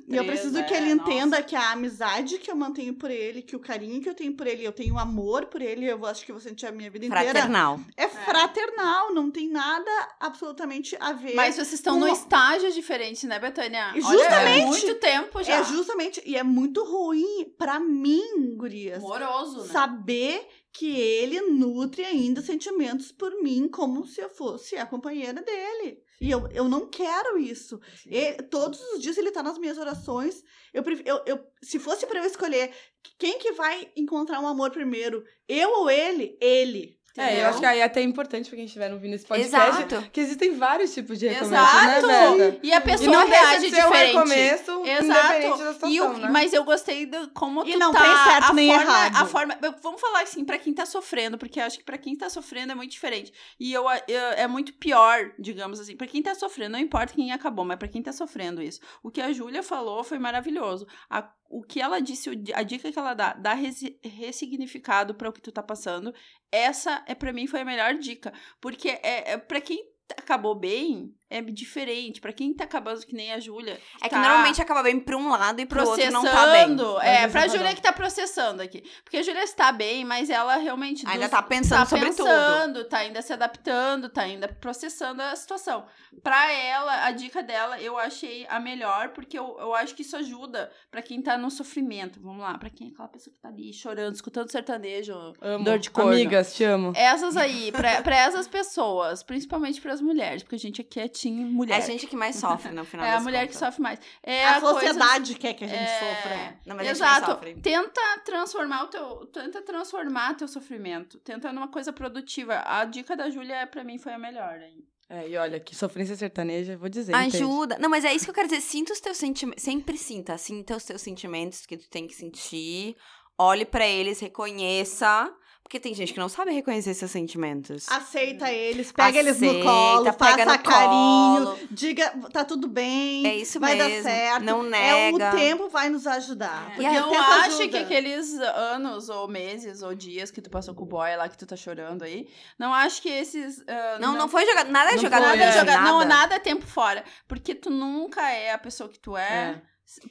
e 0.07 0.15
eu 0.15 0.23
Três, 0.23 0.25
preciso 0.41 0.63
que 0.63 0.73
é, 0.73 0.77
ele 0.77 0.93
nossa. 0.95 1.11
entenda 1.11 1.41
que 1.43 1.55
a 1.55 1.71
amizade 1.71 2.37
que 2.37 2.49
eu 2.51 2.55
mantenho 2.55 2.93
por 2.93 3.09
ele, 3.11 3.41
que 3.41 3.55
o 3.55 3.59
carinho 3.59 3.99
que 4.01 4.07
eu 4.09 4.13
tenho 4.13 4.33
por 4.33 4.45
ele, 4.47 4.63
eu 4.65 4.71
tenho 4.71 4.97
amor 4.97 5.45
por 5.47 5.61
ele, 5.61 5.85
eu 5.85 6.05
acho 6.05 6.23
que 6.25 6.31
vou 6.31 6.39
sentir 6.41 6.67
a 6.67 6.71
minha 6.71 6.89
vida 6.89 7.05
inteira. 7.05 7.31
Fraternal. 7.31 7.79
É 7.97 8.07
fraternal, 8.07 9.13
não 9.13 9.29
tem 9.31 9.49
nada 9.49 9.89
absolutamente 10.19 10.95
a 10.99 11.13
ver. 11.13 11.33
Mas 11.35 11.55
vocês 11.55 11.73
estão 11.73 11.95
com- 11.99 12.05
num 12.05 12.13
estágio 12.13 12.71
diferente, 12.71 13.25
né, 13.27 13.39
Betânia? 13.39 13.89
Olha, 13.93 14.01
Justamente. 14.01 14.61
é 14.61 14.65
muito 14.65 14.95
tempo 14.95 15.43
já. 15.43 15.48
É 15.51 15.63
justamente, 15.63 16.21
e 16.25 16.35
é 16.35 16.43
muito 16.43 16.83
ruim 16.83 17.53
pra 17.57 17.79
mim, 17.79 18.55
gurias, 18.55 19.01
Moroso, 19.01 19.61
né? 19.61 19.67
saber 19.67 20.47
que 20.71 20.99
ele 20.99 21.41
nutre 21.41 22.03
ainda 22.03 22.41
sentimentos 22.41 23.11
por 23.11 23.41
mim 23.41 23.67
como 23.67 24.05
se 24.05 24.21
eu 24.21 24.29
fosse 24.29 24.75
a 24.75 24.85
companheira 24.85 25.41
dele. 25.41 26.03
E 26.21 26.29
eu, 26.29 26.47
eu 26.51 26.67
não 26.67 26.89
quero 26.89 27.37
isso. 27.37 27.79
E 28.05 28.33
todos 28.43 28.79
os 28.91 29.01
dias 29.01 29.17
ele 29.17 29.31
tá 29.31 29.41
nas 29.41 29.57
minhas 29.57 29.77
orações. 29.77 30.43
Eu, 30.73 30.83
eu, 31.05 31.23
eu, 31.25 31.39
se 31.63 31.79
fosse 31.79 32.05
pra 32.05 32.19
eu 32.19 32.25
escolher 32.25 32.73
quem 33.17 33.39
que 33.39 33.53
vai 33.53 33.89
encontrar 33.95 34.39
um 34.41 34.47
amor 34.47 34.69
primeiro, 34.71 35.23
eu 35.47 35.69
ou 35.79 35.89
ele, 35.89 36.37
ele. 36.41 36.98
É, 37.17 37.21
eu 37.21 37.27
Entendeu? 37.31 37.49
acho 37.49 37.59
que 37.59 37.65
aí 37.65 37.81
até 37.81 37.99
é 37.99 38.03
importante 38.03 38.47
pra 38.49 38.55
quem 38.55 38.65
estiver 38.65 38.93
ouvindo 38.93 39.13
esse 39.15 39.25
podcast 39.25 39.83
Exato. 39.83 40.09
que 40.11 40.19
existem 40.21 40.55
vários 40.55 40.93
tipos 40.93 41.17
de 41.19 41.27
recomeço, 41.27 41.53
Exato! 41.53 42.07
né, 42.07 42.37
Beta? 42.37 42.59
E 42.63 42.71
a 42.73 42.77
E 42.77 42.81
pessoa 42.81 43.11
não 43.11 43.29
deixa 43.29 43.45
reage 43.47 43.69
de 43.69 43.75
ser 43.75 43.81
um 43.81 43.85
diferente. 43.89 44.13
recomeço, 44.15 44.71
independente 44.71 45.07
da 45.07 45.37
Exato. 45.37 45.57
situação, 45.57 45.89
E 45.89 46.01
o- 46.01 46.17
né? 46.17 46.29
Mas 46.31 46.53
eu 46.53 46.63
gostei 46.63 47.05
do 47.05 47.29
como 47.31 47.67
E 47.67 47.73
tu 47.73 47.79
não 47.79 47.91
tá. 47.91 48.01
tem 48.01 48.31
certo 48.31 48.49
a 48.51 48.53
nem 48.53 48.67
forma, 48.69 48.83
errado. 48.83 49.15
A 49.17 49.25
forma, 49.25 49.57
vamos 49.81 49.99
falar 49.99 50.21
assim, 50.21 50.45
pra 50.45 50.57
quem 50.57 50.73
tá 50.73 50.85
sofrendo, 50.85 51.37
porque 51.37 51.59
eu 51.59 51.63
acho 51.63 51.77
que 51.79 51.83
pra 51.83 51.97
quem 51.97 52.15
tá 52.15 52.29
sofrendo 52.29 52.71
é 52.71 52.75
muito 52.75 52.91
diferente. 52.91 53.33
E 53.59 53.73
eu, 53.73 53.85
eu- 54.07 54.19
é 54.37 54.47
muito 54.47 54.73
pior, 54.73 55.31
digamos 55.39 55.79
assim. 55.79 55.95
Pra 55.97 56.07
quem 56.07 56.21
tá 56.21 56.35
sofrendo, 56.35 56.73
não 56.73 56.79
importa 56.79 57.13
quem 57.13 57.31
acabou, 57.31 57.65
mas 57.65 57.77
pra 57.77 57.87
quem 57.87 58.01
tá 58.01 58.11
sofrendo 58.13 58.61
isso. 58.61 58.79
O 59.03 59.09
que 59.11 59.19
a 59.21 59.31
Júlia 59.33 59.63
falou 59.63 60.03
foi 60.03 60.19
maravilhoso. 60.19 60.87
A- 61.09 61.29
o 61.51 61.63
que 61.63 61.81
ela 61.81 61.99
disse, 61.99 62.29
a 62.53 62.61
dica 62.61 62.91
que 62.91 62.99
ela 62.99 63.15
dá, 63.15 63.33
dá 63.33 63.55
ressignificado 64.03 65.15
pra 65.15 65.29
o 65.29 65.33
que 65.33 65.41
tu 65.41 65.51
tá 65.51 65.63
passando. 65.63 66.13
Essa, 66.51 67.03
é 67.07 67.13
para 67.13 67.33
mim, 67.33 67.47
foi 67.47 67.61
a 67.61 67.65
melhor 67.65 67.93
dica. 67.95 68.33
Porque 68.59 68.89
é, 68.89 69.33
é 69.33 69.37
para 69.37 69.61
quem 69.61 69.87
acabou 70.17 70.55
bem, 70.55 71.13
é 71.29 71.41
diferente. 71.41 72.19
Pra 72.21 72.33
quem 72.33 72.53
tá 72.53 72.63
acabando 72.63 73.05
que 73.05 73.13
nem 73.15 73.31
a 73.31 73.39
Júlia. 73.39 73.79
É 74.01 74.03
que 74.05 74.09
tá 74.09 74.19
normalmente 74.19 74.61
acaba 74.61 74.81
bem 74.83 74.99
pra 74.99 75.15
um 75.17 75.29
lado 75.29 75.59
e 75.61 75.65
pro 75.65 75.87
outro 75.87 76.11
não 76.11 76.23
tá 76.23 76.47
bem. 76.51 76.75
É, 77.01 77.27
pra 77.27 77.41
não 77.41 77.47
tá 77.49 77.57
Júlia 77.57 77.75
que 77.75 77.81
tá 77.81 77.93
processando 77.93 78.61
aqui. 78.61 78.83
Porque 79.03 79.17
a 79.17 79.23
Júlia 79.23 79.43
está 79.43 79.71
bem, 79.71 80.03
mas 80.05 80.29
ela 80.29 80.55
realmente. 80.57 81.05
Ainda 81.07 81.25
dos- 81.25 81.31
tá 81.31 81.41
pensando 81.43 81.79
tá 81.79 81.85
sobre 81.85 82.09
tudo. 82.09 82.17
pensando, 82.25 82.83
tá 82.85 82.97
ainda 82.99 83.21
se 83.21 83.31
adaptando, 83.33 84.09
tá 84.09 84.21
ainda 84.21 84.47
processando 84.47 85.21
a 85.21 85.35
situação. 85.35 85.85
Pra 86.23 86.51
ela, 86.51 87.05
a 87.05 87.11
dica 87.11 87.43
dela 87.43 87.79
eu 87.79 87.97
achei 87.97 88.45
a 88.49 88.59
melhor, 88.59 89.09
porque 89.09 89.37
eu, 89.37 89.55
eu 89.59 89.73
acho 89.75 89.93
que 89.95 90.01
isso 90.01 90.17
ajuda 90.17 90.71
pra 90.89 91.01
quem 91.01 91.21
tá 91.21 91.37
no 91.37 91.51
sofrimento. 91.51 92.19
Vamos 92.21 92.41
lá, 92.41 92.57
pra 92.57 92.69
quem 92.69 92.87
é 92.87 92.91
aquela 92.91 93.07
pessoa 93.07 93.33
que 93.33 93.39
tá 93.39 93.49
ali 93.49 93.71
chorando, 93.71 94.15
escutando 94.15 94.51
sertanejo, 94.51 95.13
Amo. 95.41 95.63
dor 95.63 95.77
de 95.77 95.91
corno. 95.91 96.11
Amigas, 96.11 96.55
te 96.55 96.63
amo. 96.63 96.91
Essas 96.95 97.37
aí, 97.37 97.71
pra, 97.71 98.01
pra 98.01 98.15
essas 98.17 98.47
pessoas, 98.47 99.21
principalmente 99.23 99.79
pras 99.99 100.01
mulheres, 100.01 100.43
porque 100.43 100.55
a 100.55 100.59
gente 100.59 100.81
aqui 100.81 100.99
é 100.99 101.07
team 101.07 101.35
mulher. 101.35 101.79
É 101.79 101.83
a 101.83 101.85
gente 101.85 102.07
que 102.07 102.15
mais 102.15 102.35
sofre 102.35 102.71
no 102.71 102.83
final 102.85 103.05
É 103.05 103.13
a 103.13 103.19
mulher 103.19 103.47
que 103.47 103.55
sofre 103.55 103.81
mais. 103.81 103.99
É 104.23 104.47
a 104.47 104.59
coisa- 104.61 104.73
sociedade 104.79 105.35
quer 105.35 105.53
que 105.53 105.65
a 105.65 105.67
gente 105.67 105.79
é, 105.79 105.99
sofra. 106.15 106.59
Não, 106.65 106.75
mas 106.75 106.87
a 106.87 106.93
gente 106.93 106.97
Exato. 106.97 107.61
Tenta 107.61 108.01
transformar 108.25 108.83
o 108.83 108.87
teu, 108.87 109.25
tenta 109.27 109.61
transformar 109.61 110.35
teu 110.35 110.47
sofrimento, 110.47 111.19
tenta 111.19 111.51
numa 111.53 111.67
coisa 111.67 111.91
produtiva. 111.93 112.63
A 112.65 112.85
dica 112.85 113.15
da 113.15 113.29
Júlia 113.29 113.67
para 113.67 113.83
mim 113.83 113.97
foi 113.97 114.13
a 114.13 114.17
melhor. 114.17 114.59
Hein? 114.61 114.83
É, 115.09 115.27
e 115.27 115.35
olha, 115.37 115.59
que 115.59 115.75
sofrência 115.75 116.15
sertaneja, 116.15 116.77
vou 116.77 116.87
dizer. 116.87 117.15
entende? 117.15 117.37
Ajuda. 117.37 117.77
Não, 117.79 117.89
mas 117.89 118.05
é 118.05 118.13
isso 118.13 118.25
que 118.25 118.29
eu 118.31 118.35
quero 118.35 118.47
dizer. 118.47 118.61
Sinta 118.61 118.93
os 118.93 118.99
teus 118.99 119.17
sentimentos. 119.17 119.63
Sempre 119.63 119.97
sinta. 119.97 120.37
Sinta 120.37 120.75
os 120.75 120.83
teus 120.83 121.01
sentimentos 121.01 121.65
que 121.65 121.75
tu 121.77 121.89
tem 121.89 122.05
que 122.07 122.13
sentir. 122.13 122.95
Olhe 123.37 123.65
pra 123.65 123.87
eles, 123.87 124.19
reconheça. 124.19 125.33
Porque 125.69 125.79
tem 125.79 125.93
gente 125.93 126.13
que 126.15 126.19
não 126.19 126.27
sabe 126.27 126.49
reconhecer 126.51 126.95
seus 126.95 127.11
sentimentos. 127.11 127.87
Aceita 127.91 128.51
eles, 128.51 128.91
pega 128.91 129.19
eles 129.19 129.39
no 129.39 129.49
Aceita, 129.49 129.65
colo, 129.65 130.03
pega 130.13 130.15
faça 130.45 130.45
no 130.57 130.63
carinho, 130.63 131.45
colo. 131.45 131.59
diga, 131.69 132.09
tá 132.33 132.43
tudo 132.43 132.67
bem, 132.67 133.27
É 133.27 133.35
isso 133.35 133.59
vai 133.59 133.75
mesmo. 133.75 134.03
dar 134.03 134.09
certo. 134.09 134.43
Não 134.45 134.65
É, 134.65 135.11
nega. 135.11 135.29
o 135.31 135.37
tempo 135.37 135.69
vai 135.69 135.87
nos 135.89 136.07
ajudar. 136.07 136.71
E 136.71 136.83
porque 136.83 136.87
eu 137.15 137.21
acho 137.21 137.61
ajuda. 137.61 137.67
que 137.67 137.77
aqueles 137.77 138.33
anos, 138.39 139.09
ou 139.09 139.27
meses, 139.27 139.83
ou 139.83 139.93
dias 139.93 140.31
que 140.31 140.41
tu 140.41 140.49
passou 140.49 140.73
com 140.73 140.81
o 140.85 140.87
boy 140.87 141.15
lá 141.15 141.29
que 141.29 141.37
tu 141.37 141.45
tá 141.45 141.55
chorando 141.55 142.01
aí, 142.01 142.27
não 142.57 142.73
acho 142.73 142.99
que 143.03 143.09
esses. 143.09 143.63
ah, 143.67 143.99
Não, 144.01 144.13
não 144.15 144.27
foi 144.27 144.47
jogado. 144.47 144.71
Nada 144.71 144.89
é 144.89 144.95
Não 144.95 145.01
jogado 145.03 145.21
Nada, 145.21 145.37
é. 145.39 145.45
lixo, 145.45 145.59
joga- 145.59 145.81
Não, 145.81 145.99
nada. 145.99 146.05
nada 146.05 146.35
é 146.35 146.39
tempo 146.39 146.65
fora. 146.65 147.03
Porque 147.27 147.53
tu 147.53 147.69
nunca 147.69 148.27
é 148.31 148.51
a 148.51 148.57
pessoa 148.57 148.89
que 148.89 148.97
tu 148.97 149.15
é, 149.15 149.61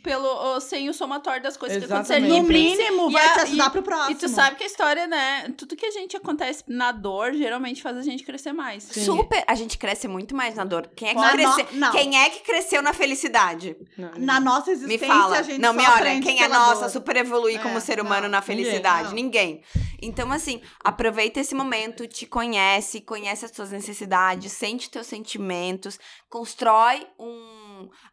pelo, 0.03 0.61
sem 0.61 0.89
o 0.89 0.95
somatório 0.95 1.43
das 1.43 1.57
coisas 1.57 1.79
que 1.79 1.85
aconteceram. 1.93 2.26
Exatamente. 2.26 2.43
No 2.43 2.49
mínimo, 2.49 3.11
E 3.11 3.12
vai 3.12 3.26
a- 3.26 3.33
te 3.35 3.41
ajudar 3.41 3.66
e- 3.66 3.70
pro 3.70 3.83
próximo. 3.83 4.11
E 4.11 4.14
tu 4.16 4.29
sabe 4.29 4.57
que 4.57 4.64
a 4.64 4.66
história, 4.66 5.07
né? 5.07 5.53
Tudo 5.57 5.76
que 5.76 5.87
a 5.87 5.91
gente 5.91 6.16
acontece 6.16 6.64
na 6.66 6.91
dor, 6.93 7.33
geralmente 7.33 7.81
faz 7.83 7.97
a 7.97 8.03
gente 8.03 8.24
crescer 8.24 8.53
mais. 8.53 8.85
Sim. 8.85 9.05
Super. 9.05 9.45
A 9.47 9.55
gente 9.55 9.79
cresce 9.79 10.09
muito 10.09 10.35
mais 10.35 10.55
na 10.57 10.64
dor. 10.64 10.91
Quem 10.97 11.09
é 11.11 11.14
que 11.14 11.20
Na 11.20 11.31
cresceu? 11.33 11.66
no- 11.72 11.79
não. 11.79 11.93
Quem 11.93 12.18
é 12.18 12.31
que 12.31 12.41
cresceu 12.41 12.83
na 12.83 12.93
felicidade? 12.93 13.76
Não, 13.97 14.11
Na 14.16 14.41
nossa 14.41 14.66
Me 14.70 14.72
existência, 14.76 15.07
fala. 15.07 15.39
a 15.39 15.43
gente 15.43 15.61
Não, 15.61 15.72
me 15.72 15.87
olha, 15.87 16.20
quem 16.20 16.43
é 16.43 16.49
nossa, 16.49 16.83
dor. 16.83 16.91
super 16.91 17.16
evoluir 17.16 17.59
É, 17.61 17.62
como 17.62 17.81
ser 17.81 18.01
humano 18.01 18.22
não, 18.22 18.29
na 18.31 18.41
ninguém, 18.41 18.57
felicidade? 18.57 19.09
não. 19.09 19.14
Ninguém. 19.14 19.62
Então, 20.03 20.31
assim, 20.33 20.61
aproveita 20.85 21.41
esse 21.41 21.55
momento, 21.55 22.07
te 22.07 22.26
conhece, 22.26 23.01
conhece 23.01 23.45
as 23.45 23.51
tuas 23.51 23.70
necessidades, 23.72 24.53
sente 24.53 24.91
teus 24.91 25.07
sentimentos, 25.07 25.99
constrói 26.29 27.07
um. 27.18 27.57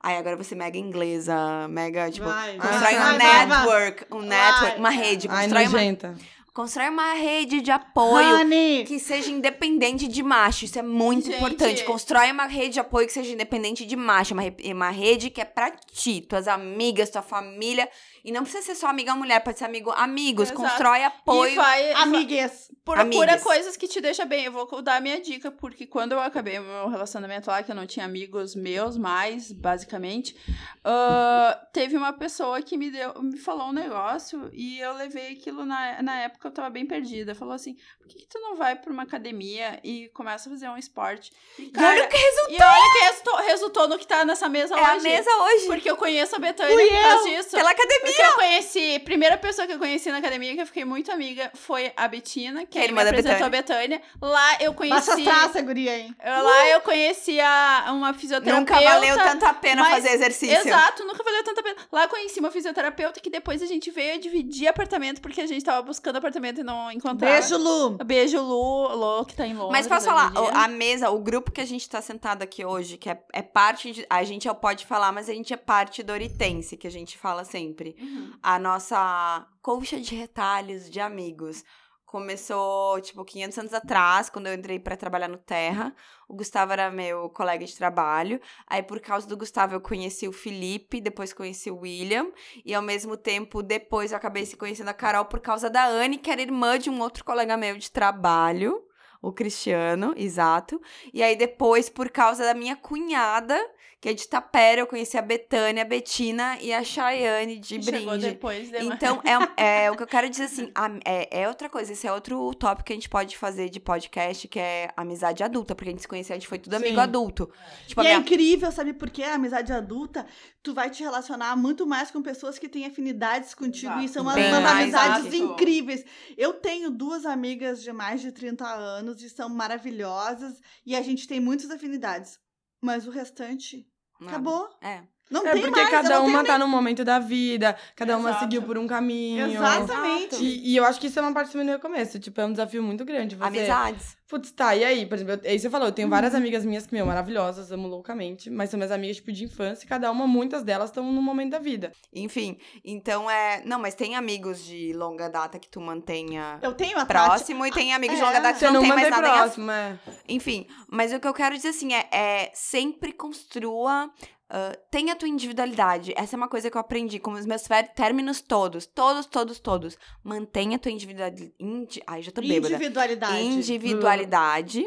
Ai, 0.01 0.17
agora 0.17 0.35
você 0.35 0.55
mega 0.55 0.77
inglesa, 0.77 1.67
mega, 1.69 2.09
tipo. 2.11 2.25
Vai, 2.27 2.55
Constrói 2.57 2.79
vai, 2.79 2.95
um 2.95 3.17
vai, 3.17 3.45
network, 3.45 4.05
um 4.11 4.21
network, 4.21 4.79
uma 4.79 4.89
rede. 4.89 5.27
Ai, 5.29 5.43
Constrói 5.43 5.63
uma, 5.63 5.71
nojenta. 5.71 6.15
constrói 6.53 6.89
uma 6.89 7.13
rede 7.13 7.61
de 7.61 7.71
apoio 7.71 8.39
Honey, 8.41 8.85
que 8.85 8.99
seja 8.99 9.29
independente 9.31 10.07
de 10.07 10.23
macho. 10.23 10.65
Isso 10.65 10.79
é 10.79 10.81
muito 10.81 11.25
Gente. 11.25 11.37
importante. 11.37 11.83
Constrói 11.83 12.31
uma 12.31 12.45
rede 12.45 12.75
de 12.75 12.79
apoio 12.79 13.07
que 13.07 13.13
seja 13.13 13.31
independente 13.33 13.85
de 13.85 13.95
macho. 13.95 14.33
Uma, 14.33 14.43
uma 14.73 14.89
rede 14.89 15.29
que 15.29 15.41
é 15.41 15.45
pra 15.45 15.71
ti, 15.71 16.21
tuas 16.21 16.47
amigas, 16.47 17.09
tua 17.09 17.21
família. 17.21 17.89
E 18.25 18.31
não 18.31 18.41
precisa 18.41 18.63
ser 18.65 18.73
só 18.75 18.87
amiga 18.87 19.13
mulher, 19.15 19.39
pode 19.41 19.59
ser 19.59 19.65
amigo 19.65 19.91
amigos. 19.91 20.49
Exato. 20.49 20.59
Constrói 20.61 20.99
E 20.99 21.03
apoio. 21.03 21.55
vai, 21.55 21.93
amigues. 21.93 22.71
procura 22.83 23.01
amigas. 23.33 23.43
coisas 23.43 23.77
que 23.77 23.87
te 23.87 24.01
deixam 24.01 24.25
bem. 24.25 24.45
Eu 24.45 24.51
vou 24.51 24.81
dar 24.81 24.95
a 24.95 24.99
minha 25.01 25.21
dica, 25.21 25.51
porque 25.51 25.85
quando 25.85 26.13
eu 26.13 26.19
acabei 26.19 26.57
o 26.57 26.63
meu 26.63 26.89
relacionamento 26.89 27.51
lá, 27.51 27.61
que 27.61 27.71
eu 27.71 27.75
não 27.75 27.85
tinha 27.85 28.03
amigos 28.03 28.55
meus 28.55 28.97
mais, 28.97 29.51
basicamente, 29.51 30.35
ah, 30.83 31.67
teve 31.71 31.95
uma 31.95 32.13
pessoa 32.13 32.61
que 32.63 32.75
me 32.77 32.89
deu, 32.89 33.13
me 33.21 33.37
falou 33.37 33.67
um 33.67 33.73
negócio 33.73 34.49
e 34.51 34.79
eu 34.79 34.93
levei 34.93 35.33
aquilo 35.33 35.63
na, 35.63 36.01
na 36.01 36.21
época 36.21 36.47
eu 36.47 36.51
tava 36.51 36.69
bem 36.71 36.85
perdida. 36.85 37.35
Falou 37.35 37.53
assim: 37.53 37.75
por 37.99 38.07
que, 38.07 38.19
que 38.19 38.27
tu 38.27 38.39
não 38.39 38.55
vai 38.55 38.75
pra 38.75 38.91
uma 38.91 39.03
academia 39.03 39.79
e 39.83 40.09
começa 40.09 40.49
a 40.49 40.51
fazer 40.51 40.67
um 40.67 40.77
esporte? 40.77 41.31
E, 41.59 41.71
E 41.75 41.83
olha 41.83 42.05
o 42.05 42.07
que 42.09 42.17
e 42.17 42.61
olha 42.61 42.93
que 42.93 43.05
resultou, 43.05 43.35
resultou 43.37 43.87
no 43.87 43.97
que 43.99 44.07
tá 44.07 44.25
nessa 44.25 44.49
mesa 44.49 44.75
é 44.75 44.81
hoje. 44.81 45.07
a 45.07 45.11
mesa 45.11 45.29
hoje. 45.43 45.65
Porque 45.67 45.89
eu 45.89 45.97
conheço 45.97 46.35
a 46.35 46.39
Betânia 46.39 46.75
por 46.75 47.01
causa 47.01 47.29
disso. 47.29 47.51
Pela 47.51 47.69
academia. 47.71 48.14
Porque 48.15 48.21
eu 48.21 48.35
conheci, 48.35 48.99
primeira 48.99 49.37
pessoa 49.37 49.67
que 49.67 49.73
eu 49.73 49.79
conheci 49.79 50.09
na 50.11 50.17
academia, 50.17 50.53
que 50.55 50.61
eu 50.61 50.65
fiquei 50.65 50.85
muito 50.85 51.11
amiga, 51.11 51.51
foi 51.53 51.91
a 51.95 52.07
Betina, 52.07 52.61
que 52.61 52.67
Que 52.67 52.79
é 52.79 52.83
irmã 52.85 53.03
me 53.03 53.09
apresentou 53.09 53.47
a 53.47 53.49
Betânia. 53.49 54.01
Lá 54.21 54.57
eu 54.59 54.73
conheci. 54.73 55.11
as 55.11 55.21
traças, 55.21 55.61
guria, 55.63 55.97
hein? 55.97 56.15
Lá 56.23 56.67
eu 56.69 56.81
conheci 56.81 57.39
a, 57.39 57.85
uma 57.89 58.13
fisioterapeuta. 58.13 58.73
Nunca 58.73 58.89
valeu 58.89 59.15
tanto 59.17 59.45
a 59.45 59.53
pena 59.53 59.81
mas- 59.81 59.93
fazer 59.95 60.09
exercício. 60.09 60.55
Exato, 60.55 61.03
nunca 61.05 61.23
valeu 61.23 61.43
tanto 61.43 61.59
a 61.59 61.63
pena. 61.63 61.75
Lá 61.91 62.03
eu 62.03 62.09
conheci 62.09 62.39
uma 62.39 62.51
fisioterapeuta 62.51 63.19
que 63.19 63.29
depois 63.29 63.61
a 63.61 63.65
gente 63.65 63.91
veio 63.91 64.15
a 64.15 64.17
dividir 64.17 64.67
apartamento 64.67 65.21
porque 65.21 65.41
a 65.41 65.47
gente 65.47 65.63
tava 65.63 65.81
buscando 65.81 66.17
apartamento 66.17 66.61
e 66.61 66.63
não 66.63 66.91
encontrava. 66.91 67.33
Beijo, 67.33 67.57
Lu. 67.57 67.97
Beijo, 68.03 68.41
Lu, 68.41 68.95
Lu, 68.95 69.25
que 69.25 69.35
tá 69.35 69.45
em 69.45 69.53
Londres. 69.53 69.71
Mas 69.71 69.87
posso 69.87 70.05
falar, 70.05 70.31
a 70.53 70.67
mesa, 70.67 71.09
o 71.09 71.19
grupo 71.19 71.51
que 71.51 71.61
a 71.61 71.65
gente 71.65 71.87
tá 71.89 72.01
sentado 72.01 72.41
aqui 72.41 72.65
hoje, 72.65 72.97
que 72.97 73.09
é, 73.09 73.19
é 73.33 73.41
parte 73.41 73.91
de. 73.91 74.05
A 74.09 74.23
gente 74.23 74.47
é 74.47 74.53
pode 74.53 74.85
falar, 74.85 75.11
mas 75.11 75.29
a 75.29 75.33
gente 75.33 75.53
é 75.53 75.57
parte 75.57 76.01
do 76.01 76.11
Oritense, 76.13 76.77
que 76.77 76.87
a 76.87 76.91
gente 76.91 77.17
fala 77.17 77.43
sempre. 77.43 77.95
Uhum. 78.05 78.33
A 78.41 78.59
nossa 78.59 79.47
colcha 79.61 79.99
de 79.99 80.15
retalhos 80.15 80.89
de 80.89 80.99
amigos. 80.99 81.63
Começou, 82.05 83.01
tipo, 83.01 83.25
500 83.25 83.57
anos 83.57 83.73
atrás, 83.73 84.29
quando 84.29 84.47
eu 84.47 84.53
entrei 84.53 84.79
pra 84.79 84.95
trabalhar 84.95 85.27
no 85.27 85.37
Terra. 85.37 85.93
O 86.29 86.35
Gustavo 86.35 86.71
era 86.71 86.89
meu 86.89 87.29
colega 87.29 87.65
de 87.65 87.75
trabalho. 87.75 88.39
Aí, 88.67 88.81
por 88.81 89.01
causa 89.01 89.27
do 89.27 89.35
Gustavo, 89.35 89.73
eu 89.73 89.81
conheci 89.81 90.27
o 90.27 90.31
Felipe, 90.31 91.01
depois 91.01 91.33
conheci 91.33 91.69
o 91.69 91.79
William. 91.79 92.31
E, 92.63 92.73
ao 92.73 92.81
mesmo 92.81 93.17
tempo, 93.17 93.61
depois 93.61 94.11
eu 94.11 94.17
acabei 94.17 94.45
se 94.45 94.55
conhecendo 94.55 94.89
a 94.89 94.93
Carol 94.93 95.25
por 95.25 95.41
causa 95.41 95.69
da 95.69 95.85
Anne, 95.85 96.17
que 96.17 96.31
era 96.31 96.41
irmã 96.41 96.79
de 96.79 96.89
um 96.89 97.01
outro 97.01 97.25
colega 97.25 97.57
meu 97.57 97.77
de 97.77 97.91
trabalho. 97.91 98.81
O 99.21 99.33
Cristiano, 99.33 100.13
exato. 100.15 100.79
E 101.11 101.23
aí, 101.23 101.35
depois, 101.35 101.89
por 101.89 102.09
causa 102.11 102.43
da 102.45 102.53
minha 102.53 102.75
cunhada, 102.75 103.59
que 104.05 104.09
é 104.09 104.13
de 104.13 104.27
Tapera, 104.27 104.81
eu 104.81 104.85
conheci 104.85 105.17
a 105.17 105.21
Betânia, 105.23 105.81
a 105.81 105.85
Betina 105.85 106.59
e 106.61 106.71
a 106.71 106.83
Chayane 106.83 107.57
de 107.57 107.79
Que 107.79 107.85
Chegou 107.85 108.11
Brinde. 108.11 108.27
depois 108.27 108.69
de 108.69 108.77
Então, 108.77 109.19
é, 109.57 109.85
é 109.85 109.89
o 109.91 109.97
que 109.97 110.03
eu 110.03 110.07
quero 110.07 110.29
dizer 110.29 110.43
assim, 110.43 110.69
a- 110.75 110.91
é, 111.03 111.41
é 111.41 111.47
outra 111.47 111.67
coisa, 111.67 111.91
esse 111.91 112.05
é 112.05 112.13
outro 112.13 112.53
tópico 112.53 112.85
que 112.85 112.93
a 112.93 112.95
gente 112.95 113.09
pode 113.09 113.35
fazer 113.35 113.67
de 113.67 113.79
podcast, 113.79 114.47
que 114.47 114.59
é 114.59 114.91
amizade 114.95 115.41
adulta, 115.43 115.73
porque 115.73 115.89
a 115.89 115.91
gente 115.91 116.03
se 116.03 116.07
conheceu, 116.07 116.35
a 116.35 116.37
gente 116.37 116.47
foi 116.47 116.59
tudo 116.59 116.75
amigo 116.75 116.93
Sim. 116.93 116.99
adulto. 117.01 117.49
Tipo, 117.87 118.01
a 118.01 118.03
E 118.03 118.07
é 118.07 118.09
minha... 118.11 118.21
incrível, 118.21 118.71
sabe 118.71 118.93
por 118.93 119.09
quê? 119.09 119.23
A 119.23 119.33
amizade 119.33 119.73
adulta, 119.73 120.27
tu 120.61 120.71
vai 120.75 120.91
te 120.91 121.01
relacionar 121.01 121.55
muito 121.55 121.87
mais 121.87 122.11
com 122.11 122.21
pessoas 122.21 122.59
que 122.59 122.69
têm 122.69 122.85
afinidades 122.85 123.55
contigo. 123.55 123.93
Exato. 123.93 124.05
E 124.05 124.09
são 124.09 124.21
umas, 124.21 124.35
Bem 124.35 124.49
umas 124.53 124.71
amizades 124.71 125.33
exato. 125.33 125.35
incríveis. 125.35 126.05
Eu 126.37 126.53
tenho 126.53 126.91
duas 126.91 127.25
amigas 127.25 127.81
de 127.81 127.91
mais 127.91 128.21
de 128.21 128.31
30 128.31 128.67
anos 128.67 129.19
e 129.23 129.31
são 129.31 129.49
maravilhosas. 129.49 130.61
E 130.85 130.95
a 130.95 131.01
gente 131.01 131.27
tem 131.27 131.39
muitas 131.39 131.71
afinidades. 131.71 132.37
Mas 132.79 133.07
o 133.07 133.09
restante 133.09 133.87
Nada. 134.19 134.31
acabou. 134.37 134.69
É. 134.81 135.14
Não 135.29 135.45
É 135.45 135.51
tem 135.53 135.61
porque 135.63 135.79
mais, 135.79 135.89
cada 135.89 136.21
uma 136.21 136.43
tá 136.43 136.57
num 136.57 136.67
momento 136.67 137.03
da 137.03 137.17
vida, 137.19 137.75
cada 137.95 138.15
uma 138.17 138.29
Exato. 138.29 138.43
seguiu 138.43 138.61
por 138.61 138.77
um 138.77 138.85
caminho. 138.85 139.47
Exatamente. 139.47 140.35
E, 140.43 140.71
e 140.73 140.77
eu 140.77 140.85
acho 140.85 140.99
que 140.99 141.07
isso 141.07 141.17
é 141.17 141.21
uma 141.21 141.33
parte 141.33 141.51
também 141.51 141.65
do 141.65 141.71
recomeço. 141.73 142.19
Tipo, 142.19 142.41
é 142.41 142.45
um 142.45 142.51
desafio 142.51 142.83
muito 142.83 143.03
grande. 143.03 143.35
Você, 143.35 143.43
Amizades. 143.43 144.17
Putz, 144.27 144.51
tá, 144.51 144.75
e 144.75 144.83
aí? 144.83 145.05
Por 145.05 145.15
exemplo, 145.15 145.39
eu, 145.43 145.51
aí 145.51 145.59
você 145.59 145.69
falou, 145.69 145.87
eu 145.87 145.91
tenho 145.91 146.09
várias 146.09 146.33
amigas 146.33 146.65
minhas 146.65 146.87
que, 146.87 146.93
meu, 146.93 147.05
maravilhosas, 147.05 147.71
amo 147.71 147.87
loucamente, 147.87 148.49
mas 148.49 148.71
são 148.71 148.77
minhas 148.77 148.91
amigas, 148.91 149.17
tipo, 149.17 149.31
de 149.31 149.43
infância, 149.43 149.85
e 149.85 149.87
cada 149.87 150.11
uma, 150.11 150.25
muitas 150.25 150.63
delas 150.63 150.89
estão 150.89 151.03
num 151.11 151.21
momento 151.21 151.51
da 151.51 151.59
vida. 151.59 151.91
Enfim, 152.11 152.57
então 152.83 153.29
é. 153.29 153.61
Não, 153.65 153.79
mas 153.79 153.93
tem 153.93 154.15
amigos 154.15 154.65
de 154.65 154.93
longa 154.93 155.27
data 155.29 155.59
que 155.59 155.67
tu 155.69 155.79
mantenha 155.79 156.57
Eu 156.63 156.73
tenho 156.73 156.97
a 156.97 157.05
Tati. 157.05 157.27
próximo 157.27 157.65
e 157.67 157.71
tem 157.71 157.93
amigos 157.93 158.15
de 158.17 158.21
É. 158.23 158.25
longa 158.25 158.39
data 158.39 158.53
que 158.53 158.59
Você 158.59 158.65
não, 158.65 158.73
não 158.73 158.81
tem 158.81 158.89
mais 158.89 159.09
nada 159.09 159.27
em 159.27 159.31
próximo, 159.31 159.71
é. 159.71 159.99
Enfim, 160.27 160.67
mas 160.89 161.13
o 161.13 161.19
que 161.19 161.27
eu 161.27 161.33
quero 161.33 161.55
dizer 161.55 161.69
assim 161.69 161.93
é, 161.93 162.07
é 162.11 162.51
sempre 162.53 163.11
construa. 163.13 164.09
Ah, 164.49 164.77
tenha 164.91 165.13
a 165.13 165.15
tua 165.15 165.27
individualidade. 165.27 166.13
Essa 166.15 166.35
é 166.35 166.37
uma 166.37 166.47
coisa 166.47 166.69
que 166.69 166.77
eu 166.77 166.81
aprendi 166.81 167.19
com 167.19 167.31
os 167.31 167.45
meus 167.45 167.63
términos 167.95 168.41
todos. 168.41 168.85
Todos, 168.85 169.25
todos, 169.25 169.59
todos. 169.59 169.97
Mantenha 170.23 170.75
a 170.75 170.79
tua 170.79 170.91
individualidade. 170.91 171.53
Indi 171.59 172.01
ai, 172.05 172.21
já 172.21 172.31
tô 172.31 172.41
bêbada. 172.41 172.75
Individualidade. 172.75 173.41
Individualidade. 173.41 174.85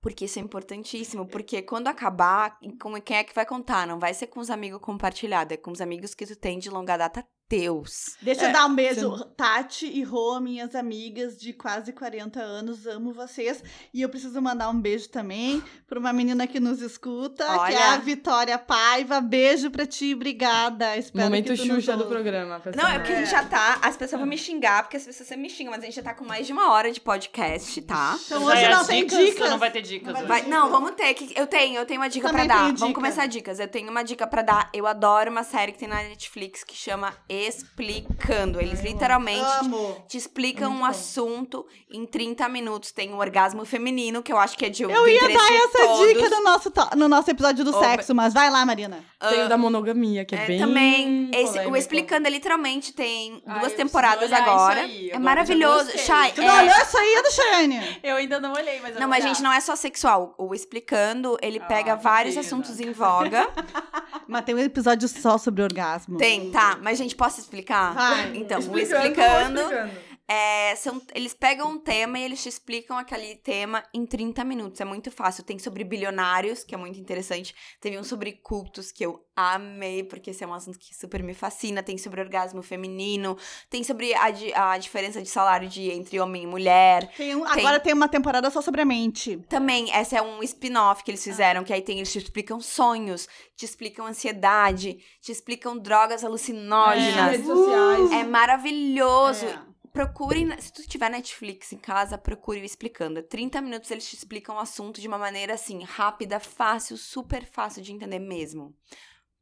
Porque 0.00 0.24
isso 0.24 0.38
é 0.38 0.42
importantíssimo. 0.42 1.26
Porque 1.26 1.62
quando 1.62 1.88
acabar, 1.88 2.58
com 2.80 3.00
quem 3.00 3.18
é 3.18 3.24
que 3.24 3.34
vai 3.34 3.46
contar? 3.46 3.86
Não 3.86 3.98
vai 3.98 4.14
ser 4.14 4.26
com 4.26 4.40
os 4.40 4.50
amigos 4.50 4.80
compartilhados, 4.80 5.52
é 5.52 5.56
com 5.56 5.70
os 5.70 5.80
amigos 5.80 6.14
que 6.14 6.26
tu 6.26 6.36
tem 6.36 6.58
de 6.58 6.70
longa 6.70 6.96
data 6.96 7.26
teus. 7.50 8.16
Deixa 8.22 8.44
eu 8.44 8.48
É, 8.50 8.52
dar 8.52 8.66
um 8.66 8.74
beijo, 8.76 9.24
Tati 9.36 9.84
e 9.84 10.04
Rô, 10.04 10.38
minhas 10.38 10.72
amigas 10.76 11.36
de 11.36 11.52
quase 11.52 11.92
40 11.92 12.40
anos, 12.40 12.86
amo 12.86 13.12
vocês. 13.12 13.60
E 13.92 14.00
eu 14.00 14.08
preciso 14.08 14.40
mandar 14.40 14.70
um 14.70 14.80
beijo 14.80 15.08
também 15.08 15.60
pra 15.88 15.98
uma 15.98 16.12
menina 16.12 16.46
que 16.46 16.60
nos 16.60 16.80
escuta, 16.80 17.44
que 17.44 17.50
é 17.50 17.56
Olha. 17.56 17.92
a 17.94 17.96
Vitória 17.98 18.56
Paiva. 18.56 19.20
Beijo 19.20 19.68
pra 19.68 19.84
ti, 19.84 20.14
obrigada. 20.14 20.96
Espero 20.96 21.24
Momento 21.24 21.52
que 21.52 21.58
tu 21.58 21.66
Xuxa 21.66 21.96
do 21.96 22.06
programa. 22.06 22.62
Não, 22.76 22.86
é 22.86 22.98
porque 23.00 23.14
a 23.14 23.16
gente 23.16 23.30
já 23.30 23.44
tá. 23.44 23.80
As 23.82 23.96
pessoas 23.96 24.20
vão 24.20 24.28
me 24.28 24.38
xingar, 24.38 24.84
porque 24.84 24.96
as 24.96 25.04
pessoas 25.04 25.28
sempre 25.28 25.42
me 25.42 25.50
xingam, 25.50 25.72
mas 25.72 25.82
a 25.82 25.86
gente 25.86 25.96
já 25.96 26.02
tá 26.04 26.14
com 26.14 26.24
mais 26.24 26.46
de 26.46 26.52
uma 26.52 26.70
hora 26.70 26.92
de 26.92 27.00
podcast, 27.00 27.82
tá? 27.82 28.16
Então 28.26 28.44
hoje 28.44 28.68
não 28.68 28.84
tem 28.86 29.04
dicas 29.04 29.26
dicas. 29.26 29.50
não 29.50 29.58
vai 29.58 29.72
ter 29.72 29.82
dicas 29.82 30.14
Não 30.14 30.26
vai 30.28 30.42
não, 30.42 30.70
vamos 30.70 30.92
ter. 30.92 31.14
que- 31.14 31.34
Eu 31.36 31.48
tenho, 31.48 31.78
eu 31.80 31.84
tenho 31.86 32.00
uma 32.00 32.08
dica 32.08 32.28
pra 32.28 32.44
dar. 32.44 32.54
tenho 32.54 32.66
Vamos 32.76 32.80
dica. 32.80 32.94
começar 32.94 33.26
dicas. 33.26 33.58
Eu 33.58 33.66
tenho 33.66 33.90
uma 33.90 34.04
dica 34.04 34.24
pra 34.24 34.42
dar. 34.42 34.70
Eu 34.72 34.86
adoro 34.86 35.30
uma 35.32 35.42
série 35.42 35.72
que 35.72 35.78
tem 35.80 35.88
na 35.88 35.96
Netflix 36.04 36.62
que 36.62 36.76
chama 36.76 37.12
Explicando. 37.48 38.60
Eles 38.60 38.80
literalmente 38.82 39.40
Amo. 39.60 39.96
te 40.08 40.16
explicam 40.16 40.66
É 40.66 40.68
muito 40.68 40.78
um 40.78 40.80
bom. 40.86 40.90
assunto 40.90 41.66
em 41.90 42.04
30 42.06 42.48
minutos. 42.48 42.92
Tem 42.92 43.12
um 43.12 43.18
orgasmo 43.18 43.64
feminino, 43.64 44.22
que 44.22 44.32
eu 44.32 44.38
acho 44.38 44.56
que 44.56 44.66
é 44.66 44.68
de 44.68 44.82
Eu 44.82 44.88
do 44.90 45.08
ia 45.08 45.20
dar 45.28 45.52
essa 45.52 45.78
todos. 45.86 46.08
dica 46.08 46.30
no 46.30 46.42
nosso, 46.42 46.70
to- 46.70 46.90
no 46.96 47.08
nosso 47.08 47.30
episódio 47.30 47.64
do 47.64 47.70
Opa. 47.70 47.80
sexo, 47.84 48.14
mas 48.14 48.32
vai 48.34 48.50
lá, 48.50 48.64
Marina. 48.64 49.04
Tem 49.28 49.42
Ah, 49.42 49.46
o 49.46 49.48
da 49.48 49.56
monogamia, 49.58 50.24
que 50.24 50.34
é, 50.34 50.44
É, 50.44 50.46
bem 50.46 50.58
também, 50.58 51.30
esse, 51.34 51.58
o. 51.66 51.76
Explicando 51.76 52.26
é 52.26 52.30
literalmente 52.30 52.92
tem 52.92 53.42
Ah, 53.46 53.54
eu 53.56 53.60
duas 53.60 53.72
preciso 53.72 53.76
temporadas 53.76 54.28
olhar 54.30 54.40
isso 54.40 54.50
agora. 54.50 54.80
aí, 54.80 55.10
é 55.10 55.18
maravilhoso. 55.18 55.84
gostei. 55.86 56.04
Chay, 56.04 56.32
Tu 56.32 56.40
é- 56.40 56.46
não 56.46 56.56
olhou 56.58 56.76
isso 56.76 56.96
aí, 56.98 57.22
do 57.22 57.30
Shane? 57.32 58.00
Eu 58.02 58.16
ainda 58.16 58.40
não 58.40 58.52
olhei, 58.52 58.80
mas 58.80 58.94
eu 58.94 59.00
Não, 59.00 59.00
vou 59.02 59.08
mas 59.08 59.24
gente, 59.24 59.42
não 59.42 59.52
é 59.52 59.60
só 59.60 59.74
sexual. 59.76 60.34
O 60.38 60.54
Explicando, 60.54 61.36
ele 61.42 61.58
Ah, 61.58 61.66
pega 61.66 61.96
vários 61.96 62.36
assuntos 62.36 62.80
em 62.80 62.92
voga. 62.92 63.48
Mas 64.28 64.44
tem 64.44 64.54
um 64.54 64.58
episódio 64.58 65.08
só 65.08 65.36
sobre 65.38 65.60
orgasmo. 65.62 66.16
Tem, 66.16 66.50
tá. 66.52 66.78
Mas, 66.80 66.96
gente, 66.98 67.16
posso 67.16 67.29
explicar? 67.38 67.94
Vai. 67.94 68.36
Então, 68.36 68.58
Explicando, 68.58 68.96
Explicando, 69.06 69.60
explicando. 69.60 69.90
É, 70.32 70.76
são, 70.76 71.02
eles 71.12 71.34
pegam 71.34 71.70
um 71.72 71.78
tema 71.78 72.16
e 72.16 72.22
eles 72.22 72.40
te 72.40 72.48
explicam 72.48 72.96
aquele 72.96 73.34
tema 73.34 73.82
em 73.92 74.06
30 74.06 74.44
minutos. 74.44 74.80
É 74.80 74.84
muito 74.84 75.10
fácil. 75.10 75.42
Tem 75.42 75.58
sobre 75.58 75.82
bilionários, 75.82 76.62
que 76.62 76.72
é 76.72 76.78
muito 76.78 77.00
interessante. 77.00 77.52
Teve 77.80 77.98
um 77.98 78.04
sobre 78.04 78.32
cultos, 78.32 78.92
que 78.92 79.04
eu 79.04 79.24
amei, 79.34 80.04
porque 80.04 80.30
esse 80.30 80.44
é 80.44 80.46
um 80.46 80.54
assunto 80.54 80.78
que 80.78 80.94
super 80.94 81.20
me 81.22 81.34
fascina. 81.34 81.82
Tem 81.82 81.98
sobre 81.98 82.20
orgasmo 82.20 82.62
feminino. 82.62 83.36
Tem 83.68 83.82
sobre 83.82 84.14
a, 84.14 84.26
a 84.72 84.78
diferença 84.78 85.20
de 85.20 85.28
salário 85.28 85.68
de, 85.68 85.90
entre 85.90 86.20
homem 86.20 86.44
e 86.44 86.46
mulher. 86.46 87.10
Tem 87.16 87.34
um- 87.34 87.44
agora 87.44 87.80
tem 87.80 87.92
uma 87.92 88.08
temporada 88.08 88.48
só 88.50 88.60
sobre 88.62 88.82
a 88.82 88.84
mente. 88.84 89.36
Também, 89.48 89.90
essa 89.92 90.16
é 90.16 90.22
um 90.22 90.42
spin-off 90.44 91.02
que 91.02 91.10
eles 91.10 91.24
fizeram, 91.24 91.64
que 91.64 91.72
aí 91.72 91.82
tem, 91.82 91.96
eles 91.98 92.12
te 92.12 92.18
explicam 92.18 92.60
sonhos, 92.60 93.26
te 93.56 93.64
explicam 93.64 94.06
ansiedade, 94.06 94.98
te 95.20 95.32
explicam 95.32 95.76
drogas 95.76 96.22
É, 96.22 96.26
alucinógenas. 96.26 97.30
redes 97.32 97.46
sociais. 97.46 98.12
É 98.12 98.22
maravilhoso. 98.22 99.46
É. 99.46 99.69
Procure, 99.92 100.44
na- 100.44 100.58
se 100.60 100.72
tu 100.72 100.86
tiver 100.86 101.10
Netflix 101.10 101.72
em 101.72 101.78
casa, 101.78 102.16
procure 102.16 102.60
o 102.60 102.64
explicando. 102.64 103.22
30 103.22 103.60
minutos 103.60 103.90
eles 103.90 104.08
te 104.08 104.14
explicam 104.16 104.56
o 104.56 104.60
assunto 104.60 105.00
de 105.00 105.08
uma 105.08 105.18
maneira 105.18 105.54
assim, 105.54 105.82
rápida, 105.82 106.38
fácil, 106.38 106.96
super 106.96 107.44
fácil 107.44 107.82
de 107.82 107.92
entender 107.92 108.18
mesmo. 108.20 108.74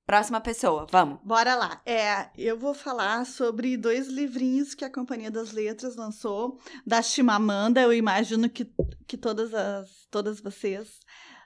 Próxima 0.06 0.40
pessoa, 0.40 0.86
vamos. 0.90 1.20
Bora 1.22 1.54
lá. 1.54 1.82
É, 1.84 2.30
eu 2.34 2.58
vou 2.58 2.72
falar 2.72 3.26
sobre 3.26 3.76
dois 3.76 4.08
livrinhos 4.08 4.74
que 4.74 4.82
a 4.82 4.90
Companhia 4.90 5.30
das 5.30 5.52
Letras 5.52 5.96
lançou, 5.96 6.58
da 6.86 7.02
Chimamanda. 7.02 7.82
Eu 7.82 7.92
imagino 7.92 8.48
que, 8.48 8.72
que 9.06 9.18
todas, 9.18 9.52
as, 9.52 10.06
todas 10.10 10.40
vocês 10.40 10.98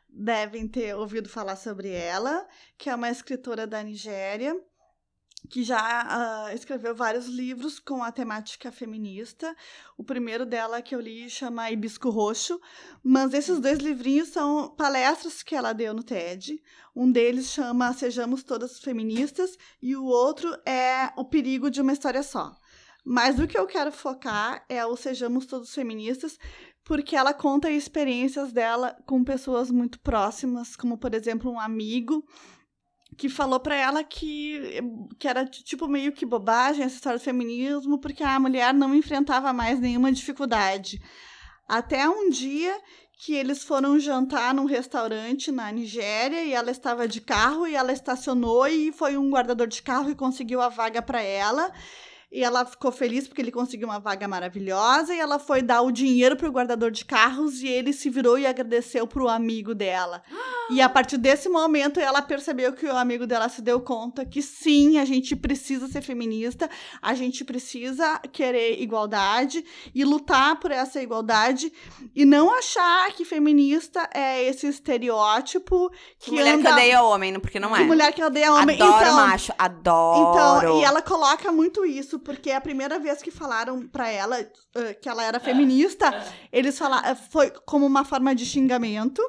devem 0.09 0.69
ter 0.69 0.95
ouvido 0.95 1.29
falar 1.29 1.57
sobre 1.57 1.91
ela, 1.91 2.47
que 2.79 2.89
é 2.89 2.95
uma 2.95 3.11
escritora 3.11 3.67
da 3.67 3.83
Nigéria, 3.83 4.55
que 5.49 5.63
já 5.63 5.79
ah, 5.79 6.55
escreveu 6.55 6.95
vários 6.95 7.27
livros 7.27 7.79
com 7.79 8.03
a 8.03 8.13
temática 8.13 8.71
feminista. 8.71 9.55
O 9.97 10.05
primeiro 10.05 10.47
dela 10.47 10.81
que 10.81 10.95
eu 10.95 11.01
li 11.01 11.29
chama 11.29 11.71
Hibisco 11.71 12.11
Roxo, 12.11 12.61
mas 13.03 13.35
esses 13.35 13.59
dois 13.59 13.79
livrinhos 13.79 14.29
são 14.29 14.71
palestras 14.77 15.43
que 15.43 15.55
ela 15.55 15.73
deu 15.73 15.93
no 15.93 16.03
TED. 16.03 16.63
Um 16.95 17.11
deles 17.11 17.47
chama 17.47 17.93
Sejamos 17.93 18.43
Todas 18.43 18.79
Feministas 18.79 19.57
e 19.81 19.97
o 19.97 20.05
outro 20.05 20.57
é 20.67 21.11
O 21.17 21.25
Perigo 21.25 21.71
de 21.71 21.81
uma 21.81 21.93
História 21.93 22.23
Só. 22.23 22.55
Mas 23.05 23.39
o 23.39 23.49
que 23.49 23.59
eu 23.59 23.67
quero 23.67 23.91
focar 23.91 24.65
é 24.69 24.87
o 24.87 24.97
Sejamos 24.97 25.45
Todos 25.47 25.75
Feministas, 25.75 26.39
porque 26.85 27.17
ela 27.17 27.35
conta 27.35 27.71
experiências 27.71 28.53
dela 28.53 28.97
com 29.07 29.25
pessoas 29.25 29.71
muito 29.71 29.99
próximas, 30.01 30.77
como 30.77 30.97
por 30.97 31.15
exemplo 31.15 31.51
um 31.51 31.59
amigo 31.59 32.25
que 33.23 33.29
falou 33.29 33.61
pra 33.61 33.77
ela 33.77 34.03
que, 34.03 34.81
que 35.17 35.29
era 35.29 35.47
tipo 35.47 35.87
meio 35.87 36.11
que 36.11 36.27
bobagem 36.27 36.85
essa 36.85 36.97
história 36.97 37.21
do 37.21 37.23
feminismo, 37.23 37.97
porque 38.01 38.25
a 38.25 38.41
mulher 38.41 38.75
não 38.75 38.93
enfrentava 38.97 39.53
mais 39.53 39.79
nenhuma 39.79 40.11
dificuldade. 40.11 41.01
Até 41.69 42.09
um 42.09 42.29
dia 42.31 42.77
que 43.17 43.33
eles 43.33 43.63
foram 43.63 43.97
jantar 44.01 44.53
num 44.53 44.65
restaurante 44.65 45.53
na 45.53 45.71
Nigéria 45.71 46.43
e 46.43 46.53
ela 46.53 46.73
estava 46.73 47.07
de 47.07 47.21
carro 47.21 47.65
e 47.65 47.77
ela 47.77 47.93
estacionou 47.93 48.67
e 48.67 48.91
foi 48.91 49.17
um 49.17 49.31
guardador 49.31 49.69
de 49.69 49.81
carro 49.83 50.11
e 50.11 50.17
conseguiu 50.17 50.61
a 50.61 50.69
vaga 50.69 51.01
para 51.01 51.23
ela. 51.23 51.71
E 52.33 52.43
ela 52.43 52.65
ficou 52.65 52.91
feliz 52.91 53.29
porque 53.29 53.43
ele 53.43 53.53
conseguiu 53.53 53.87
uma 53.87 54.01
vaga 54.01 54.27
maravilhosa 54.27 55.15
e 55.15 55.21
ela 55.21 55.39
foi 55.39 55.61
dar 55.61 55.83
o 55.83 55.93
dinheiro 55.93 56.35
pro 56.35 56.51
guardador 56.51 56.91
de 56.91 57.05
carros 57.05 57.61
e 57.63 57.69
ele 57.69 57.93
se 57.93 58.09
virou 58.09 58.39
e 58.39 58.47
agradeceu 58.47 59.07
pro 59.07 59.29
amigo 59.29 59.75
dela. 59.75 60.23
E 60.71 60.81
a 60.81 60.89
partir 60.89 61.19
desse 61.19 61.51
momento 61.51 62.01
ela 62.01 62.23
percebeu 62.23 62.73
que 62.73 62.87
o 62.87 62.97
amigo 62.97 63.27
dela 63.27 63.51
se 63.51 63.61
deu 63.61 63.81
conta 63.81 64.25
que 64.25 64.41
sim, 64.41 64.99
a 64.99 65.05
gente 65.05 65.37
precisa 65.37 65.87
ser 65.89 66.01
feminista, 66.01 66.71
a 67.03 67.13
gente 67.13 67.45
precisa 67.45 68.19
querer 68.33 68.81
igualdade 68.81 69.63
e 69.95 70.03
lutar 70.03 70.59
por 70.59 70.71
essa 70.71 71.03
igualdade 71.03 71.71
e 72.17 72.25
não 72.25 72.51
achar 72.57 73.13
que 73.13 73.27
feminista 73.27 74.09
é 74.15 74.43
esse 74.45 74.67
estereótipo 74.67 75.91
Que, 76.19 76.31
que, 76.31 76.31
mulher 76.31 76.55
anda 76.55 76.69
que 76.69 76.73
odeia 76.73 77.03
homem, 77.03 77.39
porque 77.39 77.61
não 77.61 77.75
que 77.75 77.83
é. 77.83 77.85
mulher 77.85 78.13
que 78.13 78.25
odeia 78.25 78.55
homem. 78.55 78.81
Adoro 78.81 79.03
então, 79.03 79.17
macho, 79.17 79.53
adoro. 79.59 80.31
então, 80.31 80.81
e 80.81 80.85
ela 80.85 81.03
coloca 81.03 81.53
muito 81.53 81.85
isso, 81.85 82.22
porque 82.23 82.51
é 82.51 82.57
a 82.57 82.61
primeira 82.61 82.99
vez 82.99 83.23
que 83.23 83.31
falaram 83.31 83.87
pra 83.87 84.09
ela 84.09 84.39
eh, 84.41 84.95
que 84.95 85.09
ela 85.09 85.23
era 85.23 85.39
feminista, 85.41 86.11
eles 86.53 86.79
falaram, 86.79 87.15
foi 87.17 87.51
como 87.67 87.85
uma 87.85 88.05
forma 88.05 88.35
de 88.35 88.47
xingamento, 88.47 89.23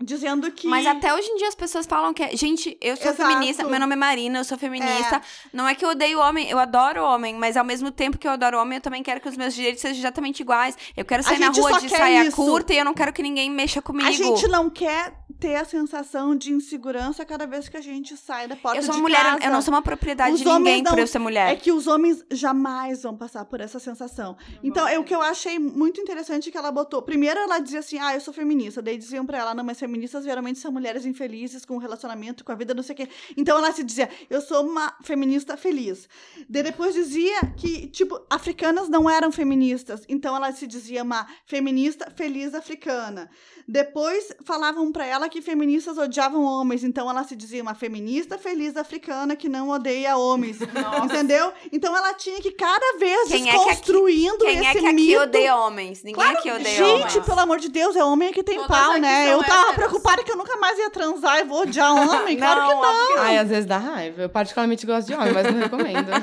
dizendo 0.00 0.50
que 0.50 0.68
Mas 0.68 0.86
até 0.86 1.14
hoje 1.14 1.26
em 1.28 1.36
dia 1.36 1.48
as 1.48 1.54
pessoas 1.54 1.86
falam 1.86 2.12
que 2.12 2.22
é. 2.22 2.36
Gente, 2.36 2.76
eu 2.80 2.96
sou 2.96 3.10
Exato. 3.10 3.28
feminista, 3.30 3.64
meu 3.64 3.80
nome 3.80 3.94
é 3.94 3.96
Marina, 3.96 4.38
eu 4.38 4.44
sou 4.44 4.58
feminista. 4.58 5.20
Não 5.52 5.66
é 5.68 5.74
que 5.74 5.84
eu 5.84 5.90
odeio 5.90 6.18
homem, 6.20 6.48
eu 6.50 6.58
adoro 6.58 7.02
homem, 7.02 7.34
mas 7.34 7.56
ao 7.56 7.64
mesmo 7.64 7.90
tempo 7.90 8.18
que 8.18 8.26
eu 8.26 8.32
adoro 8.32 8.58
homem, 8.58 8.76
eu 8.76 8.82
também 8.82 9.02
quero 9.02 9.20
que 9.20 9.28
os 9.28 9.36
meus 9.36 9.54
direitos 9.54 9.80
sejam 9.80 9.98
exatamente 9.98 10.40
iguais. 10.40 10.76
Eu 10.96 11.04
quero 11.04 11.22
sair 11.22 11.38
na 11.38 11.48
rua 11.48 11.80
de 11.80 11.88
saia 11.88 12.24
isso. 12.24 12.36
curta 12.36 12.74
e 12.74 12.78
eu 12.78 12.84
não 12.84 12.94
quero 12.94 13.12
que 13.12 13.22
ninguém 13.22 13.50
mexa 13.50 13.80
comigo. 13.80 14.06
a 14.08 14.12
gente 14.12 14.46
não 14.48 14.68
quer 14.68 15.14
ter 15.40 15.56
a 15.56 15.64
sensação 15.64 16.34
de 16.34 16.50
insegurança 16.50 17.24
cada 17.24 17.46
vez 17.46 17.68
que 17.68 17.76
a 17.76 17.80
gente 17.80 18.16
sai 18.16 18.48
da 18.48 18.56
porta 18.56 18.78
eu 18.78 18.82
sou 18.82 18.92
de 18.94 19.00
uma 19.00 19.08
mulher, 19.08 19.22
casa. 19.22 19.44
eu 19.44 19.50
não 19.50 19.60
sou 19.60 19.74
uma 19.74 19.82
propriedade 19.82 20.32
Os 20.34 20.40
de 20.40 20.46
ninguém 20.46 20.82
não- 20.82 20.90
por 20.92 20.98
eu 20.98 21.06
ser 21.06 21.18
mulher. 21.18 21.52
É 21.52 21.56
que 21.56 21.70
os 21.72 21.86
homens 21.86 22.24
jamais 22.30 23.02
vão 23.02 23.14
passar 23.16 23.44
por 23.44 23.60
essa 23.60 23.78
sensação. 23.78 24.36
Então, 24.62 24.86
é 24.88 24.98
o 24.98 25.04
que 25.04 25.14
eu 25.14 25.20
achei 25.20 25.58
muito 25.58 26.00
interessante 26.00 26.50
que 26.50 26.56
ela 26.56 26.70
botou. 26.72 27.02
Primeiro, 27.02 27.38
ela 27.38 27.58
dizia 27.58 27.80
assim: 27.80 27.98
ah, 27.98 28.14
eu 28.14 28.20
sou 28.20 28.32
feminista. 28.32 28.80
Daí 28.80 28.96
diziam 28.96 29.26
pra 29.26 29.38
ela: 29.38 29.54
não, 29.54 29.64
mas 29.64 29.78
feministas 29.86 30.24
geralmente 30.24 30.58
são 30.58 30.72
mulheres 30.72 31.06
infelizes 31.06 31.64
com 31.64 31.74
o 31.76 31.78
relacionamento, 31.78 32.44
com 32.44 32.52
a 32.52 32.54
vida, 32.54 32.74
não 32.74 32.82
sei 32.82 32.94
o 32.94 32.96
quê. 32.96 33.08
Então, 33.36 33.56
ela 33.58 33.72
se 33.72 33.82
dizia: 33.84 34.08
eu 34.28 34.40
sou 34.40 34.66
uma 34.66 34.94
feminista 35.02 35.56
feliz. 35.56 36.08
Daí 36.48 36.62
depois 36.62 36.94
dizia 36.94 37.40
que, 37.56 37.86
tipo, 37.86 38.20
africanas 38.28 38.88
não 38.88 39.08
eram 39.08 39.30
feministas. 39.30 40.02
Então, 40.08 40.34
ela 40.36 40.50
se 40.52 40.66
dizia 40.66 41.02
uma 41.02 41.26
feminista 41.46 42.10
feliz 42.14 42.54
africana. 42.54 43.30
Depois, 43.68 44.32
falavam 44.44 44.92
pra 44.92 45.04
ela 45.06 45.28
que 45.28 45.42
feministas 45.42 45.98
odiavam 45.98 46.42
homens, 46.44 46.84
então 46.84 47.08
ela 47.10 47.24
se 47.24 47.34
dizia 47.34 47.62
uma 47.62 47.74
feminista 47.74 48.38
feliz 48.38 48.76
africana 48.76 49.34
que 49.34 49.48
não 49.48 49.70
odeia 49.70 50.16
homens. 50.16 50.58
Entendeu? 51.04 51.52
Então 51.72 51.96
ela 51.96 52.14
tinha 52.14 52.40
que 52.40 52.52
cada 52.52 52.98
vez 52.98 53.28
Quem 53.28 53.42
é 53.48 53.50
que 53.50 53.56
aqui- 53.56 53.66
desconstruindo 53.66 54.38
Quem 54.38 54.58
esse 54.58 54.66
é 54.66 54.72
que 54.72 54.86
aqui 54.86 54.92
mito. 54.94 55.20
odeia 55.20 55.56
homens? 55.56 56.02
Ninguém 56.04 56.24
aqui 56.24 56.50
odeia 56.50 56.76
Gente, 56.76 57.02
homens. 57.18 57.26
pelo 57.26 57.40
amor 57.40 57.58
de 57.58 57.68
Deus, 57.68 57.96
é 57.96 58.04
homem 58.04 58.32
que 58.32 58.42
tem 58.42 58.56
Todas 58.56 58.68
pau, 58.68 58.98
né? 58.98 59.32
Eu 59.32 59.42
tava. 59.42 59.75
Preocupada 59.76 60.24
que 60.24 60.30
eu 60.32 60.36
nunca 60.36 60.56
mais 60.56 60.78
ia 60.78 60.90
transar 60.90 61.38
e 61.38 61.44
vou 61.44 61.60
odiar 61.62 61.92
homem. 61.94 62.36
claro 62.36 62.60
que 62.62 62.74
não. 62.74 62.78
óbvio 62.80 63.06
que 63.08 63.14
não. 63.14 63.22
Ai, 63.22 63.38
às 63.38 63.48
vezes 63.48 63.66
dá 63.66 63.78
raiva. 63.78 64.22
Eu 64.22 64.28
particularmente 64.28 64.84
gosto 64.86 65.06
de 65.06 65.14
homem, 65.14 65.32
mas 65.32 65.44
não 65.52 65.60
recomendo. 65.60 66.10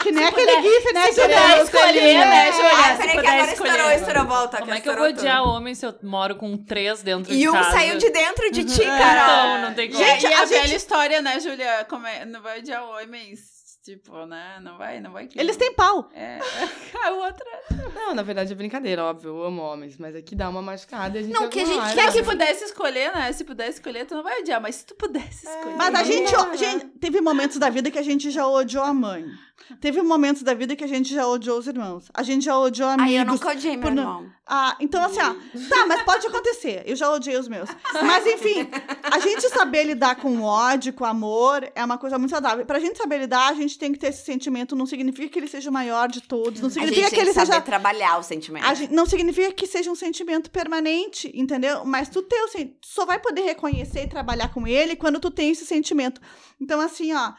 Que 0.00 0.12
nem 0.12 0.24
aquele 0.24 0.62
gif, 0.62 0.92
né? 0.94 1.02
Se 1.10 1.20
puder 1.20 1.62
escolher, 1.64 2.14
né, 2.26 2.52
Julia? 2.52 2.70
Ai, 2.76 2.92
Se 2.92 2.96
peraí 2.98 3.10
que 3.10 3.16
puder 3.16 3.28
agora 3.32 3.52
escolher. 3.52 3.70
estourou, 3.72 3.90
estourou, 3.92 4.24
volta. 4.26 4.58
Como 4.58 4.70
que 4.70 4.78
é 4.78 4.80
que 4.80 4.88
eu 4.88 4.96
vou 4.96 5.06
odiar 5.08 5.42
homem 5.42 5.74
se 5.74 5.84
eu 5.84 5.94
moro 6.04 6.36
com 6.36 6.56
três 6.56 7.02
dentro 7.02 7.32
de 7.32 7.40
E 7.40 7.48
um 7.48 7.52
casa? 7.52 7.70
saiu 7.72 7.98
de 7.98 8.10
dentro 8.10 8.52
de 8.52 8.64
ti, 8.66 8.82
Então, 8.82 8.98
Carol. 8.98 9.58
não 9.62 9.74
tem 9.74 9.90
como. 9.90 10.04
Gente, 10.04 10.22
e 10.22 10.26
a, 10.32 10.42
a 10.42 10.46
gente- 10.46 10.60
velha 10.60 10.76
história, 10.76 11.20
né, 11.20 11.40
Julia? 11.40 11.84
Como 11.90 12.06
é, 12.06 12.24
não 12.24 12.40
vai 12.40 12.60
odiar 12.60 12.84
homens. 12.84 13.55
Tipo, 13.86 14.26
né? 14.26 14.58
Não 14.64 14.76
vai, 14.76 15.00
não 15.00 15.12
vai. 15.12 15.28
que- 15.28 15.38
Eles 15.38 15.56
têm 15.56 15.72
pau. 15.72 16.10
É. 16.12 16.40
A 17.06 17.10
outra. 17.12 17.46
Não, 17.94 18.14
na 18.16 18.22
verdade 18.24 18.50
é 18.50 18.56
brincadeira, 18.56 19.04
óbvio. 19.04 19.28
Eu 19.30 19.44
amo 19.44 19.62
homens, 19.62 19.96
mas 19.96 20.16
aqui 20.16 20.34
dá 20.34 20.48
uma 20.48 20.60
machucada 20.60 21.16
e 21.16 21.20
a 21.20 21.22
gente 21.22 21.32
Não, 21.32 21.42
fica 21.42 21.52
que 21.52 21.60
a 21.60 21.64
gente. 21.64 21.94
Quer 21.94 22.12
que 22.12 22.22
pudesse 22.24 22.64
escolher, 22.64 23.14
né? 23.14 23.30
Se 23.30 23.44
pudesse 23.44 23.74
escolher, 23.78 24.04
tu 24.04 24.16
não 24.16 24.24
vai 24.24 24.40
odiar, 24.40 24.60
mas 24.60 24.74
se 24.74 24.86
tu 24.86 24.96
pudesse 24.96 25.46
escolher. 25.46 25.76
Mas 25.76 25.94
a 25.94 26.02
gente, 26.02 26.32
dá, 26.32 26.56
gente, 26.56 26.84
teve 26.98 27.20
momentos 27.20 27.58
da 27.58 27.70
vida 27.70 27.88
que 27.88 27.98
a 27.98 28.02
gente 28.02 28.28
já 28.28 28.44
odiou 28.44 28.82
a 28.82 28.92
mãe. 28.92 29.24
Teve 29.80 30.00
momentos 30.02 30.42
da 30.42 30.52
vida 30.54 30.76
que 30.76 30.84
a 30.84 30.86
gente 30.86 31.12
já 31.14 31.26
odiou 31.26 31.58
os 31.58 31.66
irmãos. 31.66 32.08
A 32.14 32.22
gente 32.22 32.44
já 32.44 32.56
odiou 32.58 32.88
amigos. 32.88 33.12
Ai, 33.12 33.20
eu 33.20 33.24
nunca 33.24 33.50
odiei 33.50 33.76
meu 33.76 33.88
irmão. 33.88 34.30
Ah, 34.46 34.76
então 34.78 35.02
assim, 35.02 35.18
ó. 35.20 35.34
Tá, 35.68 35.86
mas 35.86 36.02
pode 36.02 36.24
acontecer. 36.26 36.82
Eu 36.86 36.94
já 36.94 37.10
odiei 37.10 37.36
os 37.36 37.48
meus. 37.48 37.68
Mas 37.94 38.24
enfim, 38.26 38.68
a 39.02 39.18
gente 39.18 39.48
saber 39.48 39.82
lidar 39.84 40.16
com 40.16 40.40
ódio, 40.42 40.92
com 40.92 41.04
amor, 41.04 41.68
é 41.74 41.84
uma 41.84 41.98
coisa 41.98 42.16
muito 42.16 42.30
saudável. 42.30 42.64
Pra 42.64 42.78
gente 42.78 42.96
saber 42.96 43.18
lidar, 43.18 43.48
a 43.48 43.54
gente 43.54 43.75
tem 43.78 43.92
que 43.92 43.98
ter 43.98 44.08
esse 44.08 44.24
sentimento. 44.24 44.74
Não 44.76 44.86
significa 44.86 45.28
que 45.28 45.38
ele 45.38 45.46
seja 45.48 45.70
o 45.70 45.72
maior 45.72 46.08
de 46.08 46.20
todos. 46.20 46.60
Não 46.60 46.68
A 46.68 46.70
gente 46.70 46.84
significa 46.84 47.10
que 47.10 47.20
ele 47.20 47.32
seja. 47.32 47.60
trabalhar 47.60 48.18
o 48.18 48.22
sentimento. 48.22 48.64
gente- 48.74 48.92
não 48.92 49.06
significa 49.06 49.52
que 49.52 49.66
seja 49.66 49.90
um 49.90 49.94
sentimento 49.94 50.50
permanente, 50.50 51.30
entendeu? 51.34 51.84
Mas 51.84 52.08
tu 52.08 52.22
tem 52.22 52.44
o 52.44 52.48
sen- 52.48 52.76
só 52.84 53.04
vai 53.06 53.18
poder 53.20 53.42
reconhecer 53.42 54.04
e 54.04 54.08
trabalhar 54.08 54.52
com 54.52 54.66
ele 54.66 54.96
quando 54.96 55.20
tu 55.20 55.30
tem 55.30 55.50
esse 55.50 55.64
sentimento. 55.66 56.20
Então, 56.60 56.80
assim, 56.80 57.12
ó. 57.14 57.32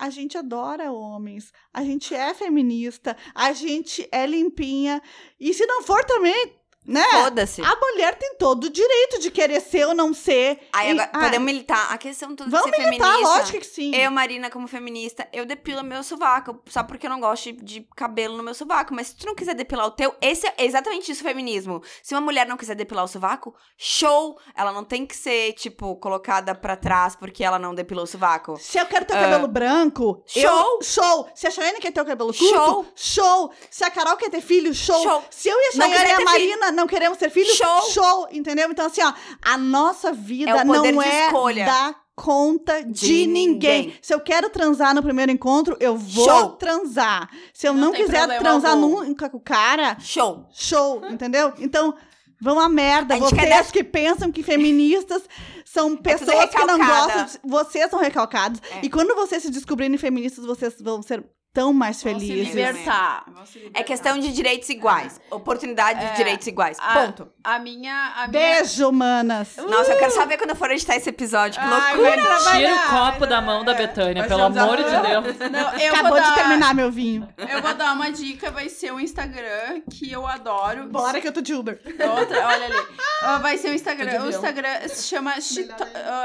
A 0.00 0.10
gente 0.10 0.38
adora 0.38 0.92
homens, 0.92 1.50
a 1.74 1.82
gente 1.82 2.14
é 2.14 2.32
feminista, 2.32 3.16
a 3.34 3.52
gente 3.52 4.06
é 4.12 4.24
limpinha. 4.28 5.02
E 5.40 5.52
se 5.52 5.66
não 5.66 5.82
for 5.82 6.04
também, 6.04 6.52
né? 6.88 7.04
Foda-se. 7.12 7.62
A 7.62 7.76
mulher 7.76 8.14
tem 8.16 8.34
todo 8.36 8.64
o 8.64 8.70
direito 8.70 9.20
de 9.20 9.30
querer 9.30 9.60
ser 9.60 9.86
ou 9.86 9.94
não 9.94 10.12
ser. 10.14 10.58
Aí 10.72 10.88
E- 10.88 10.90
agora, 10.92 11.10
ah, 11.12 11.18
podemos 11.20 11.44
militar. 11.46 11.92
A 11.92 11.98
questão 11.98 12.34
toda 12.34 12.50
Vamos 12.50 12.70
de 12.70 12.76
ser 12.76 12.84
militar, 12.86 13.06
feminista. 13.12 13.36
lógico 13.38 13.58
que 13.60 13.66
sim. 13.66 13.94
Eu, 13.94 14.10
Marina, 14.10 14.50
como 14.50 14.66
feminista, 14.66 15.28
eu 15.32 15.44
depilo 15.44 15.84
meu 15.84 16.02
sovaco. 16.02 16.58
Só 16.66 16.82
porque 16.82 17.06
eu 17.06 17.10
não 17.10 17.20
gosto 17.20 17.52
de, 17.52 17.86
cabelo 17.94 18.36
no 18.36 18.42
meu 18.42 18.54
sovaco. 18.54 18.94
Mas 18.94 19.08
se 19.08 19.16
tu 19.16 19.26
não 19.26 19.34
quiser 19.34 19.54
depilar 19.54 19.86
o 19.86 19.90
teu, 19.90 20.14
esse 20.20 20.46
é 20.46 20.54
exatamente 20.64 21.12
isso, 21.12 21.22
feminismo. 21.22 21.82
Se 22.02 22.14
uma 22.14 22.20
mulher 22.22 22.46
não 22.48 22.56
quiser 22.56 22.74
depilar 22.74 23.04
o 23.04 23.08
sovaco, 23.08 23.54
show! 23.76 24.38
Ela 24.56 24.72
não 24.72 24.84
tem 24.84 25.04
que 25.06 25.16
ser, 25.16 25.52
tipo, 25.52 25.94
colocada 25.96 26.54
pra 26.54 26.74
trás 26.76 27.14
porque 27.14 27.44
ela 27.44 27.58
não 27.58 27.74
depilou 27.74 28.04
o 28.04 28.06
sovaco. 28.06 28.56
Se 28.58 28.78
eu 28.78 28.86
quero 28.86 29.04
ter 29.04 29.14
o 29.14 29.20
cabelo 29.20 29.46
branco, 29.48 30.22
show. 30.26 30.42
eu, 30.42 30.82
show. 30.82 31.28
Se 31.34 31.46
a 31.46 31.50
Chayane 31.50 31.78
quer 31.80 31.92
ter 31.92 32.00
o 32.00 32.04
cabelo 32.04 32.32
curto, 32.32 32.54
Show. 32.54 32.86
show. 32.94 33.52
Se 33.70 33.84
a 33.84 33.90
Carol 33.90 34.16
quer 34.16 34.30
ter 34.30 34.40
filho, 34.40 34.72
show. 34.74 35.02
Show. 35.02 35.24
Se 35.30 35.48
eu 35.48 35.56
e 35.58 35.68
a 35.68 35.72
Chayane 35.72 36.08
e 36.10 36.12
a 36.12 36.20
Marina 36.24 36.72
não 36.78 36.86
queremos 36.86 37.18
ter 37.18 37.28
filho, 37.30 37.54
Show. 37.54 37.90
show. 37.92 38.28
Entendeu? 38.32 38.70
Então, 38.70 38.86
assim, 38.86 39.02
ó, 39.02 39.12
a 39.42 39.58
nossa 39.58 40.12
vida 40.12 40.50
É 40.52 40.64
não 40.64 41.02
é 41.02 41.26
escolha. 41.26 41.64
da 41.66 41.94
conta 42.14 42.82
de, 42.82 42.92
De 43.06 43.26
ninguém. 43.26 43.82
ninguém. 43.82 43.98
Se 44.02 44.12
eu 44.14 44.20
quero 44.20 44.50
transar 44.50 44.94
no 44.94 45.02
primeiro 45.02 45.30
encontro, 45.30 45.76
eu 45.78 45.96
vou 45.96 46.24
Show. 46.24 46.50
transar. 46.52 47.28
Se 47.52 47.68
eu 47.68 47.74
Não 47.74 47.86
não, 47.86 47.92
quiser 47.92 48.26
transar 48.38 48.72
algum. 48.72 49.04
nunca 49.04 49.28
com 49.30 49.36
o 49.36 49.40
cara, 49.40 49.96
Show! 50.00 50.46
show, 50.52 51.02
entendeu? 51.10 51.52
Então, 51.58 51.94
vão 52.40 52.58
a 52.58 52.68
merda. 52.68 53.14
A 53.14 53.18
Vocês 53.18 53.48
dar- 53.48 53.70
que 53.72 53.84
pensam 53.84 54.32
que 54.32 54.42
feministas 54.42 55.22
são 55.64 55.96
pessoas 55.96 56.50
que 56.50 56.64
não 56.64 56.78
gostam. 56.78 57.24
de- 57.26 57.38
Vocês 57.44 57.88
são 57.90 58.00
recalcados. 58.00 58.60
É. 58.70 58.80
E 58.82 58.90
quando 58.90 59.14
vocês 59.14 59.42
se 59.42 59.50
descobrirem 59.50 59.96
feministas, 59.98 60.44
vocês 60.44 60.74
vão 60.80 61.00
ser 61.02 61.24
tão 61.58 61.72
mais 61.72 62.02
Vão 62.02 62.18
se 62.20 62.26
felizes. 62.26 62.54
libertar. 62.54 63.24
Vão 63.26 63.44
se 63.46 63.58
libertar. 63.58 63.80
É 63.80 63.82
questão 63.82 64.18
de 64.18 64.32
direitos 64.32 64.68
iguais. 64.68 65.20
Oportunidade 65.30 65.98
de 66.00 66.06
É. 66.06 66.12
direitos 66.14 66.46
iguais. 66.46 66.78
A- 66.80 66.94
Ponto. 66.94 67.32
A 67.42 67.58
minha. 67.58 68.12
A 68.16 68.28
minha... 68.28 68.28
Beijo, 68.28 68.92
manas. 68.92 69.56
Nossa, 69.56 69.92
eu 69.92 69.98
quero 69.98 70.12
só 70.12 70.24
ver 70.26 70.36
quando 70.38 70.50
eu 70.50 70.56
for 70.56 70.70
editar 70.70 70.94
esse 70.96 71.08
episódio. 71.08 71.60
Que 71.60 71.66
Ai, 71.66 71.96
loucura! 71.96 72.22
Tira 72.52 72.74
o 72.76 72.90
copo 72.90 73.26
da 73.26 73.40
mão 73.40 73.64
da 73.64 73.74
trabalhar. 73.74 73.88
Betânia, 73.94 74.26
pelo 74.28 74.40
um 74.42 74.44
amor 74.46 74.76
de. 74.76 74.84
Deus. 74.84 75.50
Não, 75.50 75.78
eu 75.78 75.92
Acabou 75.92 76.10
vou 76.12 76.20
de 76.20 76.26
dar, 76.28 76.34
terminar 76.34 76.74
meu 76.74 76.90
vinho. 76.90 77.28
Eu 77.36 77.60
vou 77.62 77.74
dar 77.74 77.92
uma 77.94 78.10
dica, 78.10 78.50
vai 78.50 78.68
ser 78.68 78.92
o 78.92 79.00
Instagram 79.00 79.82
que 79.90 80.10
eu 80.12 80.26
adoro. 80.26 80.86
Bora 80.88 81.20
que 81.20 81.26
eu 81.26 81.32
tô 81.32 81.40
de 81.40 81.54
Uber. 81.54 81.80
Outra, 82.18 82.46
olha 82.46 82.66
ali. 82.66 83.40
Vai 83.42 83.58
ser 83.58 83.70
o 83.70 83.74
Instagram. 83.74 84.22
O. 84.24 84.28
Instagram 84.28 84.88
se 84.88 85.08
chama 85.08 85.40
She, 85.40 85.68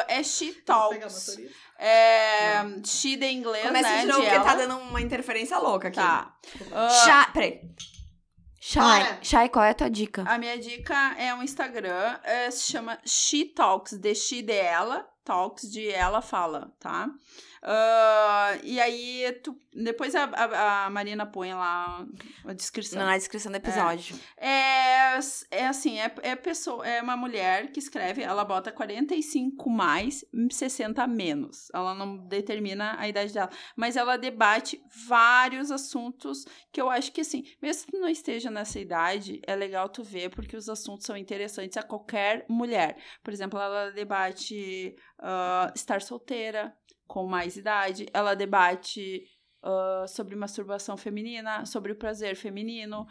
é- 0.07 0.19
é 0.19 0.23
She 0.23 0.51
Talks. 0.65 1.37
É 1.77 2.63
She 2.85 3.17
de 3.17 3.25
inglês, 3.31 3.65
Começa 3.65 3.89
né? 3.89 4.01
de 4.01 4.07
novo, 4.07 4.21
porque 4.21 4.35
ela. 4.35 4.45
tá 4.45 4.55
dando 4.55 4.77
uma 4.77 5.01
interferência 5.01 5.57
louca 5.57 5.87
aqui. 5.89 5.97
Tá. 5.97 6.33
Ah, 6.71 6.89
Chá, 6.89 7.29
peraí. 7.33 7.61
Chay, 9.21 9.49
qual 9.49 9.65
é 9.65 9.71
a 9.71 9.73
tua 9.73 9.89
dica? 9.89 10.23
A 10.25 10.37
minha 10.37 10.57
dica 10.57 10.95
é 11.17 11.33
um 11.33 11.43
Instagram, 11.43 12.17
é, 12.23 12.49
se 12.49 12.71
chama 12.71 12.97
She 13.05 13.45
Talks, 13.45 13.97
de 13.97 14.15
She 14.15 14.41
de 14.41 14.53
ela, 14.53 15.05
Talks 15.25 15.69
de 15.69 15.89
ela 15.89 16.21
fala, 16.21 16.71
tá? 16.79 17.09
Ah, 17.65 18.57
e 18.61 18.77
aí, 18.77 19.31
tu, 19.41 19.57
depois 19.73 20.13
a, 20.15 20.25
a, 20.25 20.85
a 20.85 20.89
Marina 20.89 21.25
põe 21.25 21.53
lá 21.53 22.05
a 22.43 22.51
descrição. 22.51 22.99
Na 22.99 23.17
descrição 23.17 23.49
do 23.49 23.55
episódio. 23.55 24.19
É, 24.35 25.17
é 25.49 25.67
assim, 25.67 25.97
é, 25.97 26.13
é, 26.23 26.35
pessoa, 26.35 26.85
é 26.85 27.01
uma 27.01 27.15
mulher 27.15 27.71
que 27.71 27.79
escreve, 27.79 28.21
ela 28.21 28.43
bota 28.43 28.69
45 28.69 29.69
mais, 29.69 30.25
60 30.51 31.07
menos. 31.07 31.69
Ela 31.73 31.95
não 31.95 32.17
determina 32.27 32.99
a 32.99 33.07
idade 33.07 33.33
dela. 33.33 33.49
Mas 33.77 33.95
ela 33.95 34.17
debate 34.17 34.83
vários 35.07 35.71
assuntos 35.71 36.43
que 36.69 36.81
eu 36.81 36.89
acho 36.89 37.13
que, 37.13 37.21
assim, 37.21 37.45
mesmo 37.61 37.85
que 37.85 37.91
tu 37.93 37.99
não 37.99 38.09
esteja 38.09 38.51
nessa 38.51 38.77
idade, 38.77 39.39
é 39.47 39.55
legal 39.55 39.87
tu 39.87 40.03
ver, 40.03 40.29
porque 40.29 40.57
os 40.57 40.67
assuntos 40.67 41.05
são 41.05 41.15
interessantes 41.15 41.77
a 41.77 41.83
qualquer 41.83 42.45
mulher. 42.49 42.97
Por 43.23 43.31
exemplo, 43.31 43.57
ela 43.57 43.89
debate 43.91 44.97
ah, 45.17 45.71
estar 45.73 46.01
solteira 46.01 46.75
com 47.13 47.27
mais 47.27 47.55
idade, 47.55 48.07
ela 48.11 48.33
debate 48.33 49.23
ah, 49.61 50.05
sobre 50.07 50.35
masturbação 50.35 50.97
feminina, 50.97 51.63
sobre 51.63 51.91
o 51.91 51.95
prazer 51.95 52.35
feminino. 52.35 53.05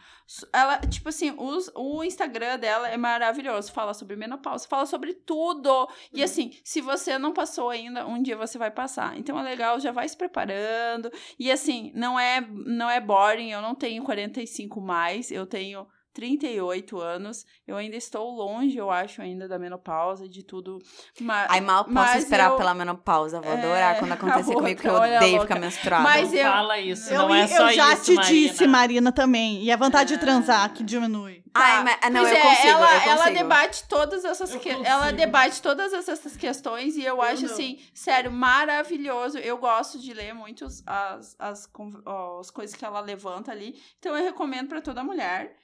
Ela, 0.53 0.79
tipo 0.81 1.09
assim, 1.09 1.33
os, 1.39 1.71
o 1.73 2.03
Instagram 2.03 2.59
dela 2.59 2.89
é 2.89 2.97
maravilhoso. 2.97 3.73
Fala 3.73 3.95
sobre 3.95 4.17
menopausa, 4.17 4.67
fala 4.67 4.85
sobre 4.85 5.15
tudo. 5.15 5.89
E 6.13 6.21
assim, 6.21 6.51
se 6.65 6.81
você 6.81 7.17
não 7.17 7.33
passou 7.33 7.71
ainda, 7.71 8.05
um 8.09 8.21
dia 8.21 8.37
você 8.37 8.59
vai 8.59 8.73
passar. 8.73 9.17
Então 9.17 9.39
é 9.39 9.43
legal, 9.45 9.79
já 9.79 9.93
vai 9.93 10.09
se 10.09 10.17
preparando. 10.17 11.13
E 11.39 11.49
assim, 11.49 11.93
não 11.95 12.19
é, 12.19 12.41
não 12.41 12.91
é 12.91 13.01
boring, 13.01 13.53
eu 13.53 13.63
não 13.63 13.77
tenho 13.77 14.03
45 14.03 14.81
mais, 14.81 15.31
eu 15.31 15.47
tenho 15.47 15.87
38 16.13 17.01
anos. 17.01 17.45
Eu 17.67 17.77
ainda 17.77 17.97
estou 17.97 18.31
longe, 18.31 18.77
eu 18.77 18.91
acho, 18.91 19.23
ainda 19.23 19.49
da 19.49 19.59
menopausa 19.59 20.27
e 20.27 20.29
de 20.29 20.43
tudo. 20.43 20.79
Mas, 21.21 21.47
Ai, 21.51 21.61
mal 21.61 21.85
posso 21.85 21.95
mas 21.95 22.23
esperar 22.25 22.51
eu- 22.51 22.57
pela 22.57 22.75
menopausa. 22.75 23.41
Vou 23.41 23.53
É, 23.53 23.59
adorar 23.59 23.99
quando 23.99 24.13
acontecer 24.13 24.53
a 24.53 24.55
comigo, 24.55 24.81
porque 24.83 24.89
eu 24.89 24.95
odeio 25.01 25.41
ficar 25.43 25.59
menstruada. 25.59 26.03
Mas 26.05 26.31
Não 26.31 26.39
eu- 26.39 26.53
fala 26.53 26.79
isso, 26.79 27.13
Eu, 27.13 27.19
não 27.23 27.35
é 27.35 27.47
só 27.47 27.71
eu 27.71 27.75
já 27.77 27.93
isso, 27.95 28.05
te 28.05 28.15
Marina. 28.15 28.49
disse, 28.49 28.67
Marina, 28.67 29.13
também. 29.13 29.63
E 29.63 29.71
a 29.73 29.77
vontade 29.77 30.15
de 30.15 30.21
transar 30.21 30.73
que 30.73 30.83
diminui. 30.83 31.43
Ai, 31.55 31.85
mas, 31.85 31.99
ah, 32.01 32.09
não, 32.09 32.21
Pois 32.23 32.33
eu 32.33 32.39
é, 32.39 32.41
consigo, 32.43 32.69
ela, 32.69 32.81
eu 32.95 33.01
consigo. 33.01 33.11
ela 33.11 33.31
debate 33.31 33.85
todas 33.87 34.25
essas 34.25 34.55
Eu 34.55 34.61
que... 34.61 34.71
ela 34.71 35.11
debate 35.11 35.61
todas 35.61 35.93
essas 35.93 36.35
questões 36.35 36.97
e 36.97 37.05
eu, 37.05 37.21
acho 37.21 37.45
não. 37.45 37.53
assim, 37.53 37.79
sério, 37.93 38.33
maravilhoso. 38.33 39.37
Eu 39.39 39.59
gosto 39.59 39.99
de 39.99 40.15
ler 40.15 40.33
muito 40.35 40.65
as, 40.65 40.83
as, 41.39 41.69
ó, 42.07 42.41
as 42.41 42.51
coisas 42.51 42.75
que 42.75 42.85
ela 42.85 43.01
levanta 43.01 43.51
ali. 43.53 43.79
Então 43.99 44.17
eu 44.17 44.25
recomendo 44.25 44.69
para 44.69 44.81
toda 44.81 45.05
mulher. 45.05 45.57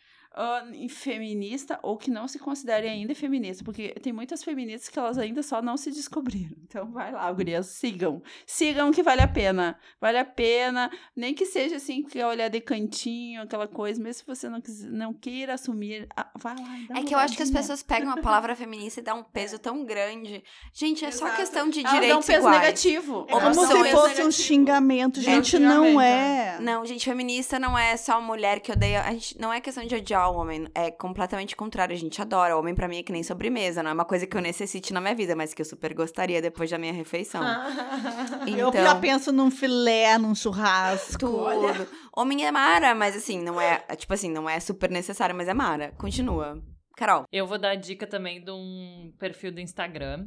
E 0.75 0.89
feminista 0.89 1.79
ou 1.83 1.97
que 1.97 2.11
não 2.11 2.29
se 2.29 2.39
considere 2.39 2.89
ainda 2.89 3.15
feminista, 3.15 3.65
porque 3.65 3.89
tem 4.01 4.13
muitas 4.13 4.43
feministas 4.45 4.89
que 4.89 4.99
elas 4.99 5.19
ainda 5.19 5.43
só 5.43 5.61
não 5.61 5.77
se 5.77 5.91
descobriram. 5.91 6.57
Então 6.69 6.91
vai 6.93 7.11
lá, 7.11 7.33
gurias, 7.33 7.67
sigam. 7.69 8.23
Sigam 8.47 8.91
que 8.93 9.03
vale 9.03 9.23
a 9.23 9.27
pena. 9.29 9.79
Vale 9.99 10.19
a 10.19 10.25
pena, 10.25 10.91
nem 11.17 11.33
que 11.33 11.47
seja 11.47 11.77
assim, 11.77 12.03
que 12.03 12.23
olhar 12.23 12.49
de 12.51 12.61
cantinho, 12.61 13.41
aquela 13.41 13.67
coisa, 13.67 13.99
mesmo 14.03 14.21
se 14.21 14.27
você 14.27 14.51
não, 14.51 14.61
não 14.91 15.15
queira 15.15 15.55
assumir, 15.55 16.07
ah, 16.15 16.31
vai 16.39 16.55
lá 16.55 16.79
e 16.79 16.87
dá 16.89 16.95
É 16.95 16.99
uma 16.99 17.05
que 17.07 17.15
eu 17.15 17.19
acho 17.19 17.35
que 17.35 17.43
as 17.43 17.49
olhadinha. 17.49 17.63
pessoas 17.63 17.83
pegam 17.83 18.11
a 18.11 18.19
palavra 18.19 18.55
feminista 18.55 19.01
e 19.01 19.03
dão 19.03 19.21
um 19.21 19.25
peso 19.25 19.59
tão 19.59 19.83
grande. 19.85 20.45
Gente, 20.75 21.07
é 21.07 21.11
só 21.11 21.25
Exato. 21.25 21.41
questão 21.41 21.71
de 21.71 21.81
Elas 21.81 21.91
dão 21.91 21.97
um 21.99 22.01
direitos 22.03 22.27
peso 22.27 22.39
iguais. 22.41 22.61
negativo. 22.61 23.25
É 23.29 23.33
como 23.33 23.41
Elas 23.47 23.57
se 23.57 23.63
um 23.63 23.67
fosse 23.67 23.77
um 23.77 23.83
negativo. 24.05 24.33
xingamento. 24.33 25.17
É 25.19 25.23
um 25.23 25.25
Gente, 25.25 25.49
xingamento, 25.49 25.93
não 25.95 26.01
é. 26.01 26.57
é. 26.57 26.61
Não, 26.61 26.85
gente, 26.85 27.05
feminista 27.07 27.59
não 27.59 27.79
é 27.79 27.97
só 27.97 28.21
mulher 28.21 28.61
que 28.61 28.71
odeia. 28.71 29.03
A 29.03 29.13
gente 29.13 29.39
não 29.41 29.51
é 29.51 29.59
questão 29.61 29.87
de 29.87 29.95
odiar 29.95 30.28
igual, 30.29 30.37
homem. 30.43 30.67
É 30.75 30.91
completamente 30.91 31.57
contrário. 31.57 31.95
A 31.95 31.99
gente 31.99 32.21
adora. 32.21 32.57
Homem 32.57 32.75
pra 32.75 32.89
mim 32.89 32.99
é 32.99 33.03
que 33.03 33.13
nem 33.13 33.23
sobremesa. 33.23 33.83
Não 33.83 33.91
é 33.91 33.95
uma 33.95 34.05
coisa 34.05 34.27
que 34.27 34.37
eu 34.37 34.41
necessite 34.41 34.93
na 34.93 35.01
minha 35.01 35.15
vida, 35.15 35.35
mas 35.35 35.55
que 35.55 35.63
eu 35.63 35.67
super 35.67 35.95
gostaria 35.95 36.41
depois 36.43 36.71
da 36.71 36.79
minha 36.79 36.93
refeição. 36.93 37.43
Eu 38.47 38.69
Então- 38.69 38.83
já 38.83 38.95
penso 38.95 39.33
num 39.33 39.51
filé, 39.51 40.17
num 40.19 40.35
churrasco. 40.35 41.19
Tudo. 41.19 41.89
Homem 42.17 42.45
é 42.47 42.51
mara, 42.53 42.95
mas 42.95 43.17
assim, 43.17 43.41
não 43.43 43.61
é. 43.61 43.79
Tipo 43.97 44.15
assim, 44.15 44.31
não 44.31 44.49
é 44.49 44.59
super 44.61 44.91
necessário, 44.91 45.35
mas 45.35 45.49
é 45.49 45.55
mara. 45.55 45.93
Continua. 45.99 46.63
Carol. 46.97 47.25
Eu 47.33 47.47
vou 47.47 47.59
dar 47.59 47.75
dica 47.77 48.07
também 48.07 48.43
de 48.43 48.51
um 48.51 49.13
perfil 49.19 49.53
do 49.53 49.61
Instagram 49.61 50.27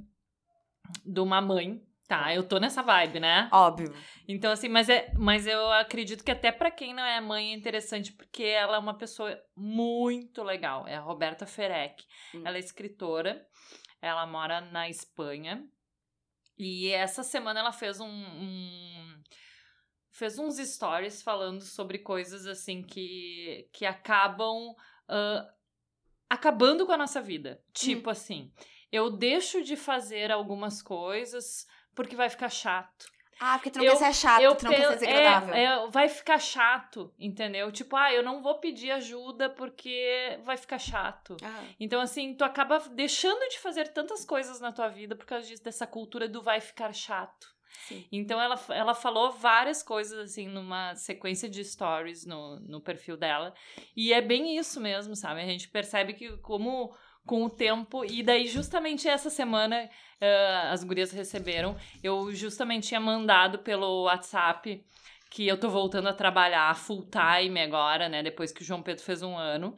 de 1.05 1.19
uma 1.19 1.41
mãe. 1.41 1.81
Tá, 2.11 2.35
eu 2.35 2.45
tô 2.45 2.57
nessa 2.57 2.83
vibe, 2.83 3.21
né? 3.21 3.47
Óbvio. 3.53 3.95
Então, 4.27 4.51
assim, 4.51 4.67
mas, 4.67 4.89
é, 4.89 5.13
mas 5.17 5.47
eu 5.47 5.71
acredito 5.71 6.25
que 6.25 6.31
até 6.31 6.51
pra 6.51 6.69
quem 6.69 6.93
não 6.93 7.01
é 7.01 7.21
mãe 7.21 7.51
é 7.51 7.55
interessante, 7.55 8.11
porque 8.11 8.43
ela 8.43 8.75
é 8.75 8.79
uma 8.79 8.97
pessoa 8.97 9.41
muito 9.55 10.43
legal. 10.43 10.85
É 10.85 10.95
a 10.97 10.99
Roberta 10.99 11.45
Ferec. 11.45 12.03
Hum. 12.35 12.41
Ela 12.43 12.57
é 12.57 12.59
escritora, 12.59 13.47
ela 14.01 14.25
mora 14.27 14.59
na 14.59 14.89
Espanha. 14.89 15.65
E 16.57 16.89
essa 16.89 17.23
semana 17.23 17.61
ela 17.61 17.71
fez 17.71 18.01
um. 18.01 18.09
um- 18.09 19.23
fez 20.09 20.37
uns 20.37 20.57
stories 20.57 21.21
falando 21.21 21.61
sobre 21.61 21.99
coisas 21.99 22.45
assim 22.45 22.83
que, 22.83 23.69
que 23.71 23.85
acabam 23.85 24.75
ah, 25.07 25.49
acabando 26.29 26.85
com 26.85 26.91
a 26.91 26.97
nossa 26.97 27.21
vida. 27.21 27.63
Tipo 27.73 28.09
assim, 28.09 28.51
eu 28.91 29.09
deixo 29.09 29.63
de 29.63 29.77
fazer 29.77 30.29
algumas 30.29 30.81
coisas 30.81 31.65
porque 31.95 32.15
vai 32.15 32.29
ficar 32.29 32.49
chato 32.49 33.05
Ah, 33.43 33.57
porque 33.57 33.71
tu 33.71 33.79
não 33.79 33.85
Eu- 33.85 33.97
quer 33.97 34.13
ser 34.13 34.13
chato, 34.13 34.41
eu 34.43 34.55
tu 34.55 34.65
não 34.65 34.71
quer 34.71 34.81
ser 34.81 34.87
pe- 34.89 34.95
desagradável. 34.99 35.53
É, 35.55 35.63
é, 35.63 35.87
vai 35.89 36.07
ficar 36.07 36.37
chato, 36.39 37.11
entendeu? 37.17 37.71
Tipo, 37.71 37.95
ah, 37.95 38.13
eu 38.13 38.21
não 38.21 38.39
vou 38.43 38.59
pedir 38.59 38.91
ajuda 38.91 39.49
porque 39.49 40.39
vai 40.45 40.57
ficar 40.57 40.77
chato. 40.77 41.35
Ah. 41.43 41.63
Então, 41.79 41.99
assim, 41.99 42.35
tu 42.35 42.43
acaba 42.43 42.77
deixando 42.91 43.39
de 43.49 43.57
fazer 43.59 43.87
tantas 43.93 44.23
coisas 44.23 44.59
na 44.61 44.71
tua 44.71 44.89
vida 44.89 45.15
por 45.15 45.25
causa 45.25 45.47
disso, 45.47 45.63
dessa 45.63 45.87
cultura 45.87 46.27
do 46.27 46.41
vai 46.43 46.61
ficar 46.61 46.93
chato. 46.93 47.47
Sim. 47.87 48.05
Então, 48.11 48.39
ela, 48.39 48.59
ela 48.69 48.93
falou 48.93 49.31
várias 49.31 49.81
coisas, 49.81 50.19
assim, 50.19 50.47
numa 50.47 50.93
sequência 50.95 51.49
de 51.49 51.63
stories 51.65 52.25
no, 52.27 52.59
no 52.59 52.79
perfil 52.79 53.17
dela. 53.17 53.55
E 53.95 54.13
é 54.13 54.21
bem 54.21 54.55
isso 54.55 54.79
mesmo, 54.79 55.15
sabe? 55.15 55.41
A 55.41 55.45
gente 55.45 55.67
percebe 55.67 56.13
que 56.13 56.37
como 56.37 56.95
com 57.25 57.43
o 57.43 57.49
tempo... 57.49 58.03
E 58.05 58.23
daí, 58.23 58.47
justamente 58.47 59.07
essa 59.07 59.29
semana, 59.29 59.89
eh, 60.19 60.67
as 60.69 60.83
gurias 60.83 61.11
receberam. 61.11 61.75
Eu 62.03 62.33
justamente 62.33 62.89
tinha 62.89 62.99
mandado 62.99 63.59
pelo 63.59 64.03
WhatsApp 64.03 64.83
que 65.29 65.47
eu 65.47 65.57
tô 65.57 65.69
voltando 65.69 66.09
a 66.09 66.13
trabalhar 66.13 66.75
full 66.75 67.09
time 67.09 67.61
agora, 67.61 68.09
né? 68.09 68.21
Depois 68.21 68.51
que 68.51 68.61
o 68.61 68.65
João 68.65 68.83
Pedro 68.83 69.03
fez 69.03 69.21
um 69.21 69.37
ano. 69.37 69.75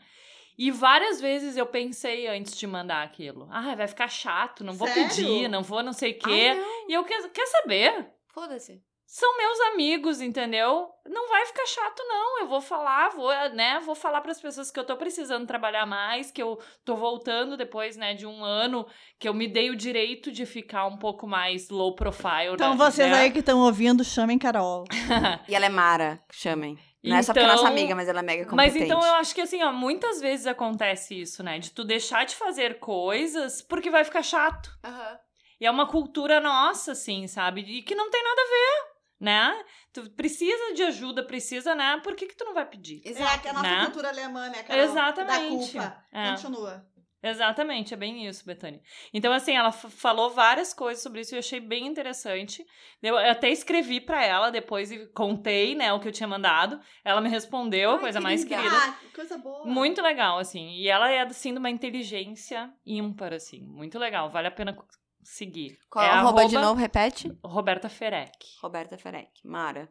E 0.58 0.72
várias 0.72 1.22
vezes 1.22 1.58
eu 1.58 1.66
pensei 1.66 2.28
antes 2.28 2.58
de 2.58 2.68
mandar 2.68 3.04
aquilo. 3.04 3.48
Ah, 3.52 3.76
vai 3.76 3.88
ficar 3.88 4.08
chato, 4.08 4.64
não 4.64 4.74
vou 4.74 4.88
Sério? 4.88 5.10
pedir, 5.10 5.48
não 5.48 5.64
vou 5.64 5.82
não 5.84 5.94
sei 5.94 6.12
o 6.12 6.20
quê. 6.20 6.54
não. 6.54 6.90
e 6.90 6.94
eu 6.94 7.04
quer, 7.04 7.30
quer 7.30 7.46
saber? 7.48 8.08
Foda-se. 8.34 8.82
São 9.16 9.38
meus 9.38 9.60
amigos, 9.74 10.22
entendeu? 10.22 10.90
Não 11.08 11.30
vai 11.30 11.46
ficar 11.46 11.68
chato, 11.68 12.02
não. 12.08 12.40
Eu 12.40 12.48
vou 12.48 12.60
falar, 12.60 13.10
vou, 13.10 13.30
né? 13.54 13.80
Vou 13.86 13.94
falar 13.94 14.22
para 14.22 14.32
as 14.32 14.42
pessoas 14.42 14.72
que 14.72 14.80
eu 14.80 14.84
tô 14.84 14.98
precisando 14.98 15.46
trabalhar 15.46 15.86
mais, 15.86 16.32
que 16.32 16.42
eu 16.42 16.60
tô 16.84 16.96
voltando 16.96 17.56
depois, 17.56 17.96
né, 17.96 18.16
de 18.16 18.26
um 18.26 18.44
ano, 18.44 18.88
que 19.20 19.30
eu 19.30 19.34
me 19.36 19.48
dei 19.48 19.70
o 19.70 19.76
direito 19.76 20.32
de 20.32 20.48
ficar 20.48 20.88
um 20.88 20.98
pouco 20.98 21.28
mais 21.28 21.70
low 21.70 21.94
profile. 21.94 22.54
Então, 22.56 22.72
né, 22.72 22.76
vocês 22.76 23.12
né? 23.12 23.20
aí 23.20 23.32
que 23.32 23.38
estão 23.42 23.60
ouvindo, 23.60 24.04
chamem 24.04 24.40
Carol. 24.40 24.84
E 25.48 25.54
ela 25.54 25.68
é 25.68 25.70
Mara, 25.70 26.20
chamem. 26.32 26.76
Não 27.04 27.16
é 27.16 27.22
só 27.22 27.34
porque 27.34 27.46
é 27.46 27.48
nossa 27.48 27.62
Então- 27.66 27.72
amiga, 27.72 27.94
mas 27.94 28.10
ela 28.10 28.22
é 28.22 28.24
mega 28.24 28.48
Mas 28.56 28.74
competente. 28.74 28.86
então 28.92 29.06
eu 29.08 29.14
acho 29.18 29.36
que 29.36 29.42
assim, 29.42 29.62
ó, 29.62 29.72
muitas 29.72 30.20
vezes 30.22 30.48
acontece 30.48 31.22
isso, 31.22 31.44
né? 31.44 31.60
De 31.60 31.70
tu 31.70 31.84
deixar 31.86 32.26
de 32.26 32.36
fazer 32.36 32.80
coisas 32.80 33.62
porque 33.62 33.92
vai 33.92 34.04
ficar 34.04 34.24
chato. 34.24 34.72
Aham. 34.84 35.20
E 35.62 35.68
é 35.68 35.70
uma 35.70 35.86
cultura 35.86 36.40
nossa, 36.42 36.94
assim, 36.94 37.28
sabe? 37.28 37.62
E 37.62 37.84
que 37.84 37.94
não 37.94 38.10
tem 38.10 38.24
nada 38.24 38.42
a 38.42 38.46
ver, 38.46 38.93
né? 39.24 39.64
Tu 39.94 40.10
precisa 40.12 40.74
de 40.74 40.84
ajuda, 40.84 41.24
precisa, 41.26 41.74
né? 41.74 41.98
Por 42.04 42.14
que, 42.14 42.28
que 42.28 42.36
tu 42.36 42.44
não 42.44 42.54
vai 42.54 42.66
pedir? 42.66 43.02
Exato. 43.06 43.48
É, 43.48 43.52
a 43.52 43.54
nossa 43.54 43.70
né? 43.70 43.86
cultura 43.86 44.10
alemã, 44.10 44.50
né, 44.50 44.64
Carol? 44.64 44.84
Exatamente. 44.84 45.74
Da 45.78 45.90
culpa. 45.90 46.06
É. 46.12 46.30
Continua. 46.32 46.86
Exatamente, 47.26 47.94
é 47.94 47.98
bem 47.98 48.28
isso, 48.28 48.46
Betânia. 48.46 48.82
Então, 49.14 49.32
assim, 49.32 49.56
ela 49.56 49.72
falou 49.72 50.30
várias 50.30 50.74
coisas 50.74 51.02
sobre 51.02 51.22
isso 51.22 51.34
e 51.34 51.38
eu 51.38 51.40
achei 51.40 51.62
bem 51.62 51.88
interessante. 51.88 52.66
Eu 53.02 53.18
até 53.18 53.50
escrevi 53.50 54.02
pra 54.02 54.26
ela 54.26 54.50
depois 54.50 54.92
e 54.92 55.06
contei, 55.08 55.74
né, 55.74 55.94
o 55.94 56.02
que 56.02 56.10
eu 56.10 56.12
tinha 56.12 56.28
mandado. 56.28 56.82
Ela 57.02 57.22
me 57.22 57.30
respondeu, 57.30 57.92
a 57.92 57.94
Ai, 57.94 58.00
coisa 58.02 58.20
que 58.20 58.24
mais 58.24 58.44
querida. 58.44 58.76
Ah, 58.76 58.92
que 59.00 59.08
coisa 59.16 59.38
boa. 59.38 59.66
Muito 59.66 60.02
legal, 60.02 60.38
assim. 60.38 60.72
E 60.72 60.90
ela 60.90 61.10
é, 61.10 61.22
assim, 61.22 61.54
de 61.54 61.60
uma 61.60 61.70
inteligência 61.70 62.70
ímpar, 62.86 63.32
assim. 63.32 63.62
Muito 63.62 63.98
legal. 63.98 64.30
Vale 64.30 64.50
a 64.50 64.52
pena 64.52 64.76
seguir. 65.24 65.78
Qual 65.90 66.04
é 66.04 66.08
é 66.08 66.12
o 66.12 66.14
arroba 66.16 66.46
de 66.46 66.56
arroba 66.56 66.70
novo? 66.70 66.82
Repete. 66.82 67.32
Roberta 67.44 67.90
Ferec. 67.90 68.38
Roberta 68.62 68.98
Ferec. 68.98 69.32
Mara. 69.44 69.90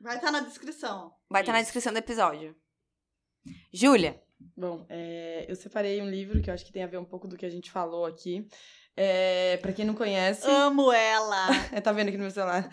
Vai 0.00 0.16
estar 0.16 0.32
na 0.32 0.40
descrição. 0.40 1.12
Vai 1.28 1.42
estar 1.42 1.52
na 1.52 1.58
Isso. 1.58 1.66
descrição 1.66 1.92
do 1.92 1.98
episódio. 1.98 2.56
Júlia. 3.72 4.20
Bom, 4.56 4.86
é, 4.88 5.44
eu 5.48 5.54
separei 5.54 6.00
um 6.00 6.08
livro 6.08 6.40
que 6.40 6.48
eu 6.48 6.54
acho 6.54 6.64
que 6.64 6.72
tem 6.72 6.82
a 6.82 6.86
ver 6.86 6.96
um 6.98 7.04
pouco 7.04 7.28
do 7.28 7.36
que 7.36 7.44
a 7.44 7.50
gente 7.50 7.70
falou 7.70 8.06
aqui. 8.06 8.46
É, 8.96 9.56
para 9.58 9.72
quem 9.72 9.84
não 9.84 9.94
conhece, 9.94 10.46
Amo 10.46 10.92
ela. 10.92 11.48
é, 11.72 11.80
tá 11.80 11.92
vendo 11.92 12.08
aqui 12.08 12.16
no 12.16 12.24
meu 12.24 12.30
celular? 12.30 12.68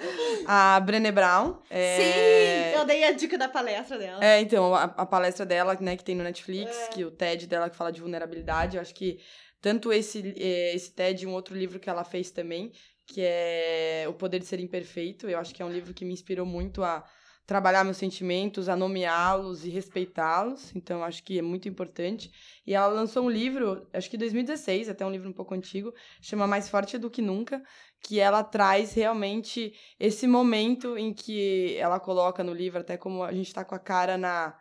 A 0.45 0.79
Brené 0.79 1.11
Brown. 1.11 1.59
é, 1.69 2.71
Sim, 2.73 2.79
eu 2.79 2.85
dei 2.85 3.03
a 3.03 3.11
dica 3.11 3.37
da 3.37 3.47
palestra 3.47 3.97
dela. 3.97 4.23
É, 4.23 4.39
então, 4.41 4.73
a, 4.73 4.83
a 4.83 5.05
palestra 5.05 5.45
dela, 5.45 5.77
né, 5.79 5.95
que 5.95 6.03
tem 6.03 6.15
no 6.15 6.23
Netflix, 6.23 6.89
que 6.89 7.05
o 7.05 7.11
TED 7.11 7.47
dela 7.47 7.69
que 7.69 7.75
fala 7.75 7.91
de 7.91 8.01
vulnerabilidade, 8.01 8.77
eu 8.77 8.81
acho 8.81 8.95
que 8.95 9.19
tanto 9.61 9.91
esse, 9.91 10.33
eh, 10.37 10.75
esse 10.75 10.91
TED 10.93 11.23
e 11.23 11.27
um 11.27 11.33
outro 11.33 11.55
livro 11.55 11.79
que 11.79 11.89
ela 11.89 12.03
fez 12.03 12.31
também, 12.31 12.71
que 13.05 13.21
é 13.21 14.05
O 14.09 14.13
Poder 14.13 14.39
de 14.39 14.45
Ser 14.45 14.59
Imperfeito, 14.59 15.29
eu 15.29 15.39
acho 15.39 15.53
que 15.53 15.61
é 15.61 15.65
um 15.65 15.71
livro 15.71 15.93
que 15.93 16.05
me 16.05 16.13
inspirou 16.13 16.45
muito 16.45 16.83
a 16.83 17.03
trabalhar 17.47 17.85
meus 17.85 17.95
sentimentos, 17.95 18.67
a 18.67 18.75
nomeá-los 18.75 19.65
e 19.65 19.69
respeitá-los, 19.69 20.75
então 20.75 21.01
acho 21.01 21.23
que 21.23 21.39
é 21.39 21.41
muito 21.41 21.69
importante. 21.69 22.29
E 22.65 22.73
ela 22.73 22.87
lançou 22.87 23.23
um 23.23 23.29
livro, 23.29 23.87
acho 23.93 24.09
que 24.09 24.17
em 24.17 24.19
2016, 24.19 24.89
até 24.89 25.05
um 25.05 25.09
livro 25.09 25.29
um 25.29 25.33
pouco 25.33 25.55
antigo, 25.55 25.93
chama 26.21 26.45
Mais 26.45 26.67
Forte 26.67 26.97
do 26.97 27.09
que 27.09 27.21
Nunca, 27.21 27.63
que 28.01 28.19
ela 28.19 28.43
traz 28.43 28.93
realmente 28.93 29.73
esse 29.97 30.27
momento 30.27 30.97
em 30.97 31.13
que 31.13 31.77
ela 31.77 32.01
coloca 32.01 32.43
no 32.43 32.53
livro, 32.53 32.81
até 32.81 32.97
como 32.97 33.23
a 33.23 33.31
gente 33.33 33.53
tá 33.53 33.63
com 33.63 33.73
a 33.73 33.79
cara 33.79 34.17
na. 34.17 34.53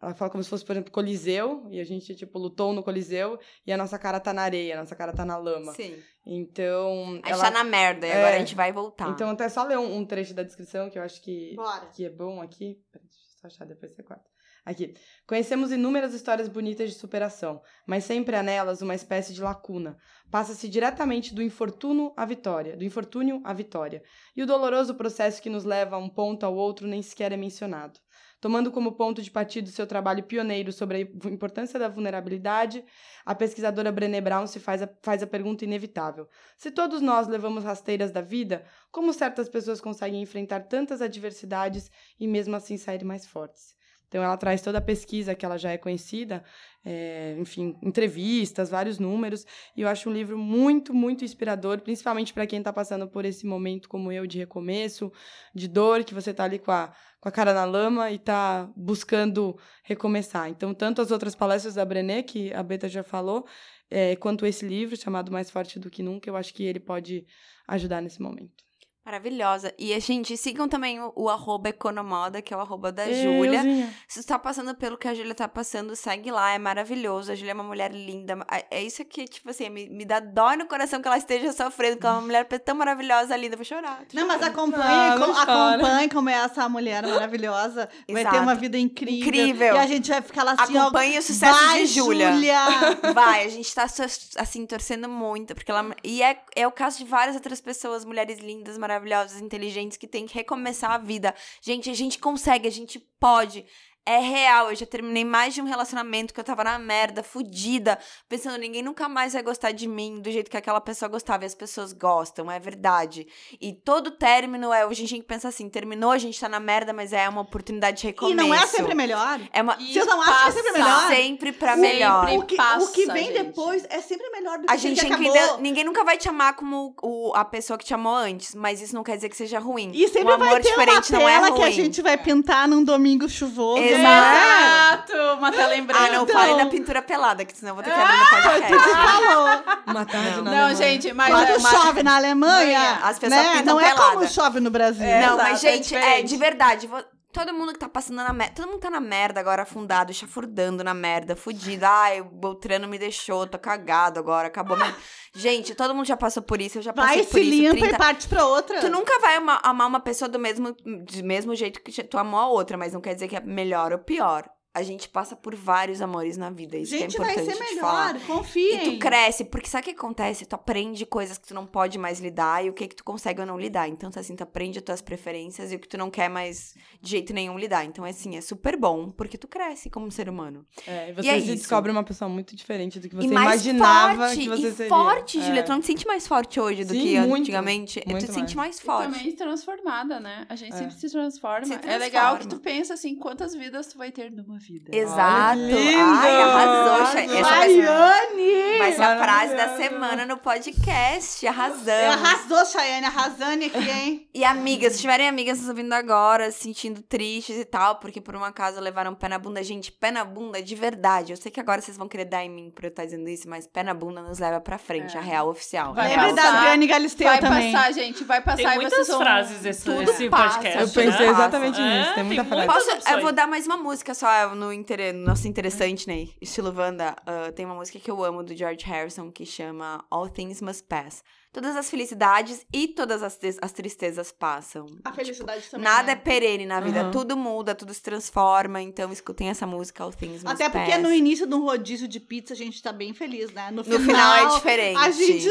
Ela 0.00 0.14
fala 0.14 0.30
como 0.30 0.42
se 0.44 0.48
fosse, 0.48 0.64
por 0.64 0.72
exemplo, 0.72 0.92
Coliseu, 0.92 1.66
e 1.70 1.80
a 1.80 1.84
gente, 1.84 2.14
tipo, 2.14 2.38
lutou 2.38 2.72
no 2.72 2.82
Coliseu, 2.84 3.38
e 3.66 3.72
a 3.72 3.76
nossa 3.76 3.98
cara 3.98 4.20
tá 4.20 4.32
na 4.32 4.42
areia, 4.42 4.74
a 4.76 4.80
nossa 4.80 4.94
cara 4.94 5.12
tá 5.12 5.24
na 5.24 5.36
lama. 5.36 5.72
Sim. 5.74 6.00
Então. 6.24 7.20
A 7.24 7.28
gente 7.32 7.40
tá 7.40 7.50
na 7.50 7.64
merda 7.64 8.06
e 8.06 8.10
É. 8.10 8.16
agora 8.18 8.36
a 8.36 8.38
gente 8.38 8.54
vai 8.54 8.72
voltar. 8.72 9.08
Então, 9.10 9.28
até 9.30 9.48
só 9.48 9.64
ler 9.64 9.78
um, 9.78 9.96
um 9.96 10.04
trecho 10.04 10.34
da 10.34 10.42
descrição 10.42 10.88
que 10.88 10.98
eu 10.98 11.02
acho 11.02 11.20
que, 11.22 11.54
Bora. 11.56 11.86
que 11.86 12.04
é 12.04 12.10
bom 12.10 12.40
aqui. 12.40 12.78
Peraí, 12.92 13.06
Deixa 13.08 13.24
eu 13.24 13.40
só 13.40 13.46
achar, 13.48 13.64
depois 13.66 13.92
você 13.94 14.02
corta. 14.02 14.24
Aqui. 14.64 14.92
Conhecemos 15.26 15.72
inúmeras 15.72 16.12
histórias 16.12 16.46
bonitas 16.46 16.90
de 16.90 16.94
superação, 16.96 17.62
mas 17.86 18.04
sempre 18.04 18.36
há 18.36 18.42
nelas 18.42 18.82
uma 18.82 18.94
espécie 18.94 19.32
de 19.32 19.40
lacuna. 19.40 19.96
Passa-se 20.30 20.68
diretamente 20.68 21.34
do 21.34 21.42
infortúnio 21.42 22.12
à 22.14 22.26
vitória, 22.26 22.76
do 22.76 22.84
infortúnio 22.84 23.40
à 23.44 23.54
vitória. 23.54 24.02
E 24.36 24.42
o 24.42 24.46
doloroso 24.46 24.94
processo 24.94 25.40
que 25.40 25.48
nos 25.48 25.64
leva 25.64 25.96
a 25.96 25.98
um 25.98 26.08
ponto 26.10 26.44
ao 26.44 26.54
outro 26.54 26.86
nem 26.86 27.00
sequer 27.00 27.32
é 27.32 27.36
mencionado. 27.36 27.98
Tomando 28.40 28.70
como 28.70 28.92
ponto 28.92 29.20
de 29.20 29.30
partida 29.30 29.70
seu 29.70 29.86
trabalho 29.86 30.22
pioneiro 30.22 30.72
sobre 30.72 30.96
a 30.98 31.28
importância 31.28 31.78
da 31.78 31.88
vulnerabilidade, 31.88 32.84
a 33.24 33.34
pesquisadora 33.34 33.90
Brené 33.90 34.20
Brown 34.20 34.46
se 34.46 34.60
faz 34.60 34.82
a, 34.82 34.88
faz 35.02 35.22
a 35.22 35.26
pergunta 35.26 35.64
inevitável. 35.64 36.28
Se 36.56 36.70
todos 36.70 37.00
nós 37.00 37.26
levamos 37.26 37.64
rasteiras 37.64 38.12
da 38.12 38.20
vida, 38.20 38.64
como 38.92 39.12
certas 39.12 39.48
pessoas 39.48 39.80
conseguem 39.80 40.22
enfrentar 40.22 40.68
tantas 40.68 41.02
adversidades 41.02 41.90
e 42.18 42.28
mesmo 42.28 42.54
assim 42.54 42.76
sair 42.76 43.04
mais 43.04 43.26
fortes? 43.26 43.77
Então, 44.08 44.22
ela 44.22 44.36
traz 44.36 44.62
toda 44.62 44.78
a 44.78 44.80
pesquisa 44.80 45.34
que 45.34 45.44
ela 45.44 45.58
já 45.58 45.70
é 45.70 45.78
conhecida, 45.78 46.42
é, 46.84 47.36
enfim, 47.38 47.76
entrevistas, 47.82 48.70
vários 48.70 48.98
números, 48.98 49.44
e 49.76 49.82
eu 49.82 49.88
acho 49.88 50.08
um 50.08 50.12
livro 50.12 50.38
muito, 50.38 50.94
muito 50.94 51.24
inspirador, 51.24 51.80
principalmente 51.82 52.32
para 52.32 52.46
quem 52.46 52.58
está 52.58 52.72
passando 52.72 53.06
por 53.06 53.26
esse 53.26 53.46
momento 53.46 53.88
como 53.88 54.10
eu, 54.10 54.26
de 54.26 54.38
recomeço, 54.38 55.12
de 55.54 55.68
dor, 55.68 56.04
que 56.04 56.14
você 56.14 56.30
está 56.30 56.44
ali 56.44 56.58
com 56.58 56.72
a, 56.72 56.92
com 57.20 57.28
a 57.28 57.32
cara 57.32 57.52
na 57.52 57.66
lama 57.66 58.10
e 58.10 58.16
está 58.16 58.70
buscando 58.74 59.58
recomeçar. 59.84 60.48
Então, 60.48 60.72
tanto 60.72 61.02
as 61.02 61.10
outras 61.10 61.34
palestras 61.34 61.74
da 61.74 61.84
Brené, 61.84 62.22
que 62.22 62.52
a 62.54 62.62
Beta 62.62 62.88
já 62.88 63.02
falou, 63.02 63.46
é, 63.90 64.16
quanto 64.16 64.46
esse 64.46 64.66
livro 64.66 64.96
chamado 64.96 65.30
Mais 65.30 65.50
Forte 65.50 65.78
do 65.78 65.90
que 65.90 66.02
Nunca, 66.02 66.30
eu 66.30 66.36
acho 66.36 66.54
que 66.54 66.64
ele 66.64 66.80
pode 66.80 67.26
ajudar 67.66 68.00
nesse 68.00 68.22
momento. 68.22 68.67
Maravilhosa. 69.08 69.72
E, 69.78 69.98
gente, 70.00 70.36
sigam 70.36 70.68
também 70.68 71.00
o, 71.00 71.10
o 71.16 71.28
arroba 71.30 71.70
Economoda, 71.70 72.42
que 72.42 72.52
é 72.52 72.56
o 72.56 72.60
arroba 72.60 72.92
da 72.92 73.10
Júlia. 73.10 73.62
Se 74.06 74.20
você 74.22 74.28
tá 74.28 74.38
passando 74.38 74.74
pelo 74.74 74.98
que 74.98 75.08
a 75.08 75.14
Júlia 75.14 75.34
tá 75.34 75.48
passando, 75.48 75.96
segue 75.96 76.30
lá, 76.30 76.50
é 76.52 76.58
maravilhoso. 76.58 77.32
A 77.32 77.34
Júlia 77.34 77.52
é 77.52 77.54
uma 77.54 77.64
mulher 77.64 77.90
linda. 77.90 78.38
É- 78.52 78.66
É 78.70 78.82
isso 78.82 79.02
que, 79.06 79.24
tipo 79.26 79.48
assim, 79.48 79.70
me, 79.70 79.88
me 79.88 80.04
dá 80.04 80.20
dó 80.20 80.54
no 80.56 80.66
coração 80.66 81.00
que 81.00 81.08
ela 81.08 81.16
esteja 81.16 81.52
sofrendo, 81.54 81.94
porque 81.96 82.06
ela 82.06 82.16
é 82.16 82.18
uma 82.18 82.26
mulher 82.26 82.44
tão 82.44 82.74
maravilhosa, 82.76 83.34
linda. 83.34 83.54
Eu 83.54 83.58
vou 83.58 83.64
chorar. 83.64 84.02
Não, 84.12 84.26
mas 84.26 84.36
chorando. 84.40 84.52
acompanhe, 84.52 84.84
Ah, 84.84 85.16
não 85.18 85.26
com- 85.28 85.34
chora. 85.34 85.74
acompanhe 85.74 86.08
como 86.10 86.28
é 86.28 86.34
essa 86.34 86.68
mulher 86.68 87.02
maravilhosa. 87.06 87.88
Vai 88.06 88.22
ter 88.24 88.28
Exato. 88.28 88.36
uma 88.42 88.54
vida 88.54 88.76
incrível. 88.78 89.26
Incrível. 89.26 89.74
E 89.74 89.78
a 89.78 89.86
gente 89.86 90.10
vai 90.10 90.20
ficar 90.20 90.42
lá 90.42 90.52
assim, 90.58 90.76
ó, 90.76 90.82
Acompanhe 90.82 91.18
o 91.18 91.22
sucesso 91.22 91.64
vai, 91.66 91.80
de 91.80 91.86
Júlia. 91.86 92.32
Júlia. 92.32 92.58
Vai, 93.14 93.44
a 93.46 93.48
gente 93.48 93.74
tá, 93.74 93.88
so- 93.88 94.02
assim, 94.36 94.66
torcendo 94.66 95.08
muito, 95.08 95.54
porque 95.54 95.70
ela... 95.70 95.94
E 96.04 96.22
é, 96.22 96.38
é 96.54 96.66
o 96.66 96.70
caso 96.72 96.98
de 96.98 97.04
várias 97.04 97.34
outras 97.36 97.60
pessoas, 97.60 98.04
mulheres 98.04 98.38
lindas, 98.38 98.76
maravilhosas, 98.76 98.97
inteligentes, 99.40 99.96
que 99.96 100.06
têm 100.06 100.26
que 100.26 100.34
recomeçar 100.34 100.92
a 100.92 100.98
vida. 100.98 101.34
Gente, 101.60 101.90
a 101.90 101.94
gente 101.94 102.18
consegue, 102.18 102.66
a 102.66 102.70
gente 102.70 102.98
pode. 103.20 103.64
É 104.08 104.18
real, 104.20 104.70
eu 104.70 104.74
já 104.76 104.86
terminei 104.86 105.24
mais 105.24 105.52
de 105.54 105.60
um 105.60 105.64
relacionamento 105.66 106.32
que 106.32 106.40
eu 106.40 106.44
tava 106.44 106.64
na 106.64 106.78
merda, 106.78 107.22
fudida, 107.22 107.98
pensando, 108.28 108.56
ninguém 108.58 108.82
nunca 108.82 109.08
mais 109.08 109.34
vai 109.34 109.42
gostar 109.42 109.72
de 109.72 109.86
mim 109.86 110.20
do 110.20 110.30
jeito 110.30 110.50
que 110.50 110.56
aquela 110.56 110.80
pessoa 110.80 111.08
gostava, 111.08 111.44
e 111.44 111.46
as 111.46 111.54
pessoas 111.54 111.92
gostam, 111.92 112.50
é 112.50 112.58
verdade. 112.58 113.26
E 113.60 113.72
todo 113.72 114.10
término 114.10 114.72
é, 114.72 114.82
a 114.82 114.92
gente 114.94 115.10
tem 115.10 115.20
que 115.20 115.26
pensar 115.26 115.48
assim, 115.48 115.68
terminou, 115.68 116.10
a 116.10 116.18
gente 116.18 116.40
tá 116.40 116.48
na 116.48 116.58
merda, 116.58 116.92
mas 116.92 117.12
é 117.12 117.28
uma 117.28 117.42
oportunidade 117.42 117.98
de 118.00 118.06
E 118.06 118.10
recomeço. 118.10 118.36
não 118.36 118.54
é 118.54 118.66
sempre 118.66 118.94
melhor. 118.94 119.40
É 119.52 119.60
uma... 119.62 119.76
E 119.78 119.92
Vocês 119.92 120.06
não 120.06 120.22
acham 120.22 120.34
que 120.44 120.48
é 120.48 120.52
sempre 120.62 120.72
melhor? 120.72 121.08
Sempre 121.08 121.52
pra 121.52 121.74
Sempre 121.74 121.88
melhor. 121.92 122.28
O 122.30 122.42
que, 122.46 122.56
passa, 122.56 122.84
o 122.86 122.92
que 122.92 123.06
vem 123.06 123.26
gente. 123.26 123.42
depois 123.42 123.84
é 123.90 124.00
sempre 124.00 124.30
melhor 124.30 124.58
do 124.58 124.66
que 124.66 124.72
A 124.72 124.76
gente 124.76 125.00
que 125.04 125.06
acabou. 125.12 125.32
ainda- 125.34 125.56
Ninguém 125.58 125.84
nunca 125.84 126.02
vai 126.04 126.16
te 126.16 126.28
amar 126.28 126.54
como 126.56 126.94
o, 127.02 127.32
a 127.34 127.44
pessoa 127.44 127.76
que 127.78 127.84
te 127.84 127.92
amou 127.92 128.14
antes, 128.14 128.54
mas 128.54 128.80
isso 128.80 128.94
não 128.94 129.02
quer 129.04 129.16
dizer 129.16 129.28
que 129.28 129.36
seja 129.36 129.58
ruim. 129.58 129.90
E 129.92 130.08
sempre 130.08 130.30
um 130.30 130.34
amor 130.34 130.48
vai 130.48 130.60
ter 130.62 130.68
uma 130.74 130.84
diferente 130.86 131.12
não 131.12 131.28
é 131.28 131.32
tela 131.34 131.48
ruim. 131.48 131.58
que 131.60 131.64
a 131.66 131.70
gente 131.70 132.00
vai 132.00 132.16
pintar 132.16 132.66
num 132.66 132.82
domingo 132.82 133.28
chuvoso. 133.28 133.82
Exato. 133.82 133.97
Exato, 133.98 135.12
uma 135.38 135.50
tela 135.52 135.76
em 135.76 135.82
branco. 135.84 136.02
Ah, 136.04 136.12
não 136.12 136.22
Então- 136.24 136.36
fale 136.36 136.56
da 136.56 136.66
pintura 136.66 137.02
pelada, 137.02 137.44
que 137.44 137.56
senão 137.56 137.70
eu 137.70 137.74
vou 137.76 137.84
ter 137.84 137.92
que 137.92 138.00
abrir 138.00 138.18
no 138.18 138.26
podcast. 138.26 138.90
Falou. 138.90 139.48
Uma 139.86 140.04
tarde 140.06 140.30
Não. 140.36 140.42
na 140.44 140.50
Não, 140.50 140.58
Alemanha. 140.66 140.74
gente, 140.76 141.12
mas... 141.12 141.28
Quando 141.34 141.58
uma- 141.58 141.70
chove 141.70 142.02
na 142.02 142.16
Alemanha, 142.16 142.98
As 143.02 143.18
pessoas 143.18 143.42
né? 143.42 143.52
pintam 143.58 143.74
não 143.76 143.80
é 143.80 143.94
pelada. 143.94 144.12
como 144.16 144.28
chove 144.28 144.60
no 144.60 144.70
Brasil. 144.70 145.04
É. 145.06 145.20
não, 145.26 145.34
exato, 145.34 145.42
mas, 145.50 145.64
é 145.64 145.72
gente, 145.72 145.94
é, 145.96 146.22
de 146.22 146.36
verdade. 146.36 146.86
vo- 146.86 147.04
Todo 147.30 147.52
mundo 147.52 147.74
que 147.74 147.78
tá 147.78 147.88
passando 147.88 148.16
na 148.16 148.32
merda. 148.32 148.54
Todo 148.56 148.68
mundo 148.68 148.80
tá 148.80 148.88
na 148.90 149.00
merda 149.00 149.38
agora, 149.38 149.62
afundado, 149.62 150.14
chafurdando 150.14 150.82
na 150.82 150.94
merda, 150.94 151.36
fudido. 151.36 151.84
Ai, 151.84 152.22
o 152.22 152.24
Beltrano 152.24 152.88
me 152.88 152.98
deixou, 152.98 153.46
tô 153.46 153.58
cagado 153.58 154.18
agora, 154.18 154.48
acabou 154.48 154.76
minha. 154.78 154.96
Gente, 155.34 155.74
todo 155.74 155.94
mundo 155.94 156.06
já 156.06 156.16
passou 156.16 156.42
por 156.42 156.60
isso, 156.60 156.78
eu 156.78 156.82
já 156.82 156.92
passei 156.92 157.16
Vai, 157.18 157.24
por 157.26 157.32
se 157.38 157.40
isso. 157.40 157.50
limpa 157.50 157.76
30 157.76 157.94
e 157.94 157.98
parte 157.98 158.28
pra 158.28 158.46
outra. 158.46 158.80
Tu 158.80 158.88
nunca 158.88 159.18
vai 159.20 159.36
ama- 159.36 159.60
amar 159.62 159.86
uma 159.86 160.00
pessoa 160.00 160.28
do 160.28 160.38
mesmo, 160.38 160.72
do 160.72 161.24
mesmo 161.24 161.54
jeito 161.54 161.82
que 161.82 162.02
tu 162.04 162.18
amou 162.18 162.40
a 162.40 162.48
outra, 162.48 162.76
mas 162.76 162.92
não 162.92 163.00
quer 163.00 163.14
dizer 163.14 163.28
que 163.28 163.36
é 163.36 163.40
melhor 163.40 163.92
ou 163.92 163.98
pior. 163.98 164.48
A 164.74 164.82
gente 164.82 165.08
passa 165.08 165.34
por 165.34 165.56
vários 165.56 166.00
amores 166.00 166.36
na 166.36 166.50
vida, 166.50 166.76
isso 166.76 166.90
Gente, 166.96 167.16
que 167.16 167.22
é 167.22 167.24
vai 167.24 167.32
importante 167.34 167.56
ser 167.66 167.74
de 167.74 167.80
falar. 167.80 168.12
melhor, 168.14 168.26
confiem. 168.26 168.74
E 168.76 168.92
tu 168.92 168.98
cresce, 168.98 169.44
porque 169.46 169.68
sabe 169.68 169.80
o 169.82 169.84
que 169.86 169.90
acontece? 169.98 170.44
Tu 170.46 170.54
aprende 170.54 171.04
coisas 171.06 171.36
que 171.38 171.48
tu 171.48 171.54
não 171.54 171.66
pode 171.66 171.98
mais 171.98 172.20
lidar 172.20 172.64
e 172.64 172.68
o 172.70 172.72
que 172.72 172.86
que 172.86 172.94
tu 172.94 173.02
consegue 173.02 173.40
ou 173.40 173.46
não 173.46 173.58
lidar. 173.58 173.88
Então, 173.88 174.10
assim, 174.14 174.36
tu 174.36 174.42
aprende 174.42 174.78
as 174.78 174.84
tuas 174.84 175.00
preferências 175.02 175.72
e 175.72 175.76
o 175.76 175.78
que 175.80 175.88
tu 175.88 175.96
não 175.98 176.10
quer 176.10 176.28
mais 176.28 176.74
de 177.00 177.10
jeito 177.10 177.32
nenhum 177.32 177.58
lidar. 177.58 177.84
Então, 177.86 178.04
assim, 178.04 178.36
é 178.36 178.40
super 178.40 178.76
bom, 178.76 179.10
porque 179.10 179.36
tu 179.38 179.48
cresce 179.48 179.90
como 179.90 180.12
ser 180.12 180.28
humano. 180.28 180.64
É, 180.86 181.08
e 181.08 181.10
E 181.10 181.12
você 181.14 181.28
é 181.28 181.40
se 181.40 181.46
isso. 181.46 181.56
descobre 181.56 181.90
uma 181.90 182.04
pessoa 182.04 182.28
muito 182.28 182.54
diferente 182.54 183.00
do 183.00 183.08
que 183.08 183.16
você 183.16 183.26
e 183.26 183.30
mais 183.30 183.64
imaginava 183.66 184.26
forte, 184.28 184.36
que 184.42 184.48
você 184.48 184.68
e 184.68 184.72
seria. 184.72 184.88
forte, 184.90 185.38
É. 185.40 185.42
Júlia. 185.42 185.62
Tu 185.64 185.72
não 185.72 185.80
te 185.80 185.86
sente 185.86 186.06
mais 186.06 186.28
forte 186.28 186.60
hoje 186.60 186.84
do 186.84 186.92
Sim, 186.92 187.00
que 187.00 187.20
muito, 187.20 187.42
antigamente. 187.42 188.00
tu 188.02 188.10
muito 188.10 188.26
te 188.26 188.32
sente 188.32 188.54
mais 188.56 188.78
E 188.78 188.82
forte. 188.82 189.12
também 189.12 189.34
transformada, 189.34 190.20
né? 190.20 190.46
A 190.48 190.54
gente 190.54 190.74
É. 190.74 190.76
sempre 190.78 190.94
se 190.94 191.10
transforma. 191.10 191.64
Se 191.66 191.72
É 191.72 191.96
legal 191.98 192.36
que 192.36 192.42
transforma. 192.46 192.48
tu 192.50 192.60
pensa 192.60 192.94
assim, 192.94 193.16
quantas 193.16 193.54
vidas 193.54 193.86
tu 193.88 193.98
vai 193.98 194.12
ter 194.12 194.30
numa 194.30 194.57
vida. 194.58 194.94
Exato. 194.96 195.58
Lindo! 195.58 195.98
Ai, 196.18 196.42
arrasou. 196.42 197.02
Essa 197.02 197.42
vai 197.42 197.68
ser, 197.68 197.86
Baiane! 197.86 198.78
vai 198.78 198.92
ser 198.92 199.02
a 199.02 199.18
frase 199.18 199.54
da 199.56 199.76
semana 199.76 200.26
no 200.26 200.36
podcast. 200.36 201.46
Arrasamos. 201.46 202.22
Arrasou, 202.22 202.64
Chayane, 202.66 203.06
arrasando 203.06 203.64
aqui, 203.64 203.90
hein? 203.90 204.28
E 204.38 204.44
amigas, 204.44 204.92
se 204.92 205.00
tiverem 205.00 205.26
amigas 205.28 205.58
nos 205.58 205.68
ouvindo 205.68 205.92
agora, 205.92 206.52
se 206.52 206.62
sentindo 206.68 207.02
tristes 207.02 207.56
e 207.56 207.64
tal, 207.64 207.96
porque 207.96 208.20
por 208.20 208.36
um 208.36 208.44
acaso 208.44 208.80
levaram 208.80 209.12
pé 209.14 209.28
na 209.28 209.36
bunda, 209.38 209.62
gente, 209.64 209.90
pé 209.90 210.10
na 210.12 210.24
bunda 210.24 210.62
de 210.62 210.74
verdade. 210.76 211.32
Eu 211.32 211.36
sei 211.36 211.50
que 211.50 211.58
agora 211.58 211.80
vocês 211.80 211.96
vão 211.96 212.06
querer 212.06 212.26
dar 212.26 212.44
em 212.44 212.48
mim 212.50 212.70
por 212.70 212.84
eu 212.84 212.88
estar 212.88 213.04
dizendo 213.04 213.28
isso, 213.28 213.48
mas 213.48 213.66
pé 213.66 213.82
na 213.82 213.94
bunda 213.94 214.22
nos 214.22 214.38
leva 214.38 214.60
pra 214.60 214.78
frente, 214.78 215.16
É. 215.16 215.18
a 215.18 215.22
real 215.22 215.48
oficial. 215.48 215.92
Vai 215.94 216.06
a 216.06 216.08
Lembre 216.10 216.24
real 216.26 216.36
passar. 216.36 216.52
da 216.52 216.58
Adriane 216.58 216.86
Galisteu 216.86 217.26
Vai 217.26 217.40
também. 217.40 217.72
passar, 217.72 217.92
gente, 217.92 218.22
vai 218.24 218.40
passar 218.40 218.56
Tem 218.56 218.66
e 218.66 218.74
muitas 218.76 219.08
frases 219.08 219.64
esse, 219.64 219.84
Tudo 219.84 220.02
esse 220.02 220.28
passa. 220.30 220.58
podcast. 220.58 220.78
Eu 220.80 220.88
pensei 221.04 221.26
né? 221.26 221.32
exatamente 221.32 221.80
É, 221.80 221.98
nisso, 221.98 222.14
tem 222.14 222.24
muita 222.24 222.44
tem 222.44 222.52
frase. 222.52 222.66
Posso, 222.86 223.10
eu 223.10 223.20
vou 223.22 223.32
dar 223.32 223.46
mais 223.48 223.66
uma 223.66 223.76
música 223.76 224.14
só 224.14 224.47
no, 224.54 224.72
inter... 224.72 225.14
no 225.14 225.24
nosso 225.24 225.46
interessante, 225.48 226.06
né? 226.06 226.28
Estilo 226.40 226.72
Wanda. 226.74 227.16
ah, 227.26 227.52
tem 227.52 227.64
uma 227.64 227.74
música 227.74 227.98
que 227.98 228.10
eu 228.10 228.24
amo 228.24 228.42
do 228.42 228.56
George 228.56 228.84
Harrison 228.84 229.30
que 229.30 229.44
chama 229.44 230.04
All 230.10 230.28
Things 230.28 230.60
Must 230.60 230.84
Pass. 230.84 231.22
Todas 231.50 231.74
as 231.76 231.88
felicidades 231.88 232.64
e 232.72 232.88
todas 232.88 233.22
as, 233.22 233.38
as 233.62 233.72
tristezas 233.72 234.30
passam. 234.30 234.84
A 235.02 235.12
felicidade 235.12 235.62
também. 235.70 235.82
Nada 235.84 236.12
é 236.12 236.14
né? 236.14 236.20
perene 236.20 236.66
na 236.66 236.78
vida, 236.78 237.04
Uhum. 237.04 237.10
tudo 237.10 237.36
muda, 237.36 237.74
tudo 237.74 237.92
se 237.94 238.02
transforma. 238.02 238.82
Então 238.82 239.10
escutem 239.10 239.48
essa 239.48 239.66
música, 239.66 240.04
All 240.04 240.12
Things 240.12 240.42
Must 240.44 240.54
Até 240.62 240.68
porque 240.68 240.92
Pass. 240.92 241.02
no 241.02 241.10
início 241.12 241.46
de 241.46 241.54
um 241.54 241.62
rodízio 241.62 242.06
de 242.06 242.20
pizza 242.20 242.52
a 242.52 242.56
gente 242.56 242.82
tá 242.82 242.92
bem 242.92 243.14
feliz, 243.14 243.50
né? 243.52 243.70
No, 243.70 243.82
No 243.82 243.98
final 244.00 244.34
é 244.36 244.54
diferente. 244.56 244.98
A 244.98 245.10
gente 245.10 245.48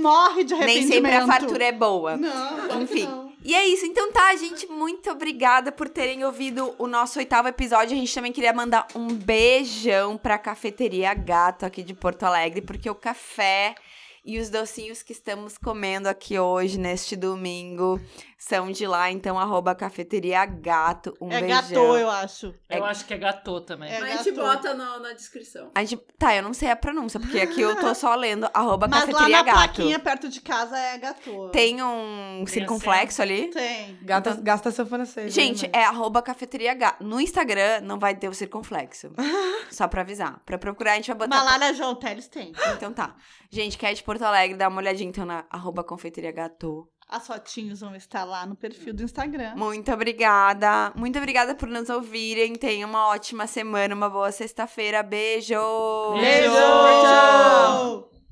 morre 0.00 0.44
de 0.44 0.54
Nem 0.54 0.62
arrependimento. 0.62 0.92
sempre 0.94 1.12
a 1.14 1.26
fartura 1.26 1.64
é 1.64 1.72
boa. 1.72 2.16
Não, 2.16 2.82
Enfim. 2.82 3.04
não. 3.06 3.30
E 3.42 3.54
é 3.54 3.66
isso. 3.68 3.84
Então 3.86 4.10
tá, 4.12 4.34
gente. 4.36 4.66
Muito 4.66 5.10
obrigada 5.10 5.70
por 5.70 5.88
terem 5.88 6.24
ouvido 6.24 6.74
o 6.78 6.86
nosso 6.86 7.18
oitavo 7.18 7.48
episódio. 7.48 7.94
A 7.94 7.98
gente 8.00 8.14
também 8.14 8.32
queria 8.32 8.52
mandar 8.52 8.86
um 8.94 9.08
beijão 9.08 10.16
pra 10.18 10.38
Cafeteria 10.38 11.12
Gato 11.14 11.64
aqui 11.66 11.82
de 11.82 11.94
Porto 11.94 12.22
Alegre, 12.24 12.60
porque 12.62 12.88
o 12.88 12.94
café 12.94 13.74
e 14.24 14.38
os 14.38 14.50
docinhos 14.50 15.02
que 15.02 15.12
estamos 15.12 15.56
comendo 15.56 16.08
aqui 16.08 16.38
hoje, 16.38 16.78
neste 16.78 17.16
domingo, 17.16 18.00
são 18.42 18.72
de 18.72 18.86
lá. 18.86 19.10
Então, 19.10 19.38
arroba 19.38 19.74
Cafeteria 19.74 20.46
Gato. 20.46 21.14
Um 21.20 21.30
É 21.30 21.40
beijão. 21.42 21.60
gatô, 21.62 21.96
eu 21.98 22.08
acho. 22.08 22.54
Eu 22.70 22.84
acho 22.86 23.04
que 23.04 23.12
é 23.12 23.18
gatô 23.18 23.60
também. 23.60 23.92
É 23.92 23.98
A 24.00 24.16
gente 24.16 24.32
bota 24.32 24.72
no- 24.72 24.98
na 25.00 25.12
descrição. 25.12 25.70
A 25.74 25.84
gente, 25.84 26.02
tá, 26.18 26.34
eu 26.34 26.42
não 26.42 26.54
sei 26.54 26.70
a 26.70 26.76
pronúncia, 26.76 27.20
porque 27.20 27.38
aqui 27.38 27.60
eu 27.60 27.76
tô 27.78 27.92
só 27.94 28.14
lendo 28.14 28.48
arroba 28.54 28.88
Mas 28.88 29.00
lá 29.00 29.06
Cafeteria 29.06 29.36
na 29.36 29.42
Gato. 29.42 29.56
plaquinha 29.56 29.98
perto 29.98 30.28
de 30.30 30.40
casa 30.40 30.78
é 30.78 30.96
gatô. 30.96 31.50
Tem 31.50 31.82
um 31.82 32.36
Tem 32.38 32.46
circunflexo 32.46 33.20
ali? 33.20 33.48
Tem. 33.48 33.98
Gata, 34.02 34.34
Gasta 34.40 34.70
seu 34.70 34.86
francês. 34.86 35.32
Gente, 35.34 35.64
né, 35.66 35.72
é 35.74 35.84
arroba 35.84 36.22
cafeteria 36.22 36.72
Gato. 36.72 37.04
No 37.04 37.20
Instagram 37.20 37.82
não 37.82 37.98
vai 37.98 38.14
ter 38.14 38.28
o 38.30 38.34
circunflexo. 38.34 39.12
Só 39.70 39.86
pra 39.86 40.00
avisar. 40.00 40.40
Pra 40.46 40.56
procurar, 40.56 40.92
a 40.92 40.96
gente 40.96 41.08
vai 41.08 41.16
botar. 41.28 41.36
Mas 41.36 41.44
lá 41.44 41.58
na 41.58 41.72
João 41.74 41.94
Teles 41.94 42.26
tem. 42.26 42.52
Então 42.74 42.90
tá. 42.92 43.14
Gente, 43.50 43.76
quer 43.76 43.92
ir 43.92 43.96
de 43.96 44.02
Porto 44.02 44.22
Alegre, 44.22 44.56
dá 44.56 44.66
uma 44.68 44.78
olhadinha 44.78 45.08
então 45.10 45.26
na 45.26 45.44
arroba 45.50 45.84
confeiteria 45.84 46.32
Gato. 46.32 46.88
As 47.12 47.26
fotinhos 47.26 47.80
vão 47.80 47.96
estar 47.96 48.22
lá 48.24 48.46
no 48.46 48.54
perfil 48.54 48.94
do 48.94 49.02
Instagram. 49.02 49.56
Muito 49.56 49.92
obrigada. 49.92 50.92
Muito 50.94 51.18
obrigada 51.18 51.56
por 51.56 51.68
nos 51.68 51.90
ouvirem. 51.90 52.54
Tenham 52.54 52.88
uma 52.88 53.08
ótima 53.08 53.48
semana, 53.48 53.92
uma 53.96 54.08
boa 54.08 54.30
sexta-feira. 54.30 55.02
Beijo! 55.02 55.56
Beijo! 56.14 56.52
Beijo! 56.52 58.19